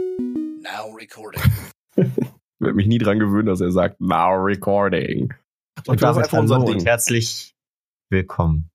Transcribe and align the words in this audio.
Now 0.00 0.92
recording. 0.94 1.42
Ich 2.58 2.64
werde 2.64 2.76
mich 2.76 2.86
nie 2.86 2.96
dran 2.96 3.18
gewöhnen, 3.18 3.44
dass 3.46 3.60
er 3.60 3.70
sagt, 3.70 4.00
now 4.00 4.32
recording. 4.32 5.34
Und 5.86 6.00
das 6.00 6.14
damit 6.14 6.22
ist 6.22 6.32
einfach 6.32 6.38
unser 6.38 6.54
hallo 6.54 6.66
Ding. 6.68 6.78
und 6.78 6.86
herzlich 6.86 7.54
willkommen 8.08 8.70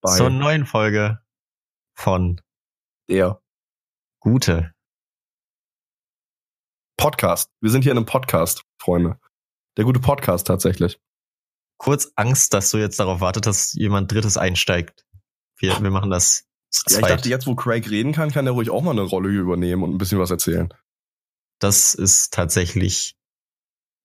Bei 0.00 0.16
zur 0.16 0.30
neuen 0.30 0.64
Folge 0.64 1.20
von 1.98 2.40
der 3.10 3.42
Gute. 4.20 4.72
Podcast. 6.96 7.50
Wir 7.60 7.70
sind 7.70 7.82
hier 7.82 7.92
in 7.92 7.98
einem 7.98 8.06
Podcast, 8.06 8.64
Freunde. 8.80 9.20
Der 9.76 9.84
gute 9.84 10.00
Podcast 10.00 10.46
tatsächlich. 10.46 10.98
Kurz 11.76 12.10
Angst, 12.16 12.54
dass 12.54 12.70
du 12.70 12.78
jetzt 12.78 12.98
darauf 12.98 13.20
wartet, 13.20 13.44
dass 13.44 13.74
jemand 13.74 14.10
Drittes 14.10 14.38
einsteigt. 14.38 15.04
Wir, 15.58 15.78
wir 15.82 15.90
machen 15.90 16.08
das 16.08 16.48
Ja, 16.88 16.98
ich 17.00 17.06
dachte, 17.06 17.28
jetzt, 17.28 17.46
wo 17.46 17.54
Craig 17.54 17.88
reden 17.90 18.12
kann, 18.12 18.30
kann 18.30 18.46
er 18.46 18.52
ruhig 18.52 18.70
auch 18.70 18.82
mal 18.82 18.90
eine 18.92 19.02
Rolle 19.02 19.28
übernehmen 19.28 19.82
und 19.82 19.92
ein 19.92 19.98
bisschen 19.98 20.18
was 20.18 20.30
erzählen. 20.30 20.72
Das 21.60 21.94
ist 21.94 22.32
tatsächlich 22.32 23.16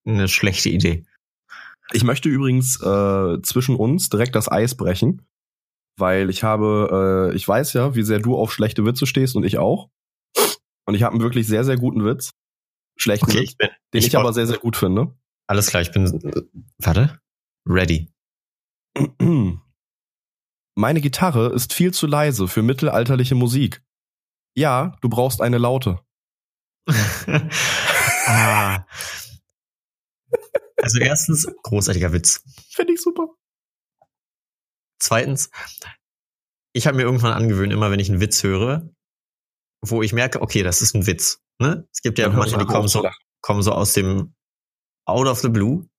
eine 0.06 0.28
schlechte 0.28 0.70
Idee. 0.70 1.06
Ich 1.92 2.04
möchte 2.04 2.30
übrigens 2.30 2.80
äh, 2.82 3.42
zwischen 3.42 3.76
uns 3.76 4.10
direkt 4.10 4.36
das 4.36 4.52
Eis 4.52 4.76
brechen, 4.76 5.26
weil 5.98 6.30
ich 6.30 6.44
habe, 6.44 7.32
äh, 7.32 7.36
ich 7.36 7.48
weiß 7.48 7.74
ja, 7.74 7.96
wie 7.96 8.04
sehr 8.04 8.20
du 8.20 8.38
auf 8.38 8.54
schlechte 8.54 8.86
Witze 8.86 9.08
stehst 9.08 9.36
und 9.36 9.44
ich 9.44 9.58
auch. 9.58 9.90
Und 10.86 10.96
ich 10.96 11.04
habe 11.04 11.14
einen 11.14 11.24
wirklich 11.24 11.48
sehr, 11.48 11.64
sehr 11.64 11.78
guten 11.78 12.06
Witz. 12.06 12.32
Schlechten 12.98 13.26
Okay, 13.30 13.42
Witz, 13.42 13.50
ich 13.52 13.58
bin. 13.58 13.70
den 13.94 14.00
ich, 14.00 14.08
ich 14.08 14.18
aber 14.18 14.34
sehr, 14.34 14.48
sehr 14.48 14.58
gut 14.58 14.78
finde. 14.78 15.16
Alles 15.48 15.68
klar, 15.68 15.82
ich 15.82 15.92
bin. 15.92 16.06
äh, 16.06 16.42
Warte. 16.78 17.20
Ready. 17.68 18.12
Meine 20.80 21.02
Gitarre 21.02 21.52
ist 21.52 21.74
viel 21.74 21.94
zu 21.94 22.08
leise 22.08 22.48
für 22.48 22.62
mittelalterliche 22.62 23.36
Musik. 23.36 23.84
Ja, 24.56 24.96
du 25.02 25.10
brauchst 25.10 25.42
eine 25.42 25.58
Laute. 25.58 26.00
ah. 28.26 28.86
Also 30.78 31.00
erstens, 31.00 31.54
großartiger 31.64 32.14
Witz. 32.14 32.46
Finde 32.70 32.94
ich 32.94 33.02
super. 33.02 33.28
Zweitens, 35.00 35.50
ich 36.72 36.88
habe 36.88 36.96
mir 36.96 37.04
irgendwann 37.04 37.34
angewöhnt, 37.34 37.74
immer 37.74 37.92
wenn 37.92 38.00
ich 38.00 38.10
einen 38.10 38.22
Witz 38.22 38.42
höre, 38.44 38.90
wo 39.82 40.02
ich 40.02 40.14
merke, 40.14 40.42
okay, 40.42 40.64
das 40.64 40.82
ist 40.82 40.96
ein 40.96 41.08
Witz. 41.08 41.42
Ne? 41.60 41.90
Es 41.92 42.02
gibt 42.02 42.20
ja 42.20 42.30
Dann 42.30 42.38
manche, 42.38 42.58
die 42.58 42.64
kommen 42.64 42.88
so, 42.88 43.06
kommen 43.42 43.64
so 43.64 43.74
aus 43.74 43.92
dem 43.92 44.34
Out 45.04 45.28
of 45.28 45.42
the 45.42 45.50
Blue. 45.50 45.90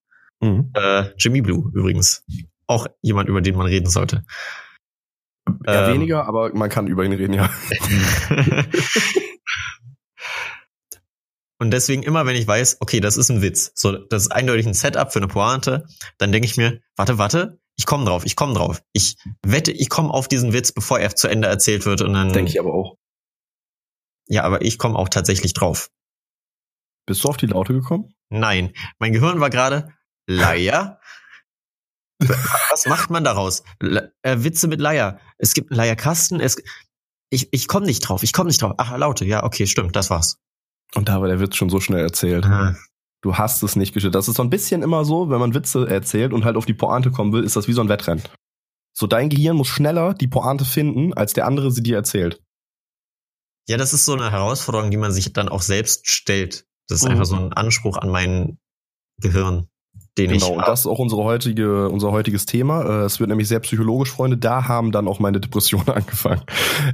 Mhm. 0.41 0.73
Äh, 0.73 1.13
Jimmy 1.19 1.43
Blue 1.43 1.71
übrigens. 1.75 2.25
Auch 2.67 2.87
jemand, 3.03 3.29
über 3.29 3.43
den 3.43 3.57
man 3.57 3.67
reden 3.67 3.91
sollte. 3.91 4.25
Ja, 5.67 5.87
Ähm. 5.89 5.95
weniger, 5.95 6.27
aber 6.27 6.55
man 6.55 6.71
kann 6.71 6.87
über 6.87 7.05
ihn 7.05 7.13
reden, 7.13 7.35
ja. 7.35 7.51
Und 11.59 11.73
deswegen 11.73 12.03
immer, 12.03 12.25
wenn 12.25 12.37
ich 12.37 12.47
weiß, 12.47 12.79
okay, 12.81 13.01
das 13.01 13.19
ist 13.19 13.31
ein 13.31 13.43
Witz, 13.43 13.73
so 13.75 13.93
das 13.93 14.23
ist 14.23 14.33
eindeutig 14.33 14.67
ein 14.67 14.73
Setup 14.73 15.13
für 15.13 15.19
eine 15.19 15.29
Pointe, 15.29 15.87
dann 16.17 16.33
denke 16.33 16.47
ich 16.47 16.57
mir, 16.57 16.81
warte, 16.97 17.19
warte, 17.19 17.61
ich 17.77 17.85
komme 17.85 18.07
drauf, 18.07 18.25
ich 18.25 18.35
komme 18.35 18.55
drauf. 18.55 18.83
Ich 18.93 19.17
wette, 19.43 19.71
ich 19.71 19.91
komme 19.91 20.11
auf 20.11 20.27
diesen 20.27 20.53
Witz, 20.55 20.73
bevor 20.73 20.99
er 21.01 21.15
zu 21.15 21.29
Ende 21.29 21.49
erzählt 21.49 21.85
wird 21.85 22.01
und 22.01 22.15
dann 22.15 22.33
Denke 22.33 22.51
ich 22.51 22.59
aber 22.61 22.73
auch. 22.73 22.97
Ja, 24.27 24.45
aber 24.45 24.63
ich 24.63 24.79
komme 24.79 24.97
auch 24.99 25.09
tatsächlich 25.11 25.53
drauf. 25.53 25.91
Bist 27.07 27.25
du 27.25 27.29
auf 27.29 27.37
die 27.37 27.47
Laute 27.47 27.75
gekommen? 27.75 28.15
Nein, 28.31 28.73
mein 28.99 29.13
Gehirn 29.13 29.41
war 29.41 29.51
gerade 29.51 29.93
Leier. 30.27 31.01
Was 32.71 32.87
macht 32.87 33.11
man 33.11 33.25
daraus? 33.25 33.63
Le 33.81 34.13
äh, 34.23 34.37
Witze 34.45 34.69
mit 34.69 34.81
Leier. 34.81 35.19
Es 35.39 35.55
gibt 35.55 35.71
einen 35.71 35.79
Leierkasten. 35.79 36.41
Es 36.41 36.57
ich 37.31 37.49
ich 37.53 37.69
komme 37.69 37.87
nicht 37.87 38.01
drauf. 38.01 38.23
Ich 38.23 38.33
komme 38.33 38.49
nicht 38.49 38.61
drauf. 38.63 38.75
Ach, 38.79 38.97
Laute. 38.97 39.25
Ja, 39.25 39.45
okay, 39.45 39.67
stimmt. 39.67 39.97
Das 39.97 40.11
war's. 40.11 40.39
Und 40.95 41.09
da 41.09 41.21
war 41.21 41.29
der 41.29 41.41
Witz 41.41 41.57
schon 41.57 41.71
so 41.71 41.81
schnell 41.81 42.01
erzählt. 42.01 42.45
Ah, 42.45 42.77
Du 43.23 43.37
hast 43.37 43.63
es 43.63 43.77
nicht 43.77 43.93
geschüttet. 43.93 44.15
Das 44.15 44.29
ist 44.29 44.37
so 44.37 44.43
ein 44.43 44.49
bisschen 44.51 44.83
immer 44.83 45.05
so, 45.05 45.29
wenn 45.31 45.39
man 45.41 45.55
Witze 45.55 45.87
erzählt 45.87 46.33
und 46.33 46.45
halt 46.45 46.57
auf 46.57 46.65
die 46.67 46.73
Pointe 46.75 47.11
kommen 47.11 47.33
will, 47.33 47.45
ist 47.45 47.55
das 47.55 47.69
wie 47.69 47.73
so 47.75 47.83
ein 47.83 47.89
Wettrennen. 47.91 48.23
So 48.97 49.07
dein 49.07 49.29
Gehirn 49.29 49.57
muss 49.57 49.69
schneller 49.69 50.15
die 50.15 50.27
Pointe 50.27 50.65
finden, 50.65 51.13
als 51.15 51.33
der 51.35 51.47
andere 51.47 51.71
sie 51.71 51.83
dir 51.83 51.97
erzählt. 51.97 52.43
Ja, 53.69 53.77
das 53.77 53.93
ist 53.93 54.05
so 54.05 54.15
eine 54.15 54.31
Herausforderung, 54.31 54.91
die 54.91 54.97
man 54.97 55.13
sich 55.13 55.33
dann 55.33 55.49
auch 55.49 55.63
selbst 55.63 56.11
stellt. 56.11 56.67
Das 56.89 56.99
ist 56.99 57.05
Mhm. 57.05 57.11
einfach 57.13 57.27
so 57.27 57.37
ein 57.37 57.53
Anspruch 57.53 57.99
an 57.99 58.09
mein 58.09 58.59
Gehirn, 59.21 59.69
den 60.19 60.31
ich 60.31 60.43
Genau, 60.43 60.55
und 60.59 60.67
das 60.67 60.81
ist 60.81 60.87
auch 60.87 60.99
unsere 60.99 61.25
heutige, 61.25 61.89
unser 61.89 62.11
heutiges 62.13 62.47
Thema. 62.47 62.83
Äh, 62.83 63.05
Es 63.05 63.21
wird 63.21 63.29
nämlich 63.29 63.49
sehr 63.49 63.61
psychologisch, 63.61 64.11
Freunde. 64.11 64.37
Da 64.37 64.69
haben 64.69 64.93
dann 64.93 65.09
auch 65.09 65.19
meine 65.21 65.41
Depressionen 65.41 65.89
angefangen. 65.91 66.43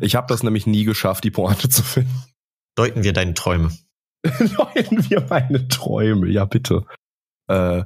Ich 0.00 0.15
habe 0.16 0.27
das 0.28 0.43
nämlich 0.43 0.66
nie 0.66 0.84
geschafft, 0.84 1.25
die 1.25 1.31
Pointe 1.31 1.69
zu 1.69 1.82
finden. 1.82 2.25
Deuten 2.76 3.05
wir 3.05 3.12
deine 3.12 3.34
Träume. 3.34 3.71
Leuten 4.25 5.09
wir 5.09 5.26
meine 5.28 5.69
Träume, 5.69 6.28
ja 6.28 6.44
bitte. 6.44 6.84
Äh, 7.49 7.84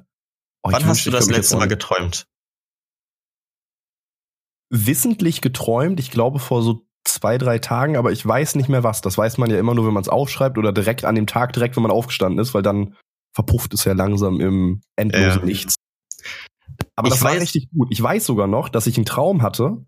oh, 0.63 0.69
ich 0.69 0.73
Wann 0.73 0.87
hast 0.87 1.07
du 1.07 1.11
das 1.11 1.31
letzte 1.31 1.57
Mal 1.57 1.69
geträumt? 1.69 2.27
wissentlich 4.71 5.41
geträumt? 5.41 6.01
Ich 6.01 6.11
glaube 6.11 6.39
vor 6.39 6.63
so 6.63 6.87
zwei, 7.05 7.39
drei 7.39 7.59
Tagen, 7.59 7.97
aber 7.97 8.13
ich 8.13 8.25
weiß 8.25 8.55
nicht 8.55 8.69
mehr 8.69 8.85
was. 8.85 9.01
Das 9.01 9.19
weiß 9.19 9.39
man 9.39 9.51
ja 9.51 9.59
immer 9.59 9.75
nur, 9.75 9.87
wenn 9.87 9.95
man 9.95 10.03
es 10.03 10.09
aufschreibt 10.09 10.59
oder 10.59 10.73
direkt 10.73 11.05
an 11.05 11.15
dem 11.15 11.27
Tag, 11.27 11.53
direkt, 11.53 11.77
wenn 11.77 11.83
man 11.83 11.91
aufgestanden 11.93 12.39
ist, 12.39 12.55
weil 12.55 12.63
dann 12.63 12.95
verpufft 13.35 13.75
es 13.75 13.85
ja 13.85 13.93
langsam 13.93 14.41
im 14.41 14.81
endlosen 14.97 15.41
Ja. 15.41 15.45
Nichts. 15.45 15.77
Aber 16.97 17.09
Ich 17.09 17.15
das 17.15 17.23
war 17.23 17.33
richtig 17.33 17.71
gut. 17.71 17.89
Ich 17.91 18.03
weiß 18.03 18.25
sogar 18.25 18.47
noch, 18.47 18.69
dass 18.69 18.87
ich 18.87 18.97
einen 18.97 19.07
Traum 19.07 19.43
hatte, 19.43 19.85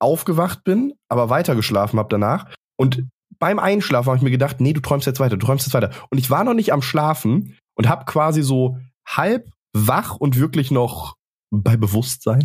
aufgewacht 0.00 0.64
bin, 0.64 0.94
aber 1.08 1.30
weitergeschlafen 1.30 1.98
habe 1.98 2.08
danach. 2.08 2.52
Und 2.76 3.08
beim 3.38 3.58
Einschlafen 3.58 4.08
habe 4.08 4.16
ich 4.16 4.22
mir 4.22 4.30
gedacht, 4.30 4.60
nee, 4.60 4.72
du 4.72 4.80
träumst 4.80 5.06
jetzt 5.06 5.20
weiter, 5.20 5.36
du 5.36 5.46
träumst 5.46 5.66
jetzt 5.66 5.74
weiter. 5.74 5.90
Und 6.10 6.18
ich 6.18 6.30
war 6.30 6.44
noch 6.44 6.54
nicht 6.54 6.72
am 6.72 6.82
Schlafen 6.82 7.56
und 7.74 7.88
habe 7.88 8.04
quasi 8.04 8.42
so 8.42 8.78
halb 9.06 9.50
wach 9.72 10.16
und 10.16 10.38
wirklich 10.38 10.70
noch 10.70 11.14
bei 11.50 11.76
Bewusstsein 11.76 12.44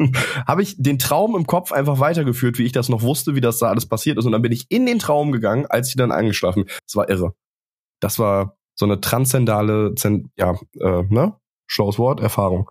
habe 0.46 0.62
ich 0.62 0.76
den 0.78 0.98
Traum 0.98 1.36
im 1.36 1.46
Kopf 1.46 1.72
einfach 1.72 1.98
weitergeführt, 1.98 2.58
wie 2.58 2.64
ich 2.64 2.72
das 2.72 2.88
noch 2.88 3.02
wusste, 3.02 3.34
wie 3.34 3.40
das 3.40 3.58
da 3.58 3.68
alles 3.68 3.86
passiert 3.86 4.18
ist. 4.18 4.24
Und 4.24 4.32
dann 4.32 4.42
bin 4.42 4.52
ich 4.52 4.66
in 4.70 4.86
den 4.86 4.98
Traum 4.98 5.32
gegangen, 5.32 5.66
als 5.66 5.88
ich 5.88 5.96
dann 5.96 6.12
eingeschlafen. 6.12 6.64
bin. 6.64 6.74
Das 6.86 6.96
war 6.96 7.08
irre. 7.08 7.34
Das 8.00 8.18
war 8.18 8.56
so 8.74 8.86
eine 8.86 9.00
transzendale, 9.00 9.94
Zen 9.94 10.32
ja, 10.36 10.58
äh, 10.80 11.02
ne? 11.08 11.36
Schlaues 11.66 11.98
Wort, 11.98 12.20
Erfahrung. 12.20 12.70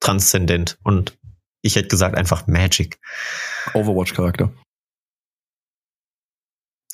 Transzendent. 0.00 0.78
Und 0.84 1.18
ich 1.62 1.76
hätte 1.76 1.88
gesagt 1.88 2.16
einfach 2.16 2.46
Magic. 2.46 2.98
Overwatch-Charakter. 3.74 4.52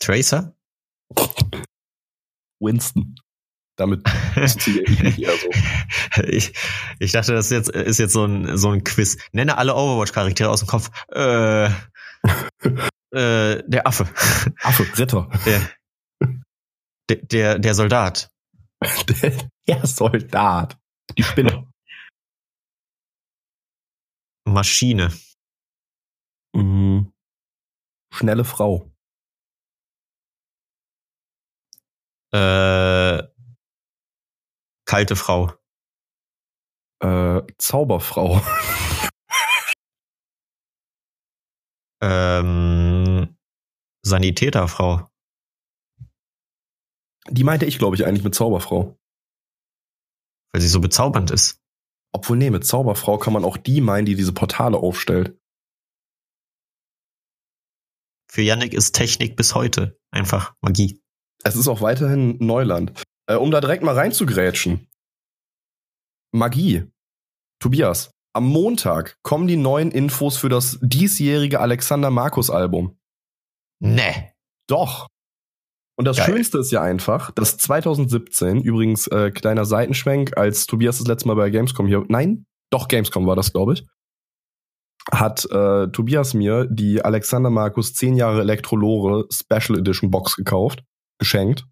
Tracer? 0.01 0.55
Winston. 2.61 3.15
Damit 3.77 4.03
ich 4.37 5.03
mich 5.03 5.19
eher 5.19 5.33
so. 5.33 6.23
Ich, 6.29 6.53
ich 7.01 7.13
dachte, 7.13 7.33
das 7.33 7.47
ist 7.47 7.51
jetzt, 7.51 7.71
ist 7.71 7.99
jetzt 7.99 8.13
so 8.13 8.25
ein, 8.25 8.57
so 8.57 8.71
ein 8.71 8.85
Quiz. 8.85 9.19
Nenne 9.33 9.59
alle 9.59 9.75
Overwatch-Charaktere 9.75 10.49
aus 10.49 10.61
dem 10.61 10.69
Kopf. 10.69 10.91
Äh, 11.09 11.67
äh, 13.11 13.63
der 13.67 13.87
Affe. 13.87 14.09
Affe, 14.63 14.87
Ritter. 14.97 15.29
Der, 17.09 17.17
der, 17.17 17.59
der 17.59 17.75
Soldat. 17.75 18.31
Der, 19.67 19.87
Soldat. 19.87 20.79
Die 21.17 21.23
Spinne. 21.23 21.71
Maschine. 24.47 25.11
Mhm. 26.55 27.13
Schnelle 28.13 28.45
Frau. 28.45 28.91
Äh, 32.33 33.23
kalte 34.87 35.17
Frau. 35.17 35.53
Äh, 37.01 37.43
Zauberfrau. 37.59 38.41
Ähm, 42.03 43.37
Sanitäterfrau. 44.03 45.09
Die 47.31 47.45
meinte 47.45 47.67
ich, 47.67 47.79
glaube 47.79 47.97
ich, 47.97 48.07
eigentlich 48.07 48.25
mit 48.25 48.35
Zauberfrau. 48.35 48.99
Weil 50.53 50.61
sie 50.61 50.69
so 50.69 50.81
bezaubernd 50.81 51.31
ist. 51.31 51.61
Obwohl, 52.13 52.37
nee, 52.37 52.51
mit 52.51 52.65
Zauberfrau 52.65 53.19
kann 53.19 53.33
man 53.33 53.45
auch 53.45 53.57
die 53.57 53.81
meinen, 53.81 54.07
die 54.07 54.15
diese 54.15 54.33
Portale 54.33 54.77
aufstellt. 54.77 55.37
Für 58.31 58.43
Yannick 58.43 58.75
ist 58.75 58.93
Technik 58.93 59.37
bis 59.37 59.55
heute 59.55 59.99
einfach 60.11 60.55
Magie. 60.61 61.01
Es 61.45 61.57
ist 61.57 61.69
auch 61.69 61.81
weiterhin 61.81 62.37
Neuland. 62.39 63.03
Äh, 63.27 63.37
um 63.37 63.51
da 63.51 63.61
direkt 63.61 63.83
mal 63.83 63.95
reinzugrätschen. 63.95 64.89
Magie. 66.33 66.91
Tobias, 67.61 68.11
am 68.35 68.47
Montag 68.47 69.19
kommen 69.23 69.47
die 69.47 69.57
neuen 69.57 69.91
Infos 69.93 70.37
für 70.37 70.49
das 70.49 70.79
diesjährige 70.83 71.61
Alexander 71.61 72.11
Markus 72.11 72.51
Album. 72.51 72.99
Nee. 73.81 74.33
Doch. 74.67 75.07
Und 75.97 76.07
das 76.07 76.17
Geil. 76.17 76.27
Schönste 76.27 76.59
ist 76.59 76.73
ja 76.73 76.83
einfach, 76.83 77.31
dass 77.33 77.57
2017, 77.57 78.63
übrigens 78.63 79.07
äh, 79.07 79.31
kleiner 79.31 79.65
Seitenschwenk, 79.65 80.37
als 80.37 80.67
Tobias 80.67 80.99
das 80.99 81.07
letzte 81.07 81.29
Mal 81.29 81.37
bei 81.37 81.51
Gamescom 81.51 81.87
hier, 81.87 82.05
nein, 82.09 82.47
doch 82.71 82.89
Gamescom 82.89 83.27
war 83.27 83.37
das, 83.37 83.53
glaube 83.53 83.75
ich, 83.75 83.87
hat 85.13 85.45
äh, 85.51 85.89
Tobias 85.89 86.35
mir 86.35 86.67
die 86.67 87.05
Alexander 87.05 87.51
Markus 87.51 87.95
10 87.95 88.17
Jahre 88.17 88.41
Elektrolore 88.41 89.27
Special 89.31 89.79
Edition 89.79 90.11
Box 90.11 90.37
gekauft. 90.37 90.83
geschenkt, 91.19 91.67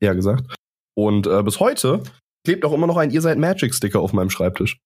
eher 0.00 0.14
gesagt. 0.14 0.54
Und 0.96 1.26
äh, 1.26 1.42
bis 1.42 1.60
heute 1.60 2.02
klebt 2.44 2.64
auch 2.64 2.72
immer 2.72 2.86
noch 2.86 2.96
ein 2.96 3.10
Ihr 3.10 3.20
seid 3.20 3.38
Magic 3.38 3.74
Sticker 3.74 4.00
auf 4.00 4.12
meinem 4.12 4.30
Schreibtisch. 4.30 4.80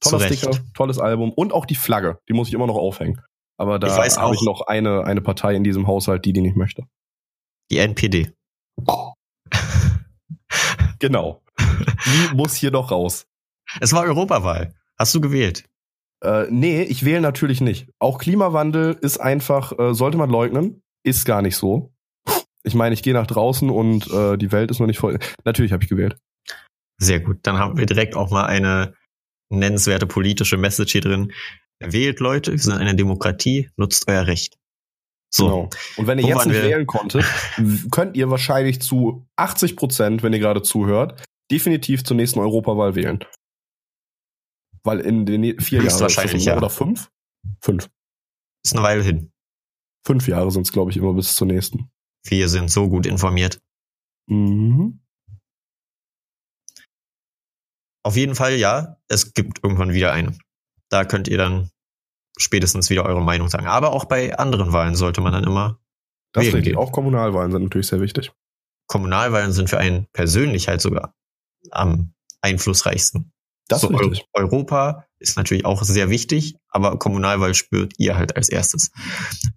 Toller. 0.00 0.26
Sticker, 0.26 0.58
tolles 0.74 0.98
Album 0.98 1.32
und 1.32 1.52
auch 1.52 1.66
die 1.66 1.74
Flagge, 1.74 2.18
die 2.28 2.32
muss 2.32 2.48
ich 2.48 2.54
immer 2.54 2.66
noch 2.66 2.76
aufhängen. 2.76 3.20
Aber 3.58 3.78
da 3.78 3.94
habe 3.94 4.06
ich 4.06 4.16
auch. 4.16 4.42
noch 4.44 4.62
eine, 4.62 5.04
eine 5.04 5.20
Partei 5.20 5.54
in 5.54 5.64
diesem 5.64 5.86
Haushalt, 5.86 6.24
die 6.24 6.32
die 6.32 6.40
nicht 6.40 6.56
möchte. 6.56 6.84
Die 7.70 7.78
NPD. 7.78 8.32
Genau. 10.98 11.42
Die 11.58 12.34
muss 12.34 12.54
hier 12.54 12.70
noch 12.70 12.90
raus. 12.90 13.26
Es 13.80 13.94
war 13.94 14.02
Europawahl. 14.02 14.74
Hast 14.98 15.14
du 15.14 15.20
gewählt? 15.22 15.64
Äh, 16.22 16.46
nee, 16.50 16.82
ich 16.82 17.06
wähle 17.06 17.22
natürlich 17.22 17.62
nicht. 17.62 17.88
Auch 17.98 18.18
Klimawandel 18.18 18.98
ist 19.00 19.18
einfach, 19.18 19.78
äh, 19.78 19.94
sollte 19.94 20.18
man 20.18 20.28
leugnen, 20.28 20.82
ist 21.02 21.24
gar 21.24 21.40
nicht 21.40 21.56
so. 21.56 21.90
Ich 22.64 22.74
meine, 22.74 22.92
ich 22.92 23.02
gehe 23.02 23.14
nach 23.14 23.26
draußen 23.26 23.70
und 23.70 24.10
äh, 24.10 24.36
die 24.36 24.52
Welt 24.52 24.70
ist 24.70 24.80
noch 24.80 24.86
nicht 24.86 24.98
voll. 24.98 25.18
Natürlich 25.44 25.72
habe 25.72 25.82
ich 25.82 25.88
gewählt. 25.88 26.18
Sehr 26.98 27.20
gut. 27.20 27.38
Dann 27.42 27.58
haben 27.58 27.78
wir 27.78 27.86
direkt 27.86 28.14
auch 28.14 28.30
mal 28.30 28.44
eine 28.44 28.94
nennenswerte 29.48 30.06
politische 30.06 30.58
Message 30.58 30.92
hier 30.92 31.00
drin. 31.00 31.32
Wählt 31.78 32.20
Leute, 32.20 32.52
wir 32.52 32.58
sind 32.58 32.74
eine 32.74 32.94
Demokratie, 32.94 33.70
nutzt 33.76 34.06
euer 34.06 34.26
Recht. 34.26 34.59
So. 35.32 35.44
Genau. 35.44 35.70
Und 35.96 36.06
wenn 36.06 36.18
ihr 36.18 36.24
Wo 36.24 36.28
jetzt 36.28 36.46
nicht 36.46 36.56
wir? 36.56 36.64
wählen 36.64 36.86
konntet, 36.86 37.24
könnt 37.90 38.16
ihr 38.16 38.30
wahrscheinlich 38.30 38.82
zu 38.82 39.26
80 39.36 39.76
Prozent, 39.76 40.22
wenn 40.22 40.32
ihr 40.32 40.40
gerade 40.40 40.62
zuhört, 40.62 41.22
definitiv 41.50 42.04
zur 42.04 42.16
nächsten 42.16 42.40
Europawahl 42.40 42.94
wählen. 42.94 43.24
Weil 44.82 45.00
in 45.00 45.26
den 45.26 45.40
ne- 45.42 45.56
vier 45.60 45.78
Jahren 45.78 45.86
Höchstwahrscheinlich, 45.88 46.44
ja. 46.44 46.56
oder 46.56 46.70
fünf? 46.70 47.10
Fünf. 47.62 47.88
Ist 48.64 48.74
eine 48.74 48.82
Weile 48.82 49.02
hin. 49.02 49.30
Fünf 50.06 50.26
Jahre 50.26 50.50
sind 50.50 50.62
es, 50.62 50.72
glaube 50.72 50.90
ich, 50.90 50.96
immer 50.96 51.12
bis 51.12 51.36
zur 51.36 51.46
nächsten. 51.46 51.90
Wir 52.26 52.48
sind 52.48 52.70
so 52.70 52.88
gut 52.88 53.06
informiert. 53.06 53.60
Mhm. 54.28 55.00
Auf 58.02 58.16
jeden 58.16 58.34
Fall, 58.34 58.54
ja, 58.54 58.96
es 59.08 59.34
gibt 59.34 59.62
irgendwann 59.62 59.92
wieder 59.92 60.12
eine. 60.12 60.36
Da 60.88 61.04
könnt 61.04 61.28
ihr 61.28 61.36
dann 61.38 61.70
spätestens 62.38 62.90
wieder 62.90 63.04
eure 63.04 63.22
Meinung 63.22 63.48
sagen. 63.48 63.66
Aber 63.66 63.92
auch 63.92 64.04
bei 64.04 64.36
anderen 64.38 64.72
Wahlen 64.72 64.94
sollte 64.94 65.20
man 65.20 65.32
dann 65.32 65.44
immer. 65.44 65.78
Das 66.32 66.46
Wählen 66.46 66.62
gehen. 66.62 66.76
Auch 66.76 66.92
Kommunalwahlen 66.92 67.50
sind 67.52 67.64
natürlich 67.64 67.88
sehr 67.88 68.00
wichtig. 68.00 68.32
Kommunalwahlen 68.86 69.52
sind 69.52 69.68
für 69.70 69.78
einen 69.78 70.06
persönlich 70.12 70.68
halt 70.68 70.80
sogar 70.80 71.14
am 71.70 72.12
einflussreichsten. 72.40 73.32
Das 73.68 73.82
so, 73.82 73.90
ist 73.90 74.00
richtig. 74.00 74.26
Eu- 74.34 74.42
Europa 74.42 75.06
ist 75.18 75.36
natürlich 75.36 75.64
auch 75.64 75.82
sehr 75.82 76.10
wichtig, 76.10 76.56
aber 76.68 76.98
Kommunalwahl 76.98 77.54
spürt 77.54 77.94
ihr 77.98 78.16
halt 78.16 78.36
als 78.36 78.48
erstes. 78.48 78.90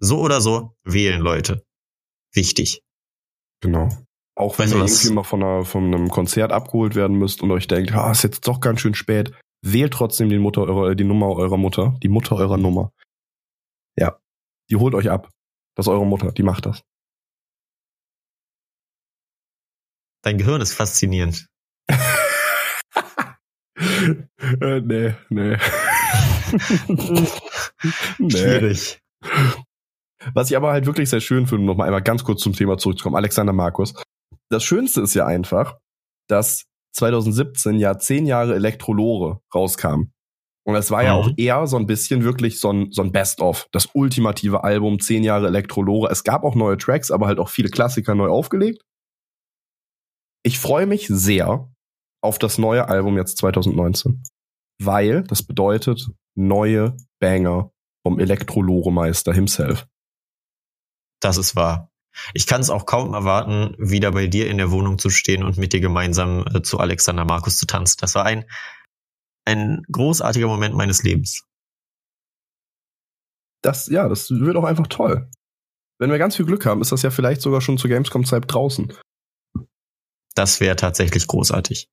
So 0.00 0.20
oder 0.20 0.40
so, 0.40 0.76
wählen 0.84 1.20
Leute. 1.20 1.64
Wichtig. 2.32 2.82
Genau. 3.60 3.88
Auch 4.36 4.58
wenn 4.58 4.64
Also 4.64 4.78
ihr 4.78 4.84
irgendwie 4.84 5.10
mal 5.10 5.22
von, 5.22 5.42
einer, 5.42 5.64
von 5.64 5.84
einem 5.84 6.08
Konzert 6.10 6.52
abgeholt 6.52 6.94
werden 6.96 7.16
müsst 7.18 7.42
und 7.42 7.50
euch 7.50 7.66
denkt, 7.68 7.92
ah, 7.92 8.10
ist 8.10 8.24
jetzt 8.24 8.46
doch 8.46 8.60
ganz 8.60 8.80
schön 8.80 8.94
spät, 8.94 9.32
wählt 9.64 9.94
trotzdem 9.94 10.28
die 10.28 10.38
Mutter 10.38 10.62
eurer, 10.62 10.94
die 10.94 11.04
Nummer 11.04 11.28
eurer 11.28 11.56
Mutter, 11.56 11.96
die 12.02 12.08
Mutter 12.08 12.36
eurer 12.36 12.58
Nummer. 12.58 12.92
Ja. 13.98 14.20
Die 14.70 14.76
holt 14.76 14.94
euch 14.94 15.10
ab. 15.10 15.30
Das 15.74 15.86
ist 15.86 15.90
eure 15.90 16.06
Mutter, 16.06 16.32
die 16.32 16.42
macht 16.42 16.66
das. 16.66 16.82
Dein 20.22 20.38
Gehirn 20.38 20.60
ist 20.60 20.74
faszinierend. 20.74 21.46
äh, 21.88 22.00
nee, 24.80 25.14
nee. 25.28 25.56
nee. 28.18 28.30
Schwierig. 28.30 29.00
Was 30.32 30.50
ich 30.50 30.56
aber 30.56 30.72
halt 30.72 30.86
wirklich 30.86 31.10
sehr 31.10 31.20
schön 31.20 31.46
finde, 31.46 31.62
um 31.62 31.66
noch 31.66 31.76
mal 31.76 31.84
einmal 31.84 32.02
ganz 32.02 32.24
kurz 32.24 32.40
zum 32.40 32.54
Thema 32.54 32.78
zurückzukommen, 32.78 33.16
Alexander 33.16 33.52
Markus. 33.52 33.92
Das 34.48 34.64
Schönste 34.64 35.02
ist 35.02 35.14
ja 35.14 35.26
einfach, 35.26 35.78
dass 36.28 36.64
2017 36.94 37.78
ja 37.78 37.98
zehn 37.98 38.26
Jahre 38.26 38.54
Elektrolore 38.54 39.40
rauskam. 39.54 40.12
Und 40.66 40.72
das 40.74 40.90
war 40.90 41.02
ja 41.02 41.14
Mhm. 41.14 41.20
auch 41.20 41.30
eher 41.36 41.66
so 41.66 41.76
ein 41.76 41.86
bisschen 41.86 42.24
wirklich 42.24 42.58
so 42.58 42.72
ein, 42.72 42.90
so 42.90 43.02
ein 43.02 43.12
Best-of, 43.12 43.68
das 43.72 43.88
ultimative 43.92 44.64
Album, 44.64 44.98
zehn 44.98 45.22
Jahre 45.22 45.46
Elektrolore. 45.48 46.10
Es 46.10 46.24
gab 46.24 46.42
auch 46.44 46.54
neue 46.54 46.78
Tracks, 46.78 47.10
aber 47.10 47.26
halt 47.26 47.38
auch 47.38 47.50
viele 47.50 47.68
Klassiker 47.68 48.14
neu 48.14 48.28
aufgelegt. 48.28 48.82
Ich 50.42 50.58
freue 50.58 50.86
mich 50.86 51.06
sehr 51.08 51.70
auf 52.22 52.38
das 52.38 52.56
neue 52.58 52.88
Album 52.88 53.16
jetzt 53.18 53.36
2019, 53.38 54.22
weil 54.80 55.22
das 55.24 55.42
bedeutet 55.42 56.08
neue 56.34 56.96
Banger 57.20 57.70
vom 58.06 58.18
Elektrolore-Meister 58.18 59.32
himself. 59.34 59.86
Das 61.20 61.36
ist 61.38 61.56
wahr. 61.56 61.90
Ich 62.32 62.46
kann 62.46 62.60
es 62.60 62.70
auch 62.70 62.86
kaum 62.86 63.14
erwarten, 63.14 63.74
wieder 63.78 64.12
bei 64.12 64.26
dir 64.26 64.48
in 64.48 64.58
der 64.58 64.70
Wohnung 64.70 64.98
zu 64.98 65.10
stehen 65.10 65.42
und 65.42 65.56
mit 65.56 65.72
dir 65.72 65.80
gemeinsam 65.80 66.44
äh, 66.54 66.62
zu 66.62 66.78
Alexander 66.78 67.24
Markus 67.24 67.58
zu 67.58 67.66
tanzen. 67.66 67.98
Das 68.00 68.14
war 68.14 68.24
ein, 68.24 68.44
ein 69.44 69.82
großartiger 69.90 70.46
Moment 70.46 70.74
meines 70.74 71.02
Lebens. 71.02 71.44
Das, 73.62 73.86
ja, 73.86 74.08
das 74.08 74.30
wird 74.30 74.56
auch 74.56 74.64
einfach 74.64 74.86
toll. 74.86 75.28
Wenn 75.98 76.10
wir 76.10 76.18
ganz 76.18 76.36
viel 76.36 76.46
Glück 76.46 76.66
haben, 76.66 76.80
ist 76.80 76.92
das 76.92 77.02
ja 77.02 77.10
vielleicht 77.10 77.40
sogar 77.40 77.60
schon 77.60 77.78
zur 77.78 77.88
Gamescom-Zeit 77.88 78.44
draußen. 78.46 78.92
Das 80.34 80.60
wäre 80.60 80.76
tatsächlich 80.76 81.26
großartig. 81.26 81.88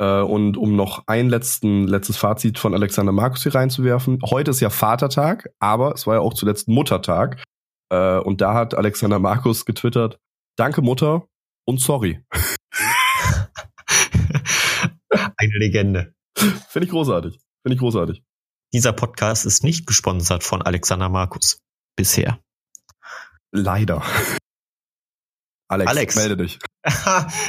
Äh, 0.00 0.22
und 0.22 0.56
um 0.56 0.76
noch 0.76 1.04
ein 1.06 1.28
letzten, 1.28 1.86
letztes 1.86 2.16
Fazit 2.16 2.58
von 2.58 2.74
Alexander 2.74 3.12
Markus 3.12 3.42
hier 3.42 3.54
reinzuwerfen. 3.54 4.18
Heute 4.24 4.50
ist 4.50 4.60
ja 4.60 4.70
Vatertag, 4.70 5.50
aber 5.60 5.94
es 5.94 6.06
war 6.06 6.16
ja 6.16 6.20
auch 6.20 6.34
zuletzt 6.34 6.68
Muttertag. 6.68 7.42
Äh, 7.90 8.18
und 8.18 8.40
da 8.40 8.54
hat 8.54 8.74
Alexander 8.74 9.18
Markus 9.18 9.64
getwittert, 9.64 10.18
danke 10.56 10.82
Mutter 10.82 11.26
und 11.66 11.80
sorry. 11.80 12.24
Eine 15.10 15.58
Legende. 15.58 16.14
Finde 16.36 16.86
ich 16.86 16.90
großartig. 16.90 17.40
Finde 17.62 17.74
ich 17.74 17.80
großartig. 17.80 18.22
Dieser 18.72 18.92
Podcast 18.92 19.46
ist 19.46 19.64
nicht 19.64 19.86
gesponsert 19.86 20.44
von 20.44 20.62
Alexander 20.62 21.08
Markus. 21.08 21.60
Bisher. 21.96 22.38
Leider. 23.52 24.02
Alex, 25.68 25.90
Alex. 25.90 26.16
melde 26.16 26.36
dich. 26.36 26.58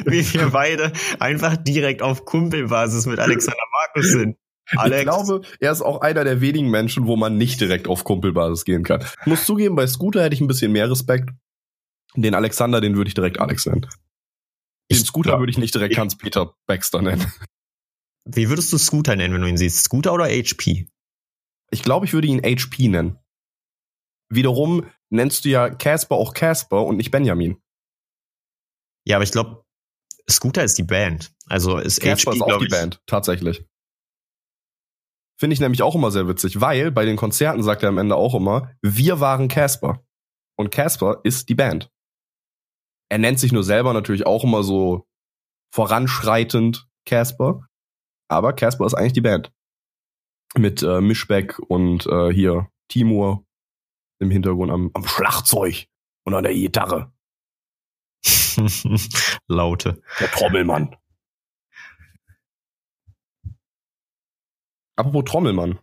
Wie 0.06 0.34
wir 0.34 0.50
beide 0.50 0.94
einfach 1.20 1.58
direkt 1.58 2.02
auf 2.02 2.26
Kumpelbasis 2.26 3.06
mit 3.06 3.20
Alexander 3.20 3.64
Markus 3.72 4.12
sind. 4.12 4.38
Alex, 4.78 5.00
Ich 5.02 5.08
glaube, 5.08 5.42
er 5.60 5.72
ist 5.72 5.82
auch 5.82 6.02
einer 6.02 6.24
der 6.24 6.42
wenigen 6.42 6.70
Menschen, 6.70 7.08
wo 7.08 7.16
man 7.16 7.38
nicht 7.38 7.60
direkt 7.62 7.88
auf 7.88 8.04
Kumpelbasis 8.04 8.66
gehen 8.66 8.84
kann. 8.84 9.02
Ich 9.22 9.28
muss 9.28 9.46
zugeben, 9.46 9.76
bei 9.76 9.88
Scooter 9.88 10.24
hätte 10.24 10.36
ich 10.36 10.42
ein 10.42 10.48
bisschen 10.48 10.72
mehr 10.72 10.90
Respekt. 10.90 11.30
Den 12.16 12.36
Alexander, 12.36 12.82
den 12.82 12.96
würde 12.96 13.08
ich 13.08 13.14
direkt 13.14 13.40
Alex 13.40 13.66
nennen. 13.66 13.82
Den 13.82 13.90
Ich 14.88 15.00
Scooter 15.06 15.40
würde 15.40 15.52
ich 15.52 15.58
nicht 15.58 15.74
direkt 15.74 15.98
Hans-Peter 15.98 16.54
Baxter 16.68 17.02
nennen. 17.02 17.32
wie 18.26 18.50
würdest 18.50 18.72
du 18.74 18.78
Scooter 18.78 19.16
nennen, 19.16 19.34
wenn 19.34 19.42
du 19.42 19.48
ihn 19.48 19.58
siehst? 19.58 19.84
Scooter 19.84 20.14
oder 20.14 20.26
HP? 20.26 20.88
Ich 21.72 21.84
glaube, 21.84 22.06
ich 22.06 22.14
würde 22.14 22.28
ihn 22.28 22.42
HP 22.44 22.90
nennen. 22.90 23.18
Wiederum 24.30 24.86
nennst 25.10 25.46
du 25.46 25.50
ja 25.50 25.70
Casper 25.70 26.16
auch 26.16 26.34
Casper 26.34 26.86
und 26.86 26.98
nicht 26.98 27.12
Benjamin. 27.12 27.58
Ja, 29.06 29.18
aber 29.18 29.24
ich 29.24 29.32
glaube, 29.32 29.64
Scooter 30.30 30.64
ist 30.64 30.78
die 30.78 30.84
Band. 30.84 31.34
Also 31.48 31.78
ist 31.78 32.00
Casper 32.02 32.32
HP, 32.32 32.38
ist 32.38 32.44
auch 32.44 32.60
die 32.60 32.66
ich. 32.66 32.72
Band, 32.72 33.02
tatsächlich. 33.08 33.66
Finde 35.42 35.56
ich 35.56 35.60
nämlich 35.60 35.82
auch 35.82 35.96
immer 35.96 36.12
sehr 36.12 36.28
witzig, 36.28 36.62
weil 36.62 36.92
bei 36.92 37.04
den 37.04 37.18
Konzerten 37.18 37.64
sagt 37.64 37.82
er 37.82 37.90
am 37.90 37.98
Ende 37.98 38.16
auch 38.16 38.36
immer, 38.36 38.76
wir 38.84 39.20
waren 39.22 39.48
Casper. 39.48 40.06
Und 40.56 40.70
Casper 40.70 41.22
ist 41.24 41.50
die 41.50 41.56
Band. 41.56 41.92
Er 43.10 43.18
nennt 43.18 43.40
sich 43.40 43.52
nur 43.52 43.64
selber 43.64 43.92
natürlich 43.94 44.28
auch 44.28 44.44
immer 44.44 44.62
so 44.62 45.08
voranschreitend 45.74 46.88
Casper. 47.08 47.66
Aber 48.28 48.54
Casper 48.54 48.86
ist 48.86 48.94
eigentlich 48.94 49.14
die 49.14 49.22
Band. 49.22 49.52
Mit 50.56 50.84
äh, 50.84 51.02
Mischbeck 51.02 51.58
und 51.58 52.06
äh, 52.06 52.32
hier 52.32 52.70
Timur 52.88 53.44
im 54.20 54.30
Hintergrund 54.30 54.72
am, 54.72 54.92
am 54.94 55.08
Schlagzeug 55.08 55.88
und 56.24 56.36
an 56.36 56.44
der 56.44 56.54
Gitarre. 56.54 57.12
Laute. 59.48 60.04
Der 60.20 60.30
Trommelmann. 60.30 60.96
Apropos 65.02 65.24
Trommelmann. 65.26 65.80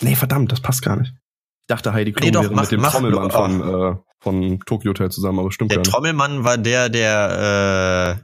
Nee, 0.00 0.14
verdammt, 0.14 0.52
das 0.52 0.60
passt 0.60 0.82
gar 0.82 0.96
nicht. 0.96 1.12
Ich 1.12 1.66
dachte, 1.66 1.92
Heidi 1.92 2.12
Klum 2.12 2.24
Nee, 2.26 2.30
doch, 2.30 2.42
wäre 2.42 2.54
mach- 2.54 2.62
mit 2.62 2.72
dem 2.72 2.80
mach- 2.82 2.92
Trommelmann 2.92 3.26
oh. 3.26 3.30
von, 3.30 3.60
äh, 3.60 3.96
von 4.20 4.60
Tokyo 4.60 4.90
Hotel 4.90 5.10
zusammen, 5.10 5.40
aber 5.40 5.50
stimmt 5.50 5.70
Der 5.72 5.78
gar 5.78 5.82
nicht. 5.82 5.90
Trommelmann 5.90 6.44
war 6.44 6.56
der, 6.56 6.88
der 6.88 8.20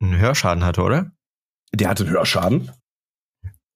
äh, 0.00 0.04
einen 0.04 0.18
Hörschaden 0.18 0.64
hatte, 0.64 0.82
oder? 0.82 1.12
Der 1.72 1.88
hatte 1.90 2.04
einen 2.04 2.12
Hörschaden. 2.12 2.72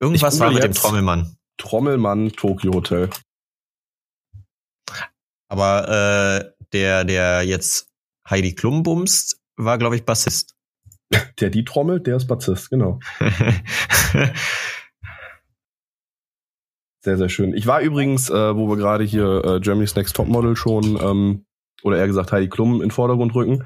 Irgendwas 0.01 0.41
war 0.41 0.51
mit 0.51 0.65
dem. 0.65 0.73
Trommelmann. 0.73 1.37
Trommelmann 1.59 2.33
Tokyo 2.33 2.73
Hotel. 2.73 3.11
Aber 5.49 5.89
äh, 5.89 6.53
der, 6.73 7.05
der 7.05 7.43
jetzt 7.43 7.89
Heidi 8.29 8.55
Klum 8.55 8.83
bumst, 8.83 9.41
war, 9.57 9.79
glaube 9.79 9.95
ich, 9.97 10.05
Bassist. 10.05 10.57
Der 11.39 11.51
die 11.51 11.65
trommelt, 11.65 12.07
der 12.07 12.17
ist 12.17 12.27
Bassist, 12.27 12.71
genau. 12.71 12.99
Sehr, 17.05 17.19
sehr 17.19 17.29
schön. 17.29 17.55
Ich 17.55 17.67
war 17.67 17.81
übrigens, 17.81 18.31
äh, 18.31 18.57
wo 18.57 18.69
wir 18.69 18.77
gerade 18.77 19.05
hier 19.05 19.45
äh, 19.45 19.61
Germany's 19.61 19.97
Next 19.97 20.15
Topmodel 20.17 20.57
schon, 20.57 20.99
ähm, 21.03 21.45
oder 21.83 21.99
eher 21.99 22.07
gesagt 22.07 22.33
Heidi 22.33 22.49
Klum 22.49 22.81
in 22.81 22.91
Vordergrund 22.91 23.35
rücken, 23.35 23.65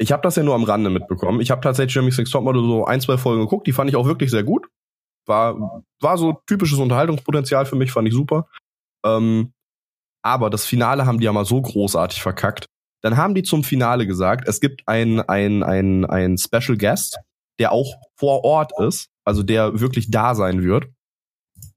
Ich 0.00 0.12
habe 0.12 0.22
das 0.22 0.36
ja 0.36 0.44
nur 0.44 0.54
am 0.54 0.64
Rande 0.64 0.90
mitbekommen. 0.90 1.40
Ich 1.40 1.50
habe 1.50 1.60
tatsächlich 1.60 1.94
Jeremy 1.94 2.12
Sex 2.12 2.30
Topmodel 2.30 2.62
so 2.62 2.84
ein, 2.84 3.00
zwei 3.00 3.18
Folgen 3.18 3.42
geguckt. 3.42 3.66
Die 3.66 3.72
fand 3.72 3.90
ich 3.90 3.96
auch 3.96 4.06
wirklich 4.06 4.30
sehr 4.30 4.44
gut. 4.44 4.68
War, 5.26 5.82
war 6.00 6.16
so 6.18 6.40
typisches 6.46 6.78
Unterhaltungspotenzial 6.78 7.66
für 7.66 7.76
mich, 7.76 7.92
fand 7.92 8.08
ich 8.08 8.14
super. 8.14 8.48
Ähm, 9.04 9.52
aber 10.22 10.50
das 10.50 10.66
Finale 10.66 11.06
haben 11.06 11.18
die 11.18 11.24
ja 11.26 11.32
mal 11.32 11.44
so 11.44 11.60
großartig 11.60 12.22
verkackt. 12.22 12.66
Dann 13.02 13.16
haben 13.16 13.34
die 13.34 13.42
zum 13.42 13.64
Finale 13.64 14.06
gesagt, 14.06 14.48
es 14.48 14.60
gibt 14.60 14.82
ein, 14.86 15.20
ein, 15.20 15.62
ein, 15.62 16.04
ein 16.04 16.38
Special 16.38 16.76
Guest, 16.78 17.18
der 17.58 17.72
auch 17.72 17.94
vor 18.16 18.44
Ort 18.44 18.72
ist, 18.80 19.08
also 19.24 19.42
der 19.42 19.80
wirklich 19.80 20.10
da 20.10 20.34
sein 20.34 20.62
wird. 20.62 20.86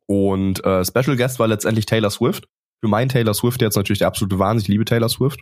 Und 0.08 0.63
äh, 0.65 0.84
Special 0.84 1.15
Guest 1.15 1.39
war 1.39 1.48
letztendlich 1.48 1.86
Taylor 1.86 2.10
Swift. 2.10 2.48
Für 2.84 2.89
meinen 2.89 3.10
Taylor 3.10 3.34
Swift 3.34 3.62
jetzt 3.62 3.75
natürlich 3.75 4.00
der 4.00 4.08
absolute 4.08 4.39
Wahnsinn. 4.39 4.63
Ich 4.63 4.67
liebe 4.67 4.86
Taylor 4.86 5.10
Swift. 5.10 5.41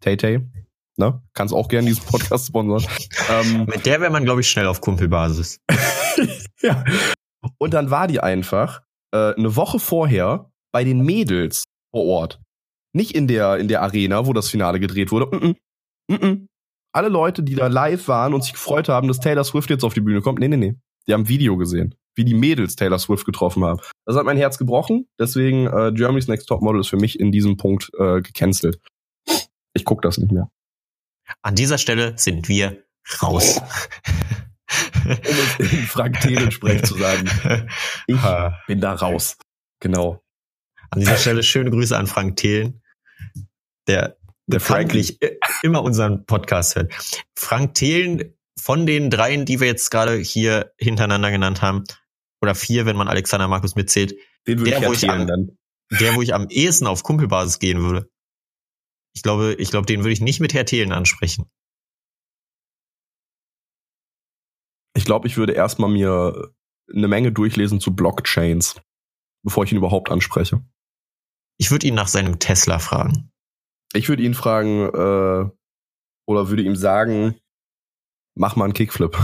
Tay 0.00 0.16
Tay. 0.16 0.40
Ne? 0.96 1.22
Kannst 1.32 1.52
auch 1.54 1.68
gerne 1.68 1.88
diesen 1.88 2.04
Podcast 2.04 2.48
sponsern. 2.48 2.84
ähm, 3.30 3.66
Mit 3.66 3.86
der 3.86 4.00
wäre 4.00 4.12
man, 4.12 4.24
glaube 4.24 4.42
ich, 4.42 4.48
schnell 4.48 4.66
auf 4.66 4.80
Kumpelbasis. 4.80 5.60
ja. 6.62 6.84
Und 7.58 7.74
dann 7.74 7.90
war 7.90 8.06
die 8.06 8.20
einfach 8.20 8.82
äh, 9.12 9.34
eine 9.34 9.56
Woche 9.56 9.78
vorher 9.78 10.50
bei 10.72 10.84
den 10.84 11.04
Mädels 11.04 11.64
vor 11.90 12.04
Ort. 12.04 12.40
Nicht 12.92 13.12
in 13.12 13.26
der, 13.26 13.56
in 13.56 13.68
der 13.68 13.82
Arena, 13.82 14.26
wo 14.26 14.32
das 14.32 14.48
Finale 14.48 14.78
gedreht 14.78 15.10
wurde. 15.10 15.36
Mm 15.36 15.40
-mm. 15.40 15.56
Mm 16.08 16.14
-mm. 16.14 16.46
Alle 16.92 17.08
Leute, 17.08 17.42
die 17.42 17.56
da 17.56 17.66
live 17.66 18.06
waren 18.06 18.34
und 18.34 18.44
sich 18.44 18.52
gefreut 18.52 18.88
haben, 18.88 19.08
dass 19.08 19.18
Taylor 19.18 19.42
Swift 19.42 19.70
jetzt 19.70 19.84
auf 19.84 19.94
die 19.94 20.00
Bühne 20.00 20.20
kommt. 20.20 20.38
Nee, 20.38 20.48
nee, 20.48 20.56
nee. 20.56 20.74
Die 21.06 21.12
haben 21.12 21.22
ein 21.22 21.28
Video 21.28 21.56
gesehen, 21.56 21.96
wie 22.16 22.24
die 22.24 22.34
Mädels 22.34 22.76
Taylor 22.76 22.98
Swift 22.98 23.24
getroffen 23.26 23.64
haben. 23.64 23.80
Das 24.06 24.16
hat 24.16 24.24
mein 24.24 24.36
Herz 24.36 24.58
gebrochen. 24.58 25.08
Deswegen 25.18 25.66
äh, 25.66 25.92
Germany's 25.92 26.28
Next 26.28 26.46
Top 26.48 26.62
Model 26.62 26.80
ist 26.80 26.88
für 26.88 26.96
mich 26.96 27.18
in 27.18 27.32
diesem 27.32 27.56
Punkt 27.56 27.90
äh, 27.98 28.20
gecancelt. 28.22 28.78
Ich 29.72 29.84
guck 29.84 30.02
das 30.02 30.18
nicht 30.18 30.30
mehr. 30.32 30.48
An 31.42 31.54
dieser 31.54 31.78
Stelle 31.78 32.14
sind 32.16 32.48
wir 32.48 32.84
raus. 33.22 33.60
um 35.04 35.10
es 35.10 35.58
in 35.58 35.66
Frank 35.86 36.20
Thelen-Sprech 36.20 36.82
zu 36.84 36.96
sagen. 36.96 37.28
Ich 38.06 38.16
bin 38.66 38.80
da 38.80 38.94
raus. 38.94 39.36
Genau. 39.80 40.22
An 40.90 41.00
dieser 41.00 41.16
Stelle 41.16 41.42
schöne 41.42 41.70
Grüße 41.70 41.96
an 41.96 42.06
Frank 42.06 42.36
Thelen, 42.36 42.82
der 43.88 44.16
Der 44.46 44.60
Frank. 44.60 44.88
bekanntlich 44.88 45.20
i- 45.22 45.38
immer 45.62 45.82
unseren 45.82 46.24
Podcast 46.26 46.76
hört. 46.76 46.92
Frank 47.36 47.74
Thelen 47.74 48.34
von 48.58 48.86
den 48.86 49.10
dreien, 49.10 49.44
die 49.44 49.60
wir 49.60 49.66
jetzt 49.66 49.90
gerade 49.90 50.16
hier 50.16 50.72
hintereinander 50.78 51.30
genannt 51.30 51.60
haben, 51.62 51.84
oder 52.44 52.54
vier, 52.54 52.86
wenn 52.86 52.96
man 52.96 53.08
Alexander 53.08 53.48
Markus 53.48 53.74
mitzählt, 53.74 54.14
Den 54.46 54.58
würde 54.58 54.70
Der, 54.70 54.80
ich 54.82 54.86
wo 54.88 54.92
ich 54.92 55.10
an- 55.10 55.26
dann. 55.26 55.58
der, 55.98 56.14
wo 56.14 56.22
ich 56.22 56.34
am 56.34 56.48
ehesten 56.48 56.86
auf 56.86 57.02
Kumpelbasis 57.02 57.58
gehen 57.58 57.80
würde. 57.82 58.10
Ich 59.16 59.22
glaube, 59.22 59.54
ich 59.58 59.70
glaube, 59.70 59.86
den 59.86 60.00
würde 60.00 60.12
ich 60.12 60.20
nicht 60.20 60.40
mit 60.40 60.54
Herr 60.54 60.64
Thelen 60.66 60.92
ansprechen. 60.92 61.50
Ich 64.96 65.04
glaube, 65.04 65.26
ich 65.26 65.36
würde 65.36 65.52
erstmal 65.52 65.90
mir 65.90 66.52
eine 66.92 67.08
Menge 67.08 67.32
durchlesen 67.32 67.80
zu 67.80 67.94
Blockchains, 67.94 68.76
bevor 69.42 69.64
ich 69.64 69.72
ihn 69.72 69.78
überhaupt 69.78 70.10
anspreche. 70.10 70.64
Ich 71.58 71.70
würde 71.70 71.86
ihn 71.86 71.94
nach 71.94 72.08
seinem 72.08 72.38
Tesla 72.38 72.78
fragen. 72.78 73.30
Ich 73.92 74.08
würde 74.08 74.22
ihn 74.22 74.34
fragen, 74.34 74.82
äh, 74.88 75.50
oder 76.26 76.48
würde 76.48 76.62
ihm 76.62 76.76
sagen, 76.76 77.36
mach 78.36 78.56
mal 78.56 78.64
einen 78.64 78.74
Kickflip. 78.74 79.16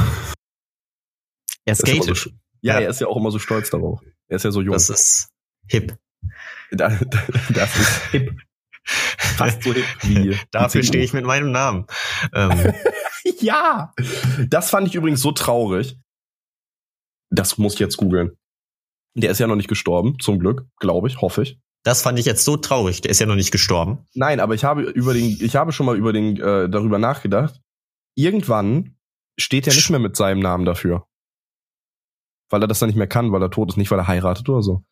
Er 1.64 1.74
skatet. 1.74 2.16
So, 2.16 2.30
ja, 2.62 2.80
er 2.80 2.90
ist 2.90 3.00
ja 3.00 3.06
auch 3.06 3.16
immer 3.16 3.30
so 3.30 3.38
stolz 3.38 3.70
darauf. 3.70 4.00
Er 4.28 4.36
ist 4.36 4.44
ja 4.44 4.50
so 4.50 4.60
jung. 4.60 4.72
Das 4.72 4.90
ist 4.90 5.28
hip. 5.68 5.96
Da- 6.70 6.88
da- 6.88 7.22
das 7.50 7.76
ist 7.78 8.02
hip. 8.10 8.40
Fast 8.84 9.62
so 9.62 9.72
hip 9.74 9.84
wie. 10.02 10.36
Dafür 10.50 10.82
stehe 10.82 11.04
ich 11.04 11.12
mit 11.12 11.24
meinem 11.24 11.52
Namen. 11.52 11.86
Ähm, 12.34 12.72
Ja! 13.40 13.92
Das 14.48 14.70
fand 14.70 14.88
ich 14.88 14.94
übrigens 14.94 15.20
so 15.20 15.32
traurig. 15.32 15.98
Das 17.30 17.58
muss 17.58 17.74
ich 17.74 17.80
jetzt 17.80 17.96
googeln. 17.96 18.32
Der 19.14 19.30
ist 19.30 19.38
ja 19.40 19.46
noch 19.46 19.56
nicht 19.56 19.68
gestorben, 19.68 20.18
zum 20.20 20.38
Glück, 20.38 20.66
glaube 20.78 21.08
ich, 21.08 21.20
hoffe 21.20 21.42
ich. 21.42 21.58
das 21.84 22.02
fand 22.02 22.18
ich 22.18 22.26
jetzt 22.26 22.44
so 22.44 22.56
traurig. 22.56 23.00
Der 23.02 23.10
ist 23.10 23.18
ja 23.20 23.26
noch 23.26 23.34
nicht 23.34 23.50
gestorben. 23.50 24.06
Nein, 24.14 24.40
aber 24.40 24.54
ich 24.54 24.64
habe 24.64 24.82
über 24.82 25.14
den, 25.14 25.36
ich 25.40 25.56
habe 25.56 25.72
schon 25.72 25.86
mal 25.86 25.96
über 25.96 26.12
den, 26.12 26.36
äh, 26.36 26.68
darüber 26.68 26.98
nachgedacht. 26.98 27.60
Irgendwann 28.14 28.96
steht 29.38 29.66
er 29.66 29.74
nicht 29.74 29.90
mehr 29.90 29.98
mit 30.00 30.16
seinem 30.16 30.40
Namen 30.40 30.64
dafür. 30.64 31.06
Weil 32.50 32.62
er 32.62 32.68
das 32.68 32.80
dann 32.80 32.88
nicht 32.88 32.96
mehr 32.96 33.06
kann, 33.06 33.32
weil 33.32 33.42
er 33.42 33.50
tot 33.50 33.70
ist, 33.70 33.76
nicht 33.76 33.90
weil 33.90 33.98
er 33.98 34.08
heiratet 34.08 34.48
oder 34.48 34.62
so. 34.62 34.82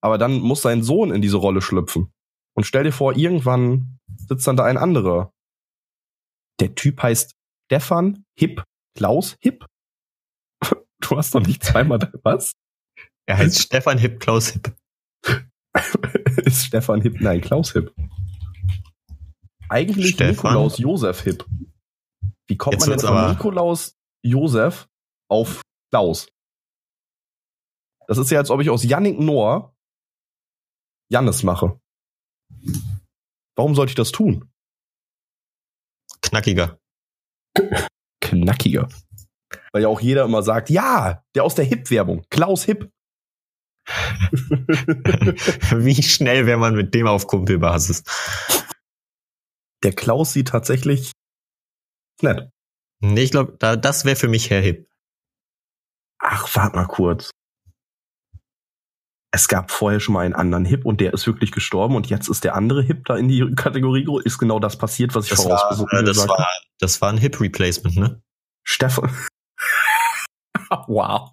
Aber 0.00 0.16
dann 0.16 0.40
muss 0.40 0.62
sein 0.62 0.82
Sohn 0.82 1.12
in 1.12 1.20
diese 1.20 1.36
Rolle 1.36 1.60
schlüpfen. 1.60 2.12
Und 2.56 2.64
stell 2.64 2.84
dir 2.84 2.92
vor, 2.92 3.16
irgendwann 3.16 3.98
sitzt 4.16 4.46
dann 4.46 4.56
da 4.56 4.64
ein 4.64 4.78
anderer. 4.78 5.32
Der 6.60 6.74
Typ 6.74 7.02
heißt 7.02 7.34
Stefan 7.66 8.24
Hipp, 8.38 8.64
Klaus 8.96 9.36
Hipp. 9.40 9.66
Du 11.02 11.16
hast 11.16 11.34
doch 11.34 11.40
nicht 11.40 11.64
zweimal, 11.64 11.98
was? 12.22 12.52
Er 13.26 13.38
heißt 13.38 13.58
Stefan 13.58 13.96
Hip 13.98 14.20
Klaus 14.20 14.48
Hip. 14.50 14.76
ist 16.44 16.66
Stefan 16.66 17.00
Hipp, 17.00 17.20
nein, 17.20 17.40
Klaus 17.40 17.72
Hipp. 17.72 17.94
Eigentlich 19.68 20.10
Stefan? 20.10 20.52
Nikolaus 20.52 20.78
Josef 20.78 21.22
Hipp. 21.22 21.46
Wie 22.48 22.56
kommt 22.56 22.74
Jetzt 22.74 22.88
man 22.88 22.98
denn 22.98 23.06
von 23.06 23.30
Nikolaus 23.30 23.96
Josef 24.22 24.88
auf 25.28 25.62
Klaus? 25.90 26.28
Das 28.10 28.18
ist 28.18 28.30
ja, 28.32 28.40
als 28.40 28.50
ob 28.50 28.60
ich 28.60 28.68
aus 28.70 28.82
Yannick 28.82 29.20
Noah 29.20 29.72
Jannis 31.12 31.44
mache. 31.44 31.80
Warum 33.54 33.76
sollte 33.76 33.90
ich 33.90 33.94
das 33.94 34.10
tun? 34.10 34.50
Knackiger. 36.20 36.80
Knackiger. 38.20 38.88
Weil 39.70 39.82
ja 39.82 39.88
auch 39.88 40.00
jeder 40.00 40.24
immer 40.24 40.42
sagt, 40.42 40.70
ja, 40.70 41.22
der 41.36 41.44
aus 41.44 41.54
der 41.54 41.64
Hip-Werbung, 41.64 42.24
Klaus 42.30 42.64
Hipp. 42.64 42.90
Wie 43.86 46.02
schnell 46.02 46.46
wäre 46.46 46.58
man 46.58 46.74
mit 46.74 46.92
dem 46.94 47.06
auf 47.06 47.28
Kumpelbasis? 47.28 48.02
Der 49.84 49.92
Klaus 49.92 50.32
sieht 50.32 50.48
tatsächlich 50.48 51.12
nett. 52.22 52.50
Nee, 52.98 53.22
ich 53.22 53.30
glaube, 53.30 53.56
da, 53.60 53.76
das 53.76 54.04
wäre 54.04 54.16
für 54.16 54.26
mich 54.26 54.50
Herr 54.50 54.62
Hip. 54.62 54.90
Ach, 56.18 56.52
warte 56.56 56.74
mal 56.74 56.88
kurz. 56.88 57.30
Es 59.32 59.46
gab 59.46 59.70
vorher 59.70 60.00
schon 60.00 60.14
mal 60.14 60.24
einen 60.24 60.34
anderen 60.34 60.64
Hip 60.64 60.84
und 60.84 61.00
der 61.00 61.14
ist 61.14 61.26
wirklich 61.26 61.52
gestorben 61.52 61.94
und 61.94 62.08
jetzt 62.08 62.28
ist 62.28 62.42
der 62.42 62.56
andere 62.56 62.82
Hip 62.82 63.04
da 63.04 63.16
in 63.16 63.28
die 63.28 63.48
Kategorie. 63.56 64.06
Ist 64.24 64.38
genau 64.38 64.58
das 64.58 64.76
passiert, 64.76 65.14
was 65.14 65.24
ich 65.24 65.30
Das 65.30 65.44
war, 65.44 65.58
vorausgesucht 65.58 65.92
äh, 65.92 66.02
das 66.04 66.28
war, 66.28 66.38
habe. 66.38 66.46
das 66.80 67.00
war 67.00 67.10
ein 67.10 67.18
Hip 67.18 67.40
Replacement, 67.40 67.96
ne? 67.96 68.22
Stefan. 68.64 69.10
wow. 70.88 71.30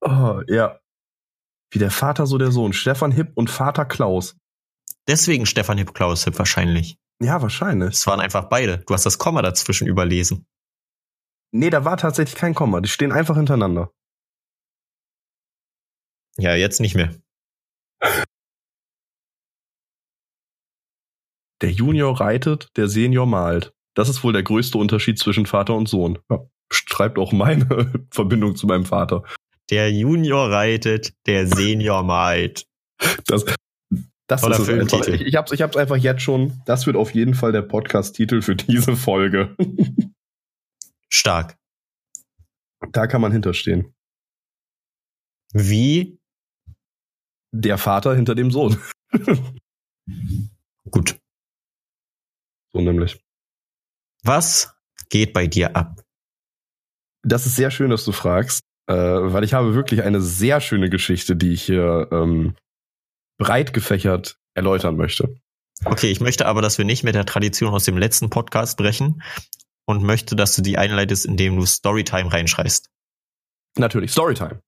Oh, 0.00 0.40
ja. 0.48 0.78
Wie 1.72 1.78
der 1.78 1.90
Vater, 1.90 2.26
so 2.26 2.36
der 2.36 2.50
Sohn. 2.50 2.72
Stefan 2.72 3.12
Hip 3.12 3.32
und 3.34 3.48
Vater 3.48 3.84
Klaus. 3.84 4.36
Deswegen 5.06 5.46
Stefan 5.46 5.78
Hip 5.78 5.94
Klaus 5.94 6.24
Hip 6.24 6.38
wahrscheinlich. 6.38 6.96
Ja, 7.22 7.42
wahrscheinlich. 7.42 7.94
Es 7.94 8.06
waren 8.06 8.20
einfach 8.20 8.48
beide. 8.48 8.78
Du 8.78 8.94
hast 8.94 9.06
das 9.06 9.18
Komma 9.18 9.42
dazwischen 9.42 9.86
überlesen. 9.86 10.46
Nee, 11.52 11.70
da 11.70 11.84
war 11.84 11.96
tatsächlich 11.96 12.36
kein 12.36 12.54
Komma. 12.54 12.80
Die 12.80 12.88
stehen 12.88 13.12
einfach 13.12 13.36
hintereinander. 13.36 13.92
Ja, 16.36 16.54
jetzt 16.54 16.80
nicht 16.80 16.94
mehr. 16.94 17.14
Der 21.60 21.70
Junior 21.70 22.18
reitet, 22.20 22.68
der 22.76 22.88
Senior 22.88 23.26
malt. 23.26 23.72
Das 23.94 24.08
ist 24.08 24.24
wohl 24.24 24.32
der 24.32 24.42
größte 24.42 24.78
Unterschied 24.78 25.18
zwischen 25.18 25.46
Vater 25.46 25.74
und 25.74 25.88
Sohn. 25.88 26.18
Ja, 26.30 26.38
beschreibt 26.68 27.18
auch 27.18 27.32
meine 27.32 27.92
Verbindung 28.10 28.56
zu 28.56 28.66
meinem 28.66 28.86
Vater. 28.86 29.24
Der 29.68 29.92
Junior 29.92 30.50
reitet, 30.50 31.12
der 31.26 31.46
Senior 31.46 32.02
malt. 32.02 32.66
Das, 33.26 33.44
das 34.26 34.40
Toller 34.40 34.54
ist 34.54 34.60
einfach. 34.60 34.66
Filmtitel. 34.66 35.14
Ich, 35.14 35.22
ich 35.22 35.36
hab's, 35.36 35.52
ich 35.52 35.62
hab's 35.62 35.76
einfach 35.76 35.96
jetzt 35.96 36.22
schon. 36.22 36.60
Das 36.66 36.86
wird 36.86 36.96
auf 36.96 37.14
jeden 37.14 37.34
Fall 37.34 37.52
der 37.52 37.62
Podcast-Titel 37.62 38.42
für 38.42 38.56
diese 38.56 38.96
Folge. 38.96 39.56
Stark. 41.08 41.56
da 42.92 43.06
kann 43.06 43.20
man 43.20 43.32
hinterstehen. 43.32 43.92
Wie? 45.52 46.19
Der 47.52 47.78
Vater 47.78 48.14
hinter 48.14 48.34
dem 48.34 48.50
Sohn. 48.50 48.80
Gut. 50.90 51.18
So 52.72 52.80
nämlich. 52.80 53.20
Was 54.22 54.74
geht 55.08 55.32
bei 55.32 55.46
dir 55.46 55.76
ab? 55.76 56.02
Das 57.22 57.46
ist 57.46 57.56
sehr 57.56 57.70
schön, 57.70 57.90
dass 57.90 58.04
du 58.04 58.12
fragst, 58.12 58.62
äh, 58.86 58.94
weil 58.94 59.44
ich 59.44 59.54
habe 59.54 59.74
wirklich 59.74 60.02
eine 60.02 60.20
sehr 60.20 60.60
schöne 60.60 60.88
Geschichte, 60.90 61.36
die 61.36 61.52
ich 61.52 61.62
hier 61.62 62.08
ähm, 62.12 62.54
breit 63.38 63.72
gefächert 63.72 64.38
erläutern 64.54 64.96
möchte. 64.96 65.36
Okay, 65.84 66.10
ich 66.10 66.20
möchte 66.20 66.46
aber, 66.46 66.62
dass 66.62 66.78
wir 66.78 66.84
nicht 66.84 67.04
mit 67.04 67.14
der 67.14 67.24
Tradition 67.24 67.72
aus 67.72 67.84
dem 67.84 67.96
letzten 67.96 68.30
Podcast 68.30 68.76
brechen 68.76 69.22
und 69.86 70.02
möchte, 70.02 70.36
dass 70.36 70.54
du 70.54 70.62
die 70.62 70.78
einleitest, 70.78 71.24
indem 71.24 71.56
du 71.56 71.66
Storytime 71.66 72.32
reinschreist. 72.32 72.90
Natürlich, 73.76 74.12
Storytime. 74.12 74.60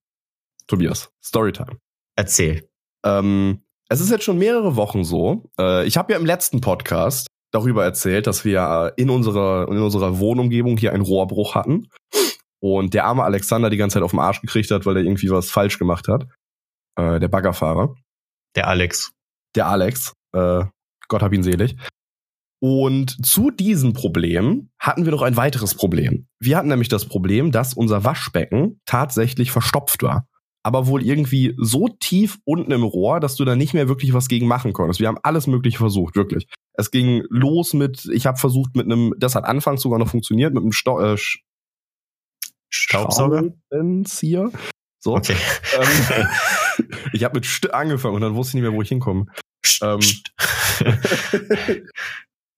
Tobias, 0.67 1.11
Storytime. 1.23 1.77
Erzähl. 2.15 2.67
Ähm, 3.05 3.63
es 3.89 4.01
ist 4.01 4.09
jetzt 4.09 4.23
schon 4.23 4.37
mehrere 4.37 4.75
Wochen 4.75 5.03
so. 5.03 5.49
Äh, 5.59 5.85
ich 5.85 5.97
habe 5.97 6.13
ja 6.13 6.19
im 6.19 6.25
letzten 6.25 6.61
Podcast 6.61 7.27
darüber 7.51 7.83
erzählt, 7.83 8.27
dass 8.27 8.45
wir 8.45 8.93
in 8.97 9.09
unserer, 9.09 9.67
in 9.69 9.77
unserer 9.77 10.19
Wohnumgebung 10.19 10.77
hier 10.77 10.93
einen 10.93 11.03
Rohrbruch 11.03 11.55
hatten 11.55 11.87
und 12.59 12.93
der 12.93 13.05
arme 13.05 13.23
Alexander 13.23 13.69
die 13.69 13.77
ganze 13.77 13.95
Zeit 13.95 14.03
auf 14.03 14.11
den 14.11 14.19
Arsch 14.19 14.41
gekriegt 14.41 14.71
hat, 14.71 14.85
weil 14.85 14.97
er 14.97 15.03
irgendwie 15.03 15.29
was 15.29 15.51
falsch 15.51 15.77
gemacht 15.77 16.07
hat. 16.07 16.27
Äh, 16.95 17.19
der 17.19 17.27
Baggerfahrer. 17.27 17.95
Der 18.55 18.67
Alex. 18.67 19.11
Der 19.55 19.67
Alex. 19.67 20.13
Äh, 20.33 20.63
Gott 21.07 21.21
hab 21.21 21.33
ihn 21.33 21.43
selig. 21.43 21.75
Und 22.59 23.25
zu 23.25 23.51
diesem 23.51 23.91
Problem 23.91 24.69
hatten 24.79 25.03
wir 25.03 25.11
noch 25.11 25.21
ein 25.21 25.35
weiteres 25.35 25.75
Problem. 25.75 26.27
Wir 26.39 26.55
hatten 26.55 26.69
nämlich 26.69 26.87
das 26.87 27.05
Problem, 27.05 27.51
dass 27.51 27.73
unser 27.73 28.05
Waschbecken 28.05 28.79
tatsächlich 28.85 29.51
verstopft 29.51 30.01
war. 30.01 30.27
Aber 30.63 30.87
wohl 30.87 31.03
irgendwie 31.03 31.55
so 31.57 31.89
tief 31.89 32.39
unten 32.45 32.71
im 32.71 32.83
Rohr, 32.83 33.19
dass 33.19 33.35
du 33.35 33.43
da 33.43 33.55
nicht 33.55 33.73
mehr 33.73 33.89
wirklich 33.89 34.13
was 34.13 34.29
gegen 34.29 34.47
machen 34.47 34.71
konntest. 34.71 35.01
Wir 35.01 35.09
haben 35.09 35.19
alles 35.21 35.45
Mögliche 35.45 35.77
versucht, 35.77 36.15
wirklich. 36.15 36.47
Es 36.73 36.89
ging 36.89 37.23
los 37.29 37.73
mit, 37.73 38.05
ich 38.11 38.25
habe 38.25 38.37
versucht 38.37 38.75
mit 38.75 38.85
einem, 38.85 39.13
das 39.17 39.35
hat 39.35 39.43
anfangs 39.43 39.81
sogar 39.81 39.99
noch 39.99 40.09
funktioniert, 40.09 40.53
mit 40.53 40.63
einem 40.63 40.71
Sto 40.71 40.99
äh, 41.01 41.17
Staubsauger? 42.69 43.51
Schraubenzieher. 43.69 44.51
So. 44.99 45.15
Okay. 45.15 45.35
Ähm, 45.77 46.27
ich 47.13 47.23
habe 47.23 47.35
mit 47.35 47.45
St 47.45 47.71
angefangen 47.73 48.15
und 48.15 48.21
dann 48.21 48.35
wusste 48.35 48.51
ich 48.51 48.53
nicht 48.55 48.63
mehr, 48.63 48.73
wo 48.73 48.81
ich 48.81 48.89
hinkomme. 48.89 49.25
Ähm, 49.81 49.99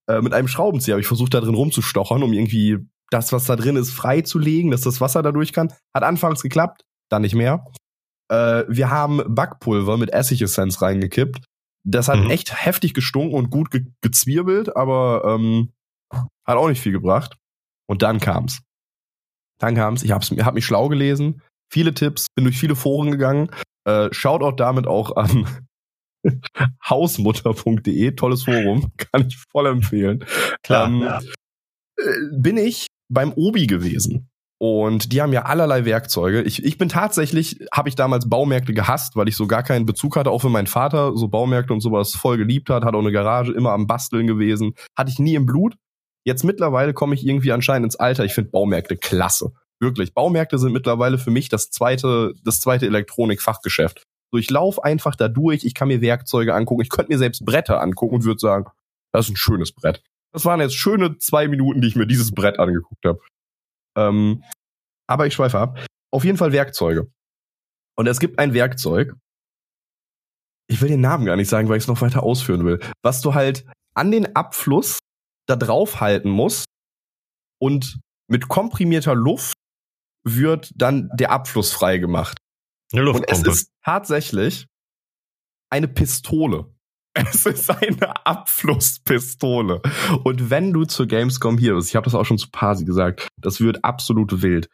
äh, 0.08 0.22
mit 0.22 0.34
einem 0.34 0.48
Schraubenzieher 0.48 0.94
habe 0.94 1.02
ich 1.02 1.08
versucht, 1.08 1.34
da 1.34 1.42
drin 1.42 1.56
rumzustochern, 1.56 2.24
um 2.24 2.34
irgendwie 2.34 2.78
das, 3.10 3.32
was 3.32 3.46
da 3.46 3.56
drin 3.56 3.76
ist, 3.76 3.92
freizulegen, 3.92 4.72
dass 4.72 4.82
das 4.82 5.02
Wasser 5.02 5.22
da 5.22 5.32
durch 5.32 5.54
kann. 5.54 5.74
Hat 5.94 6.04
anfangs 6.04 6.42
geklappt, 6.42 6.84
dann 7.10 7.24
nicht 7.24 7.36
mehr. 7.36 7.66
Äh, 8.30 8.64
wir 8.68 8.90
haben 8.90 9.22
Backpulver 9.28 9.98
mit 9.98 10.12
Essigessenz 10.12 10.82
reingekippt. 10.82 11.44
Das 11.88 12.08
hat 12.08 12.20
Mhm. 12.20 12.32
echt 12.32 12.66
heftig 12.66 12.94
gestunken 12.94 13.36
und 13.36 13.50
gut 13.52 13.70
ge 13.72 13.86
gezwirbelt, 14.02 14.76
aber 14.76 15.24
ähm, 15.26 15.72
hat 16.12 16.58
auch 16.58 16.68
nicht 16.68 16.82
viel 16.82 16.92
gebracht. 16.92 17.36
Und 17.88 18.02
dann 18.02 18.20
kam's. 18.20 18.62
Dann 19.60 19.76
kam's. 19.76 20.02
Ich 20.04 20.12
hab's, 20.12 20.32
hab 20.32 20.56
mich 20.56 20.66
schlau 20.66 20.90
gelesen, 20.90 21.42
viele 21.72 21.94
Tipps, 21.94 22.28
bin 22.36 22.46
durch 22.46 22.58
viele 22.58 22.76
Foren 22.76 23.12
gegangen. 23.12 23.50
Äh, 23.88 24.10
Shoutout 24.12 24.56
damit 24.56 24.88
auch 24.88 25.16
an 25.16 25.48
hausmutter.de, 26.90 28.12
tolles 28.14 28.44
Forum, 28.44 28.92
kann 28.98 29.28
ich 29.28 29.38
voll 29.52 29.68
empfehlen. 29.68 30.26
Klar. 30.64 30.88
Ähm, 30.88 31.02
ja. 31.02 31.20
äh, 32.00 32.04
bin 32.36 32.58
ich 32.58 32.88
beim 33.10 33.32
Obi 33.34 33.68
gewesen. 33.68 34.30
Und 34.58 35.12
die 35.12 35.22
haben 35.22 35.34
ja 35.34 35.44
allerlei 35.44 35.84
Werkzeuge. 35.84 36.42
Ich, 36.42 36.64
ich 36.64 36.78
bin 36.78 36.88
tatsächlich, 36.88 37.60
habe 37.74 37.90
ich 37.90 37.96
damals 37.96 38.30
Baumärkte 38.30 38.74
gehasst, 38.74 39.16
weil 39.16 39.28
ich 39.28 39.36
so 39.36 39.48
gar 39.48 39.64
keinen 39.64 39.86
Bezug 39.86 40.16
hatte, 40.16 40.32
auch 40.32 40.44
wenn 40.46 40.52
mein 40.52 40.68
Vater 40.68 41.16
so 41.16 41.28
Baumärkte 41.28 41.74
und 41.74 41.82
sowas 41.82 42.14
voll 42.14 42.38
geliebt 42.38 42.70
hat, 42.70 42.86
hat 42.86 42.96
auch 42.96 43.00
eine 43.00 43.12
Garage, 43.12 43.52
immer 43.52 43.72
am 43.72 43.88
Basteln 43.88 44.28
gewesen. 44.28 44.74
Hatte 44.98 45.12
ich 45.12 45.20
nie 45.20 45.36
im 45.36 45.46
Blut. 45.46 45.76
Jetzt 46.24 46.44
mittlerweile 46.44 46.94
komme 46.94 47.16
ich 47.16 47.26
irgendwie 47.26 47.52
anscheinend 47.52 47.86
ins 47.86 47.98
Alter. 47.98 48.24
Ich 48.24 48.34
finde 48.34 48.52
Baumärkte 48.52 48.96
klasse. 48.96 49.52
Wirklich. 49.80 50.14
Baumärkte 50.14 50.58
sind 50.58 50.72
mittlerweile 50.72 51.18
für 51.18 51.32
mich 51.32 51.50
das 51.50 51.70
zweite, 51.70 52.34
das 52.44 52.62
zweite 52.62 52.86
Elektronikfachgeschäft. 52.86 54.04
So, 54.32 54.40
ich 54.40 54.50
laufe 54.50 54.84
einfach 54.84 55.16
da 55.16 55.28
durch, 55.28 55.66
ich 55.66 55.74
kann 55.74 55.90
mir 55.90 56.02
Werkzeuge 56.02 56.56
angucken, 56.56 56.82
ich 56.82 56.90
könnte 56.90 57.12
mir 57.12 57.18
selbst 57.18 57.46
Bretter 57.46 57.82
angucken 57.82 58.16
und 58.16 58.24
würde 58.24 58.40
sagen, 58.40 58.66
das 59.12 59.26
ist 59.26 59.34
ein 59.34 59.38
schönes 59.38 59.74
Brett. 59.74 60.02
Das 60.34 60.46
waren 60.46 60.60
jetzt 60.60 60.76
schöne 60.76 61.18
zwei 61.18 61.48
Minuten, 61.48 61.82
die 61.82 61.88
ich 61.88 61.96
mir 61.96 62.08
dieses 62.08 62.32
Brett 62.32 62.60
angeguckt 62.60 63.06
habe. 63.06 63.20
Ähm, 63.98 64.44
aber 65.08 65.28
ich 65.28 65.34
schweife 65.34 65.60
ab. 65.60 65.86
Auf 66.12 66.24
jeden 66.24 66.38
Fall 66.38 66.52
Werkzeuge. 66.52 67.12
Und 67.98 68.08
es 68.08 68.20
gibt 68.20 68.40
ein 68.40 68.54
Werkzeug. 68.54 69.16
Ich 70.68 70.82
will 70.82 70.90
den 70.90 71.02
Namen 71.02 71.26
gar 71.26 71.36
nicht 71.36 71.50
sagen, 71.50 71.70
weil 71.70 71.78
ich 71.78 71.84
es 71.84 71.88
noch 71.88 72.02
weiter 72.02 72.24
ausführen 72.24 72.66
will. 72.66 72.80
Was 73.04 73.22
du 73.22 73.34
halt 73.34 73.66
an 73.94 74.12
den 74.12 74.36
Abfluss 74.36 75.00
da 75.48 75.56
drauf 75.56 76.00
halten 76.02 76.30
musst 76.30 76.66
und 77.62 78.00
mit 78.28 78.48
komprimierter 78.48 79.16
Luft 79.16 79.54
wird 80.24 80.72
dann 80.76 81.10
der 81.14 81.32
Abfluss 81.32 81.72
frei 81.72 82.00
gemacht. 82.00 82.38
Eine 82.92 83.02
Und 83.02 83.08
es 83.28 83.38
Luftpumpe. 83.38 83.50
ist 83.52 83.70
tatsächlich 83.84 84.66
eine 85.70 85.88
Pistole. 85.88 86.75
Es 87.18 87.46
ist 87.46 87.70
eine 87.70 88.26
Abflusspistole. 88.26 89.82
Und 90.24 90.50
wenn 90.50 90.74
du 90.74 90.84
zur 90.86 91.08
Gamescom 91.08 91.58
hier 91.58 91.76
bist, 91.76 91.90
ich 91.90 91.96
habe 91.96 92.04
das 92.04 92.14
auch 92.16 92.26
schon 92.26 92.38
zu 92.38 92.50
Pasi 92.52 92.84
gesagt, 92.86 93.28
das 93.42 93.62
wird 93.62 93.84
absolut 93.86 94.42
wild. 94.42 94.68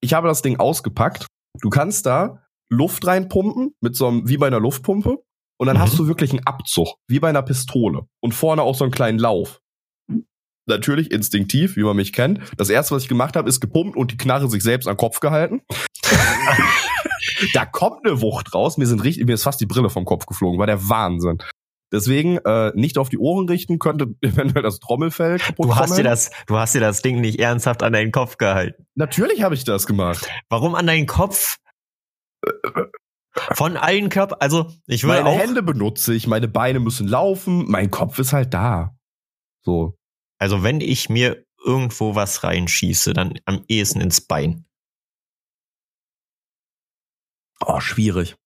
Ich 0.00 0.14
habe 0.14 0.26
das 0.28 0.40
Ding 0.42 0.58
ausgepackt. 0.58 1.26
Du 1.60 1.68
kannst 1.70 2.06
da 2.06 2.42
Luft 2.70 3.06
reinpumpen 3.06 3.74
mit 3.82 3.94
so 3.94 4.08
einem, 4.08 4.28
wie 4.28 4.38
bei 4.38 4.46
einer 4.46 4.60
Luftpumpe. 4.60 5.18
Und 5.58 5.66
dann 5.66 5.76
Mhm. 5.76 5.80
hast 5.80 5.98
du 5.98 6.06
wirklich 6.06 6.30
einen 6.32 6.46
Abzug, 6.46 6.96
wie 7.08 7.20
bei 7.20 7.28
einer 7.28 7.42
Pistole. 7.42 8.06
Und 8.22 8.32
vorne 8.34 8.62
auch 8.62 8.74
so 8.74 8.84
einen 8.84 8.92
kleinen 8.92 9.18
Lauf. 9.18 9.60
Natürlich 10.68 11.10
instinktiv, 11.12 11.76
wie 11.76 11.82
man 11.84 11.96
mich 11.96 12.12
kennt. 12.12 12.40
Das 12.56 12.70
erste, 12.70 12.94
was 12.94 13.04
ich 13.04 13.08
gemacht 13.08 13.36
habe, 13.36 13.48
ist 13.48 13.60
gepumpt 13.60 13.96
und 13.96 14.10
die 14.12 14.16
Knarre 14.16 14.48
sich 14.50 14.62
selbst 14.62 14.86
an 14.88 14.94
den 14.94 14.98
Kopf 14.98 15.20
gehalten. 15.20 15.62
da 17.54 17.64
kommt 17.66 18.04
eine 18.04 18.20
Wucht 18.20 18.54
raus. 18.54 18.76
Mir 18.76 18.86
sind 18.86 19.02
richtig, 19.04 19.26
mir 19.26 19.34
ist 19.34 19.44
fast 19.44 19.60
die 19.60 19.66
Brille 19.66 19.90
vom 19.90 20.04
Kopf 20.04 20.26
geflogen. 20.26 20.58
War 20.58 20.66
der 20.66 20.88
Wahnsinn. 20.88 21.38
Deswegen 21.92 22.38
äh, 22.38 22.72
nicht 22.74 22.98
auf 22.98 23.08
die 23.08 23.18
Ohren 23.18 23.48
richten, 23.48 23.78
könnte 23.78 24.14
eventuell 24.20 24.62
das 24.62 24.80
Trommelfell 24.80 25.38
kaputt 25.38 25.66
Du 25.66 25.76
hast 25.76 25.96
dir 25.96 26.02
das, 26.02 26.30
du 26.46 26.56
hast 26.56 26.74
dir 26.74 26.80
das 26.80 27.02
Ding 27.02 27.20
nicht 27.20 27.38
ernsthaft 27.38 27.82
an 27.82 27.92
deinen 27.92 28.12
Kopf 28.12 28.36
gehalten. 28.38 28.86
Natürlich 28.94 29.42
habe 29.42 29.54
ich 29.54 29.64
das 29.64 29.86
gemacht. 29.86 30.28
Warum 30.48 30.74
an 30.74 30.86
deinen 30.86 31.06
Kopf? 31.06 31.56
Von 33.52 33.76
allen 33.76 34.08
Körper, 34.08 34.40
also 34.40 34.72
ich 34.86 35.04
würde 35.04 35.22
Meine 35.22 35.36
auch, 35.36 35.38
Hände 35.38 35.62
benutze 35.62 36.14
ich, 36.14 36.26
meine 36.26 36.48
Beine 36.48 36.80
müssen 36.80 37.06
laufen, 37.06 37.64
mein 37.68 37.90
Kopf 37.90 38.18
ist 38.18 38.32
halt 38.32 38.54
da. 38.54 38.96
So. 39.62 39.98
also 40.38 40.62
wenn 40.62 40.80
ich 40.80 41.08
mir 41.08 41.44
irgendwo 41.64 42.14
was 42.14 42.44
reinschieße, 42.44 43.12
dann 43.12 43.34
am 43.44 43.64
ehesten 43.68 44.00
ins 44.00 44.20
Bein. 44.20 44.64
Oh, 47.60 47.80
schwierig. 47.80 48.36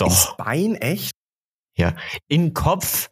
Doch. 0.00 0.06
Ins 0.08 0.34
Bein 0.36 0.74
echt? 0.76 1.12
In 2.28 2.42
den 2.46 2.54
Kopf 2.54 3.10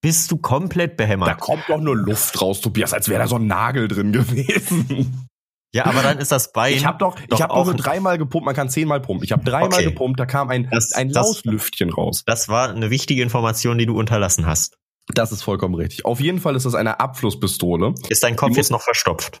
bist 0.00 0.30
du 0.32 0.38
komplett 0.38 0.92
Da 0.92 1.04
behämmert. 1.04 1.40
kommt 1.40 1.64
doch 1.68 1.78
nur 1.80 1.96
Luft 1.96 2.40
raus, 2.40 2.60
Tobias, 2.60 2.92
als 2.92 3.08
wäre 3.08 3.20
da 3.22 3.28
so 3.28 3.36
ein 3.36 3.46
Nagel 3.46 3.86
drin 3.88 4.12
gewesen. 4.12 5.28
Ja, 5.74 5.84
aber 5.86 6.02
dann 6.02 6.18
ist 6.18 6.32
das 6.32 6.52
Bein. 6.52 6.72
Ich 6.74 6.86
habe 6.86 6.98
doch, 6.98 7.14
Doch 7.28 7.36
ich 7.36 7.42
habe 7.42 7.52
auch- 7.52 7.66
nur 7.66 7.74
dreimal 7.74 8.16
gepumpt, 8.18 8.46
man 8.46 8.54
kann 8.56 8.70
zehnmal 8.70 9.00
pumpen. 9.00 9.22
Ich 9.24 9.32
habe 9.32 9.44
dreimal 9.44 9.74
Okay. 9.74 9.84
gepumpt, 9.84 10.18
da 10.18 10.24
kam 10.26 10.48
ein, 10.48 10.68
Das- 10.70 10.92
ein 10.94 11.10
Lauslüftchen 11.10 11.90
raus. 11.90 12.22
Das 12.26 12.48
war 12.48 12.70
eine 12.70 12.90
wichtige 12.90 13.22
Information, 13.22 13.76
die 13.78 13.86
du 13.86 13.96
unterlassen 13.98 14.46
hast. 14.46 14.76
Das 15.14 15.30
ist 15.30 15.42
vollkommen 15.42 15.74
richtig. 15.74 16.04
Auf 16.04 16.20
jeden 16.20 16.40
Fall 16.40 16.56
ist 16.56 16.64
das 16.66 16.74
eine 16.74 17.00
Abflusspistole. 17.00 17.94
Ist 18.08 18.22
dein 18.22 18.34
Kopf 18.36 18.50
Die 18.52 18.56
jetzt 18.56 18.70
noch 18.70 18.82
verstopft? 18.82 19.40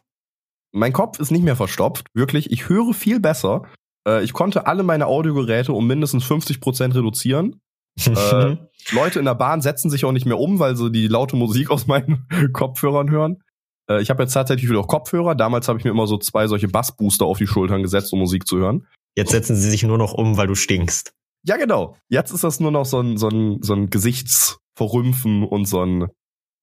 Mein 0.72 0.92
Kopf 0.92 1.18
ist 1.18 1.30
nicht 1.30 1.42
mehr 1.44 1.56
verstopft, 1.56 2.06
wirklich. 2.14 2.50
Ich 2.52 2.68
höre 2.68 2.92
viel 2.94 3.20
besser. 3.20 3.62
Äh, 4.08 4.24
ich 4.24 4.32
konnte 4.32 4.66
alle 4.66 4.82
meine 4.82 5.06
Audiogeräte 5.06 5.72
um 5.72 5.86
mindestens 5.86 6.24
50% 6.24 6.94
reduzieren. 6.94 7.60
Äh, 8.06 8.56
Leute 8.92 9.18
in 9.18 9.26
der 9.26 9.34
Bahn 9.34 9.60
setzen 9.60 9.90
sich 9.90 10.04
auch 10.04 10.12
nicht 10.12 10.26
mehr 10.26 10.38
um, 10.38 10.58
weil 10.58 10.76
sie 10.76 10.90
die 10.90 11.08
laute 11.08 11.36
Musik 11.36 11.70
aus 11.70 11.86
meinen 11.86 12.26
Kopfhörern 12.52 13.10
hören. 13.10 13.42
Äh, 13.90 14.00
ich 14.00 14.10
habe 14.10 14.22
jetzt 14.22 14.32
tatsächlich 14.32 14.70
wieder 14.70 14.80
auch 14.80 14.88
Kopfhörer. 14.88 15.34
Damals 15.34 15.68
habe 15.68 15.78
ich 15.78 15.84
mir 15.84 15.90
immer 15.90 16.06
so 16.06 16.16
zwei 16.18 16.46
solche 16.46 16.68
Bassbooster 16.68 17.26
auf 17.26 17.38
die 17.38 17.46
Schultern 17.46 17.82
gesetzt, 17.82 18.12
um 18.12 18.18
Musik 18.20 18.46
zu 18.46 18.56
hören. 18.58 18.86
Jetzt 19.16 19.32
setzen 19.32 19.56
sie 19.56 19.70
sich 19.70 19.82
nur 19.82 19.98
noch 19.98 20.14
um, 20.14 20.36
weil 20.36 20.46
du 20.46 20.54
stinkst. 20.54 21.12
Ja, 21.44 21.56
genau. 21.56 21.96
Jetzt 22.08 22.30
ist 22.32 22.44
das 22.44 22.60
nur 22.60 22.70
noch 22.70 22.84
so 22.84 23.00
ein, 23.00 23.16
so 23.16 23.28
ein, 23.28 23.62
so 23.62 23.74
ein 23.74 23.90
Gesichtsverrümpfen 23.90 25.44
und 25.44 25.66
so 25.66 25.82
ein 25.84 26.08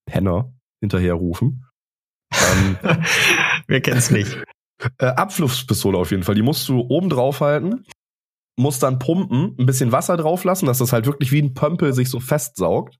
Penner 0.05 0.53
hinterherrufen. 0.79 1.65
Ähm, 2.31 2.77
Wer 3.67 3.81
kennt's 3.81 4.12
nicht? 4.12 4.38
Äh, 4.99 5.05
Abflusspistole 5.05 5.97
auf 5.97 6.11
jeden 6.11 6.23
Fall. 6.23 6.35
Die 6.35 6.41
musst 6.41 6.67
du 6.69 6.79
oben 6.81 7.09
drauf 7.09 7.41
halten, 7.41 7.85
musst 8.57 8.83
dann 8.83 8.99
pumpen, 8.99 9.55
ein 9.59 9.65
bisschen 9.65 9.91
Wasser 9.91 10.17
drauf 10.17 10.43
lassen, 10.43 10.65
dass 10.65 10.77
das 10.79 10.93
halt 10.93 11.05
wirklich 11.05 11.31
wie 11.31 11.41
ein 11.41 11.53
Pömpel 11.53 11.93
sich 11.93 12.09
so 12.09 12.19
festsaugt. 12.19 12.97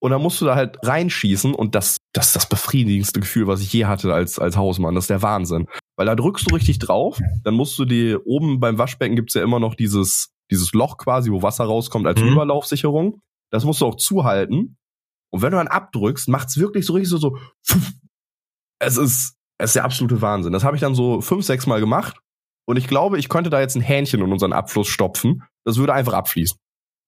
Und 0.00 0.10
dann 0.10 0.20
musst 0.20 0.40
du 0.40 0.44
da 0.46 0.56
halt 0.56 0.78
reinschießen 0.82 1.54
und 1.54 1.76
das, 1.76 1.98
das 2.12 2.28
ist 2.28 2.36
das 2.36 2.48
befriedigendste 2.48 3.20
Gefühl, 3.20 3.46
was 3.46 3.60
ich 3.60 3.72
je 3.72 3.84
hatte 3.84 4.12
als, 4.12 4.40
als 4.40 4.56
Hausmann. 4.56 4.96
Das 4.96 5.04
ist 5.04 5.10
der 5.10 5.22
Wahnsinn. 5.22 5.68
Weil 5.96 6.06
da 6.06 6.16
drückst 6.16 6.50
du 6.50 6.54
richtig 6.56 6.80
drauf, 6.80 7.20
dann 7.44 7.54
musst 7.54 7.78
du 7.78 7.84
die, 7.84 8.16
oben 8.16 8.58
beim 8.58 8.78
Waschbecken 8.78 9.14
gibt's 9.14 9.34
ja 9.34 9.44
immer 9.44 9.60
noch 9.60 9.76
dieses, 9.76 10.32
dieses 10.50 10.72
Loch 10.72 10.96
quasi, 10.96 11.30
wo 11.30 11.42
Wasser 11.42 11.64
rauskommt 11.64 12.06
als 12.08 12.20
Mhm. 12.20 12.32
Überlaufsicherung. 12.32 13.20
Das 13.52 13.64
musst 13.64 13.80
du 13.80 13.86
auch 13.86 13.94
zuhalten. 13.96 14.76
Und 15.30 15.42
wenn 15.42 15.52
du 15.52 15.58
dann 15.58 15.68
abdrückst, 15.68 16.28
macht's 16.28 16.58
wirklich 16.58 16.84
so 16.84 16.94
richtig 16.94 17.10
so, 17.10 17.18
so, 17.18 17.38
es 18.80 18.96
ist, 18.96 19.36
es 19.62 19.70
ist 19.70 19.76
der 19.76 19.84
absolute 19.84 20.20
Wahnsinn. 20.20 20.52
Das 20.52 20.64
habe 20.64 20.76
ich 20.76 20.80
dann 20.80 20.96
so 20.96 21.20
fünf, 21.20 21.44
sechs 21.44 21.66
Mal 21.66 21.78
gemacht. 21.78 22.18
Und 22.66 22.76
ich 22.76 22.88
glaube, 22.88 23.18
ich 23.18 23.28
könnte 23.28 23.48
da 23.48 23.60
jetzt 23.60 23.76
ein 23.76 23.80
Hähnchen 23.80 24.20
in 24.20 24.32
unseren 24.32 24.52
Abfluss 24.52 24.88
stopfen. 24.88 25.44
Das 25.64 25.76
würde 25.76 25.94
einfach 25.94 26.14
abfließen. 26.14 26.58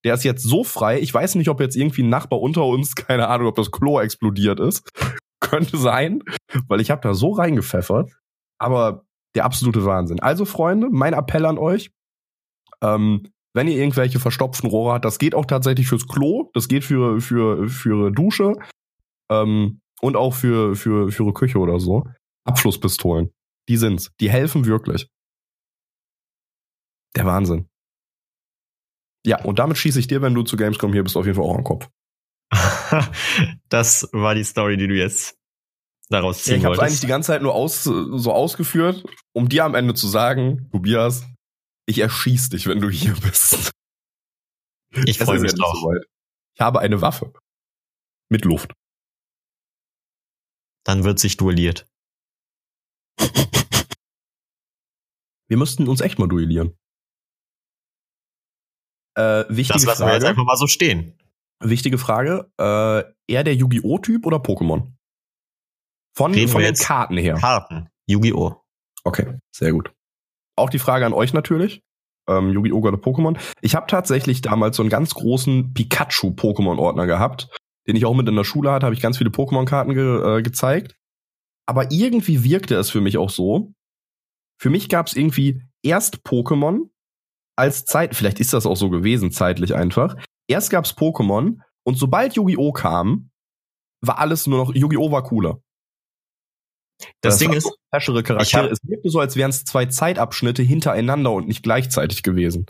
Der 0.05 0.14
ist 0.14 0.23
jetzt 0.23 0.45
so 0.45 0.62
frei. 0.62 1.01
Ich 1.01 1.12
weiß 1.12 1.35
nicht, 1.35 1.49
ob 1.49 1.61
jetzt 1.61 1.75
irgendwie 1.75 2.03
ein 2.03 2.11
Nachbar 2.11 2.40
unter 2.40 2.64
uns, 2.64 2.95
keine 2.95 3.29
Ahnung, 3.29 3.49
ob 3.49 3.57
das 3.57 3.73
Klo 3.73 4.01
explodiert 4.01 4.61
ist. 4.61 4.88
Könnte 5.40 5.77
sein, 5.77 6.23
weil 6.69 6.81
ich 6.81 6.90
habe 6.90 7.01
da 7.03 7.12
so 7.12 7.33
reingepfeffert. 7.33 8.12
Aber 8.59 9.05
der 9.35 9.45
absolute 9.45 9.85
Wahnsinn. 9.85 10.21
Also, 10.21 10.45
Freunde, 10.45 10.88
mein 10.90 11.12
Appell 11.12 11.45
an 11.47 11.59
euch. 11.59 11.90
Ähm, 12.83 13.29
wenn 13.53 13.69
ihr 13.69 13.77
irgendwelche 13.77 14.21
verstopften 14.21 14.71
Rohre 14.71 14.95
habt, 14.95 15.05
das 15.05 15.19
geht 15.19 15.35
auch 15.35 15.47
tatsächlich 15.47 15.88
fürs 15.88 16.07
Klo, 16.07 16.51
das 16.55 16.69
geht 16.69 16.85
für, 16.85 17.21
für, 17.21 17.69
für 17.69 18.11
Dusche 18.11 18.57
ähm, 19.31 19.81
und 20.01 20.17
auch 20.17 20.35
für, 20.35 20.75
für, 20.75 21.11
für 21.11 21.33
Küche 21.33 21.59
oder 21.59 21.79
so. 21.79 22.05
Abflusspistolen. 22.45 23.33
Die 23.69 23.77
sind's. 23.77 24.13
Die 24.21 24.31
helfen 24.31 24.67
wirklich. 24.67 25.09
Der 27.17 27.25
Wahnsinn. 27.25 27.69
Ja, 29.27 29.43
und 29.43 29.59
damit 29.59 29.79
schieße 29.79 29.99
ich 29.99 30.07
dir, 30.07 30.21
wenn 30.21 30.35
du 30.35 30.43
zu 30.43 30.57
Gamescom 30.57 30.93
hier 30.93 31.03
bist, 31.03 31.17
auf 31.17 31.25
jeden 31.25 31.37
Fall 31.37 31.47
auch 31.47 31.57
am 31.57 31.65
Kopf. 31.65 31.89
das 33.69 34.09
war 34.13 34.35
die 34.35 34.45
Story, 34.45 34.77
die 34.77 34.87
du 34.87 34.95
jetzt 34.95 35.39
daraus 36.11 36.45
ziehen 36.45 36.55
ja, 36.55 36.59
ich 36.59 36.65
habe 36.67 36.83
eigentlich 36.83 37.01
die 37.01 37.07
ganze 37.07 37.29
Zeit 37.29 37.43
nur 37.43 37.55
aus, 37.55 37.85
so 37.85 38.33
ausgeführt, 38.33 39.05
um 39.33 39.49
dir 39.49 39.65
am 39.65 39.75
Ende 39.75 39.95
zu 39.95 40.07
sagen, 40.07 40.69
Tobias, 40.71 41.25
ich 41.87 41.99
erschieß 41.99 42.51
dich, 42.51 42.67
wenn 42.67 42.81
du 42.81 42.91
hier 42.91 43.15
bist. 43.15 43.71
ich 45.07 45.19
freue 45.19 45.41
mich 45.41 45.55
drauf. 45.55 45.77
so. 45.81 45.93
Ich 46.55 46.61
habe 46.61 46.81
eine 46.81 47.01
Waffe. 47.01 47.33
Mit 48.31 48.45
Luft. 48.45 48.73
Dann 50.85 51.05
wird 51.05 51.19
sich 51.19 51.37
duelliert. 51.37 51.87
Wir 55.48 55.57
müssten 55.59 55.88
uns 55.88 56.00
echt 56.00 56.18
mal 56.18 56.29
duellieren. 56.29 56.77
Äh, 59.16 59.44
wichtige 59.48 59.74
Das 59.79 59.85
lassen 59.85 60.07
wir 60.07 60.14
jetzt 60.14 60.22
Frage. 60.22 60.29
einfach 60.29 60.44
mal 60.44 60.57
so 60.57 60.66
stehen. 60.66 61.16
Wichtige 61.61 61.98
Frage. 61.98 62.50
Äh, 62.59 63.05
eher 63.33 63.44
der 63.44 63.55
Yu-Gi-Oh! 63.55 63.98
Typ 63.98 64.27
oder 64.27 64.38
Pokémon? 64.38 64.92
Von, 66.16 66.33
Reden 66.35 66.50
von 66.50 66.62
den 66.62 66.74
Karten 66.74 67.16
her. 67.16 67.35
Karten. 67.35 67.88
Yu-Gi-Oh! 68.07 68.57
Okay, 69.05 69.38
sehr 69.55 69.72
gut. 69.72 69.92
Auch 70.57 70.70
die 70.70 70.79
Frage 70.79 71.07
an 71.07 71.12
euch 71.12 71.33
natürlich. 71.33 71.83
Ähm, 72.29 72.50
Yu-Gi-Oh! 72.50 72.79
oder 72.79 72.96
Pokémon. 72.96 73.38
Ich 73.61 73.74
habe 73.74 73.87
tatsächlich 73.87 74.40
damals 74.40 74.77
so 74.77 74.83
einen 74.83 74.90
ganz 74.90 75.14
großen 75.14 75.74
Pikachu-Pokémon-Ordner 75.74 77.07
gehabt, 77.07 77.48
den 77.87 77.96
ich 77.96 78.07
auch 78.07 78.14
mit 78.14 78.29
in 78.29 78.37
der 78.37 78.44
Schule 78.44 78.72
hatte, 78.72 78.87
habe 78.87 78.94
ich 78.94 79.03
ganz 79.03 79.18
viele 79.18 79.31
Pokémon-Karten 79.31 79.94
ge 79.94 80.38
äh, 80.38 80.42
gezeigt. 80.42 80.96
Aber 81.66 81.90
irgendwie 81.90 82.44
wirkte 82.44 82.74
es 82.77 82.90
für 82.90 83.00
mich 83.00 83.16
auch 83.18 83.31
so. 83.31 83.72
Für 84.61 84.70
mich 84.70 84.88
gab 84.88 85.07
es 85.07 85.14
irgendwie 85.14 85.62
erst 85.83 86.16
Pokémon 86.27 86.90
als 87.57 87.85
Zeit, 87.85 88.14
vielleicht 88.16 88.40
ist 88.40 88.53
das 88.53 88.66
auch 88.66 88.77
so 88.77 88.90
gewesen, 88.90 89.31
zeitlich 89.31 89.74
einfach. 89.74 90.16
Erst 90.48 90.70
gab 90.70 90.85
es 90.85 90.96
Pokémon 90.96 91.59
und 91.85 91.96
sobald 91.98 92.35
Yu-Gi-Oh! 92.35 92.72
kam, 92.72 93.31
war 94.03 94.18
alles 94.18 94.46
nur 94.46 94.59
noch, 94.59 94.74
Yu-Gi-Oh! 94.74 95.11
war 95.11 95.22
cooler. 95.22 95.61
Das 97.20 97.38
Ding 97.38 97.50
war 97.50 97.57
ist, 97.57 97.66
Ich 97.66 98.24
Charaktere. 98.24 98.64
hab- 98.64 98.70
Es 98.70 98.79
wirkte 98.85 99.09
so, 99.11 99.18
als 99.20 99.37
wären 99.37 99.50
es 99.50 99.64
zwei 99.64 99.87
Zeitabschnitte 99.87 100.62
hintereinander 100.62 101.33
und 101.33 101.46
nicht 101.48 101.62
gleichzeitig 101.62 102.22
gewesen. 102.22 102.66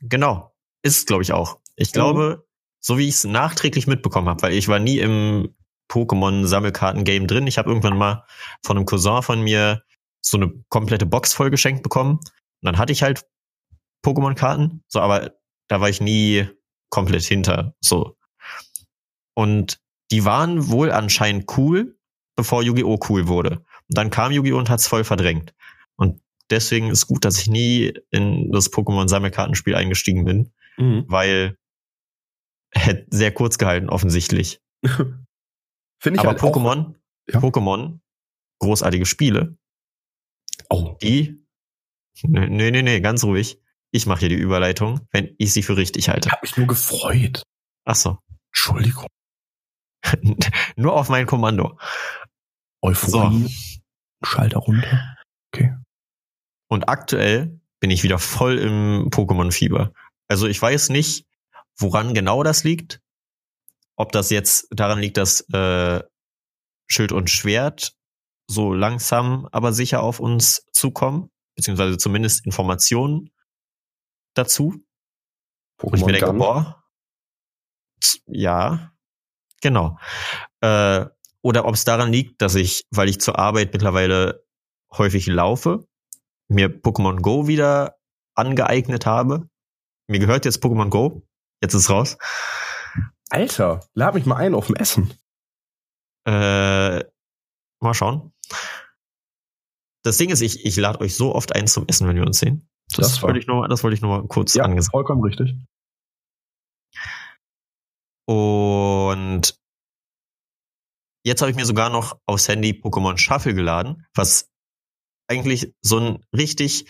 genau, 0.00 0.52
ist 0.82 1.06
glaube 1.06 1.22
ich 1.22 1.32
auch. 1.32 1.60
Ich 1.76 1.88
Mhm. 1.90 1.92
glaube, 1.92 2.46
so 2.80 2.98
wie 2.98 3.04
ich 3.08 3.14
es 3.14 3.24
nachträglich 3.24 3.86
mitbekommen 3.86 4.28
habe, 4.28 4.42
weil 4.42 4.52
ich 4.54 4.66
war 4.68 4.78
nie 4.80 4.98
im 4.98 5.54
Pokémon-Sammelkarten-Game 5.92 7.26
drin. 7.26 7.46
Ich 7.46 7.58
habe 7.58 7.68
irgendwann 7.68 7.98
mal 7.98 8.24
von 8.64 8.78
einem 8.78 8.86
Cousin 8.86 9.22
von 9.22 9.42
mir 9.42 9.82
so 10.22 10.38
eine 10.38 10.50
komplette 10.70 11.04
Box 11.04 11.34
voll 11.34 11.50
geschenkt 11.50 11.82
bekommen. 11.82 12.12
Und 12.12 12.62
dann 12.62 12.78
hatte 12.78 12.92
ich 12.92 13.02
halt 13.02 13.26
Pokémon-Karten, 14.02 14.82
so, 14.88 15.00
aber 15.00 15.32
da 15.68 15.80
war 15.80 15.90
ich 15.90 16.00
nie 16.00 16.48
komplett 16.88 17.24
hinter, 17.24 17.74
so. 17.80 18.16
Und 19.34 19.80
die 20.10 20.24
waren 20.24 20.70
wohl 20.70 20.90
anscheinend 20.90 21.56
cool, 21.56 21.98
bevor 22.36 22.62
Yu-Gi-Oh! 22.62 22.98
cool 23.08 23.28
wurde. 23.28 23.58
Und 23.88 23.98
dann 23.98 24.10
kam 24.10 24.32
Yu-Gi-Oh! 24.32 24.58
und 24.58 24.70
hat's 24.70 24.86
voll 24.86 25.04
verdrängt. 25.04 25.54
Und 25.96 26.20
deswegen 26.50 26.90
ist 26.90 27.06
gut, 27.06 27.24
dass 27.24 27.38
ich 27.38 27.48
nie 27.48 27.92
in 28.10 28.50
das 28.50 28.72
Pokémon-Sammelkartenspiel 28.72 29.74
eingestiegen 29.74 30.24
bin, 30.24 30.52
weil 31.08 31.58
hätte 32.72 33.06
sehr 33.10 33.32
kurz 33.32 33.58
gehalten, 33.58 33.90
offensichtlich. 33.90 34.60
Finde 36.02 36.18
ich 36.20 36.26
Aber 36.26 36.30
halt 36.30 36.40
Pokémon, 36.40 36.94
Ja. 37.28 37.38
Pokémon, 37.38 38.00
großartige 38.58 39.06
Spiele, 39.06 39.56
Oh, 40.68 40.96
die, 41.02 41.44
nee, 42.22 42.70
nee, 42.70 42.82
nee, 42.82 43.00
ganz 43.00 43.22
ruhig. 43.24 43.60
Ich 43.90 44.06
mache 44.06 44.20
hier 44.20 44.28
die 44.30 44.34
Überleitung, 44.36 45.06
wenn 45.10 45.34
ich 45.38 45.52
sie 45.52 45.62
für 45.62 45.76
richtig 45.76 46.08
halte. 46.08 46.28
ich 46.28 46.32
habe 46.32 46.40
mich 46.42 46.56
nur 46.56 46.66
gefreut. 46.66 47.42
Ach 47.84 47.94
so. 47.94 48.18
Entschuldigung. 48.50 49.06
Nur 50.76 50.94
auf 50.94 51.08
mein 51.08 51.26
Kommando. 51.26 51.78
Euphorie. 52.80 53.54
Schalter 54.24 54.58
runter. 54.58 55.16
Und 56.68 56.88
aktuell 56.88 57.60
bin 57.80 57.90
ich 57.90 58.02
wieder 58.02 58.18
voll 58.18 58.58
im 58.58 59.10
Pokémon-Fieber. 59.10 59.92
Also 60.28 60.46
ich 60.48 60.60
weiß 60.60 60.88
nicht, 60.88 61.26
woran 61.76 62.14
genau 62.14 62.42
das 62.42 62.64
liegt. 62.64 63.01
Ob 64.02 64.10
das 64.10 64.30
jetzt 64.30 64.66
daran 64.72 64.98
liegt, 64.98 65.16
dass 65.16 65.48
äh, 65.52 66.02
Schild 66.88 67.12
und 67.12 67.30
Schwert 67.30 67.94
so 68.48 68.74
langsam, 68.74 69.48
aber 69.52 69.72
sicher 69.72 70.02
auf 70.02 70.18
uns 70.18 70.66
zukommen, 70.72 71.30
beziehungsweise 71.54 71.98
zumindest 71.98 72.44
Informationen 72.44 73.30
dazu. 74.34 74.84
Und 75.80 75.96
ich 75.96 76.04
mir 76.04 76.14
denke, 76.14 76.32
boah, 76.32 76.82
ja, 78.26 78.92
genau. 79.60 80.00
Äh, 80.62 81.06
oder 81.40 81.64
ob 81.64 81.74
es 81.74 81.84
daran 81.84 82.10
liegt, 82.10 82.42
dass 82.42 82.56
ich, 82.56 82.84
weil 82.90 83.08
ich 83.08 83.20
zur 83.20 83.38
Arbeit 83.38 83.72
mittlerweile 83.72 84.44
häufig 84.92 85.28
laufe, 85.28 85.86
mir 86.48 86.66
Pokémon 86.66 87.20
Go 87.20 87.46
wieder 87.46 87.98
angeeignet 88.34 89.06
habe. 89.06 89.48
Mir 90.08 90.18
gehört 90.18 90.44
jetzt 90.44 90.60
Pokémon 90.60 90.88
Go. 90.88 91.22
Jetzt 91.62 91.74
ist 91.74 91.82
es 91.82 91.90
raus. 91.90 92.18
Alter, 93.32 93.80
lad 93.94 94.14
mich 94.14 94.26
mal 94.26 94.36
ein 94.36 94.54
auf 94.54 94.66
dem 94.66 94.76
Essen. 94.76 95.14
Äh, 96.26 97.02
mal 97.80 97.94
schauen. 97.94 98.32
Das 100.04 100.18
Ding 100.18 100.30
ist, 100.30 100.42
ich, 100.42 100.66
ich 100.66 100.76
lade 100.76 101.00
euch 101.00 101.16
so 101.16 101.34
oft 101.34 101.54
ein 101.54 101.66
zum 101.66 101.86
Essen, 101.88 102.06
wenn 102.08 102.16
wir 102.16 102.26
uns 102.26 102.38
sehen. 102.38 102.68
Das, 102.94 103.06
Das 103.08 103.22
wollte 103.22 103.38
ich 103.38 103.46
nur, 103.46 103.66
das 103.68 103.82
wollte 103.82 103.94
ich 103.94 104.02
nur 104.02 104.18
mal 104.18 104.28
kurz 104.28 104.52
Ja, 104.54 104.64
angesagt. 104.64 104.92
vollkommen 104.92 105.24
richtig. 105.24 105.54
Und 108.28 109.58
jetzt 111.24 111.40
habe 111.40 111.50
ich 111.50 111.56
mir 111.56 111.64
sogar 111.64 111.88
noch 111.88 112.20
aufs 112.26 112.48
Handy 112.48 112.72
Pokémon 112.72 113.16
Shuffle 113.16 113.54
geladen, 113.54 114.06
was 114.14 114.50
eigentlich 115.26 115.74
so 115.80 115.98
ein 115.98 116.26
richtig 116.36 116.86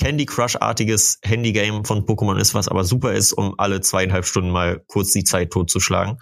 Candy 0.00 0.24
Crush-artiges 0.26 1.18
Handygame 1.22 1.84
von 1.84 2.06
Pokémon 2.06 2.38
ist, 2.38 2.54
was 2.54 2.68
aber 2.68 2.84
super 2.84 3.12
ist, 3.12 3.32
um 3.34 3.54
alle 3.58 3.80
zweieinhalb 3.82 4.24
Stunden 4.24 4.50
mal 4.50 4.82
kurz 4.88 5.12
die 5.12 5.24
Zeit 5.24 5.50
totzuschlagen. 5.50 6.18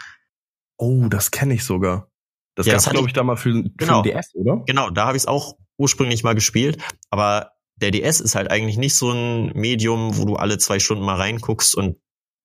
Oh, 0.77 1.07
das 1.09 1.31
kenne 1.31 1.55
ich 1.55 1.65
sogar. 1.65 2.11
Das 2.57 2.67
Ja, 2.67 2.75
das 2.75 2.87
hatte 2.87 2.95
glaube 2.97 3.09
ich- 3.09 3.15
da 3.15 3.23
mal 3.23 3.37
für, 3.37 3.53
für 3.53 3.71
Genau. 3.77 4.03
den 4.03 4.13
DS, 4.17 4.35
oder? 4.35 4.63
Genau, 4.67 4.91
da 4.91 5.07
habe 5.07 5.17
ich 5.17 5.23
es 5.23 5.27
auch 5.29 5.57
ursprünglich 5.79 6.25
mal 6.25 6.35
gespielt, 6.35 6.83
aber 7.11 7.53
der 7.77 7.93
DS 7.93 8.21
ist 8.21 8.35
halt 8.35 8.51
eigentlich 8.51 8.77
nicht 8.79 8.97
so 8.97 9.13
ein 9.13 9.53
Medium, 9.55 10.19
wo 10.19 10.25
du 10.25 10.35
alle 10.35 10.59
zwei 10.59 10.81
Stunden 10.81 11.05
mal 11.05 11.15
reinguckst 11.17 11.77
und 11.77 11.99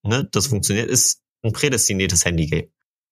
ne, 0.04 0.28
das 0.32 0.48
funktioniert, 0.48 0.88
ist 0.88 1.24
ein 1.44 1.52
prädestiniertes 1.52 2.26
Handygame. 2.26 2.70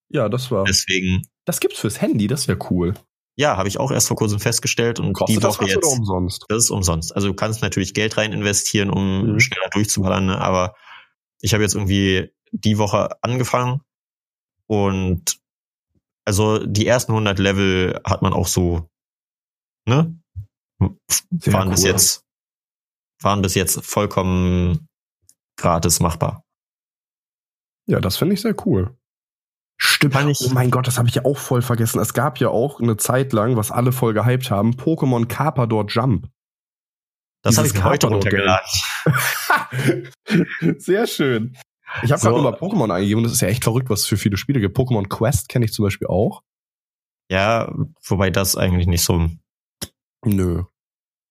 Ja, 0.10 0.30
das 0.30 0.52
war. 0.52 0.64
Deswegen, 0.66 1.24
Das 1.46 1.60
gibt's 1.60 1.80
fürs 1.80 2.00
Handy, 2.02 2.28
das 2.28 2.46
ja 2.46 2.56
cool. 2.70 2.94
Ja, 3.36 3.58
habe 3.58 3.68
ich 3.70 3.80
auch 3.80 3.92
erst 3.92 4.08
vor 4.08 4.18
kurzem 4.18 4.40
festgestellt 4.40 5.00
und 5.00 5.14
Kostet 5.14 5.38
die 5.38 5.42
das 5.42 5.56
Woche 5.56 5.64
oder 5.66 5.74
jetzt. 5.74 5.86
umsonst? 6.00 6.46
Das 6.50 6.64
ist 6.66 6.70
umsonst. 6.70 7.16
Also 7.16 7.28
du 7.30 7.34
kannst 7.34 7.62
natürlich 7.62 7.94
Geld 7.94 8.18
rein 8.18 8.34
investieren, 8.34 8.90
um 8.90 9.34
Mhm. 9.34 9.40
schneller 9.40 9.70
durchzuballern, 9.72 10.26
ne? 10.26 10.38
aber 10.40 10.76
ich 11.42 11.54
habe 11.54 11.64
jetzt 11.64 11.76
irgendwie 11.76 12.32
die 12.52 12.78
Woche 12.78 13.10
angefangen 13.24 13.82
und 14.68 15.40
also 16.26 16.60
die 16.66 16.86
ersten 16.86 17.14
100 17.14 17.40
Level 17.40 18.00
hat 18.06 18.22
man 18.22 18.34
auch 18.34 18.48
so, 18.48 18.88
ne? 19.88 20.16
Sehr 21.32 21.54
waren 21.54 21.70
bis 21.70 21.82
cool. 21.84 21.90
jetzt 21.90 22.24
waren 23.22 23.42
bis 23.42 23.56
jetzt 23.56 23.84
vollkommen 23.86 24.88
gratis 25.58 26.00
machbar. 26.00 26.44
Ja, 27.88 28.00
das 28.00 28.18
finde 28.18 28.34
ich 28.36 28.42
sehr 28.42 28.56
cool. 28.66 28.96
Stimmt. 29.84 30.14
Kann 30.14 30.30
ich- 30.30 30.42
oh 30.42 30.50
mein 30.54 30.70
Gott, 30.70 30.86
das 30.86 31.00
habe 31.00 31.10
ich 31.10 31.16
ja 31.16 31.26
auch 31.26 31.38
voll 31.40 31.64
vergessen. 31.64 32.00
Es 32.00 32.14
gab 32.14 32.38
ja 32.40 32.50
auch 32.50 32.80
eine 32.80 32.98
Zeit 32.98 33.34
lang, 33.34 33.56
was 33.56 33.72
alle 33.72 33.92
voll 33.92 34.14
gehypt 34.14 34.52
haben, 34.52 34.76
Pokémon 34.76 35.26
Carpador 35.26 35.86
Jump. 35.88 36.30
Das 37.44 37.58
habe 37.58 37.68
ich 37.68 37.84
heute 37.84 38.08
runtergeladen. 38.08 38.68
Sehr 40.78 41.08
schön. 41.08 41.58
Ich 42.04 42.12
habe 42.12 42.22
So. 42.22 42.30
gerade 42.30 42.44
mal 42.44 42.54
Pokémon 42.54 42.94
eingegeben 42.94 43.18
und 43.20 43.24
das 43.24 43.34
ist 43.34 43.42
ja 43.42 43.48
echt 43.48 43.64
verrückt, 43.64 43.90
was 43.90 44.02
es 44.02 44.06
für 44.08 44.18
viele 44.18 44.38
Spiele 44.38 44.60
gibt. 44.60 44.78
Pokémon 44.78 45.08
Quest 45.10 45.50
kenne 45.50 45.66
ich 45.66 45.74
zum 45.74 45.84
Beispiel 45.84 46.08
auch. 46.08 46.44
Ja, 47.32 47.74
wobei 48.06 48.30
das 48.30 48.56
eigentlich 48.56 48.86
nicht 48.88 49.02
so, 49.04 49.30
Nö. 50.24 50.64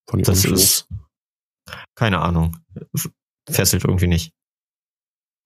Von 0.08 0.22
das 0.22 0.44
ist, 0.44 0.88
keine 1.94 2.20
Ahnung, 2.20 2.56
fesselt 3.48 3.84
irgendwie 3.84 4.08
nicht. 4.08 4.32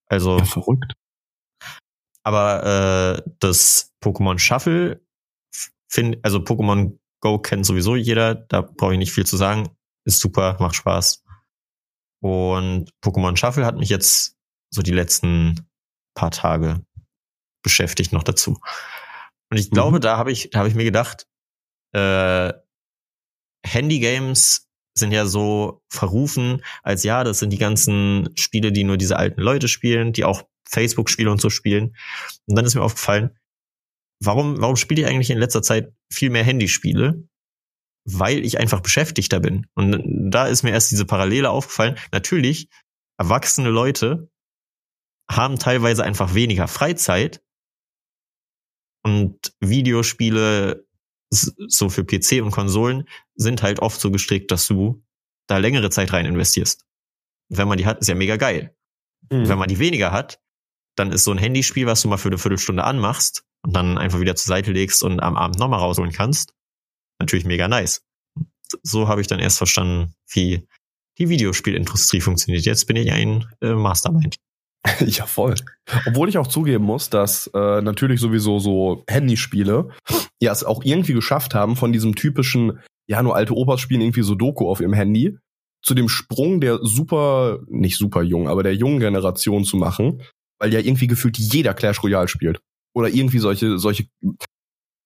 Also, 0.06 0.38
ja, 0.38 0.44
verrückt. 0.46 0.94
Aber 2.24 3.22
äh, 3.24 3.30
das 3.38 3.94
Pokémon 4.02 4.38
Shuffle, 4.38 5.00
find, 5.88 6.18
also 6.24 6.38
Pokémon 6.38 6.98
Go 7.20 7.38
kennt 7.38 7.64
sowieso 7.64 7.96
jeder, 7.96 8.34
da 8.34 8.60
brauche 8.62 8.92
ich 8.92 8.98
nicht 8.98 9.12
viel 9.12 9.24
zu 9.24 9.36
sagen. 9.36 9.70
Ist 10.04 10.20
super, 10.20 10.56
macht 10.60 10.74
Spaß. 10.74 11.24
Und 12.20 12.90
Pokémon 13.02 13.36
Shuffle 13.36 13.64
hat 13.64 13.76
mich 13.76 13.88
jetzt 13.88 14.36
so 14.70 14.82
die 14.82 14.92
letzten 14.92 15.66
paar 16.14 16.30
Tage 16.30 16.84
beschäftigt 17.62 18.12
noch 18.12 18.24
dazu. 18.24 18.58
Und 19.50 19.58
ich 19.58 19.70
glaube, 19.70 19.98
Mhm. 19.98 20.02
da 20.02 20.16
habe 20.18 20.32
ich, 20.32 20.50
habe 20.54 20.68
ich 20.68 20.74
mir 20.74 20.84
gedacht, 20.84 21.26
äh, 21.92 22.52
Handy-Games 23.64 24.68
sind 24.96 25.12
ja 25.12 25.26
so 25.26 25.82
verrufen, 25.90 26.62
als 26.82 27.02
ja, 27.02 27.24
das 27.24 27.38
sind 27.38 27.50
die 27.50 27.58
ganzen 27.58 28.28
Spiele, 28.36 28.70
die 28.72 28.84
nur 28.84 28.96
diese 28.96 29.16
alten 29.16 29.40
Leute 29.40 29.68
spielen, 29.68 30.12
die 30.12 30.24
auch 30.24 30.42
Facebook-Spiele 30.68 31.30
und 31.30 31.40
so 31.40 31.50
spielen. 31.50 31.96
Und 32.46 32.56
dann 32.56 32.64
ist 32.64 32.74
mir 32.74 32.82
aufgefallen, 32.82 33.36
warum, 34.20 34.60
warum 34.60 34.76
spiele 34.76 35.02
ich 35.02 35.08
eigentlich 35.08 35.30
in 35.30 35.38
letzter 35.38 35.62
Zeit 35.62 35.92
viel 36.10 36.30
mehr 36.30 36.44
Handyspiele? 36.44 37.28
Weil 38.06 38.44
ich 38.44 38.58
einfach 38.58 38.80
beschäftigter 38.80 39.40
bin. 39.40 39.66
Und 39.74 40.02
da 40.30 40.46
ist 40.46 40.62
mir 40.62 40.70
erst 40.70 40.90
diese 40.90 41.06
Parallele 41.06 41.50
aufgefallen. 41.50 41.96
Natürlich, 42.12 42.68
erwachsene 43.18 43.70
Leute 43.70 44.28
haben 45.30 45.58
teilweise 45.58 46.04
einfach 46.04 46.34
weniger 46.34 46.68
Freizeit 46.68 47.42
und 49.02 49.54
Videospiele 49.60 50.86
so 51.30 51.88
für 51.88 52.04
PC 52.04 52.42
und 52.42 52.50
Konsolen 52.50 53.08
sind 53.34 53.62
halt 53.62 53.80
oft 53.80 54.00
so 54.00 54.10
gestrickt, 54.10 54.50
dass 54.50 54.66
du 54.66 55.02
da 55.46 55.58
längere 55.58 55.90
Zeit 55.90 56.12
rein 56.12 56.26
investierst. 56.26 56.84
Und 57.50 57.58
wenn 57.58 57.68
man 57.68 57.78
die 57.78 57.86
hat, 57.86 58.00
ist 58.00 58.08
ja 58.08 58.14
mega 58.14 58.36
geil. 58.36 58.76
Mhm. 59.30 59.48
Wenn 59.48 59.58
man 59.58 59.68
die 59.68 59.78
weniger 59.78 60.12
hat, 60.12 60.40
dann 60.96 61.12
ist 61.12 61.24
so 61.24 61.30
ein 61.30 61.38
Handyspiel, 61.38 61.86
was 61.86 62.02
du 62.02 62.08
mal 62.08 62.16
für 62.16 62.28
eine 62.28 62.38
Viertelstunde 62.38 62.84
anmachst 62.84 63.44
und 63.64 63.74
dann 63.74 63.98
einfach 63.98 64.20
wieder 64.20 64.36
zur 64.36 64.48
Seite 64.48 64.72
legst 64.72 65.02
und 65.02 65.20
am 65.20 65.36
Abend 65.36 65.58
nochmal 65.58 65.80
rausholen 65.80 66.12
kannst, 66.12 66.52
natürlich 67.18 67.44
mega 67.44 67.68
nice. 67.68 68.02
So 68.82 69.08
habe 69.08 69.20
ich 69.20 69.26
dann 69.26 69.40
erst 69.40 69.58
verstanden, 69.58 70.14
wie 70.30 70.66
die 71.18 71.28
Videospielindustrie 71.28 72.20
funktioniert. 72.20 72.64
Jetzt 72.64 72.86
bin 72.86 72.96
ich 72.96 73.12
ein 73.12 73.46
äh, 73.60 73.74
Mastermind. 73.74 74.36
Ja, 75.06 75.24
voll. 75.24 75.54
Obwohl 76.06 76.28
ich 76.28 76.36
auch 76.36 76.46
zugeben 76.46 76.84
muss, 76.84 77.08
dass 77.08 77.46
äh, 77.54 77.80
natürlich 77.80 78.20
sowieso 78.20 78.58
so 78.58 79.02
Handyspiele 79.08 79.88
ja 80.42 80.52
es 80.52 80.62
auch 80.62 80.84
irgendwie 80.84 81.14
geschafft 81.14 81.54
haben, 81.54 81.74
von 81.74 81.90
diesem 81.90 82.14
typischen, 82.14 82.80
ja, 83.08 83.22
nur 83.22 83.34
alte 83.34 83.54
Opas 83.54 83.80
spielen 83.80 84.02
irgendwie 84.02 84.22
so 84.22 84.34
Doku 84.34 84.68
auf 84.68 84.80
ihrem 84.80 84.92
Handy, 84.92 85.38
zu 85.82 85.94
dem 85.94 86.10
Sprung 86.10 86.60
der 86.60 86.80
super, 86.82 87.60
nicht 87.66 87.96
super 87.96 88.22
jung, 88.22 88.46
aber 88.46 88.62
der 88.62 88.74
jungen 88.74 89.00
Generation 89.00 89.64
zu 89.64 89.78
machen, 89.78 90.22
weil 90.64 90.72
ja 90.72 90.80
irgendwie 90.80 91.06
gefühlt 91.06 91.36
jeder 91.36 91.74
Clash 91.74 92.02
Royale 92.02 92.26
spielt. 92.28 92.60
Oder 92.94 93.08
irgendwie 93.08 93.38
solche, 93.38 93.78
solche, 93.78 94.06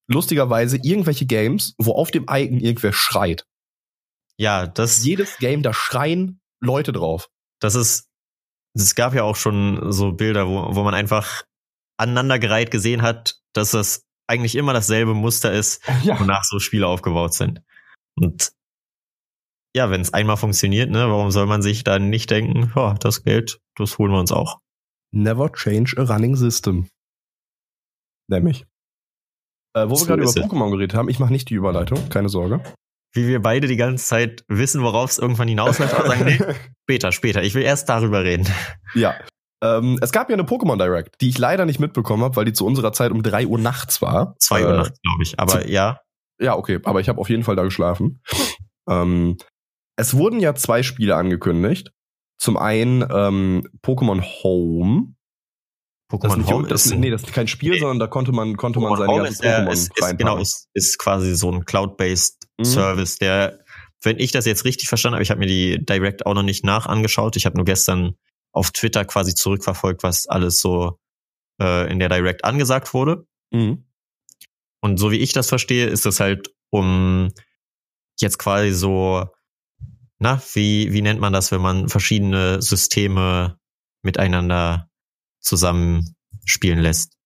lustigerweise 0.08 0.76
irgendwelche 0.76 1.26
Games, 1.26 1.74
wo 1.78 1.92
auf 1.92 2.10
dem 2.12 2.26
Icon 2.30 2.60
irgendwer 2.60 2.92
schreit. 2.92 3.44
Ja, 4.38 4.66
das, 4.68 5.04
Jedes 5.04 5.36
Game, 5.38 5.62
da 5.62 5.72
schreien 5.74 6.40
Leute 6.60 6.92
drauf. 6.92 7.28
das 7.60 7.74
ist, 7.74 8.06
es 8.74 8.94
gab 8.94 9.14
ja 9.14 9.24
auch 9.24 9.34
schon 9.36 9.90
so 9.90 10.12
Bilder, 10.12 10.46
wo, 10.48 10.74
wo 10.76 10.82
man 10.84 10.94
einfach 10.94 11.42
aneinandergereiht 11.98 12.70
gesehen 12.70 13.02
hat, 13.02 13.40
dass 13.52 13.72
das 13.72 14.04
eigentlich 14.28 14.54
immer 14.54 14.72
dasselbe 14.72 15.14
Muster 15.14 15.52
ist, 15.52 15.82
Ja. 16.04 16.20
wonach 16.20 16.44
so 16.44 16.60
Spiele 16.60 16.86
aufgebaut 16.86 17.34
sind. 17.34 17.62
Und 18.16 18.52
ja, 19.74 19.90
wenn 19.90 20.00
es 20.02 20.12
einmal 20.14 20.36
funktioniert, 20.36 20.90
ne, 20.90 21.08
warum 21.10 21.30
soll 21.32 21.46
man 21.46 21.62
sich 21.62 21.82
dann 21.82 22.10
nicht 22.10 22.30
denken, 22.30 22.72
ja, 22.76 22.94
das 22.94 23.24
Geld, 23.24 23.58
das 23.76 23.98
holen 23.98 24.12
wir 24.12 24.20
uns 24.20 24.30
auch. 24.32 24.60
Never 25.12 25.50
change 25.52 25.94
a 25.98 26.02
running 26.02 26.36
system. 26.36 26.88
Nämlich. 28.30 28.66
Äh, 29.74 29.88
wo 29.88 29.94
So 29.94 30.08
wir 30.08 30.16
gerade 30.16 30.22
über. 30.30 30.46
Pokémon 30.46 30.70
geredet 30.70 30.94
haben, 30.94 31.08
ich 31.08 31.18
mache 31.18 31.32
nicht 31.32 31.48
die 31.50 31.54
Überleitung, 31.54 32.08
keine 32.10 32.28
Sorge. 32.28 32.62
Wie 33.14 33.26
wir 33.26 33.40
beide 33.40 33.66
die 33.68 33.76
ganze 33.76 34.04
Zeit 34.04 34.44
wissen, 34.48 34.82
worauf 34.82 35.10
es 35.10 35.18
irgendwann 35.18 35.48
hinausläuft, 35.48 35.94
aber 35.94 36.08
sagen, 36.08 36.24
nee, 36.26 36.38
später, 36.84 37.10
später. 37.12 37.42
Ich 37.42 37.54
will 37.54 37.62
erst 37.62 37.88
darüber 37.88 38.22
reden. 38.24 38.46
ja. 38.94 39.14
Ähm, 39.60 39.98
es 40.00 40.12
gab 40.12 40.28
ja 40.30 40.34
eine 40.34 40.44
Pokémon 40.44 40.76
Direct, 40.78 41.20
die 41.20 41.30
ich 41.30 41.36
leider 41.38 41.64
nicht 41.66 41.80
mitbekommen 41.80 42.22
habe, 42.22 42.36
weil 42.36 42.44
die 42.44 42.52
zu 42.52 42.64
unserer 42.64 42.92
Zeit 42.92 43.10
um 43.10 43.24
3 43.24 43.44
Uhr 43.48 43.58
nachts 43.58 44.00
war. 44.00 44.36
Zwei 44.38 44.64
Uhr 44.64 44.72
Äh, 44.72 44.76
nachts, 44.76 45.00
glaube 45.02 45.22
ich. 45.24 45.40
Aber 45.40 45.62
zu- 45.62 45.68
ja, 45.68 46.00
Ja, 46.40 46.56
okay, 46.56 46.78
aber 46.84 47.00
ich 47.00 47.08
habe 47.08 47.20
auf 47.20 47.28
jeden 47.28 47.42
Fall 47.42 47.56
da 47.56 47.64
geschlafen. 47.64 48.22
ähm, 48.88 49.36
es 49.96 50.14
wurden 50.14 50.38
ja 50.38 50.54
zwei 50.54 50.84
Spiele 50.84 51.16
angekündigt. 51.16 51.90
Zum 52.38 52.56
einen 52.56 53.02
ähm, 53.02 53.68
Pokémon 53.82 54.22
Home. 54.42 55.14
Das 56.08 56.20
Pokémon 56.20 56.36
nicht, 56.38 56.50
Home 56.50 56.68
das, 56.68 56.86
ist 56.86 56.94
nee, 56.94 57.10
das 57.10 57.22
ist 57.22 57.32
kein 57.34 57.48
Spiel, 57.48 57.72
Nee. 57.72 57.80
sondern 57.80 57.98
da 57.98 58.06
konnte 58.06 58.32
man, 58.32 58.56
konnte 58.56 58.80
man 58.80 58.92
Pokémon 58.92 58.96
seine 58.98 59.12
Home 59.12 59.22
ganzen 59.24 59.42
der, 59.42 59.66
Pokémon 59.66 59.72
ist, 59.72 59.92
ist, 59.98 60.18
genau, 60.18 60.38
ist, 60.38 60.68
ist 60.72 60.98
quasi 60.98 61.34
so 61.34 61.50
ein 61.50 61.66
Cloud-based 61.66 62.38
Mhm. 62.58 62.64
Service, 62.64 63.18
der, 63.18 63.64
wenn 64.02 64.18
ich 64.18 64.32
das 64.32 64.44
jetzt 64.44 64.64
richtig 64.64 64.88
verstanden 64.88 65.14
habe, 65.14 65.22
ich 65.22 65.30
habe 65.30 65.40
mir 65.40 65.46
die 65.46 65.84
Direct 65.84 66.26
auch 66.26 66.34
noch 66.34 66.42
nicht 66.42 66.64
nach 66.64 66.86
angeschaut. 66.86 67.36
Ich 67.36 67.46
habe 67.46 67.56
nur 67.56 67.64
gestern 67.64 68.16
auf 68.52 68.70
Twitter 68.72 69.04
quasi 69.04 69.34
zurückverfolgt, 69.34 70.02
was 70.02 70.26
alles 70.26 70.60
so 70.60 70.98
äh, 71.60 71.90
in 71.90 71.98
der 71.98 72.08
Direct 72.08 72.44
angesagt 72.44 72.94
wurde. 72.94 73.26
Mhm. 73.52 73.84
Und 74.80 74.98
so 74.98 75.10
wie 75.10 75.18
ich 75.18 75.32
das 75.32 75.48
verstehe, 75.48 75.86
ist 75.86 76.06
das 76.06 76.20
halt 76.20 76.52
um 76.70 77.28
jetzt 78.20 78.38
quasi 78.38 78.72
so, 78.72 79.26
na, 80.18 80.42
wie, 80.54 80.92
wie 80.92 81.02
nennt 81.02 81.20
man 81.20 81.32
das, 81.32 81.52
wenn 81.52 81.60
man 81.60 81.88
verschiedene 81.88 82.60
Systeme 82.60 83.58
miteinander 84.02 84.88
zusammenspielen 85.40 86.80
lässt? 86.80 87.16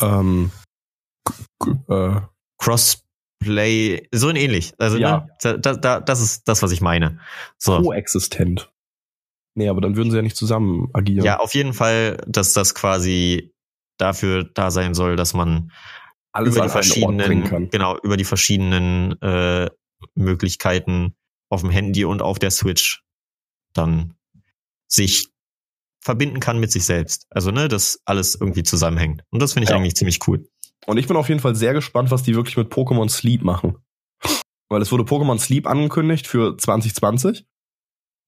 Ähm, 0.00 0.50
äh, 1.88 2.20
Crossplay, 2.58 4.08
so 4.12 4.28
ein 4.28 4.36
ähnlich. 4.36 4.74
Also 4.78 4.98
Ja. 4.98 5.20
ne, 5.20 5.28
da, 5.40 5.56
da, 5.56 5.74
da, 5.74 6.00
das 6.00 6.20
ist 6.20 6.48
das, 6.48 6.62
was 6.62 6.72
ich 6.72 6.80
meine. 6.80 7.20
So. 7.56 7.80
koexistent. 7.80 8.70
Nee, 9.54 9.68
aber 9.68 9.80
dann 9.80 9.96
würden 9.96 10.10
sie 10.10 10.16
ja 10.16 10.22
nicht 10.22 10.36
zusammen 10.36 10.88
agieren. 10.92 11.24
Ja, 11.24 11.40
auf 11.40 11.54
jeden 11.54 11.72
Fall, 11.72 12.18
dass 12.26 12.52
das 12.52 12.74
quasi 12.74 13.52
dafür 13.96 14.44
da 14.44 14.70
sein 14.70 14.94
soll, 14.94 15.16
dass 15.16 15.34
man 15.34 15.72
alles 16.32 16.54
über 16.54 16.64
die 16.64 16.70
verschiedenen, 16.70 17.44
kann. 17.44 17.70
genau, 17.70 17.98
über 17.98 18.16
die 18.16 18.24
verschiedenen 18.24 19.20
äh, 19.20 19.68
Möglichkeiten 20.18 21.14
auf 21.50 21.62
dem 21.62 21.70
Handy 21.70 22.04
und 22.04 22.20
auf 22.22 22.38
der 22.38 22.50
Switch 22.50 23.02
dann 23.72 24.14
sich 24.86 25.28
verbinden 26.00 26.40
kann 26.40 26.60
mit 26.60 26.70
sich 26.72 26.84
selbst. 26.84 27.26
Also, 27.30 27.50
ne, 27.50 27.68
dass 27.68 28.00
alles 28.04 28.34
irgendwie 28.34 28.62
zusammenhängt. 28.62 29.22
Und 29.30 29.40
das 29.40 29.52
finde 29.52 29.64
ich 29.64 29.70
Ja. 29.70 29.76
eigentlich 29.76 29.96
ziemlich 29.96 30.26
cool. 30.26 30.48
Und 30.86 30.96
ich 30.98 31.06
bin 31.06 31.16
auf 31.16 31.28
jeden 31.28 31.40
Fall 31.40 31.54
sehr 31.54 31.74
gespannt, 31.74 32.10
was 32.10 32.22
die 32.22 32.34
wirklich 32.34 32.56
mit 32.56 32.72
Pokémon 32.72 33.08
Sleep 33.08 33.42
machen. 33.42 33.76
Weil 34.70 34.82
es 34.82 34.92
wurde 34.92 35.04
Pokémon 35.04 35.38
Sleep 35.38 35.66
angekündigt 35.66 36.26
für 36.26 36.56
2020. 36.56 37.46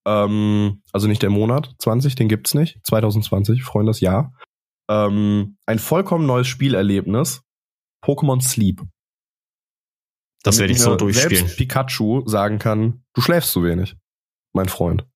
Ähm, 0.07 0.83
also 0.93 1.07
nicht 1.07 1.23
der 1.23 1.31
Monat 1.31 1.75
20, 1.79 2.15
den 2.15 2.29
gibt's 2.29 2.55
nicht. 2.55 2.81
2020, 2.85 3.63
Freunde, 3.63 3.91
das 3.91 4.01
Jahr. 4.01 4.35
Ähm, 4.89 5.57
ein 5.67 5.79
vollkommen 5.79 6.27
neues 6.27 6.49
Spielerlebnis. 6.49 7.43
Pokémon 8.05 8.41
Sleep. 8.43 8.83
Das 10.43 10.59
werde 10.59 10.73
ich 10.73 10.81
so 10.81 10.97
durchspielen. 10.97 11.47
Selbst 11.47 11.57
Pikachu 11.57 12.27
sagen 12.27 12.59
kann, 12.59 13.05
du 13.15 13.21
schläfst 13.21 13.53
zu 13.53 13.63
wenig, 13.63 13.97
mein 14.53 14.69
Freund. 14.69 15.07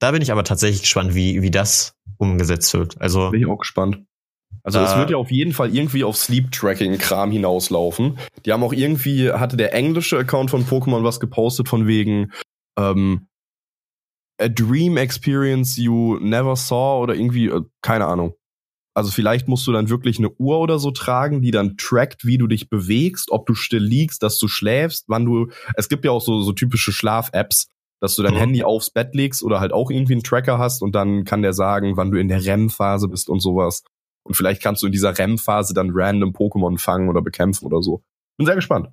Da 0.00 0.10
bin 0.10 0.20
ich 0.20 0.32
aber 0.32 0.44
tatsächlich 0.44 0.82
gespannt, 0.82 1.14
wie, 1.14 1.42
wie 1.42 1.50
das 1.50 1.96
umgesetzt 2.18 2.74
wird. 2.74 3.00
Also, 3.00 3.30
Bin 3.30 3.40
ich 3.40 3.46
auch 3.46 3.58
gespannt. 3.58 4.04
Also 4.62 4.80
es 4.80 4.96
wird 4.96 5.10
ja 5.10 5.18
auf 5.18 5.30
jeden 5.30 5.52
Fall 5.52 5.74
irgendwie 5.74 6.04
auf 6.04 6.16
Sleep-Tracking-Kram 6.16 7.30
hinauslaufen. 7.30 8.18
Die 8.46 8.52
haben 8.52 8.62
auch 8.62 8.72
irgendwie, 8.72 9.30
hatte 9.30 9.58
der 9.58 9.74
englische 9.74 10.16
Account 10.16 10.50
von 10.50 10.64
Pokémon 10.64 11.04
was 11.04 11.20
gepostet 11.20 11.68
von 11.68 11.86
wegen 11.86 12.32
ähm, 12.78 13.28
A 14.40 14.48
Dream 14.48 14.96
Experience 14.96 15.76
You 15.76 16.18
Never 16.18 16.56
Saw 16.56 17.02
oder 17.02 17.14
irgendwie, 17.14 17.48
äh, 17.48 17.60
keine 17.82 18.06
Ahnung. 18.06 18.34
Also 18.94 19.10
vielleicht 19.10 19.48
musst 19.48 19.66
du 19.66 19.72
dann 19.72 19.88
wirklich 19.88 20.18
eine 20.18 20.30
Uhr 20.30 20.60
oder 20.60 20.78
so 20.78 20.92
tragen, 20.92 21.42
die 21.42 21.50
dann 21.50 21.76
trackt, 21.76 22.24
wie 22.24 22.38
du 22.38 22.46
dich 22.46 22.68
bewegst, 22.70 23.30
ob 23.32 23.46
du 23.46 23.54
still 23.54 23.82
liegst, 23.82 24.22
dass 24.22 24.38
du 24.38 24.46
schläfst, 24.48 25.04
wann 25.08 25.24
du. 25.24 25.48
Es 25.76 25.88
gibt 25.88 26.04
ja 26.04 26.12
auch 26.12 26.22
so, 26.22 26.42
so 26.42 26.52
typische 26.52 26.92
Schlaf-Apps, 26.92 27.68
dass 28.00 28.14
du 28.14 28.22
dein 28.22 28.34
Mhm. 28.34 28.38
Handy 28.38 28.62
aufs 28.62 28.90
Bett 28.90 29.14
legst 29.14 29.42
oder 29.42 29.58
halt 29.60 29.72
auch 29.72 29.90
irgendwie 29.90 30.12
einen 30.12 30.22
Tracker 30.22 30.58
hast 30.58 30.80
und 30.82 30.94
dann 30.94 31.24
kann 31.24 31.42
der 31.42 31.52
sagen, 31.52 31.96
wann 31.96 32.10
du 32.12 32.20
in 32.20 32.28
der 32.28 32.44
REM-Phase 32.44 33.08
bist 33.08 33.28
und 33.28 33.40
sowas. 33.40 33.82
Und 34.22 34.36
vielleicht 34.36 34.62
kannst 34.62 34.82
du 34.82 34.86
in 34.86 34.92
dieser 34.92 35.18
REM-Phase 35.18 35.74
dann 35.74 35.90
random 35.92 36.30
Pokémon 36.30 36.78
fangen 36.78 37.08
oder 37.08 37.20
bekämpfen 37.20 37.66
oder 37.66 37.82
so. 37.82 38.02
Bin 38.36 38.46
sehr 38.46 38.54
gespannt. 38.54 38.88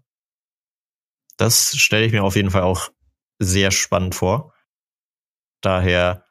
das 1.38 1.76
stelle 1.78 2.06
ich 2.06 2.12
mir 2.12 2.24
auf 2.24 2.36
jeden 2.36 2.52
Fall 2.52 2.62
auch 2.64 2.90
sehr 3.40 3.72
spannend 3.72 4.14
vor. 4.16 4.54
Daher 5.62 6.26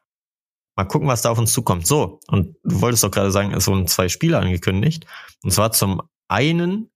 mal 0.75 0.85
gucken, 0.85 1.07
was 1.07 1.21
da 1.21 1.31
auf 1.31 1.37
uns 1.37 1.51
zukommt. 1.51 1.85
So, 1.87 2.19
und 2.27 2.55
du 2.63 2.81
wolltest 2.81 3.03
doch 3.03 3.11
gerade 3.11 3.31
sagen, 3.31 3.53
es 3.53 3.67
wurden 3.67 3.87
zwei 3.87 4.09
Spiele 4.09 4.39
angekündigt. 4.39 5.05
Und 5.43 5.51
zwar 5.51 5.71
zum 5.71 6.01
einen 6.27 6.89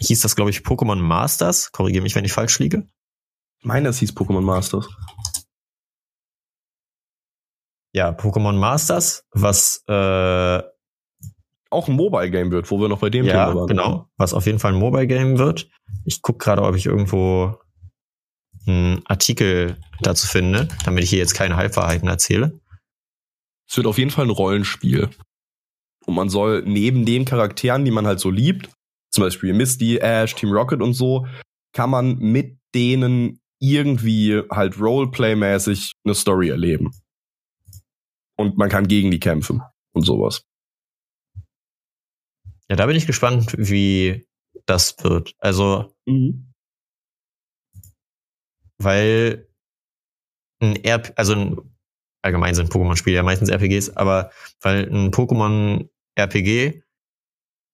hieß 0.00 0.20
das, 0.20 0.36
glaube 0.36 0.50
ich, 0.50 0.60
Pokémon 0.60 0.96
Masters. 0.96 1.72
Korrigiere 1.72 2.02
mich, 2.02 2.14
wenn 2.14 2.24
ich 2.24 2.32
falsch 2.32 2.58
liege. 2.58 2.88
Ich 3.58 3.66
meine, 3.66 3.88
es 3.88 3.98
hieß 3.98 4.12
Pokémon 4.12 4.40
Masters. 4.40 4.88
Ja, 7.92 8.10
Pokémon 8.10 8.52
Masters, 8.52 9.24
was 9.32 9.82
äh, 9.88 10.62
Auch 11.70 11.88
ein 11.88 11.96
Mobile-Game 11.96 12.50
wird, 12.50 12.70
wo 12.70 12.80
wir 12.80 12.88
noch 12.88 13.00
bei 13.00 13.10
dem 13.10 13.26
ja, 13.26 13.32
Thema 13.32 13.60
waren. 13.60 13.66
genau, 13.66 14.08
was 14.16 14.32
auf 14.32 14.46
jeden 14.46 14.58
Fall 14.58 14.72
ein 14.72 14.78
Mobile 14.78 15.06
Game 15.06 15.38
wird. 15.38 15.68
Ich 16.04 16.22
guck 16.22 16.38
gerade, 16.38 16.62
ob 16.62 16.76
ich 16.76 16.86
irgendwo 16.86 17.58
einen 18.66 19.02
Artikel 19.06 19.76
dazu 20.00 20.26
finde, 20.26 20.68
damit 20.84 21.04
ich 21.04 21.10
hier 21.10 21.18
jetzt 21.18 21.34
keine 21.34 21.56
Halbwahrheiten 21.56 22.08
erzähle. 22.08 22.60
Es 23.70 23.76
wird 23.76 23.86
auf 23.86 23.98
jeden 23.98 24.10
Fall 24.10 24.26
ein 24.26 24.30
Rollenspiel. 24.30 25.10
Und 26.04 26.14
man 26.14 26.28
soll 26.28 26.62
neben 26.66 27.06
den 27.06 27.24
Charakteren, 27.24 27.84
die 27.84 27.92
man 27.92 28.04
halt 28.06 28.18
so 28.18 28.28
liebt, 28.30 28.68
zum 29.12 29.22
Beispiel 29.22 29.52
Misty, 29.54 29.98
Ash, 29.98 30.34
Team 30.34 30.50
Rocket 30.50 30.82
und 30.82 30.94
so, 30.94 31.26
kann 31.72 31.90
man 31.90 32.18
mit 32.18 32.58
denen 32.74 33.38
irgendwie 33.60 34.42
halt 34.50 34.76
Roleplay-mäßig 34.76 35.92
eine 36.04 36.14
Story 36.14 36.48
erleben. 36.48 36.90
Und 38.36 38.56
man 38.58 38.70
kann 38.70 38.88
gegen 38.88 39.10
die 39.12 39.20
kämpfen 39.20 39.62
und 39.92 40.02
sowas. 40.04 40.42
Ja, 42.68 42.76
da 42.76 42.86
bin 42.86 42.96
ich 42.96 43.06
gespannt, 43.06 43.54
wie 43.56 44.26
das 44.66 44.96
wird. 45.04 45.34
Also, 45.38 45.94
Mhm. 46.06 46.52
weil 48.78 49.46
ein 50.60 50.76
RP, 50.84 51.12
also 51.16 51.34
ein, 51.34 51.69
allgemein 52.22 52.54
sind 52.54 52.70
Pokémon-Spiele 52.72 53.16
ja 53.16 53.22
meistens 53.22 53.48
RPGs, 53.50 53.96
aber 53.96 54.30
weil 54.60 54.88
ein 54.90 55.10
Pokémon-RPG 55.10 56.82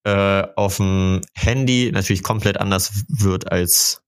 äh, 0.05 0.47
auf 0.57 0.77
dem 0.77 1.21
Handy 1.35 1.91
natürlich 1.93 2.23
komplett 2.23 2.59
anders 2.59 3.05
wird 3.09 3.51
als 3.51 4.03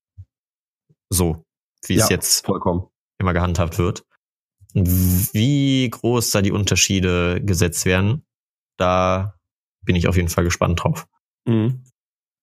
so, 1.10 1.44
wie 1.86 1.94
es 1.94 2.08
Ja. 2.08 2.10
jetzt 2.16 2.46
Vollkommen. 2.46 2.88
immer 3.20 3.32
gehandhabt 3.32 3.78
wird. 3.78 4.04
Wie 4.74 5.88
groß 5.90 6.30
da 6.30 6.42
die 6.42 6.52
Unterschiede 6.52 7.42
gesetzt 7.42 7.84
werden, 7.86 8.24
da 8.78 9.38
bin 9.84 9.96
ich 9.96 10.06
auf 10.08 10.16
jeden 10.16 10.28
Fall 10.28 10.44
gespannt 10.44 10.82
drauf. 10.84 11.08
Mhm. 11.46 11.84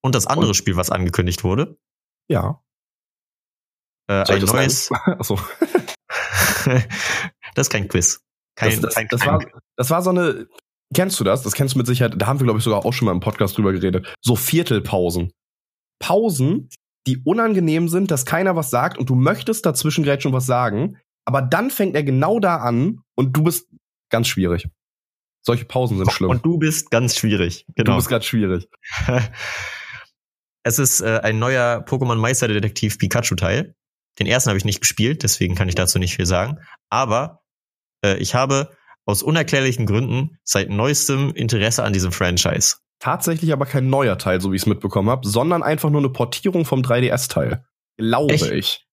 Und 0.03 0.15
das 0.15 0.27
andere 0.27 0.49
Und- 0.49 0.55
Spiel, 0.55 0.75
was 0.75 0.89
angekündigt 0.89 1.43
wurde, 1.43 1.77
Ja. 2.27 2.61
äh, 4.09 4.23
ein 4.33 4.41
neues. 4.43 4.91
Achso. 5.05 5.39
das 7.55 7.67
ist 7.67 7.71
kein 7.71 7.87
Quiz. 7.87 8.21
Kein, 8.55 8.69
Das, 8.69 8.81
das, 8.81 8.95
kein, 8.95 9.07
das, 9.09 9.25
war, 9.25 9.43
das 9.75 9.89
war 9.89 10.01
so 10.01 10.11
eine. 10.11 10.47
Kennst 10.93 11.19
du 11.19 11.23
das? 11.23 11.41
Das 11.41 11.53
kennst 11.53 11.73
du 11.73 11.79
mit 11.79 11.87
Sicherheit. 11.87 12.13
Da 12.15 12.27
haben 12.27 12.39
wir, 12.39 12.45
glaube 12.45 12.59
ich, 12.59 12.63
sogar 12.63 12.85
auch 12.85 12.93
schon 12.93 13.07
mal 13.07 13.11
im 13.11 13.19
Podcast 13.19 13.57
drüber 13.57 13.73
geredet. 13.73 14.15
So 14.21 14.35
Viertelpausen. 14.35 15.31
Pausen, 15.99 16.69
die 17.07 17.17
unangenehm 17.23 17.89
sind, 17.89 18.11
dass 18.11 18.25
keiner 18.25 18.55
was 18.55 18.69
sagt 18.69 18.97
und 18.97 19.09
du 19.09 19.15
möchtest 19.15 19.65
dazwischen 19.65 20.03
gerade 20.03 20.21
schon 20.21 20.33
was 20.33 20.45
sagen, 20.45 20.97
aber 21.25 21.41
dann 21.41 21.71
fängt 21.71 21.95
er 21.95 22.03
genau 22.03 22.39
da 22.39 22.57
an 22.57 23.01
und 23.15 23.35
du 23.35 23.43
bist 23.43 23.67
ganz 24.11 24.27
schwierig. 24.27 24.67
Solche 25.41 25.65
Pausen 25.65 25.97
sind 25.97 26.11
schlimm. 26.11 26.29
Und 26.29 26.45
du 26.45 26.57
bist 26.57 26.91
ganz 26.91 27.15
schwierig. 27.17 27.65
du 27.67 27.73
Genau. 27.83 27.95
bist 27.97 28.09
gerade 28.09 28.25
schwierig. 28.25 28.67
es 30.63 30.79
ist 30.79 31.01
äh, 31.01 31.19
ein 31.23 31.39
neuer 31.39 31.83
Pokémon 31.85 32.15
Meisterdetektiv 32.15 32.97
Pikachu 32.97 33.35
Teil. 33.35 33.75
Den 34.19 34.27
ersten 34.27 34.49
habe 34.49 34.57
ich 34.57 34.65
nicht 34.65 34.81
gespielt, 34.81 35.23
deswegen 35.23 35.55
kann 35.55 35.69
ich 35.69 35.75
dazu 35.75 35.99
nicht 35.99 36.15
viel 36.15 36.25
sagen. 36.25 36.59
Aber 36.89 37.41
äh, 38.05 38.17
ich 38.17 38.35
habe 38.35 38.69
aus 39.05 39.21
unerklärlichen 39.23 39.85
Gründen 39.85 40.37
seit 40.43 40.69
neuestem 40.69 41.31
Interesse 41.33 41.83
an 41.83 41.93
diesem 41.93 42.11
Franchise. 42.11 42.77
Tatsächlich 42.99 43.51
aber 43.53 43.65
kein 43.65 43.89
neuer 43.89 44.17
Teil, 44.17 44.41
so 44.41 44.51
wie 44.51 44.55
ich 44.55 44.63
es 44.63 44.65
mitbekommen 44.67 45.09
habe, 45.09 45.27
sondern 45.27 45.63
einfach 45.63 45.89
nur 45.89 46.01
eine 46.01 46.09
Portierung 46.09 46.65
vom 46.65 46.81
3DS-Teil. 46.81 47.65
Glaube 47.97 48.33
Echt? 48.33 48.51
ich. 48.51 48.85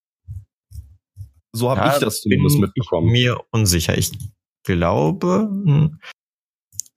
So 1.55 1.71
habe 1.71 1.81
Ja, 1.81 1.95
ich 1.95 1.99
das 2.01 2.21
zumindest 2.21 2.59
mitbekommen. 2.59 3.11
Mir 3.11 3.39
unsicher. 3.51 3.97
Ich 3.97 4.11
glaube. 4.65 5.49
hm, 5.51 5.99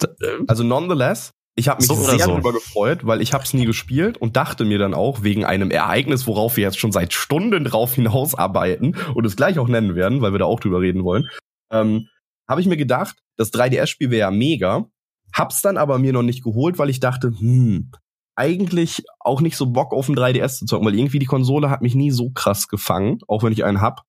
äh, 0.03 0.07
Also 0.47 0.63
nonetheless, 0.63 1.31
ich 1.55 1.67
habe 1.67 1.79
mich 1.81 1.87
So 1.87 1.95
sehr 1.95 2.19
so. 2.19 2.31
darüber 2.31 2.53
gefreut, 2.53 3.05
weil 3.05 3.21
ich 3.21 3.33
habe 3.33 3.43
es 3.43 3.53
nie 3.53 3.65
gespielt 3.65 4.17
und 4.17 4.35
dachte 4.35 4.65
mir 4.65 4.77
dann 4.77 4.93
auch, 4.93 5.23
wegen 5.23 5.45
einem 5.45 5.71
Ereignis, 5.71 6.27
worauf 6.27 6.57
wir 6.57 6.63
jetzt 6.63 6.79
schon 6.79 6.91
seit 6.91 7.13
Stunden 7.13 7.63
drauf 7.63 7.93
hinausarbeiten 7.95 8.95
und 9.13 9.25
es 9.25 9.35
gleich 9.35 9.57
auch 9.59 9.67
nennen 9.67 9.95
werden, 9.95 10.21
weil 10.21 10.31
wir 10.33 10.39
da 10.39 10.45
auch 10.45 10.59
drüber 10.59 10.81
reden 10.81 11.03
wollen, 11.03 11.29
ähm, 11.75 12.07
habe 12.47 12.61
ich 12.61 12.67
mir 12.67 12.77
gedacht, 12.77 13.17
das 13.37 13.51
3DS-Spiel 13.53 14.11
wäre 14.11 14.29
ja 14.29 14.31
mega, 14.31 14.87
hab's 15.33 15.61
dann 15.61 15.77
aber 15.77 15.99
mir 15.99 16.13
noch 16.13 16.23
nicht 16.23 16.43
geholt, 16.43 16.77
weil 16.77 16.89
ich 16.89 16.99
dachte, 16.99 17.33
hm, 17.37 17.91
eigentlich 18.35 19.03
auch 19.19 19.41
nicht 19.41 19.57
so 19.57 19.67
Bock 19.67 19.93
auf 19.93 20.09
ein 20.09 20.15
3DS 20.15 20.59
zu 20.59 20.65
zocken, 20.65 20.85
weil 20.85 20.95
irgendwie 20.95 21.19
die 21.19 21.25
Konsole 21.25 21.69
hat 21.69 21.81
mich 21.81 21.95
nie 21.95 22.11
so 22.11 22.31
krass 22.31 22.67
gefangen, 22.67 23.19
auch 23.27 23.43
wenn 23.43 23.53
ich 23.53 23.63
einen 23.63 23.81
hab. 23.81 24.03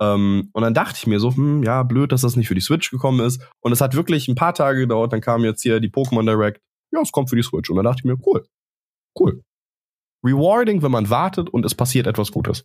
Ähm, 0.00 0.50
und 0.52 0.62
dann 0.62 0.74
dachte 0.74 0.96
ich 0.96 1.06
mir 1.06 1.20
so, 1.20 1.34
hm, 1.34 1.62
ja, 1.62 1.82
blöd, 1.82 2.12
dass 2.12 2.22
das 2.22 2.36
nicht 2.36 2.48
für 2.48 2.54
die 2.54 2.60
Switch 2.60 2.90
gekommen 2.90 3.20
ist. 3.20 3.40
Und 3.60 3.72
es 3.72 3.80
hat 3.80 3.94
wirklich 3.94 4.28
ein 4.28 4.34
paar 4.34 4.54
Tage 4.54 4.80
gedauert, 4.80 5.12
dann 5.12 5.20
kam 5.20 5.44
jetzt 5.44 5.62
hier 5.62 5.80
die 5.80 5.90
Pokémon 5.90 6.24
Direct. 6.24 6.60
Ja, 6.92 7.00
es 7.00 7.12
kommt 7.12 7.30
für 7.30 7.36
die 7.36 7.42
Switch. 7.42 7.70
Und 7.70 7.76
dann 7.76 7.84
dachte 7.84 8.00
ich 8.00 8.04
mir, 8.04 8.16
cool, 8.26 8.44
cool. 9.18 9.42
Rewarding, 10.24 10.82
wenn 10.82 10.90
man 10.90 11.08
wartet 11.08 11.48
und 11.48 11.64
es 11.64 11.74
passiert 11.74 12.06
etwas 12.06 12.32
Gutes. 12.32 12.64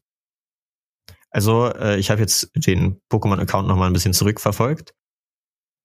Also, 1.36 1.65
äh, 1.74 1.98
ich 2.00 2.10
habe 2.10 2.21
jetzt 2.21 2.50
den 2.56 3.02
Pokémon-Account 3.12 3.67
noch 3.67 3.76
mal 3.76 3.88
ein 3.88 3.93
bisschen 3.93 4.13
zurückverfolgt. 4.13 4.93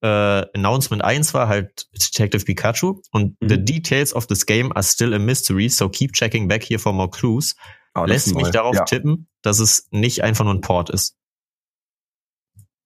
Äh, 0.00 0.08
Announcement 0.54 1.02
1 1.02 1.34
war 1.34 1.48
halt 1.48 1.88
Detective 1.92 2.44
Pikachu 2.44 3.02
und 3.10 3.36
Mhm. 3.40 3.48
the 3.48 3.64
details 3.64 4.14
of 4.14 4.28
this 4.28 4.46
game 4.46 4.70
are 4.72 4.84
still 4.84 5.12
a 5.12 5.18
mystery, 5.18 5.68
so 5.68 5.88
keep 5.88 6.12
checking 6.12 6.46
back 6.46 6.62
here 6.62 6.78
for 6.78 6.92
more 6.92 7.10
clues. 7.10 7.56
Das 7.94 8.08
Lässt 8.08 8.34
mich 8.36 8.50
darauf 8.50 8.76
ja. 8.76 8.84
tippen, 8.84 9.26
dass 9.42 9.58
es 9.58 9.88
nicht 9.90 10.22
einfach 10.22 10.44
nur 10.44 10.54
ein 10.54 10.60
Port 10.60 10.88
ist. 10.90 11.16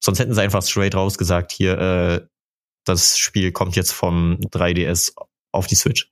Sonst 0.02 0.18
hätten 0.18 0.32
sie 0.34 0.40
einfach 0.42 0.62
straight 0.62 0.94
rausgesagt, 0.94 1.52
hier, 1.52 1.78
äh, 1.78 2.26
das 2.86 3.18
Spiel 3.18 3.52
kommt 3.52 3.76
jetzt 3.76 3.92
vom 3.92 4.38
3DS 4.50 5.12
auf 5.52 5.66
die 5.66 5.74
Switch. 5.76 6.10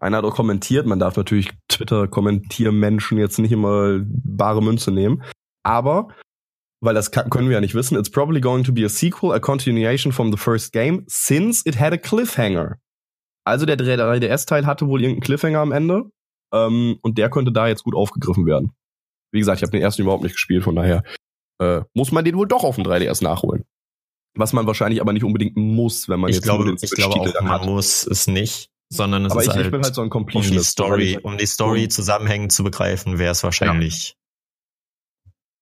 Einer 0.00 0.16
hat 0.18 0.24
auch 0.24 0.34
kommentiert, 0.34 0.86
man 0.86 0.98
darf 0.98 1.16
natürlich 1.16 1.50
Twitter-Kommentiermenschen 1.68 3.18
jetzt 3.18 3.38
nicht 3.38 3.52
immer 3.52 4.00
bare 4.02 4.62
Münze 4.62 4.90
nehmen. 4.90 5.22
Aber, 5.62 6.08
weil 6.82 6.94
das 6.94 7.10
kann, 7.10 7.30
können 7.30 7.48
wir 7.48 7.54
ja 7.54 7.60
nicht 7.60 7.74
wissen, 7.74 7.98
it's 7.98 8.10
probably 8.10 8.40
going 8.40 8.64
to 8.64 8.72
be 8.72 8.84
a 8.84 8.88
sequel, 8.88 9.32
a 9.32 9.40
continuation 9.40 10.12
from 10.12 10.32
the 10.32 10.38
first 10.38 10.72
game, 10.72 11.04
since 11.08 11.62
it 11.66 11.78
had 11.78 11.92
a 11.92 11.96
cliffhanger. 11.96 12.76
Also 13.44 13.66
der 13.66 13.76
3DS-Teil 13.78 14.66
hatte 14.66 14.86
wohl 14.86 15.00
irgendeinen 15.02 15.22
Cliffhanger 15.22 15.60
am 15.60 15.72
Ende. 15.72 16.10
Ähm, 16.52 16.98
und 17.02 17.16
der 17.18 17.30
könnte 17.30 17.52
da 17.52 17.68
jetzt 17.68 17.84
gut 17.84 17.94
aufgegriffen 17.94 18.44
werden. 18.46 18.72
Wie 19.32 19.38
gesagt, 19.38 19.58
ich 19.58 19.62
habe 19.62 19.70
den 19.70 19.82
ersten 19.82 20.02
überhaupt 20.02 20.22
nicht 20.24 20.32
gespielt, 20.32 20.64
von 20.64 20.74
daher 20.74 21.04
äh, 21.60 21.82
muss 21.94 22.10
man 22.10 22.24
den 22.24 22.36
wohl 22.36 22.48
doch 22.48 22.64
auf 22.64 22.74
dem 22.76 22.84
3DS 22.84 23.22
nachholen. 23.22 23.64
Was 24.36 24.52
man 24.52 24.66
wahrscheinlich 24.66 25.00
aber 25.00 25.12
nicht 25.12 25.24
unbedingt 25.24 25.56
muss, 25.56 26.08
wenn 26.08 26.20
man 26.20 26.30
Ich 26.30 26.36
jetzt 26.36 26.46
nur 26.46 26.56
glaube, 26.56 26.70
den 26.70 26.78
ich 26.80 26.90
glaube 26.90 27.20
auch, 27.20 27.42
man 27.42 27.50
hat. 27.52 27.64
muss 27.66 28.06
es 28.06 28.26
nicht, 28.26 28.70
sondern 28.88 29.24
es 29.24 29.32
Aber 29.32 29.42
ist 29.42 29.48
ich, 29.48 29.54
halt, 29.54 29.66
ich 29.66 29.72
bin 29.72 29.82
halt 29.82 29.94
so 29.94 30.02
ein 30.02 30.10
um 30.10 30.26
die. 30.26 30.58
Story, 30.60 31.18
um 31.22 31.38
die 31.38 31.46
Story 31.46 31.88
zusammenhängend 31.88 32.52
zu 32.52 32.64
begreifen, 32.64 33.18
wäre 33.18 33.32
es 33.32 33.42
wahrscheinlich. 33.42 34.16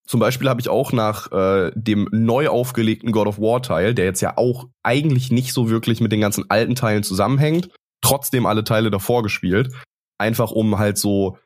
Zum 0.08 0.20
Beispiel 0.20 0.48
habe 0.48 0.60
ich 0.60 0.70
auch 0.70 0.92
nach 0.92 1.30
äh, 1.32 1.70
dem 1.74 2.08
neu 2.10 2.48
aufgelegten 2.48 3.12
God 3.12 3.26
of 3.26 3.38
War 3.38 3.60
Teil, 3.60 3.92
der 3.92 4.06
jetzt 4.06 4.22
ja 4.22 4.38
auch 4.38 4.66
eigentlich 4.82 5.30
nicht 5.30 5.52
so 5.52 5.68
wirklich 5.68 6.00
mit 6.00 6.12
den 6.12 6.22
ganzen 6.22 6.48
alten 6.48 6.74
Teilen 6.74 7.02
zusammenhängt, 7.02 7.68
trotzdem 8.00 8.46
alle 8.46 8.64
Teile 8.64 8.90
davor 8.90 9.22
gespielt. 9.22 9.70
Einfach 10.16 10.50
um 10.50 10.78
halt 10.78 10.96
so, 10.96 11.36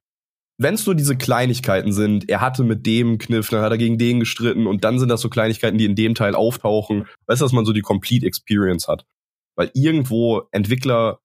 wenn 0.58 0.74
es 0.74 0.86
nur 0.86 0.94
diese 0.94 1.16
Kleinigkeiten 1.16 1.92
sind, 1.92 2.28
er 2.28 2.40
hatte 2.40 2.62
mit 2.62 2.86
dem 2.86 3.18
Kniff, 3.18 3.48
dann 3.48 3.62
hat 3.62 3.72
er 3.72 3.78
gegen 3.78 3.98
den 3.98 4.20
gestritten 4.20 4.68
und 4.68 4.84
dann 4.84 5.00
sind 5.00 5.08
das 5.08 5.22
so 5.22 5.28
Kleinigkeiten, 5.28 5.76
die 5.76 5.84
in 5.84 5.96
dem 5.96 6.14
Teil 6.14 6.36
auftauchen. 6.36 7.08
Weißt 7.26 7.40
du, 7.40 7.44
dass 7.44 7.52
man 7.52 7.64
so 7.64 7.72
die 7.72 7.80
Complete 7.80 8.26
Experience 8.26 8.86
hat. 8.86 9.04
Weil 9.56 9.72
irgendwo 9.74 10.42
Entwickler, 10.52 11.18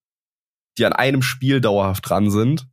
die 0.79 0.85
an 0.87 0.93
einem 0.93 1.21
Spiel 1.21 1.61
dauerhaft 1.61 2.09
dran 2.09 2.31
sind, 2.31 2.67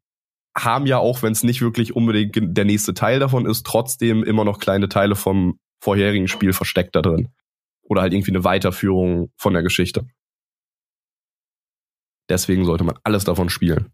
haben 0.56 0.86
ja 0.86 0.98
auch, 0.98 1.22
wenn 1.22 1.32
es 1.32 1.42
nicht 1.42 1.60
wirklich 1.60 1.96
unbedingt 1.96 2.36
der 2.56 2.64
nächste 2.64 2.94
Teil 2.94 3.18
davon 3.18 3.46
ist, 3.46 3.66
trotzdem 3.66 4.22
immer 4.22 4.44
noch 4.44 4.58
kleine 4.58 4.88
Teile 4.88 5.16
vom 5.16 5.58
vorherigen 5.82 6.28
Spiel 6.28 6.52
versteckt 6.52 6.94
da 6.94 7.02
drin. 7.02 7.28
Oder 7.82 8.02
halt 8.02 8.14
irgendwie 8.14 8.30
eine 8.30 8.44
Weiterführung 8.44 9.32
von 9.36 9.52
der 9.52 9.62
Geschichte. 9.62 10.06
Deswegen 12.30 12.64
sollte 12.64 12.84
man 12.84 12.98
alles 13.04 13.24
davon 13.24 13.50
spielen. 13.50 13.92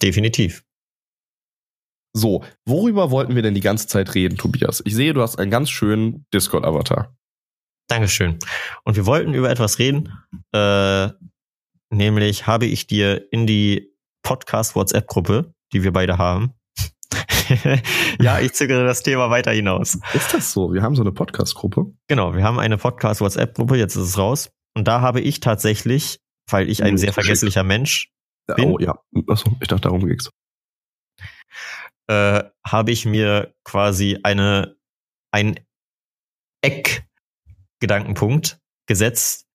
Definitiv. 0.00 0.64
So, 2.14 2.44
worüber 2.64 3.10
wollten 3.10 3.34
wir 3.34 3.42
denn 3.42 3.54
die 3.54 3.60
ganze 3.60 3.86
Zeit 3.86 4.14
reden, 4.14 4.38
Tobias? 4.38 4.82
Ich 4.84 4.94
sehe, 4.94 5.12
du 5.12 5.22
hast 5.22 5.38
einen 5.38 5.50
ganz 5.50 5.70
schönen 5.70 6.26
Discord-Avatar. 6.32 7.16
Dankeschön. 7.88 8.38
Und 8.84 8.96
wir 8.96 9.06
wollten 9.06 9.34
über 9.34 9.50
etwas 9.50 9.78
reden, 9.78 10.12
äh, 10.52 11.08
nämlich 11.90 12.46
habe 12.46 12.66
ich 12.66 12.86
dir 12.86 13.32
in 13.32 13.46
die 13.46 13.97
Podcast-WhatsApp-Gruppe, 14.22 15.52
die 15.72 15.82
wir 15.82 15.92
beide 15.92 16.18
haben, 16.18 16.54
ja, 18.20 18.40
ich 18.40 18.52
zögere 18.52 18.84
das 18.84 19.02
Thema 19.02 19.30
weiter 19.30 19.50
hinaus. 19.52 19.98
Ist 20.12 20.34
das 20.34 20.52
so? 20.52 20.72
Wir 20.74 20.82
haben 20.82 20.94
so 20.94 21.02
eine 21.02 21.12
Podcast-Gruppe. 21.12 21.86
Genau, 22.06 22.34
wir 22.34 22.42
haben 22.44 22.58
eine 22.58 22.76
Podcast-WhatsApp-Gruppe, 22.76 23.76
jetzt 23.78 23.96
ist 23.96 24.02
es 24.08 24.18
raus. 24.18 24.50
Und 24.76 24.86
da 24.86 25.00
habe 25.00 25.20
ich 25.22 25.40
tatsächlich, 25.40 26.20
weil 26.50 26.68
ich 26.68 26.82
ein 26.82 26.94
Oh, 26.94 26.96
sehr 26.98 27.12
vergesslicher 27.14 27.62
Mensch 27.64 28.12
Bin- 28.54 28.66
Oh 28.66 28.78
ja. 28.78 28.98
Achso, 29.28 29.56
ich 29.60 29.68
dachte, 29.68 29.82
darum 29.82 30.06
ging's. 30.06 30.30
äh, 32.08 32.44
habe 32.66 32.90
ich 32.90 33.04
mir 33.06 33.54
quasi 33.64 34.18
eine 34.22 34.76
ein 35.32 35.58
Eckgedankenpunkt 36.62 38.58
gesetzt, 38.86 39.46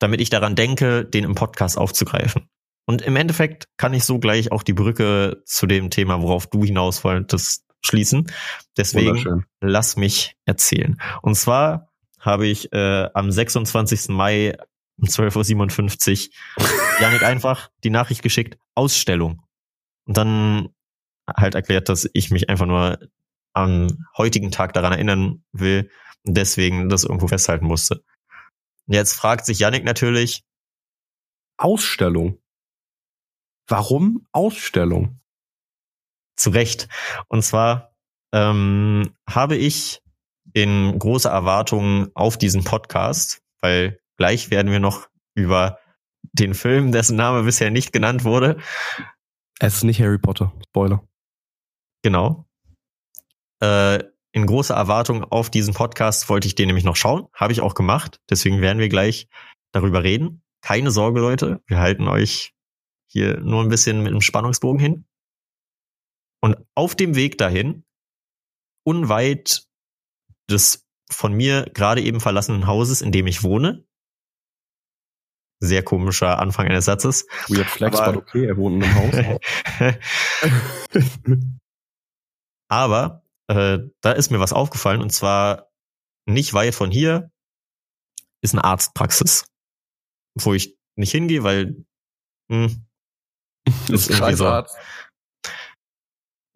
damit 0.00 0.20
ich 0.20 0.30
daran 0.30 0.56
denke, 0.56 1.04
den 1.04 1.24
im 1.24 1.34
Podcast 1.34 1.78
aufzugreifen. 1.78 2.48
Und 2.86 3.02
im 3.02 3.16
Endeffekt 3.16 3.68
kann 3.76 3.94
ich 3.94 4.04
so 4.04 4.18
gleich 4.18 4.52
auch 4.52 4.62
die 4.62 4.74
Brücke 4.74 5.42
zu 5.46 5.66
dem 5.66 5.90
Thema, 5.90 6.20
worauf 6.20 6.46
du 6.46 6.64
hinaus 6.64 7.02
wolltest, 7.04 7.64
schließen. 7.80 8.30
Deswegen 8.76 9.44
lass 9.60 9.96
mich 9.96 10.36
erzählen. 10.44 11.00
Und 11.22 11.34
zwar 11.36 11.90
habe 12.20 12.46
ich 12.46 12.72
äh, 12.72 13.08
am 13.14 13.30
26. 13.30 14.08
Mai 14.08 14.56
um 14.96 15.08
12.57 15.08 16.30
Uhr 16.58 16.66
Janik 17.00 17.22
einfach 17.22 17.70
die 17.82 17.90
Nachricht 17.90 18.22
geschickt, 18.22 18.58
Ausstellung. 18.74 19.42
Und 20.06 20.16
dann 20.16 20.68
halt 21.26 21.54
erklärt, 21.54 21.88
dass 21.88 22.08
ich 22.12 22.30
mich 22.30 22.48
einfach 22.48 22.66
nur 22.66 22.98
am 23.54 24.06
heutigen 24.16 24.50
Tag 24.50 24.72
daran 24.72 24.92
erinnern 24.92 25.44
will 25.52 25.90
und 26.24 26.36
deswegen 26.36 26.88
das 26.88 27.04
irgendwo 27.04 27.28
festhalten 27.28 27.66
musste. 27.66 28.04
Jetzt 28.86 29.14
fragt 29.14 29.46
sich 29.46 29.60
Yannick 29.60 29.84
natürlich, 29.84 30.44
Ausstellung. 31.56 32.38
Warum 33.68 34.26
Ausstellung? 34.32 35.20
zu 36.36 36.50
Recht. 36.50 36.88
Und 37.28 37.42
zwar 37.42 37.94
ähm, 38.32 39.14
habe 39.28 39.56
ich 39.56 40.02
in 40.52 40.98
großer 40.98 41.30
Erwartung 41.30 42.10
auf 42.14 42.36
diesen 42.36 42.64
Podcast, 42.64 43.42
weil 43.60 44.00
gleich 44.16 44.50
werden 44.50 44.70
wir 44.70 44.80
noch 44.80 45.08
über 45.34 45.78
den 46.32 46.54
Film, 46.54 46.92
dessen 46.92 47.16
Name 47.16 47.42
bisher 47.44 47.70
nicht 47.70 47.92
genannt 47.92 48.24
wurde, 48.24 48.58
Es 49.60 49.76
ist 49.76 49.84
nicht 49.84 50.00
Harry 50.00 50.18
Potter. 50.18 50.52
Spoiler. 50.68 51.06
genau. 52.02 52.46
Äh, 53.62 54.02
in 54.32 54.46
großer 54.46 54.74
Erwartung 54.74 55.22
auf 55.24 55.48
diesen 55.48 55.74
Podcast 55.74 56.28
wollte 56.28 56.48
ich 56.48 56.56
den 56.56 56.66
nämlich 56.66 56.84
noch 56.84 56.96
schauen. 56.96 57.28
Habe 57.32 57.52
ich 57.52 57.60
auch 57.60 57.74
gemacht. 57.74 58.20
Deswegen 58.28 58.60
werden 58.60 58.80
wir 58.80 58.88
gleich 58.88 59.28
darüber 59.70 60.02
reden. 60.02 60.42
Keine 60.60 60.90
Sorge, 60.90 61.20
Leute. 61.20 61.62
Wir 61.66 61.78
halten 61.78 62.08
euch 62.08 62.53
hier 63.14 63.40
nur 63.40 63.62
ein 63.62 63.68
bisschen 63.68 64.02
mit 64.02 64.12
dem 64.12 64.20
Spannungsbogen 64.20 64.80
hin. 64.80 65.06
Und 66.42 66.56
auf 66.74 66.94
dem 66.94 67.14
Weg 67.14 67.38
dahin, 67.38 67.84
unweit 68.84 69.66
des 70.50 70.84
von 71.10 71.32
mir 71.32 71.64
gerade 71.72 72.02
eben 72.02 72.20
verlassenen 72.20 72.66
Hauses, 72.66 73.00
in 73.00 73.12
dem 73.12 73.26
ich 73.26 73.42
wohne, 73.42 73.86
sehr 75.62 75.82
komischer 75.84 76.38
Anfang 76.40 76.66
eines 76.66 76.84
Satzes, 76.86 77.26
Weird 77.48 77.68
Flex, 77.68 77.98
Aber- 77.98 78.18
okay, 78.18 78.46
er 78.46 78.56
wohnt 78.56 78.82
in 78.82 78.90
einem 78.90 78.96
Haus. 78.96 79.40
Aber 82.68 83.24
äh, 83.48 83.78
da 84.00 84.12
ist 84.12 84.30
mir 84.30 84.40
was 84.40 84.52
aufgefallen 84.52 85.00
und 85.00 85.10
zwar 85.10 85.70
nicht 86.26 86.52
weit 86.52 86.74
von 86.74 86.90
hier 86.90 87.30
ist 88.42 88.54
eine 88.54 88.64
Arztpraxis, 88.64 89.46
wo 90.34 90.52
ich 90.52 90.76
nicht 90.96 91.12
hingehe, 91.12 91.42
weil 91.44 91.84
hm, 92.50 92.66
Das 92.68 92.78
ist 93.88 94.10
irgendwie 94.10 94.36
scheiß 94.36 94.38
so. 94.38 94.64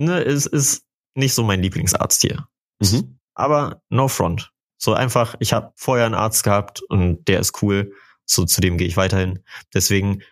Ne, 0.00 0.22
es 0.22 0.46
ist 0.46 0.84
nicht 1.14 1.34
so 1.34 1.42
mein 1.42 1.62
Lieblingsarzt 1.62 2.22
hier. 2.22 2.48
Mhm. 2.80 3.18
Aber 3.34 3.82
no 3.88 4.08
front. 4.08 4.52
So 4.80 4.94
einfach, 4.94 5.34
ich 5.40 5.52
habe 5.52 5.72
vorher 5.74 6.06
einen 6.06 6.14
Arzt 6.14 6.44
gehabt 6.44 6.82
und 6.82 7.26
der 7.26 7.40
ist 7.40 7.62
cool. 7.62 7.92
So 8.24 8.44
zu 8.44 8.60
dem 8.60 8.78
gehe 8.78 8.86
ich 8.86 8.96
weiterhin. 8.96 9.42
Deswegen 9.74 10.22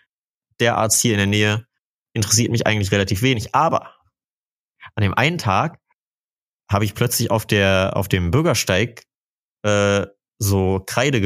der 0.61 0.77
Arzt 0.77 1.01
hier 1.01 1.13
in 1.13 1.19
der 1.19 1.27
Nähe 1.27 1.67
interessiert 2.13 2.51
mich 2.51 2.67
eigentlich 2.67 2.93
relativ 2.93 3.23
wenig. 3.23 3.55
Aber 3.55 3.95
an 4.95 5.03
dem 5.03 5.15
einen 5.15 5.39
Tag 5.39 5.81
habe 6.71 6.85
ich 6.85 6.95
plötzlich 6.95 7.31
auf 7.31 7.47
der 7.47 7.93
auf 7.95 8.09
dem 8.09 8.31
Bürgersteig 8.31 9.05
äh, 9.63 10.07
so 10.39 10.83
Kreide 10.87 11.21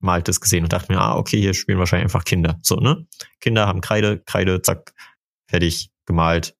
gemaltes 0.00 0.40
gesehen 0.40 0.64
und 0.64 0.72
dachte 0.72 0.92
mir, 0.92 1.00
ah 1.00 1.16
okay, 1.16 1.40
hier 1.40 1.54
spielen 1.54 1.78
wahrscheinlich 1.78 2.04
einfach 2.04 2.24
Kinder. 2.24 2.58
So 2.62 2.76
ne, 2.76 3.06
Kinder 3.40 3.66
haben 3.66 3.80
Kreide, 3.80 4.20
Kreide, 4.20 4.62
zack, 4.62 4.94
fertig 5.48 5.90
gemalt. 6.06 6.56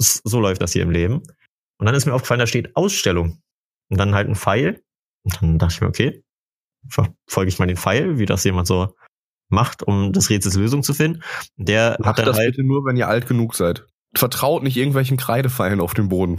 So 0.00 0.40
läuft 0.40 0.62
das 0.62 0.72
hier 0.72 0.82
im 0.82 0.90
Leben. 0.90 1.22
Und 1.78 1.86
dann 1.86 1.94
ist 1.94 2.06
mir 2.06 2.14
aufgefallen, 2.14 2.40
da 2.40 2.46
steht 2.46 2.76
Ausstellung. 2.76 3.42
Und 3.90 3.98
dann 3.98 4.14
halt 4.14 4.28
ein 4.28 4.36
Pfeil. 4.36 4.82
Und 5.22 5.40
dann 5.40 5.58
dachte 5.58 5.74
ich 5.74 5.80
mir, 5.80 5.88
okay, 5.88 6.24
verfolge 6.88 7.48
ich 7.48 7.58
mal 7.58 7.66
den 7.66 7.76
Pfeil, 7.76 8.18
wie 8.18 8.26
das 8.26 8.44
jemand 8.44 8.66
so 8.66 8.94
macht, 9.48 9.82
um 9.82 10.12
des 10.12 10.30
Rätsels 10.30 10.56
Lösung 10.56 10.82
zu 10.82 10.94
finden. 10.94 11.22
Der 11.56 11.96
Macht 11.98 12.08
hat 12.08 12.18
dann 12.18 12.26
das 12.26 12.38
halt, 12.38 12.56
bitte 12.56 12.66
nur, 12.66 12.84
wenn 12.84 12.96
ihr 12.96 13.08
alt 13.08 13.26
genug 13.26 13.54
seid. 13.54 13.86
Vertraut 14.14 14.62
nicht 14.62 14.76
irgendwelchen 14.76 15.16
Kreidepfeilen 15.16 15.80
auf 15.80 15.94
dem 15.94 16.08
Boden. 16.08 16.36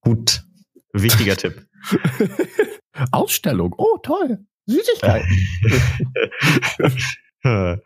gut, 0.00 0.44
wichtiger 0.92 1.36
Tipp. 1.36 1.66
Ausstellung. 3.12 3.74
Oh, 3.76 3.98
toll. 4.02 4.44
Süßigkeit. 4.66 5.24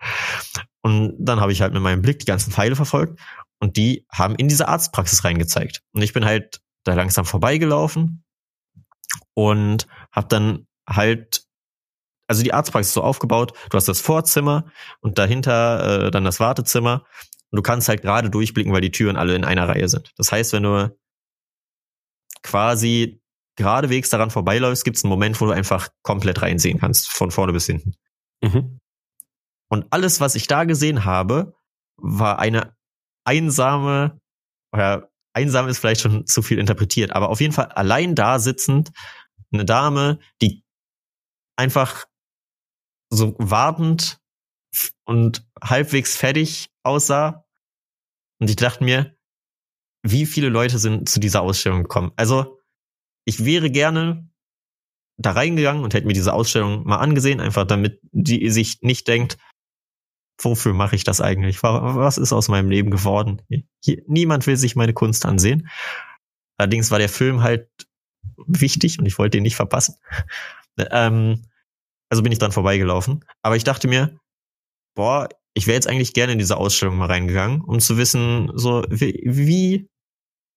und 0.82 1.16
dann 1.18 1.40
habe 1.40 1.52
ich 1.52 1.62
halt 1.62 1.72
mit 1.72 1.82
meinem 1.82 2.02
Blick 2.02 2.18
die 2.18 2.26
ganzen 2.26 2.52
Pfeile 2.52 2.76
verfolgt 2.76 3.20
und 3.60 3.76
die 3.76 4.06
haben 4.12 4.34
in 4.34 4.48
diese 4.48 4.68
Arztpraxis 4.68 5.24
reingezeigt. 5.24 5.82
Und 5.92 6.02
ich 6.02 6.12
bin 6.12 6.24
halt 6.24 6.60
da 6.84 6.94
langsam 6.94 7.24
vorbeigelaufen 7.24 8.24
und 9.34 9.86
habe 10.12 10.28
dann 10.28 10.66
halt, 10.88 11.44
also 12.28 12.42
die 12.42 12.52
Arztpraxis 12.52 12.92
so 12.92 13.02
aufgebaut, 13.02 13.52
du 13.70 13.76
hast 13.76 13.88
das 13.88 14.00
Vorzimmer 14.00 14.66
und 15.00 15.18
dahinter 15.18 16.06
äh, 16.06 16.10
dann 16.10 16.24
das 16.24 16.40
Wartezimmer 16.40 17.04
und 17.50 17.56
du 17.56 17.62
kannst 17.62 17.88
halt 17.88 18.02
gerade 18.02 18.30
durchblicken, 18.30 18.72
weil 18.72 18.80
die 18.80 18.90
Türen 18.90 19.16
alle 19.16 19.34
in 19.34 19.44
einer 19.44 19.68
Reihe 19.68 19.88
sind. 19.88 20.12
Das 20.16 20.32
heißt, 20.32 20.52
wenn 20.52 20.64
du 20.64 20.96
quasi 22.42 23.22
geradewegs 23.56 24.10
daran 24.10 24.30
vorbeiläufst, 24.30 24.84
gibt 24.84 24.96
es 24.96 25.04
einen 25.04 25.10
Moment, 25.10 25.40
wo 25.40 25.46
du 25.46 25.52
einfach 25.52 25.88
komplett 26.02 26.42
reinsehen 26.42 26.78
kannst, 26.78 27.08
von 27.08 27.30
vorne 27.30 27.52
bis 27.52 27.66
hinten. 27.66 27.94
Mhm. 28.42 28.80
Und 29.68 29.86
alles, 29.90 30.20
was 30.20 30.34
ich 30.34 30.46
da 30.46 30.64
gesehen 30.64 31.04
habe, 31.04 31.54
war 31.96 32.38
eine 32.38 32.76
einsame, 33.24 34.20
oder 34.72 35.10
einsam 35.32 35.68
ist 35.68 35.78
vielleicht 35.78 36.00
schon 36.00 36.26
zu 36.26 36.42
viel 36.42 36.58
interpretiert, 36.58 37.12
aber 37.12 37.28
auf 37.30 37.40
jeden 37.40 37.52
Fall 37.52 37.66
allein 37.66 38.14
da 38.14 38.38
sitzend 38.38 38.90
eine 39.52 39.64
Dame, 39.64 40.18
die 40.42 40.64
einfach 41.56 42.06
so 43.10 43.34
wartend 43.38 44.18
und 45.04 45.46
halbwegs 45.62 46.16
fertig 46.16 46.70
aussah. 46.82 47.44
Und 48.40 48.50
ich 48.50 48.56
dachte 48.56 48.84
mir, 48.84 49.16
wie 50.02 50.26
viele 50.26 50.48
Leute 50.48 50.78
sind 50.78 51.08
zu 51.08 51.20
dieser 51.20 51.42
Ausstellung 51.42 51.82
gekommen? 51.82 52.12
Also, 52.16 52.60
ich 53.24 53.44
wäre 53.44 53.70
gerne 53.70 54.28
da 55.16 55.32
reingegangen 55.32 55.84
und 55.84 55.94
hätte 55.94 56.06
mir 56.06 56.12
diese 56.12 56.32
Ausstellung 56.32 56.84
mal 56.84 56.98
angesehen, 56.98 57.40
einfach 57.40 57.66
damit 57.66 58.00
die 58.12 58.50
sich 58.50 58.82
nicht 58.82 59.06
denkt, 59.06 59.38
wofür 60.42 60.74
mache 60.74 60.96
ich 60.96 61.04
das 61.04 61.20
eigentlich? 61.20 61.62
Wa- 61.62 61.94
Was 61.94 62.18
ist 62.18 62.32
aus 62.32 62.48
meinem 62.48 62.68
Leben 62.68 62.90
geworden? 62.90 63.40
Hier, 63.82 64.02
niemand 64.06 64.46
will 64.46 64.56
sich 64.56 64.74
meine 64.74 64.92
Kunst 64.92 65.24
ansehen. 65.24 65.68
Allerdings 66.58 66.90
war 66.90 66.98
der 66.98 67.08
Film 67.08 67.42
halt 67.42 67.68
wichtig 68.46 68.98
und 68.98 69.06
ich 69.06 69.18
wollte 69.18 69.38
ihn 69.38 69.42
nicht 69.44 69.56
verpassen. 69.56 69.96
Ähm, 70.90 71.44
also 72.10 72.22
bin 72.22 72.32
ich 72.32 72.38
dran 72.38 72.52
vorbeigelaufen. 72.52 73.24
Aber 73.42 73.56
ich 73.56 73.64
dachte 73.64 73.86
mir, 73.86 74.18
boah, 74.96 75.28
ich 75.54 75.68
wäre 75.68 75.76
jetzt 75.76 75.86
eigentlich 75.86 76.14
gerne 76.14 76.32
in 76.32 76.38
diese 76.40 76.56
Ausstellung 76.56 76.96
mal 76.96 77.06
reingegangen, 77.06 77.60
um 77.60 77.78
zu 77.78 77.96
wissen, 77.96 78.50
so 78.54 78.84
wie, 78.90 79.22
wie 79.24 79.88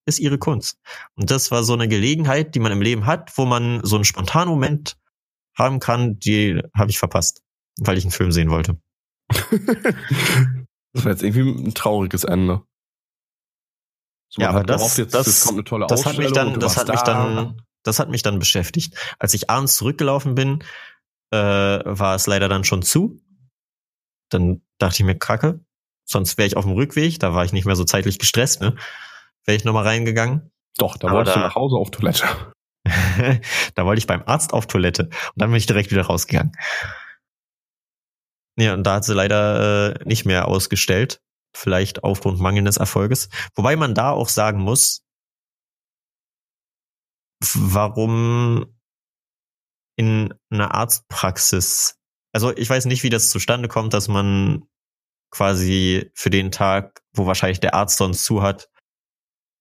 ist 0.07 0.19
ihre 0.19 0.37
Kunst? 0.37 0.79
Und 1.15 1.29
das 1.31 1.51
war 1.51 1.63
so 1.63 1.73
eine 1.73 1.87
Gelegenheit, 1.87 2.55
die 2.55 2.59
man 2.59 2.71
im 2.71 2.81
Leben 2.81 3.05
hat, 3.05 3.37
wo 3.37 3.45
man 3.45 3.81
so 3.83 3.95
einen 3.95 4.05
spontanen 4.05 4.49
Moment 4.49 4.97
haben 5.55 5.79
kann, 5.79 6.17
die 6.19 6.61
habe 6.75 6.89
ich 6.89 6.99
verpasst, 6.99 7.41
weil 7.79 7.97
ich 7.97 8.03
einen 8.03 8.11
Film 8.11 8.31
sehen 8.31 8.49
wollte. 8.49 8.77
das 10.93 11.03
war 11.05 11.11
jetzt 11.11 11.23
irgendwie 11.23 11.67
ein 11.69 11.73
trauriges 11.73 12.23
Ende. 12.23 12.61
So, 14.29 14.41
Ja, 14.41 14.49
aber 14.49 14.63
das- 14.63 14.77
gehofft, 14.81 14.97
jetzt, 14.97 15.13
das- 15.13 15.27
jetzt 15.27 15.43
kommt 15.45 15.57
eine 15.57 15.63
tolle 15.63 15.87
Das 15.87 16.05
hat 16.05 16.17
mich 16.17 16.31
dann, 16.31 16.59
das 16.59 16.77
hat 16.77 16.87
mich 16.89 17.01
da. 17.01 17.13
dann, 17.35 17.61
das 17.83 17.99
hat 17.99 18.09
mich 18.09 18.21
dann 18.23 18.39
beschäftigt. 18.39 18.95
Als 19.19 19.33
ich 19.33 19.49
abends 19.49 19.75
zurückgelaufen 19.77 20.35
bin, 20.35 20.63
äh, 21.31 21.37
war 21.37 22.15
es 22.15 22.27
leider 22.27 22.49
dann 22.49 22.63
schon 22.63 22.81
zu. 22.81 23.19
Dann 24.29 24.61
dachte 24.77 24.95
ich 25.01 25.05
mir, 25.05 25.17
kacke, 25.17 25.59
sonst 26.05 26.37
wäre 26.37 26.47
ich 26.47 26.57
auf 26.57 26.65
dem 26.65 26.73
Rückweg, 26.73 27.19
da 27.19 27.33
war 27.33 27.45
ich 27.45 27.53
nicht 27.53 27.65
mehr 27.65 27.75
so 27.75 27.83
zeitlich 27.85 28.19
gestresst, 28.19 28.61
ne? 28.61 28.75
Wäre 29.47 29.55
ich 29.55 29.63
nochmal 29.63 29.83
reingegangen. 29.87 30.51
Doch, 30.77 30.97
da 30.97 31.07
Aber 31.07 31.17
wolltest 31.17 31.35
du 31.37 31.39
da- 31.39 31.47
nach 31.47 31.55
Hause 31.55 31.77
auf 31.77 31.89
Toilette. 31.89 32.27
da 33.75 33.85
wollte 33.85 33.99
ich 33.99 34.07
beim 34.07 34.23
Arzt 34.25 34.53
auf 34.53 34.67
Toilette 34.67 35.03
und 35.05 35.33
dann 35.35 35.49
bin 35.49 35.57
ich 35.57 35.65
direkt 35.65 35.91
wieder 35.91 36.03
rausgegangen. 36.05 36.51
Ja, 38.59 38.73
und 38.73 38.83
da 38.83 38.95
hat 38.95 39.05
sie 39.05 39.13
leider 39.13 39.95
äh, 39.99 40.05
nicht 40.05 40.25
mehr 40.25 40.47
ausgestellt. 40.47 41.19
Vielleicht 41.55 42.03
aufgrund 42.03 42.39
mangelndes 42.39 42.77
Erfolges. 42.77 43.29
Wobei 43.55 43.75
man 43.75 43.93
da 43.95 44.11
auch 44.11 44.29
sagen 44.29 44.59
muss, 44.59 45.01
warum 47.55 48.77
in 49.97 50.33
einer 50.51 50.73
Arztpraxis, 50.73 51.97
also 52.33 52.55
ich 52.55 52.69
weiß 52.69 52.85
nicht, 52.85 53.03
wie 53.03 53.09
das 53.09 53.29
zustande 53.29 53.67
kommt, 53.67 53.93
dass 53.93 54.07
man 54.07 54.67
quasi 55.31 56.11
für 56.13 56.29
den 56.29 56.51
Tag, 56.51 57.01
wo 57.13 57.25
wahrscheinlich 57.25 57.59
der 57.59 57.73
Arzt 57.73 57.97
sonst 57.97 58.23
zu 58.23 58.41
hat, 58.41 58.69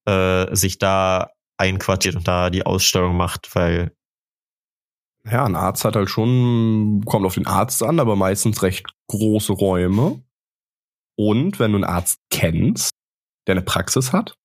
äh, 0.07 0.55
sich 0.55 0.79
da 0.79 1.31
einquartiert 1.59 2.17
und 2.17 2.29
da 2.29 2.51
die 2.51 2.67
Ausstellung 2.67 3.17
macht, 3.17 3.55
weil 3.55 3.93
Ja, 5.25 5.45
ein 5.45 5.57
Arzt 5.57 5.85
hat 5.85 5.97
halt 5.97 6.09
schon, 6.11 7.03
kommt 7.05 7.27
auf 7.27 7.35
den 7.35 7.47
Arzt 7.47 7.83
an, 7.83 7.99
aber 7.99 8.15
meistens 8.17 8.63
recht 8.63 8.87
große 9.09 9.53
Räume. 9.53 10.23
Und 11.19 11.59
wenn 11.59 11.73
du 11.73 11.79
einen 11.79 11.85
Arzt 11.85 12.21
kennst, 12.31 12.93
der 13.47 13.55
eine 13.55 13.63
Praxis 13.63 14.13
hat, 14.13 14.39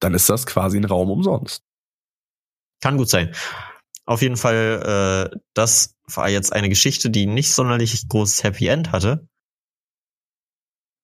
dann 0.00 0.14
ist 0.14 0.28
das 0.28 0.46
quasi 0.46 0.76
ein 0.76 0.84
Raum 0.84 1.10
umsonst. 1.10 1.62
Kann 2.82 2.96
gut 2.96 3.08
sein. 3.08 3.34
Auf 4.06 4.22
jeden 4.22 4.36
Fall, 4.36 5.30
äh, 5.32 5.38
das 5.54 5.96
war 6.06 6.28
jetzt 6.28 6.52
eine 6.52 6.68
Geschichte, 6.68 7.10
die 7.10 7.26
nicht 7.26 7.52
sonderlich 7.52 8.08
großes 8.08 8.42
Happy 8.44 8.66
End 8.66 8.92
hatte. 8.92 9.28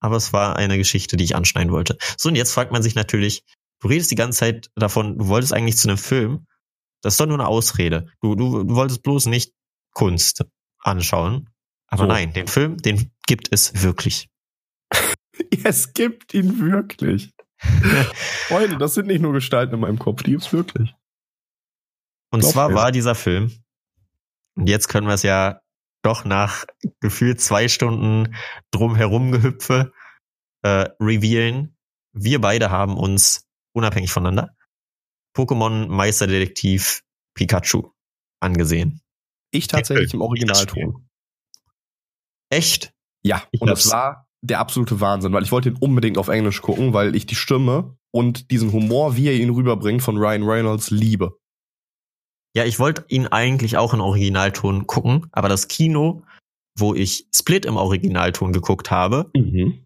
Aber 0.06 0.16
es 0.16 0.32
war 0.32 0.54
eine 0.54 0.78
Geschichte, 0.78 1.16
die 1.16 1.24
ich 1.24 1.34
anschneiden 1.34 1.72
wollte. 1.72 1.98
So, 2.16 2.28
und 2.28 2.36
jetzt 2.36 2.52
fragt 2.52 2.70
man 2.70 2.80
sich 2.80 2.94
natürlich, 2.94 3.42
du 3.80 3.88
redest 3.88 4.08
die 4.12 4.14
ganze 4.14 4.38
Zeit 4.38 4.70
davon, 4.76 5.18
du 5.18 5.26
wolltest 5.26 5.52
eigentlich 5.52 5.76
zu 5.78 5.88
einem 5.88 5.98
Film. 5.98 6.46
Das 7.02 7.14
ist 7.14 7.20
doch 7.20 7.26
nur 7.26 7.40
eine 7.40 7.48
Ausrede. 7.48 8.06
Du, 8.20 8.36
du, 8.36 8.62
du 8.62 8.76
wolltest 8.76 9.02
bloß 9.02 9.26
nicht 9.26 9.52
Kunst 9.94 10.44
anschauen. 10.78 11.50
Aber 11.88 12.04
So. 12.04 12.06
nein, 12.06 12.32
den 12.32 12.46
Film, 12.46 12.76
den 12.76 13.10
gibt 13.26 13.48
es 13.50 13.82
wirklich. 13.82 14.28
Es 15.64 15.92
gibt 15.92 16.32
ihn 16.34 16.60
wirklich. 16.60 17.32
Freunde, 18.48 18.78
das 18.78 18.94
sind 18.94 19.06
nicht 19.08 19.20
nur 19.20 19.32
Gestalten 19.32 19.74
in 19.74 19.80
meinem 19.80 19.98
Kopf, 19.98 20.22
die 20.22 20.30
gibt's 20.30 20.52
wirklich. 20.52 20.94
Und 22.30 22.40
Glaub 22.40 22.52
zwar 22.52 22.68
mir. 22.70 22.74
war 22.76 22.92
dieser 22.92 23.14
Film, 23.16 23.52
und 24.54 24.68
jetzt 24.68 24.88
können 24.88 25.06
wir 25.08 25.14
es 25.14 25.22
ja 25.24 25.60
doch 26.02 26.24
nach 26.24 26.64
gefühlt 27.00 27.40
zwei 27.40 27.68
Stunden 27.68 28.34
drumherum 28.70 29.32
gehüpfe 29.32 29.92
äh, 30.66 30.90
revealen. 31.00 31.76
Wir 32.12 32.40
beide 32.40 32.70
haben 32.70 32.96
uns 32.96 33.46
unabhängig 33.72 34.10
voneinander 34.10 34.56
Pokémon 35.36 35.86
Meisterdetektiv 35.86 37.02
Pikachu 37.34 37.90
angesehen. 38.40 39.00
Ich 39.52 39.68
tatsächlich 39.68 40.12
im 40.14 40.22
Originalton. 40.22 41.08
Echt? 42.50 42.92
Ja, 43.22 43.42
Ich 43.52 43.60
und 43.60 43.68
das 43.68 43.90
war 43.90 44.28
der 44.40 44.60
absolute 44.60 45.00
Wahnsinn, 45.00 45.32
weil 45.32 45.42
ich 45.42 45.52
wollte 45.52 45.68
ihn 45.68 45.76
unbedingt 45.76 46.18
auf 46.18 46.28
Englisch 46.28 46.62
gucken, 46.62 46.92
weil 46.92 47.14
ich 47.14 47.26
die 47.26 47.34
Stimme 47.34 47.96
und 48.12 48.50
diesen 48.50 48.72
Humor, 48.72 49.16
wie 49.16 49.28
er 49.28 49.34
ihn 49.34 49.50
rüberbringt, 49.50 50.02
von 50.02 50.16
Ryan 50.16 50.42
Reynolds 50.42 50.90
liebe. 50.90 51.38
Ja, 52.54 52.64
ich 52.64 52.78
wollte 52.78 53.04
ihn 53.08 53.26
eigentlich 53.26 53.76
auch 53.76 53.92
in 53.92 54.00
Originalton 54.00 54.86
gucken, 54.86 55.26
aber 55.32 55.48
das 55.48 55.68
Kino, 55.68 56.22
wo 56.78 56.94
ich 56.94 57.26
Split 57.34 57.64
im 57.64 57.76
Originalton 57.76 58.52
geguckt 58.52 58.90
habe, 58.90 59.30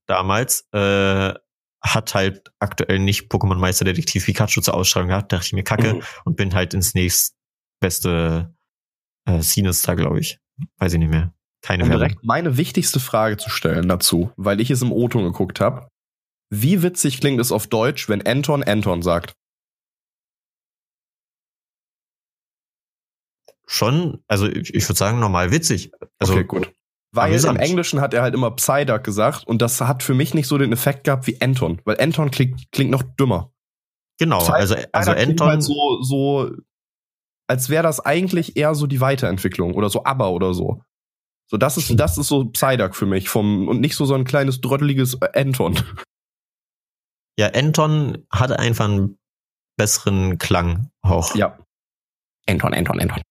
damals, 0.07 0.67
äh, 0.73 1.35
hat 1.83 2.15
halt 2.15 2.53
aktuell 2.59 2.99
nicht 2.99 3.31
Pokémon 3.33 3.55
Meisterdetektiv 3.55 4.27
Pikachu 4.27 4.61
zur 4.61 4.75
Ausstrahlung 4.75 5.09
gehabt. 5.09 5.33
Dachte 5.33 5.47
ich 5.47 5.53
mir 5.55 5.63
kacke 5.65 5.95
Mhm. 5.95 6.03
und 6.25 6.37
bin 6.37 6.55
halt 6.55 6.75
ins 6.75 6.95
nächstbeste 6.95 8.55
äh, 9.27 9.41
Sinister, 9.41 9.97
glaube 9.97 10.21
ich. 10.21 10.39
Weiß 10.79 10.93
ich 10.93 10.99
nicht 10.99 11.09
mehr. 11.11 11.33
Keine 11.63 11.85
Um 11.85 11.91
Werbung. 11.91 12.09
direkt 12.09 12.25
meine 12.25 12.57
wichtigste 12.59 13.01
Frage 13.01 13.37
zu 13.39 13.49
stellen 13.51 13.89
dazu, 13.89 14.31
weil 14.37 14.61
ich 14.61 14.71
es 14.71 14.83
im 14.83 14.93
O-Ton 14.93 15.25
geguckt 15.25 15.61
habe. 15.61 15.89
Wie 16.53 16.83
witzig 16.83 17.21
klingt 17.21 17.41
es 17.41 17.53
auf 17.53 17.67
Deutsch, 17.67 18.09
wenn 18.09 18.27
Anton 18.27 18.63
Anton 18.63 19.03
sagt? 19.03 19.33
Schon, 23.67 24.23
also 24.27 24.47
ich, 24.49 24.75
ich 24.75 24.85
würde 24.89 24.99
sagen, 24.99 25.21
normal 25.21 25.53
witzig. 25.53 25.93
Also 26.19 26.33
okay, 26.35 26.45
gut. 26.45 26.73
Weil 27.13 27.31
amüsant. 27.31 27.59
im 27.59 27.65
Englischen 27.65 28.01
hat 28.01 28.15
er 28.15 28.23
halt 28.23 28.35
immer 28.35 28.51
Psyduck 28.53 29.03
gesagt 29.03 29.47
und 29.47 29.61
das 29.61 29.81
hat 29.81 30.03
für 30.03 30.15
mich 30.15 30.33
nicht 30.35 30.47
so 30.47 30.59
den 30.59 30.73
Effekt 30.73 31.05
gehabt 31.05 31.27
wie 31.27 31.41
Anton, 31.41 31.81
weil 31.85 32.01
Anton 32.01 32.31
klingt, 32.31 32.71
klingt 32.71 32.91
noch 32.91 33.03
dümmer. 33.03 33.53
genau, 34.19 34.39
Psy- 34.39 34.53
also, 34.53 34.75
also 34.93 35.13
Psyduck 35.13 35.17
klingt 35.17 35.41
Anton, 35.41 35.49
halt 35.49 35.63
so, 35.65 36.03
so, 36.03 36.51
als 37.49 37.69
wäre 37.69 37.83
das 37.83 37.99
eigentlich 37.99 38.57
eher 38.57 38.75
so 38.77 38.87
die 38.87 39.01
Weiterentwicklung 39.01 39.75
oder 39.75 39.91
so 39.91 40.05
ABBA 40.05 40.29
oder 40.29 40.55
so. 40.55 40.83
So, 41.51 41.57
das 41.57 41.77
ist, 41.77 41.99
das 41.99 42.17
ist 42.17 42.29
so 42.29 42.45
Psyduck 42.45 42.95
für 42.95 43.07
mich 43.07 43.29
vom, 43.29 43.67
und 43.67 43.81
nicht 43.81 43.97
so 43.97 44.05
so 44.05 44.15
ein 44.15 44.23
kleines 44.23 44.61
drötteliges 44.61 45.15
äh, 45.21 45.41
Anton. 45.41 45.81
ja, 47.37 47.49
Anton 47.49 48.25
hatte 48.31 48.61
einfach 48.61 48.85
einen 48.85 49.19
besseren 49.77 50.39
Klang 50.39 50.91
auch. 51.03 51.35
Ja. 51.35 51.59
Anton, 52.47 52.73
Anton, 52.73 53.01
Anton. 53.01 53.23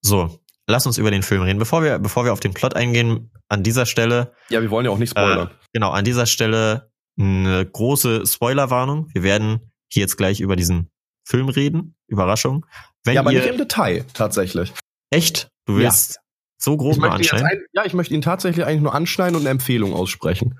So, 0.00 0.38
lass 0.66 0.86
uns 0.86 0.98
über 0.98 1.10
den 1.10 1.22
Film 1.22 1.42
reden. 1.42 1.58
Bevor 1.58 1.82
wir, 1.82 1.98
bevor 1.98 2.24
wir 2.24 2.32
auf 2.32 2.40
den 2.40 2.54
Plot 2.54 2.74
eingehen, 2.74 3.30
an 3.48 3.62
dieser 3.62 3.86
Stelle, 3.86 4.32
Ja, 4.48 4.60
wir 4.62 4.70
wollen 4.70 4.84
ja 4.86 4.90
auch 4.92 4.98
nicht 4.98 5.10
spoilern. 5.10 5.50
genau, 5.72 5.90
an 5.90 6.04
dieser 6.04 6.26
Stelle 6.26 6.90
eine 7.18 7.64
große 7.64 8.26
Spoilerwarnung. 8.26 9.08
Wir 9.14 9.22
werden 9.22 9.72
hier 9.90 10.00
jetzt 10.02 10.16
gleich 10.16 10.40
über 10.40 10.56
diesen 10.56 10.90
Film 11.26 11.48
reden. 11.48 11.96
Überraschung. 12.08 12.66
Wenn 13.04 13.14
ja, 13.14 13.20
aber 13.20 13.32
ihr 13.32 13.40
nicht 13.40 13.48
im 13.50 13.58
Detail, 13.58 14.04
tatsächlich. 14.14 14.72
echt, 15.10 15.48
du 15.66 15.74
Ja. 15.74 15.84
willst 15.84 16.20
so 16.58 16.76
grob 16.76 16.96
nur 16.96 17.10
anschneiden. 17.12 17.46
ein, 17.46 17.60
ja, 17.72 17.84
ich 17.84 17.94
möchte 17.94 18.14
ihn 18.14 18.22
tatsächlich 18.22 18.64
eigentlich 18.66 18.82
nur 18.82 18.94
anschneiden 18.94 19.34
und 19.36 19.42
eine 19.42 19.50
Empfehlung 19.50 19.92
aussprechen. 19.94 20.58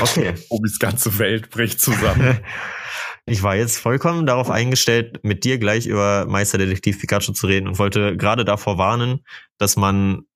Okay. 0.00 0.34
Obis 0.48 0.78
ganze 0.78 1.18
Welt 1.18 1.50
bricht 1.50 1.80
zusammen. 1.80 2.40
Ich 3.26 3.42
war 3.42 3.54
jetzt 3.56 3.78
vollkommen 3.78 4.26
darauf 4.26 4.50
eingestellt, 4.50 5.22
mit 5.22 5.44
dir 5.44 5.58
gleich 5.58 5.86
über 5.86 6.26
Meisterdetektiv 6.26 7.00
Pikachu 7.00 7.32
zu 7.32 7.46
reden 7.46 7.68
und 7.68 7.78
wollte 7.78 8.16
gerade 8.16 8.44
davor 8.44 8.78
warnen, 8.78 9.24
dass 9.58 9.76
man, 9.76 10.26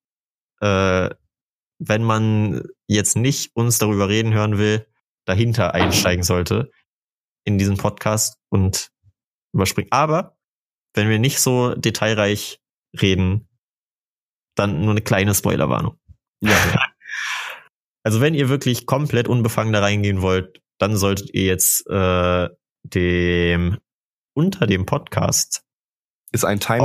äh, 0.61 1.11
wenn 1.79 2.03
man 2.03 2.63
jetzt 2.87 3.17
nicht 3.17 3.55
uns 3.55 3.79
darüber 3.79 4.09
reden 4.09 4.33
hören 4.33 4.59
will, 4.59 4.87
dahinter 5.25 5.75
einsteigen 5.75 6.23
sollte 6.23 6.71
in 7.45 7.59
diesen 7.59 7.77
Podcast 7.77 8.39
und 8.49 8.91
überspringen. 9.53 9.91
Aber 9.91 10.37
wenn 10.95 11.09
wir 11.09 11.19
nicht 11.19 11.41
so 11.41 11.75
detailreich 11.75 12.61
reden, 13.01 13.49
dann 14.55 14.83
nur 14.83 14.93
eine 14.93 15.03
kleine 15.03 15.35
Spoilerwarnung. 15.35 15.99
ja. 16.41 16.57
Also 18.07 18.21
wenn 18.21 18.35
ihr 18.35 18.51
wirklich 18.51 18.85
komplett 18.85 19.29
unbefangen 19.29 19.73
da 19.73 19.81
reingehen 19.81 20.21
wollt, 20.21 20.61
dann 20.79 20.95
solltet 20.95 21.33
ihr 21.33 21.45
jetzt 21.45 21.89
äh, 21.89 22.51
dem 22.85 23.79
unter 24.35 24.67
dem 24.67 24.87
Podcast 24.87 25.65
Ist 26.33 26.45
ein 26.45 26.61
Timestamp. 26.61 26.83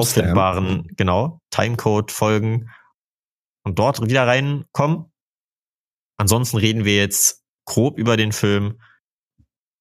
genau, 0.97 1.41
Timecode 1.49 2.11
folgen 2.11 2.71
und 3.63 3.79
dort 3.79 4.01
wieder 4.01 4.25
reinkommen. 4.25 5.11
Ansonsten 6.17 6.57
reden 6.57 6.85
wir 6.85 6.97
jetzt 6.97 7.43
grob 7.65 7.97
über 7.97 8.17
den 8.17 8.31
Film 8.31 8.81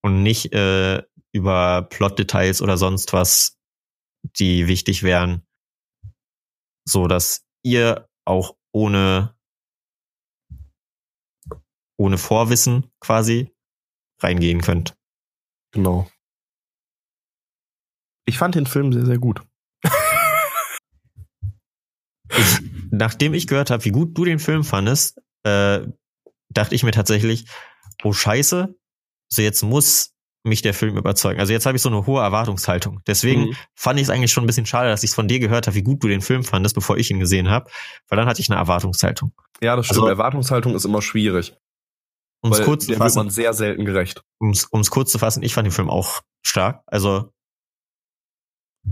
und 0.03 0.23
nicht 0.23 0.53
äh, 0.53 1.03
über 1.33 1.83
Plotdetails 1.83 2.63
oder 2.63 2.77
sonst 2.77 3.13
was, 3.13 3.59
die 4.23 4.67
wichtig 4.67 5.03
wären, 5.03 5.47
so 6.85 7.07
dass 7.07 7.45
ihr 7.63 8.09
auch 8.25 8.57
ohne 8.73 9.35
ohne 11.99 12.17
Vorwissen 12.17 12.93
quasi 13.01 13.53
reingehen 14.21 14.61
könnt. 14.61 14.97
Genau. 15.73 16.09
Ich 18.27 18.39
fand 18.39 18.55
den 18.55 18.67
Film 18.67 18.93
sehr, 18.93 19.07
sehr 19.07 19.19
gut. 19.19 19.43
Ich, 22.37 22.59
nachdem 22.91 23.35
ich 23.35 23.47
gehört 23.47 23.71
habe, 23.71 23.85
wie 23.85 23.91
gut 23.91 24.17
du 24.17 24.25
den 24.25 24.39
Film 24.39 24.65
fandest, 24.65 25.19
äh, 25.45 25.81
dachte 26.51 26.75
ich 26.75 26.83
mir 26.83 26.91
tatsächlich, 26.91 27.47
oh 28.05 28.13
Scheiße, 28.13 28.75
so 29.31 29.43
jetzt 29.43 29.63
muss 29.63 30.15
mich 30.45 30.63
der 30.63 30.73
Film 30.75 30.97
überzeugen. 30.97 31.41
Also 31.41 31.53
jetzt 31.53 31.67
habe 31.67 31.77
ich 31.77 31.83
so 31.83 31.89
eine 31.89 32.07
hohe 32.07 32.23
Erwartungshaltung. 32.23 33.01
Deswegen 33.07 33.47
Mhm. 33.49 33.57
fand 33.75 33.99
ich 33.99 34.05
es 34.05 34.11
eigentlich 34.11 34.33
schon 34.33 34.45
ein 34.45 34.47
bisschen 34.47 34.67
schade, 34.67 34.89
dass 34.89 35.03
ich 35.03 35.11
es 35.11 35.15
von 35.15 35.29
dir 35.29 35.41
gehört 35.41 35.67
habe, 35.67 35.75
wie 35.75 35.83
gut 35.83 36.03
du 36.03 36.09
den 36.09 36.21
Film 36.21 36.45
fandest, 36.45 36.75
bevor 36.75 36.97
ich 36.97 37.11
ihn 37.11 37.19
gesehen 37.19 37.49
habe, 37.51 37.71
weil 38.09 38.17
dann 38.17 38.27
hatte 38.29 38.41
ich 38.41 38.51
eine 38.51 38.59
Erwartungshaltung. 38.59 39.33
Ja, 39.61 39.75
das 39.77 39.87
stimmt. 39.87 39.99
Also- 40.01 40.09
Erwartungshaltung 40.09 40.75
ist 40.75 40.85
immer 40.85 41.03
schwierig. 41.03 41.55
Um 42.41 42.53
es 42.53 42.63
kurz 42.63 42.85
zu 42.85 42.91
wird 42.91 42.99
man 43.01 43.09
fassen, 43.11 43.31
sehr 43.31 43.53
selten 43.55 43.85
gerecht. 43.85 44.23
um's, 44.41 44.65
um's 44.67 44.91
kurz 44.91 45.11
zu 45.11 45.19
fassen, 45.19 45.43
ich 45.43 45.55
fand 45.55 45.67
den 45.67 45.73
Film 45.73 45.91
auch 45.91 46.23
stark. 46.45 46.83
Also 46.87 47.33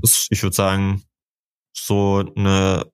es- 0.02 0.26
ich 0.30 0.42
würde 0.42 0.56
sagen, 0.56 1.04
so 1.76 2.24
eine 2.36 2.90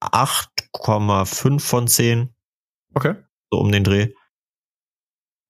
8,5 0.00 1.60
von 1.66 1.88
10, 1.88 2.34
Okay. 2.94 3.16
so 3.50 3.58
um 3.60 3.72
den 3.72 3.84
Dreh. 3.84 4.12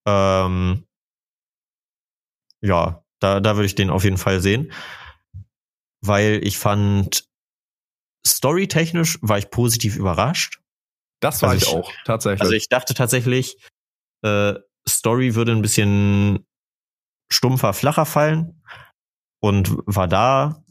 Ähm, 0.07 0.87
ja, 2.63 3.05
da, 3.21 3.41
da 3.41 3.57
würde 3.57 3.67
ich 3.67 3.75
den 3.75 3.91
auf 3.91 4.05
jeden 4.05 4.19
Fall 4.19 4.41
sehen. 4.41 4.73
Weil 6.03 6.41
ich 6.45 6.59
fand, 6.59 7.29
storytechnisch 8.27 9.19
war 9.23 9.39
ich 9.39 9.51
positiv 9.51 9.97
überrascht. 9.97 10.61
Das 11.25 11.41
war 11.43 11.51
Also 11.51 11.65
ich 11.67 11.73
ich- 11.73 11.75
auch, 11.79 11.93
tatsächlich. 12.05 12.41
Also 12.43 12.53
ich 12.53 12.69
dachte 12.69 12.93
tatsächlich, 12.95 13.57
äh, 14.23 14.55
Story 14.87 15.35
würde 15.35 15.53
ein 15.53 15.63
bisschen 15.63 16.47
stumpfer, 17.33 17.73
flacher 17.73 18.05
fallen 18.05 18.63
und 19.43 19.71
war 19.87 20.07
da 20.07 20.63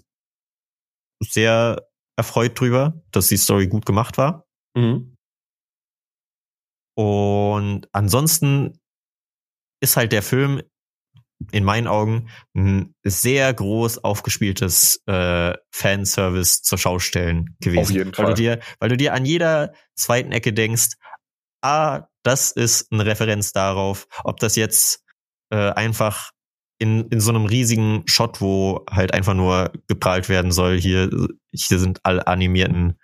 sehr 1.19 1.89
erfreut 2.15 2.59
drüber, 2.59 3.01
dass 3.11 3.27
die 3.29 3.37
Story 3.37 3.67
gut 3.67 3.85
gemacht 3.87 4.17
war. 4.19 4.45
mhm. 4.77 5.15
Und 6.95 7.87
ansonsten 7.91 8.79
ist 9.81 9.97
halt 9.97 10.11
der 10.11 10.21
Film 10.21 10.61
in 11.51 11.63
meinen 11.63 11.87
Augen 11.87 12.29
ein 12.55 12.95
sehr 13.03 13.53
groß 13.53 14.03
aufgespieltes 14.03 15.01
äh, 15.07 15.53
Fanservice 15.71 16.61
zur 16.61 16.77
Schaustellen 16.77 17.55
gewesen. 17.59 17.81
Auf 17.81 17.91
jeden 17.91 18.17
weil 18.17 18.25
Fall. 18.25 18.33
du 18.33 18.41
dir, 18.41 18.59
weil 18.79 18.89
du 18.89 18.97
dir 18.97 19.13
an 19.13 19.25
jeder 19.25 19.73
zweiten 19.95 20.31
Ecke 20.31 20.53
denkst, 20.53 20.95
ah, 21.61 22.07
das 22.23 22.51
ist 22.51 22.91
eine 22.91 23.05
Referenz 23.05 23.51
darauf, 23.51 24.07
ob 24.23 24.39
das 24.39 24.55
jetzt 24.55 25.03
äh, 25.49 25.71
einfach 25.71 26.31
in, 26.79 27.07
in 27.09 27.19
so 27.19 27.31
einem 27.31 27.45
riesigen 27.45 28.03
Shot, 28.05 28.41
wo 28.41 28.83
halt 28.89 29.13
einfach 29.13 29.33
nur 29.33 29.71
geprahlt 29.87 30.29
werden 30.29 30.51
soll, 30.51 30.79
hier, 30.79 31.09
hier 31.51 31.79
sind 31.79 31.99
alle 32.03 32.27
animierten 32.27 32.99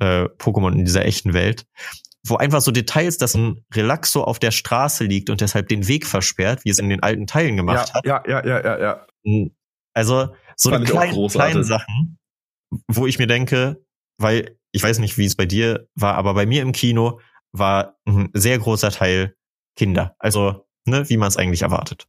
äh, 0.00 0.24
Pokémon 0.24 0.72
in 0.72 0.84
dieser 0.84 1.04
echten 1.04 1.32
Welt, 1.32 1.66
wo 2.28 2.36
einfach 2.36 2.60
so 2.60 2.70
Details, 2.70 3.18
dass 3.18 3.34
ein 3.34 3.64
Relaxo 3.74 4.22
auf 4.22 4.38
der 4.38 4.50
Straße 4.50 5.04
liegt 5.04 5.30
und 5.30 5.40
deshalb 5.40 5.68
den 5.68 5.86
Weg 5.88 6.06
versperrt, 6.06 6.64
wie 6.64 6.70
es 6.70 6.78
in 6.78 6.88
den 6.88 7.02
alten 7.02 7.26
Teilen 7.26 7.56
gemacht 7.56 7.88
ja, 7.88 7.94
hat. 7.94 8.06
ja, 8.06 8.22
ja, 8.26 8.46
ja, 8.46 8.64
ja, 8.64 9.06
ja. 9.24 9.50
Also 9.94 10.34
so 10.56 10.70
eine 10.70 10.84
kleinen, 10.84 11.28
kleinen 11.28 11.64
Sachen, 11.64 12.18
wo 12.88 13.06
ich 13.06 13.18
mir 13.18 13.26
denke, 13.26 13.82
weil 14.18 14.56
ich 14.72 14.82
weiß 14.82 14.98
nicht, 14.98 15.18
wie 15.18 15.24
es 15.24 15.36
bei 15.36 15.46
dir 15.46 15.88
war, 15.94 16.14
aber 16.14 16.34
bei 16.34 16.46
mir 16.46 16.62
im 16.62 16.72
Kino 16.72 17.20
war 17.52 17.96
ein 18.06 18.30
sehr 18.34 18.58
großer 18.58 18.90
Teil 18.90 19.34
Kinder. 19.76 20.14
Also, 20.18 20.66
ne, 20.86 21.08
wie 21.08 21.16
man 21.16 21.28
es 21.28 21.36
eigentlich 21.36 21.62
erwartet. 21.62 22.08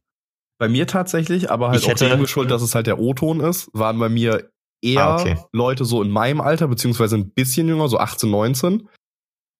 Bei 0.58 0.68
mir 0.68 0.86
tatsächlich, 0.86 1.50
aber 1.50 1.68
halt 1.68 1.82
Ich 1.82 1.90
auch 1.90 1.94
dem 1.94 2.20
geschuldet, 2.20 2.50
dass 2.50 2.62
es 2.62 2.74
halt 2.74 2.86
der 2.86 2.98
O-Ton 2.98 3.40
ist, 3.40 3.70
waren 3.72 3.98
bei 3.98 4.08
mir 4.08 4.50
eher 4.82 5.06
Ah, 5.06 5.20
okay. 5.20 5.38
Leute 5.52 5.84
so 5.84 6.02
in 6.02 6.10
meinem 6.10 6.40
Alter, 6.40 6.68
beziehungsweise 6.68 7.16
ein 7.16 7.30
bisschen 7.30 7.68
jünger, 7.68 7.88
so 7.88 7.98
18, 7.98 8.30
19. 8.30 8.88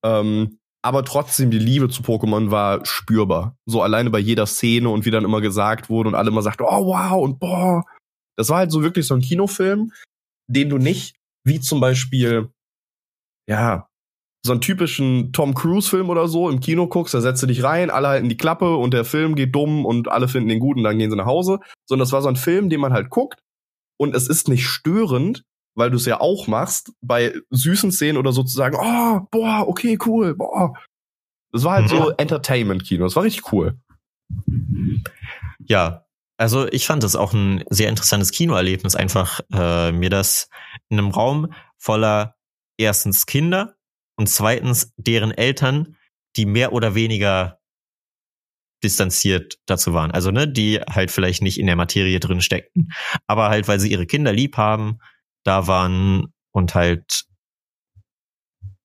Ähm, 0.05 0.59
aber 0.82 1.05
trotzdem, 1.05 1.51
die 1.51 1.59
Liebe 1.59 1.88
zu 1.88 2.03
Pokémon 2.03 2.51
war 2.51 2.84
spürbar. 2.86 3.57
So 3.66 3.82
alleine 3.82 4.11
bei 4.11 4.20
jeder 4.20 4.46
Szene 4.46 4.88
und 4.88 5.05
wie 5.05 5.11
dann 5.11 5.24
immer 5.24 5.40
gesagt 5.40 5.90
wurde 5.90 6.09
und 6.09 6.14
alle 6.14 6.30
immer 6.30 6.42
sagten, 6.42 6.64
oh 6.64 6.86
wow 6.86 7.20
und 7.22 7.40
boah. 7.40 7.84
Das 8.36 8.49
war 8.49 8.59
halt 8.59 8.70
so 8.70 8.82
wirklich 8.82 9.07
so 9.07 9.14
ein 9.14 9.20
Kinofilm, 9.20 9.92
den 10.49 10.70
du 10.70 10.78
nicht, 10.78 11.16
wie 11.44 11.61
zum 11.61 11.80
Beispiel, 11.80 12.51
ja, 13.49 13.88
so 14.46 14.53
einen 14.53 14.61
typischen 14.61 15.32
Tom 15.32 15.55
Cruise-Film 15.55 16.09
oder 16.11 16.28
so 16.28 16.49
im 16.49 16.61
Kino 16.61 16.86
guckst, 16.86 17.12
da 17.12 17.20
setzt 17.20 17.42
du 17.42 17.46
dich 17.46 17.64
rein, 17.64 17.90
alle 17.90 18.09
halten 18.09 18.28
die 18.28 18.36
Klappe 18.36 18.76
und 18.76 18.94
der 18.94 19.05
Film 19.05 19.34
geht 19.34 19.55
dumm 19.55 19.84
und 19.84 20.09
alle 20.09 20.28
finden 20.28 20.49
den 20.49 20.61
gut 20.61 20.76
und 20.76 20.84
dann 20.84 20.99
gehen 20.99 21.11
sie 21.11 21.16
nach 21.16 21.26
Hause. 21.26 21.59
Sondern 21.86 22.05
das 22.05 22.12
war 22.12 22.22
so 22.22 22.28
ein 22.28 22.36
Film, 22.36 22.70
den 22.70 22.80
man 22.80 22.92
halt 22.92 23.11
guckt 23.11 23.40
und 23.99 24.14
es 24.14 24.28
ist 24.28 24.49
nicht 24.49 24.66
störend, 24.66 25.44
weil 25.78 25.90
du 25.90 25.96
es 25.96 26.06
ja 26.06 26.20
auch 26.20 26.46
machst, 26.48 26.92
bei 27.00 27.34
süßen 27.50 27.92
Szenen 27.92 28.18
oder 28.18 28.32
so 28.32 28.42
zu 28.42 28.54
sagen, 28.54 28.76
oh, 28.78 29.26
boah, 29.30 29.66
okay, 29.66 29.96
cool, 30.04 30.34
boah. 30.34 30.74
Das 31.52 31.64
war 31.64 31.74
halt 31.74 31.84
Mhm. 31.84 31.96
so 31.96 32.10
Entertainment-Kino, 32.10 33.04
das 33.04 33.16
war 33.16 33.22
richtig 33.22 33.52
cool. 33.52 33.78
Ja, 35.64 36.04
also 36.36 36.68
ich 36.68 36.86
fand 36.86 37.02
das 37.02 37.16
auch 37.16 37.32
ein 37.32 37.64
sehr 37.70 37.88
interessantes 37.88 38.30
Kinoerlebnis, 38.32 38.94
einfach 38.94 39.40
äh, 39.52 39.92
mir 39.92 40.10
das 40.10 40.48
in 40.88 40.98
einem 40.98 41.10
Raum 41.10 41.52
voller 41.76 42.36
erstens 42.76 43.26
Kinder 43.26 43.76
und 44.16 44.28
zweitens 44.28 44.92
deren 44.96 45.30
Eltern, 45.30 45.96
die 46.36 46.46
mehr 46.46 46.72
oder 46.72 46.94
weniger 46.94 47.58
distanziert 48.84 49.58
dazu 49.66 49.92
waren. 49.92 50.10
Also, 50.12 50.30
ne, 50.30 50.46
die 50.46 50.80
halt 50.80 51.10
vielleicht 51.10 51.42
nicht 51.42 51.58
in 51.58 51.66
der 51.66 51.76
Materie 51.76 52.20
drin 52.20 52.40
steckten, 52.40 52.92
aber 53.26 53.48
halt, 53.48 53.66
weil 53.66 53.80
sie 53.80 53.90
ihre 53.90 54.06
Kinder 54.06 54.32
lieb 54.32 54.56
haben, 54.56 54.98
da 55.49 55.66
waren 55.66 56.32
und 56.53 56.74
halt 56.74 57.24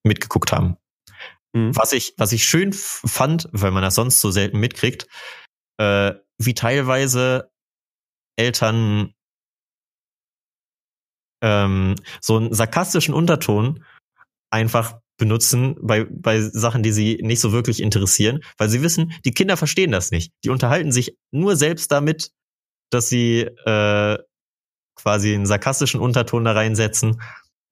mitgeguckt 0.02 0.52
haben. 0.52 0.76
Mhm. 1.54 1.76
Was 1.76 1.92
ich, 1.92 2.14
was 2.16 2.32
ich 2.32 2.44
schön 2.44 2.72
fand, 2.72 3.48
weil 3.52 3.70
man 3.70 3.82
das 3.82 3.94
sonst 3.94 4.20
so 4.20 4.30
selten 4.30 4.58
mitkriegt, 4.58 5.06
äh, 5.78 6.14
wie 6.38 6.54
teilweise 6.54 7.50
Eltern 8.36 9.14
ähm, 11.42 11.96
so 12.20 12.36
einen 12.36 12.52
sarkastischen 12.52 13.14
Unterton 13.14 13.84
einfach 14.50 15.00
benutzen 15.16 15.76
bei, 15.80 16.04
bei 16.04 16.40
Sachen, 16.40 16.82
die 16.82 16.92
sie 16.92 17.20
nicht 17.22 17.40
so 17.40 17.52
wirklich 17.52 17.80
interessieren, 17.80 18.40
weil 18.56 18.68
sie 18.68 18.82
wissen, 18.82 19.12
die 19.24 19.32
Kinder 19.32 19.56
verstehen 19.56 19.92
das 19.92 20.10
nicht. 20.10 20.32
Die 20.44 20.50
unterhalten 20.50 20.90
sich 20.90 21.16
nur 21.30 21.56
selbst 21.56 21.92
damit, 21.92 22.32
dass 22.90 23.08
sie 23.08 23.42
äh, 23.42 24.18
quasi 24.96 25.34
einen 25.34 25.46
sarkastischen 25.46 26.00
Unterton 26.00 26.44
da 26.44 26.52
reinsetzen 26.52 27.20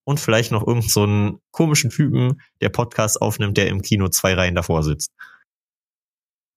und 0.04 0.18
vielleicht 0.20 0.50
noch 0.52 0.66
irgend 0.66 0.90
so 0.90 1.04
einen 1.04 1.38
komischen 1.52 1.90
Typen, 1.90 2.40
der 2.60 2.68
Podcast 2.70 3.22
aufnimmt, 3.22 3.56
der 3.56 3.68
im 3.68 3.82
Kino 3.82 4.08
zwei 4.08 4.34
Reihen 4.34 4.54
davor 4.54 4.82
sitzt. 4.82 5.10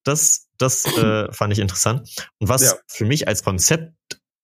Das, 0.04 0.48
das 0.58 0.86
äh, 0.98 1.28
fand 1.32 1.54
ich 1.54 1.60
interessant. 1.60 2.30
Und 2.40 2.50
was 2.50 2.64
Ja. 2.64 2.74
für 2.88 3.06
mich 3.06 3.28
als 3.28 3.44
Konzept 3.44 3.94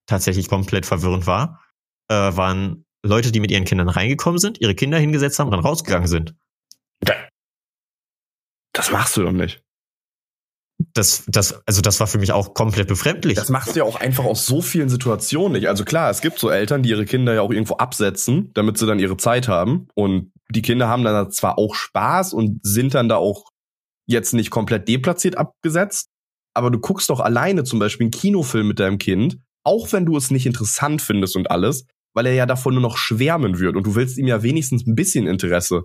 tatsächlich 0.08 0.48
komplett 0.48 0.86
verwirrend 0.86 1.26
war, 1.28 1.64
äh, 2.10 2.16
waren 2.16 2.86
Leute, 3.04 3.32
die 3.32 3.40
mit 3.40 3.50
ihren 3.52 3.66
Kindern 3.66 3.90
reingekommen 3.90 4.40
sind, 4.40 4.62
ihre 4.62 4.76
Kinder 4.76 5.00
hingesetzt 5.00 5.40
haben 5.40 5.48
und 5.48 5.54
dann 5.54 5.66
rausgegangen 5.66 6.08
sind. 6.08 6.36
Das 8.74 8.92
machst 8.92 9.18
du 9.18 9.24
doch 9.24 9.32
nicht. 9.32 9.64
Das, 10.94 11.24
das, 11.28 11.62
also 11.66 11.82
das 11.82 12.00
war 12.00 12.08
für 12.08 12.18
mich 12.18 12.32
auch 12.32 12.54
komplett 12.54 12.88
befremdlich. 12.88 13.36
Das 13.36 13.50
machst 13.50 13.76
du 13.76 13.80
ja 13.80 13.86
auch 13.86 14.00
einfach 14.00 14.26
aus 14.26 14.46
so 14.46 14.62
vielen 14.62 14.90
Situationen 14.90 15.54
nicht. 15.54 15.68
Also 15.68 15.84
klar, 15.84 16.10
es 16.10 16.22
gibt 16.22 16.40
so 16.40 16.50
Eltern, 16.50 16.84
die 16.84 16.90
ihre 16.90 17.06
Kinder 17.06 17.34
ja 17.34 17.42
auch 17.42 17.52
irgendwo 17.52 17.76
absetzen, 17.76 18.52
damit 18.54 18.78
sie 18.78 18.86
dann 18.86 19.00
ihre 19.00 19.18
Zeit 19.18 19.48
haben. 19.48 19.88
Und 19.96 20.32
die 20.50 20.62
Kinder 20.62 20.88
haben 20.88 21.04
dann 21.04 21.32
zwar 21.32 21.58
auch 21.58 21.76
Spaß 21.76 22.34
und 22.34 22.60
sind 22.64 22.94
dann 22.94 23.10
da 23.10 23.18
auch 23.18 23.46
jetzt 24.08 24.34
nicht 24.34 24.52
komplett 24.52 24.88
deplatziert 24.88 25.38
abgesetzt, 25.38 26.10
aber 26.54 26.70
du 26.70 26.80
guckst 26.80 27.10
doch 27.10 27.20
alleine 27.20 27.64
zum 27.64 27.80
Beispiel 27.80 28.06
einen 28.06 28.12
Kinofilm 28.12 28.68
mit 28.68 28.80
deinem 28.80 28.98
Kind, 28.98 29.38
auch 29.64 29.92
wenn 29.94 30.06
du 30.06 30.18
es 30.18 30.32
nicht 30.32 30.46
interessant 30.46 31.02
findest 31.02 31.36
und 31.36 31.50
alles, 31.50 31.86
weil 32.14 32.26
er 32.26 32.34
ja 32.34 32.46
davon 32.46 32.74
nur 32.74 32.82
noch 32.82 32.98
schwärmen 32.98 33.60
wird 33.60 33.76
und 33.76 33.88
du 33.88 33.96
willst 33.96 34.18
ihm 34.18 34.28
ja 34.28 34.44
wenigstens 34.44 34.86
ein 34.86 34.96
bisschen 34.96 35.28
Interesse. 35.28 35.84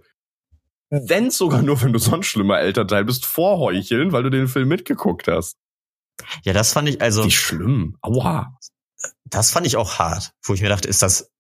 Wenn 0.91 1.31
sogar 1.31 1.63
nur, 1.63 1.81
wenn 1.83 1.93
du 1.93 1.99
sonst 1.99 2.27
schlimmer 2.27 2.61
Elternteil 2.61 3.05
bist, 3.05 3.27
vorheucheln, 3.27 4.13
weil 4.13 4.23
du 4.23 4.31
den 4.31 4.47
Film 4.49 4.69
mitgeguckt 4.69 5.27
hast. 5.29 5.57
ja, 6.45 6.53
das 6.53 6.73
fand 6.73 6.89
ich 6.89 7.01
also, 7.03 7.25
Wie 7.25 7.31
schlimm. 7.31 7.97
Aua. 8.03 8.57
das 9.25 9.51
fand 9.51 9.67
ich 9.67 9.77
auch 9.77 9.99
hart, 9.99 10.33
wo 10.45 10.55
ich 10.55 10.61
mir 10.63 10.69
dachte, 10.69 10.89
ist 10.89 11.03
das 11.03 11.31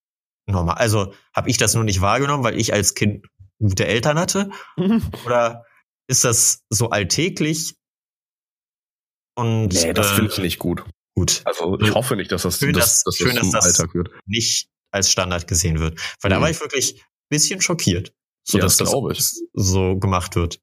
normal? 0.49 0.77
Also 0.77 1.15
habe 1.35 1.49
ich 1.51 1.59
das 1.59 1.75
nur 1.75 1.85
nicht 1.85 2.01
wahrgenommen, 2.01 2.43
weil 2.45 2.59
ich 2.59 2.73
als 2.73 2.95
Kind 2.95 3.27
gute 3.61 3.87
Eltern 3.87 4.19
hatte? 4.19 4.51
Oder 5.25 5.65
ist 6.09 6.25
das 6.25 6.63
so 6.71 6.91
alltäglich? 6.91 7.75
Und 9.39 9.69
Nee, 9.75 9.93
das 9.93 10.13
äh, 10.13 10.15
finde 10.17 10.33
ich 10.33 10.39
nicht 10.39 10.59
gut. 10.59 10.85
gut, 11.15 11.43
Also 11.45 11.79
ich 11.81 11.95
hoffe 11.95 12.17
nicht, 12.17 12.33
dass 12.33 12.43
das, 12.43 12.59
Schön, 12.59 12.73
dass, 12.73 13.03
dass- 13.03 13.05
dass 13.05 13.17
schön, 13.17 13.37
das 13.37 13.51
dass 13.51 13.65
das- 13.65 13.81
Alltag 13.81 13.95
wird. 13.95 14.11
nicht 14.27 14.69
als 14.93 15.11
Standard 15.11 15.47
gesehen 15.47 15.79
wird. 15.79 16.01
Weil 16.21 16.31
da 16.31 16.39
Mhm. 16.39 16.43
war 16.43 16.51
ich 16.51 16.61
wirklich 16.61 16.95
ein 17.01 17.05
bisschen 17.29 17.61
schockiert, 17.61 18.13
so 18.47 18.59
Ja, 18.59 18.65
dass 18.65 18.77
das 18.77 18.91
das 18.91 19.43
so 19.53 19.97
gemacht 19.97 20.37
wird. 20.37 20.61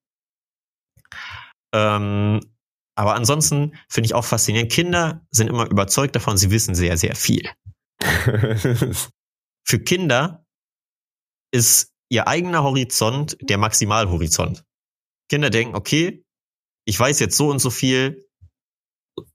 Ähm, 1.74 2.40
aber 2.96 3.16
ansonsten 3.16 3.76
finde 3.90 4.08
ich 4.08 4.14
auch 4.14 4.26
faszinierend. 4.26 4.72
Kinder 4.72 5.26
sind 5.32 5.48
immer 5.48 5.70
überzeugt 5.70 6.16
davon, 6.16 6.38
sie 6.38 6.52
wissen 6.52 6.76
sehr, 6.76 6.98
sehr 6.98 7.16
viel. 7.16 7.50
Für 9.66 9.80
Kinder 9.80 10.46
ist 11.52 11.92
ihr 12.10 12.28
eigener 12.28 12.64
Horizont 12.64 13.38
der 13.42 13.58
Maximalhorizont. 13.58 14.64
Kinder 15.30 15.50
denken, 15.50 15.76
okay, 15.76 16.24
ich 16.86 17.00
weiß 17.00 17.20
jetzt 17.20 17.38
so 17.38 17.50
und 17.50 17.60
so 17.60 17.70
viel 17.70 18.28